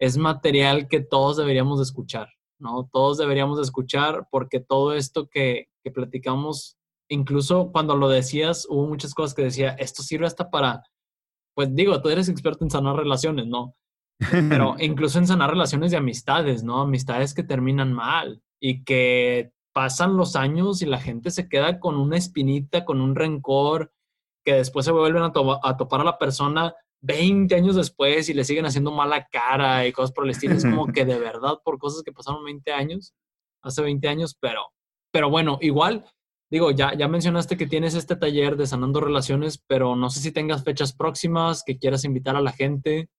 es 0.06 0.18
material 0.18 0.88
que 0.88 1.02
todos 1.02 1.38
deberíamos 1.38 1.82
escuchar. 1.82 2.30
¿no? 2.60 2.90
Todos 2.92 3.18
deberíamos 3.18 3.60
escuchar 3.60 4.28
porque 4.32 4.60
todo 4.60 4.94
esto 4.94 5.28
que, 5.30 5.70
que 5.84 5.92
platicamos, 5.92 6.78
incluso 7.10 7.72
cuando 7.72 7.96
lo 7.96 8.10
decías, 8.10 8.66
hubo 8.70 8.88
muchas 8.88 9.14
cosas 9.14 9.34
que 9.34 9.44
decía, 9.44 9.72
esto 9.72 10.04
sirve 10.04 10.28
hasta 10.28 10.50
para, 10.50 10.84
pues 11.54 11.74
digo, 11.74 12.02
tú 12.02 12.10
eres 12.10 12.30
experto 12.30 12.64
en 12.64 12.72
sanar 12.72 12.96
relaciones, 12.96 13.48
¿no? 13.48 13.76
Pero 14.50 14.76
incluso 14.80 15.20
en 15.20 15.28
sanar 15.28 15.50
relaciones 15.50 15.92
de 15.92 15.98
amistades, 15.98 16.64
¿no? 16.64 16.82
Amistades 16.82 17.34
que 17.34 17.44
terminan 17.44 17.94
mal 17.94 18.42
y 18.60 18.84
que 18.84 19.52
pasan 19.74 20.16
los 20.16 20.36
años 20.36 20.82
y 20.82 20.86
la 20.86 21.00
gente 21.00 21.32
se 21.32 21.50
queda 21.50 21.80
con 21.80 21.98
una 21.98 22.18
espinita, 22.18 22.86
con 22.86 23.02
un 23.02 23.16
rencor, 23.16 23.92
que 24.46 24.54
después 24.54 24.86
se 24.86 24.92
vuelven 24.92 25.24
a, 25.24 25.34
a 25.64 25.78
topar 25.78 26.02
a 26.02 26.06
la 26.06 26.18
persona 26.18 26.74
20 27.06 27.54
años 27.56 27.76
después 27.76 28.30
y 28.30 28.34
le 28.34 28.44
siguen 28.44 28.66
haciendo 28.66 28.92
mala 28.92 29.28
cara 29.32 29.86
y 29.88 29.92
cosas 29.92 30.12
por 30.12 30.26
el 30.26 30.32
estilo. 30.32 30.56
Es 30.56 30.66
como 30.66 30.88
que 30.94 31.06
de 31.06 31.20
verdad 31.20 31.60
por 31.64 31.78
cosas 31.78 32.04
que 32.04 32.12
pasaron 32.12 32.44
20 32.44 32.72
años, 32.72 33.14
hace 33.62 33.82
20 33.82 34.08
años, 34.08 34.36
pero, 34.40 34.62
pero 35.12 35.30
bueno, 35.30 35.58
igual, 35.62 36.06
digo, 36.50 36.72
ya, 36.72 36.94
ya 36.96 37.08
mencionaste 37.08 37.58
que 37.58 37.68
tienes 37.68 37.94
este 37.94 38.16
taller 38.16 38.58
de 38.58 38.68
sanando 38.68 39.00
relaciones, 39.02 39.62
pero 39.68 39.96
no 39.96 40.10
sé 40.10 40.20
si 40.20 40.32
tengas 40.32 40.64
fechas 40.64 40.94
próximas 40.94 41.64
que 41.64 41.78
quieras 41.78 42.04
invitar 42.06 42.36
a 42.36 42.42
la 42.42 42.52
gente. 42.52 43.10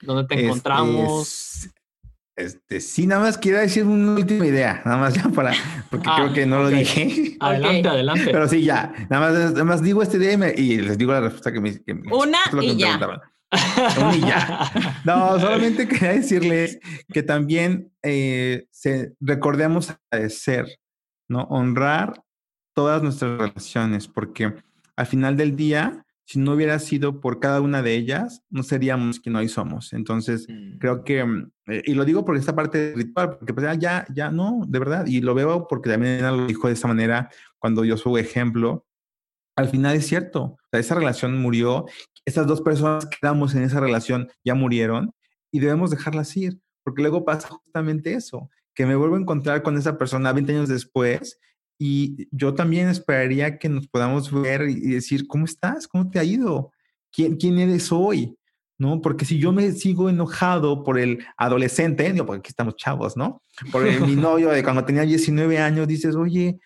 ¿Dónde 0.00 0.24
te 0.24 0.34
este, 0.34 0.46
encontramos? 0.46 1.68
Este, 2.38 2.80
sí, 2.80 3.06
nada 3.08 3.22
más 3.22 3.36
quiero 3.36 3.58
decir 3.58 3.84
una 3.84 4.12
última 4.12 4.46
idea, 4.46 4.80
nada 4.84 4.96
más 4.96 5.14
ya 5.14 5.28
para, 5.28 5.52
porque 5.90 6.08
creo 6.14 6.28
ah, 6.28 6.32
que 6.32 6.46
no 6.46 6.62
lo 6.62 6.68
dije. 6.68 7.36
Adelante, 7.40 7.88
adelante. 7.88 8.24
Pero 8.26 8.46
sí, 8.46 8.62
ya, 8.62 8.92
nada 9.10 9.32
más, 9.32 9.52
nada 9.52 9.64
más 9.64 9.82
digo 9.82 10.02
este 10.02 10.18
idea 10.18 10.54
y, 10.56 10.76
les 10.76 10.96
digo 10.96 11.12
la 11.12 11.20
respuesta 11.20 11.52
que 11.52 11.60
me... 11.60 11.82
Que 11.82 11.92
una 11.92 12.38
y 12.62 12.76
ya. 12.76 12.96
Una 12.96 14.16
y 14.16 14.20
ya. 14.20 14.70
No, 15.04 15.40
solamente 15.40 15.88
quería 15.88 16.12
decirles 16.12 16.78
que 17.12 17.24
también 17.24 17.90
eh, 18.04 18.66
se, 18.70 19.14
recordemos 19.20 19.92
agradecer, 20.10 20.78
¿no? 21.26 21.42
Honrar 21.50 22.22
todas 22.72 23.02
nuestras 23.02 23.36
relaciones, 23.36 24.06
porque 24.06 24.54
al 24.94 25.06
final 25.06 25.36
del 25.36 25.56
día 25.56 26.06
si 26.28 26.38
no 26.38 26.52
hubiera 26.52 26.78
sido 26.78 27.22
por 27.22 27.40
cada 27.40 27.62
una 27.62 27.80
de 27.80 27.94
ellas, 27.94 28.42
no 28.50 28.62
seríamos 28.62 29.18
quien 29.18 29.34
hoy 29.34 29.48
somos. 29.48 29.94
Entonces, 29.94 30.46
mm. 30.46 30.76
creo 30.76 31.02
que, 31.02 31.24
mm, 31.24 31.50
eh, 31.68 31.82
y 31.86 31.94
lo 31.94 32.04
digo 32.04 32.26
por 32.26 32.36
esta 32.36 32.54
parte 32.54 32.92
ritual, 32.94 33.38
porque 33.38 33.54
pues, 33.54 33.78
ya, 33.78 34.06
ya, 34.14 34.30
no, 34.30 34.60
de 34.68 34.78
verdad, 34.78 35.06
y 35.06 35.22
lo 35.22 35.34
veo 35.34 35.66
porque 35.66 35.88
también 35.88 36.20
lo 36.22 36.46
dijo 36.46 36.66
de 36.66 36.74
esa 36.74 36.86
manera 36.86 37.30
cuando 37.58 37.82
yo 37.82 37.96
su 37.96 38.18
ejemplo. 38.18 38.86
Al 39.56 39.70
final 39.70 39.96
es 39.96 40.06
cierto, 40.06 40.42
o 40.42 40.58
sea, 40.70 40.80
esa 40.80 40.94
relación 40.96 41.40
murió, 41.40 41.86
esas 42.26 42.46
dos 42.46 42.60
personas 42.60 43.06
que 43.06 43.16
éramos 43.22 43.54
en 43.54 43.62
esa 43.62 43.80
relación 43.80 44.28
ya 44.44 44.54
murieron 44.54 45.14
y 45.50 45.60
debemos 45.60 45.90
dejarlas 45.90 46.36
ir, 46.36 46.60
porque 46.84 47.00
luego 47.00 47.24
pasa 47.24 47.48
justamente 47.48 48.12
eso, 48.12 48.50
que 48.74 48.84
me 48.84 48.96
vuelvo 48.96 49.16
a 49.16 49.20
encontrar 49.20 49.62
con 49.62 49.78
esa 49.78 49.96
persona 49.96 50.34
20 50.34 50.52
años 50.52 50.68
después 50.68 51.40
y 51.78 52.28
yo 52.32 52.54
también 52.54 52.88
esperaría 52.88 53.58
que 53.58 53.68
nos 53.68 53.86
podamos 53.86 54.32
ver 54.32 54.68
y 54.68 54.80
decir, 54.80 55.28
¿cómo 55.28 55.44
estás? 55.44 55.86
¿Cómo 55.86 56.10
te 56.10 56.18
ha 56.18 56.24
ido? 56.24 56.72
¿Quién, 57.12 57.36
quién 57.36 57.58
eres 57.58 57.92
hoy? 57.92 58.36
¿No? 58.78 59.00
Porque 59.00 59.24
si 59.24 59.38
yo 59.38 59.52
me 59.52 59.70
sigo 59.72 60.10
enojado 60.10 60.82
por 60.82 60.98
el 60.98 61.24
adolescente, 61.36 62.12
digo, 62.12 62.26
porque 62.26 62.40
aquí 62.40 62.48
estamos 62.48 62.76
chavos, 62.76 63.16
¿no? 63.16 63.42
Por 63.70 63.84
mi 64.06 64.16
novio 64.16 64.50
de 64.50 64.62
cuando 64.64 64.84
tenía 64.84 65.02
19 65.02 65.58
años, 65.58 65.86
dices, 65.86 66.16
oye, 66.16 66.58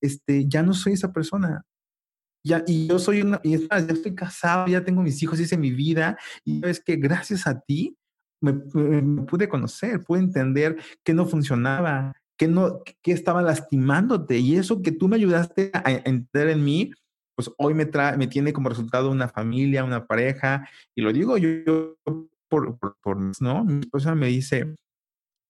este, 0.00 0.48
ya 0.48 0.62
no 0.62 0.72
soy 0.72 0.92
esa 0.92 1.12
persona. 1.12 1.64
Ya, 2.44 2.62
y 2.66 2.86
yo 2.86 2.98
soy 2.98 3.22
una, 3.22 3.40
y 3.42 3.54
es 3.54 3.68
más, 3.68 3.86
ya 3.86 3.92
estoy 3.92 4.14
casado, 4.14 4.66
ya 4.68 4.84
tengo 4.84 5.02
mis 5.02 5.22
hijos, 5.22 5.38
hice 5.40 5.58
mi 5.58 5.72
vida, 5.72 6.16
y 6.44 6.64
es 6.66 6.80
que 6.80 6.96
gracias 6.96 7.46
a 7.46 7.60
ti 7.60 7.96
me, 8.40 8.52
me 8.74 9.22
pude 9.24 9.48
conocer, 9.48 10.02
pude 10.02 10.20
entender 10.20 10.76
que 11.04 11.12
no 11.12 11.26
funcionaba, 11.26 12.14
¿Qué, 12.40 12.48
no, 12.48 12.82
qué 13.02 13.12
estaba 13.12 13.42
lastimándote? 13.42 14.38
Y 14.38 14.56
eso 14.56 14.80
que 14.80 14.92
tú 14.92 15.08
me 15.08 15.16
ayudaste 15.16 15.70
a 15.74 15.90
entender 15.90 16.48
en 16.48 16.64
mí, 16.64 16.90
pues 17.34 17.50
hoy 17.58 17.74
me, 17.74 17.84
trae, 17.84 18.16
me 18.16 18.28
tiene 18.28 18.54
como 18.54 18.70
resultado 18.70 19.10
una 19.10 19.28
familia, 19.28 19.84
una 19.84 20.06
pareja. 20.06 20.66
Y 20.94 21.02
lo 21.02 21.12
digo 21.12 21.36
yo, 21.36 21.98
por, 22.48 22.78
por, 22.78 23.42
¿no? 23.42 23.64
Mi 23.66 23.80
esposa 23.80 24.14
me 24.14 24.28
dice, 24.28 24.74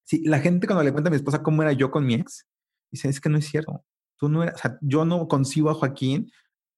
si 0.05 0.25
la 0.25 0.41
gente 0.41 0.67
cuando 0.67 0.83
le 0.83 0.91
cuenta 0.91 1.11
a 1.11 1.12
mi 1.12 1.17
esposa 1.17 1.45
cómo 1.45 1.62
era 1.62 1.73
yo 1.73 1.93
con 1.93 2.05
mi 2.05 2.15
ex, 2.15 2.49
dice, 2.91 3.09
es 3.09 3.21
que 3.21 3.29
no 3.29 3.39
es 3.39 3.47
cierto. 3.47 3.85
Tú 4.19 4.29
no 4.29 4.43
eras, 4.43 4.57
o 4.57 4.59
sea, 4.59 4.79
yo 4.81 5.05
no 5.05 5.29
concibo 5.29 5.71
a 5.71 5.75
Joaquín 5.75 6.33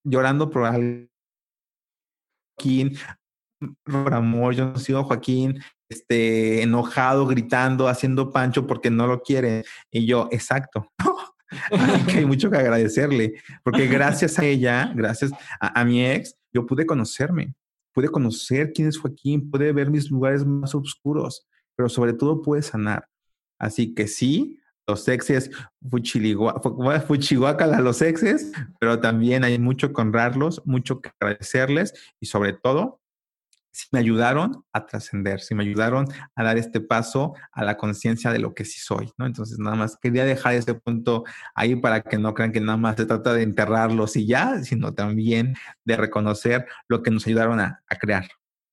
llorando 0.05 0.51
por 0.51 0.66
algo. 0.66 1.09
Joaquín, 2.59 2.98
por 3.84 4.14
amor, 4.14 4.55
yo 4.55 4.66
no 4.66 4.78
sigo 4.78 5.05
Joaquín 5.05 5.60
este, 5.89 6.62
enojado, 6.62 7.26
gritando, 7.26 7.89
haciendo 7.89 8.32
pancho 8.32 8.66
porque 8.66 8.90
no 8.90 9.06
lo 9.06 9.20
quiere. 9.20 9.64
Y 9.90 10.06
yo, 10.06 10.28
exacto. 10.30 10.90
hay 12.16 12.24
mucho 12.24 12.51
que 12.51 12.56
agradecerle, 12.56 13.34
porque 13.62 13.86
gracias 13.86 14.39
a 14.39 14.44
ella, 14.44 14.93
gracias 14.94 15.32
a, 15.60 15.84
mi 15.84 16.05
ex, 16.05 16.36
yo 16.52 16.66
pude 16.66 16.86
conocerme, 16.86 17.55
pude 17.93 18.09
conocer 18.09 18.72
quién 18.72 18.89
es 18.89 18.98
Joaquín, 18.98 19.51
pude 19.51 19.72
ver 19.72 19.90
mis 19.90 20.10
lugares 20.10 20.47
más 20.47 20.74
oscuros, 20.74 21.47
pero 21.76 21.89
sobre 21.89 22.14
todo 22.14 22.40
pude 22.43 22.62
sanar. 22.62 23.06
Así 23.59 23.94
que 23.94 24.09
sí, 24.09 24.59
los 24.86 25.06
exes, 25.09 25.51
fuchihuacala 27.06 27.76
a 27.76 27.80
los 27.80 28.02
exes, 28.02 28.52
pero 28.80 28.98
también 28.98 29.44
hay 29.44 29.59
mucho 29.59 29.93
que 29.93 30.01
honrarlos, 30.01 30.62
mucho 30.64 31.01
que 31.01 31.10
agradecerles 31.20 31.94
y 32.18 32.26
sobre 32.26 32.55
todo 32.55 33.01
si 33.72 33.86
me 33.90 33.98
ayudaron 33.98 34.64
a 34.72 34.86
trascender, 34.86 35.40
si 35.40 35.54
me 35.54 35.64
ayudaron 35.64 36.06
a 36.34 36.44
dar 36.44 36.58
este 36.58 36.80
paso 36.80 37.34
a 37.52 37.64
la 37.64 37.76
conciencia 37.76 38.30
de 38.30 38.38
lo 38.38 38.54
que 38.54 38.64
sí 38.64 38.78
soy, 38.78 39.10
¿no? 39.16 39.26
Entonces, 39.26 39.58
nada 39.58 39.76
más 39.76 39.96
quería 39.96 40.24
dejar 40.24 40.54
ese 40.54 40.74
punto 40.74 41.24
ahí 41.54 41.74
para 41.76 42.02
que 42.02 42.18
no 42.18 42.34
crean 42.34 42.52
que 42.52 42.60
nada 42.60 42.76
más 42.76 42.96
se 42.96 43.06
trata 43.06 43.32
de 43.32 43.42
enterrarlos 43.42 44.16
y 44.16 44.26
ya, 44.26 44.62
sino 44.62 44.92
también 44.94 45.54
de 45.84 45.96
reconocer 45.96 46.66
lo 46.88 47.02
que 47.02 47.10
nos 47.10 47.26
ayudaron 47.26 47.60
a, 47.60 47.82
a 47.88 47.96
crear. 47.96 48.28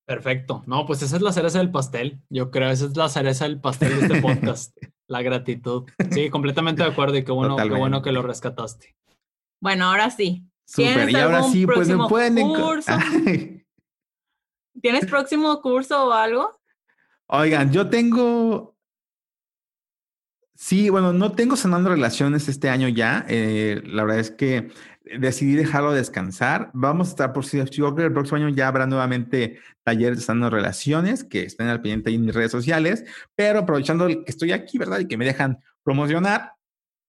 Perfecto. 0.06 0.64
No, 0.66 0.86
pues 0.86 1.04
esa 1.04 1.16
es 1.16 1.22
la 1.22 1.32
cereza 1.32 1.60
del 1.60 1.72
pastel. 1.72 2.20
Yo 2.30 2.50
creo 2.50 2.70
esa 2.70 2.86
es 2.86 2.98
la 2.98 3.10
cereza 3.10 3.46
del 3.46 3.62
pastel 3.62 3.96
de 3.96 4.02
este 4.08 4.22
podcast. 4.22 4.76
la 5.08 5.22
gratitud. 5.22 5.86
Sí, 6.12 6.30
completamente 6.30 6.84
de 6.84 6.90
acuerdo 6.90 7.18
y 7.18 7.24
qué 7.24 7.32
bueno, 7.32 7.56
qué 7.56 7.70
bueno 7.70 8.02
que 8.02 8.12
lo 8.12 8.22
rescataste. 8.22 8.96
Bueno, 9.62 9.86
ahora 9.86 10.10
sí. 10.10 10.46
Súper. 10.66 11.10
Y 11.10 11.16
ahora 11.16 11.44
sí, 11.44 11.66
pues 11.66 11.88
me 11.90 12.08
pueden... 12.08 12.48
Curso? 12.48 12.92
¿Tienes 14.82 15.06
próximo 15.06 15.62
curso 15.62 16.08
o 16.08 16.12
algo? 16.12 16.60
Oigan, 17.28 17.72
yo 17.72 17.90
tengo. 17.90 18.76
Sí, 20.56 20.90
bueno, 20.90 21.14
no 21.14 21.32
tengo 21.32 21.56
sanando 21.56 21.90
relaciones 21.90 22.50
este 22.50 22.70
año 22.70 22.88
ya. 22.90 23.26
Eh, 23.30 23.82
la 23.86 24.04
verdad 24.04 24.20
es 24.20 24.32
que 24.32 24.72
decidí 25.18 25.56
dejarlo 25.56 25.94
descansar. 25.94 26.70
Vamos 26.74 27.08
a 27.08 27.12
estar 27.12 27.34
por 27.34 27.46
si 27.46 27.60
el 27.60 27.70
próximo 28.14 28.38
año 28.38 28.50
ya 28.50 28.68
habrá 28.68 28.86
nuevamente 28.86 29.60
talleres 29.84 30.20
de 30.20 30.24
sanando 30.26 30.50
relaciones 30.50 31.24
que 31.24 31.44
estén 31.44 31.68
al 31.68 31.82
pendiente 31.82 32.12
en 32.12 32.26
mis 32.26 32.36
redes 32.36 32.52
sociales, 32.52 33.06
pero 33.36 33.60
aprovechando 33.60 34.08
que 34.08 34.24
estoy 34.26 34.52
aquí, 34.52 34.78
¿verdad? 34.78 35.00
Y 35.00 35.08
que 35.08 35.18
me 35.18 35.26
dejan 35.26 35.60
promocionar, 35.84 36.54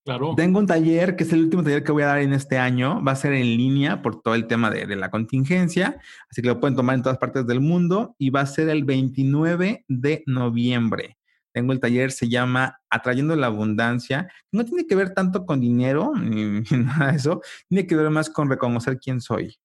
Claro. 0.04 0.34
Tengo 0.34 0.58
un 0.58 0.66
taller 0.66 1.14
que 1.14 1.24
es 1.24 1.32
el 1.32 1.40
último 1.40 1.62
taller 1.62 1.84
que 1.84 1.92
voy 1.92 2.02
a 2.02 2.06
dar 2.06 2.20
en 2.20 2.32
este 2.32 2.58
año. 2.58 3.02
Va 3.04 3.12
a 3.12 3.16
ser 3.16 3.32
en 3.34 3.44
línea 3.44 4.02
por 4.02 4.22
todo 4.22 4.34
el 4.34 4.46
tema 4.46 4.70
de, 4.70 4.86
de, 4.86 4.96
la 4.96 5.10
contingencia. 5.10 6.00
Así 6.30 6.40
que 6.40 6.48
lo 6.48 6.58
pueden 6.58 6.76
tomar 6.76 6.96
en 6.96 7.02
todas 7.02 7.18
partes 7.18 7.46
del 7.46 7.60
mundo 7.60 8.14
y 8.18 8.30
va 8.30 8.40
a 8.40 8.46
ser 8.46 8.70
el 8.70 8.84
29 8.84 9.84
de 9.88 10.22
noviembre. 10.26 11.18
Tengo 11.52 11.72
el 11.72 11.80
taller, 11.80 12.12
se 12.12 12.28
llama 12.28 12.80
Atrayendo 12.88 13.34
la 13.36 13.48
Abundancia. 13.48 14.30
No 14.52 14.64
tiene 14.64 14.86
que 14.86 14.94
ver 14.94 15.12
tanto 15.12 15.44
con 15.44 15.60
dinero 15.60 16.12
ni, 16.14 16.44
ni 16.70 16.78
nada 16.78 17.10
de 17.10 17.16
eso. 17.16 17.42
Tiene 17.68 17.86
que 17.86 17.96
ver 17.96 18.10
más 18.10 18.30
con 18.30 18.48
reconocer 18.48 18.98
quién 18.98 19.20
soy. 19.20 19.58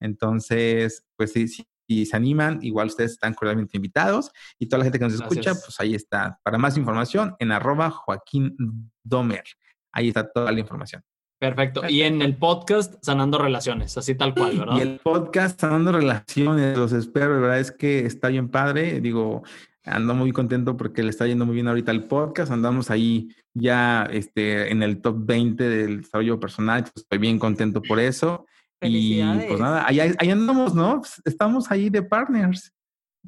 Entonces, 0.00 1.04
pues 1.16 1.32
sí, 1.32 1.46
sí, 1.46 1.66
si 1.86 2.06
se 2.06 2.16
animan, 2.16 2.58
igual 2.62 2.86
ustedes 2.86 3.12
están 3.12 3.34
cordialmente 3.34 3.76
invitados 3.76 4.30
y 4.58 4.68
toda 4.68 4.78
la 4.78 4.84
gente 4.84 4.98
que 4.98 5.04
nos 5.04 5.14
escucha, 5.14 5.54
pues 5.54 5.74
ahí 5.78 5.94
está. 5.94 6.38
Para 6.42 6.56
más 6.56 6.76
información, 6.76 7.34
en 7.38 7.52
arroba 7.52 7.90
Joaquín 7.90 8.56
Domer. 9.02 9.44
Ahí 9.92 10.08
está 10.08 10.30
toda 10.30 10.52
la 10.52 10.60
información. 10.60 11.02
Perfecto. 11.38 11.82
Y 11.88 12.02
en 12.02 12.20
el 12.20 12.36
podcast 12.36 13.02
Sanando 13.02 13.38
Relaciones, 13.38 13.96
así 13.96 14.14
tal 14.14 14.34
cual, 14.34 14.58
¿verdad? 14.58 14.76
Y 14.76 14.80
el 14.80 14.98
podcast 14.98 15.58
Sanando 15.58 15.90
Relaciones, 15.90 16.76
los 16.76 16.92
espero, 16.92 17.34
de 17.34 17.40
verdad 17.40 17.60
es 17.60 17.72
que 17.72 18.04
está 18.04 18.28
bien 18.28 18.50
padre. 18.50 19.00
Digo, 19.00 19.42
ando 19.84 20.14
muy 20.14 20.32
contento 20.32 20.76
porque 20.76 21.02
le 21.02 21.08
está 21.08 21.26
yendo 21.26 21.46
muy 21.46 21.54
bien 21.54 21.68
ahorita 21.68 21.92
el 21.92 22.04
podcast. 22.04 22.52
Andamos 22.52 22.90
ahí 22.90 23.34
ya 23.54 24.06
este, 24.12 24.70
en 24.70 24.82
el 24.82 25.00
top 25.00 25.16
20 25.18 25.66
del 25.66 26.02
desarrollo 26.02 26.38
personal. 26.38 26.84
Estoy 26.94 27.18
bien 27.18 27.38
contento 27.38 27.80
por 27.80 28.00
eso. 28.00 28.44
Y 28.82 29.22
pues 29.48 29.60
nada, 29.60 29.86
ahí, 29.86 30.00
ahí 30.00 30.30
andamos, 30.30 30.74
¿no? 30.74 31.00
Pues 31.00 31.22
estamos 31.24 31.70
ahí 31.70 31.90
de 31.90 32.02
partners. 32.02 32.72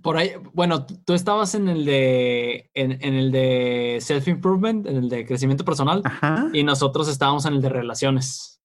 Por 0.01 0.17
ahí, 0.17 0.33
bueno, 0.55 0.87
tú 0.87 1.13
estabas 1.13 1.55
en 1.55 1.69
el 1.69 1.85
de 1.85 2.71
en, 2.75 2.93
en 3.03 3.15
el 3.15 3.31
de 3.31 3.99
self 4.01 4.27
improvement, 4.29 4.87
en 4.87 4.97
el 4.97 5.09
de 5.09 5.27
crecimiento 5.27 5.65
personal, 5.65 6.01
Ajá. 6.05 6.49
y 6.53 6.65
nosotros 6.65 7.09
estábamos 7.09 7.45
en 7.45 7.55
el 7.55 7.63
de 7.63 7.69
relaciones. 7.69 8.61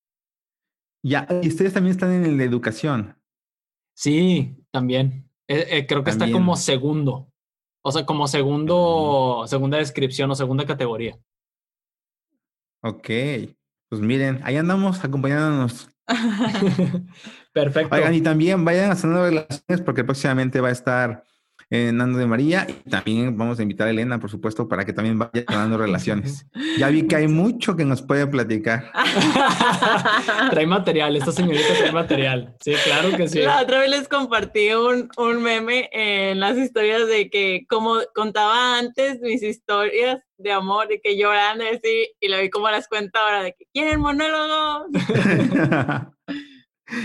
Ya, 1.04 1.28
y 1.42 1.48
ustedes 1.50 1.74
también 1.74 1.92
están 1.92 2.12
en 2.12 2.26
el 2.26 2.38
de 2.38 2.46
educación. 2.46 3.18
Sí, 3.96 4.56
también. 4.72 5.30
Eh, 5.48 5.66
eh, 5.70 5.88
creo 5.88 6.04
que 6.04 6.12
también. 6.12 6.30
está 6.30 6.32
como 6.32 6.56
segundo. 6.56 7.32
O 7.84 7.92
sea, 7.92 8.06
como 8.06 8.28
segundo, 8.28 9.46
segunda 9.48 9.78
descripción 9.78 10.30
o 10.32 10.36
segunda 10.36 10.66
categoría. 10.66 11.18
Ok. 12.84 13.10
Pues 13.90 14.02
miren, 14.02 14.42
ahí 14.44 14.58
andamos 14.58 15.04
acompañándonos. 15.04 15.90
Perfecto. 17.54 17.96
Oigan, 17.96 18.14
y 18.14 18.22
también 18.22 18.64
vayan 18.64 18.92
haciendo 18.92 19.24
relaciones 19.24 19.82
porque 19.86 20.04
próximamente 20.04 20.62
va 20.62 20.70
a 20.70 20.72
estar 20.72 21.24
eh, 21.70 21.92
Nando 21.92 22.18
de 22.18 22.26
María 22.26 22.66
y 22.70 22.90
también 22.90 23.38
vamos 23.38 23.60
a 23.60 23.64
invitar 23.64 23.88
a 23.88 23.90
Elena, 23.90 24.20
por 24.20 24.30
supuesto, 24.30 24.70
para 24.70 24.86
que 24.86 24.94
también 24.94 25.20
vaya 25.20 25.44
dando 25.48 25.78
relaciones. 25.78 26.48
Ya 26.78 26.88
vi 26.88 27.08
que 27.08 27.18
hay 27.18 27.28
mucho 27.28 27.76
que 27.76 27.84
nos 27.84 28.02
puede 28.02 28.26
platicar. 28.28 28.90
trae 30.50 30.66
material, 30.66 31.18
esta 31.18 31.34
señorita 31.34 31.74
trae 31.78 31.92
material. 31.92 32.56
Sí, 32.62 32.74
claro 32.86 33.18
que 33.18 33.28
sí. 33.28 33.40
La 33.40 33.62
otra 33.62 33.80
vez 33.80 33.90
les 33.90 34.08
compartí 34.08 34.72
un, 34.74 35.10
un 35.18 35.44
meme 35.44 35.90
en 35.92 36.40
las 36.40 36.58
historias 36.58 37.06
de 37.08 37.30
que, 37.30 37.66
como 37.68 37.96
contaba 38.16 38.78
antes 38.78 39.20
mis 39.20 39.44
historias 39.44 40.20
de 40.38 40.52
amor, 40.52 40.88
de 40.88 41.00
que 41.02 41.18
lloran 41.18 41.62
así, 41.62 42.10
y 42.20 42.28
lo 42.30 42.40
vi 42.40 42.50
como 42.50 42.70
las 42.70 42.88
cuenta 42.88 43.20
ahora, 43.20 43.44
de 43.44 43.54
que 43.54 43.66
quieren 43.74 44.00
monólogo. 44.00 44.88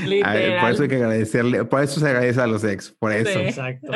Ver, 0.07 0.61
por 0.61 0.71
eso 0.71 0.83
hay 0.85 0.89
que 0.89 0.97
agradecerle, 0.97 1.65
por 1.65 1.83
eso 1.83 1.99
se 1.99 2.07
agradece 2.07 2.41
a 2.41 2.47
los 2.47 2.63
ex, 2.63 2.93
por 2.99 3.13
eso. 3.13 3.33
Sí. 3.33 3.47
Exacto. 3.47 3.91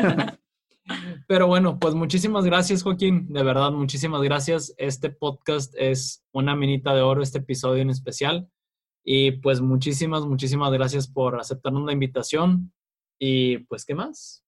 Pero 1.28 1.46
bueno, 1.46 1.78
pues 1.78 1.94
muchísimas 1.94 2.44
gracias, 2.44 2.82
Joaquín. 2.82 3.32
De 3.32 3.42
verdad, 3.42 3.72
muchísimas 3.72 4.22
gracias. 4.22 4.74
Este 4.78 5.10
podcast 5.10 5.74
es 5.76 6.24
una 6.32 6.54
minita 6.54 6.94
de 6.94 7.02
oro, 7.02 7.22
este 7.22 7.38
episodio 7.38 7.82
en 7.82 7.90
especial. 7.90 8.48
Y 9.04 9.32
pues 9.32 9.60
muchísimas, 9.60 10.24
muchísimas 10.24 10.72
gracias 10.72 11.08
por 11.08 11.38
aceptarnos 11.40 11.84
la 11.84 11.92
invitación. 11.92 12.72
Y 13.18 13.58
pues, 13.58 13.84
¿qué 13.84 13.94
más? 13.94 14.45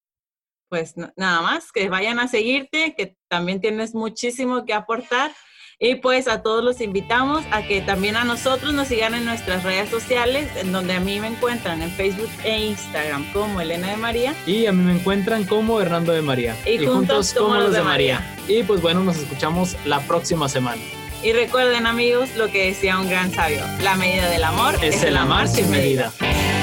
Pues 0.69 0.95
nada 1.17 1.41
más, 1.41 1.73
que 1.73 1.89
vayan 1.89 2.19
a 2.19 2.29
seguirte, 2.29 2.95
que 2.97 3.17
también 3.29 3.61
tienes 3.61 3.95
muchísimo 3.95 4.65
que 4.65 4.75
aportar. 4.75 5.33
Y 5.81 5.95
pues 5.95 6.27
a 6.27 6.43
todos 6.43 6.65
los 6.65 6.81
invitamos 6.81 7.45
a 7.53 7.63
que 7.63 7.81
también 7.81 8.17
a 8.17 8.25
nosotros 8.25 8.75
nos 8.75 8.89
sigan 8.89 9.15
en 9.15 9.25
nuestras 9.25 9.63
redes 9.63 9.89
sociales, 9.89 10.51
en 10.57 10.73
donde 10.73 10.95
a 10.95 11.01
mí 11.01 11.21
me 11.21 11.29
encuentran 11.29 11.83
en 11.83 11.91
Facebook 11.93 12.31
e 12.43 12.67
Instagram 12.67 13.33
como 13.33 13.61
Elena 13.61 13.91
de 13.91 13.97
María. 13.97 14.35
Y 14.45 14.67
a 14.67 14.73
mí 14.73 14.83
me 14.83 14.93
encuentran 14.93 15.45
como 15.45 15.81
Hernando 15.81 16.13
de 16.13 16.21
María. 16.21 16.57
Y, 16.67 16.71
y 16.71 16.79
juntos, 16.79 17.33
juntos, 17.33 17.35
como, 17.35 17.55
los 17.55 17.73
de 17.73 17.83
María. 17.83 18.21
María. 18.21 18.59
Y 18.59 18.65
pues 18.65 18.83
bueno, 18.83 19.05
nos 19.05 19.19
escuchamos 19.19 19.77
la 19.85 20.01
próxima 20.01 20.49
semana. 20.49 20.83
Y 21.23 21.33
recuerden 21.33 21.87
amigos 21.87 22.35
lo 22.37 22.51
que 22.51 22.67
decía 22.67 22.99
un 22.99 23.09
gran 23.09 23.33
sabio, 23.33 23.61
la 23.83 23.95
medida 23.97 24.29
del 24.29 24.43
amor 24.45 24.75
es, 24.83 24.97
es 24.97 25.03
el 25.05 25.17
amar 25.17 25.47
sin 25.47 25.71
medida. 25.71 26.13
medida. 26.21 26.58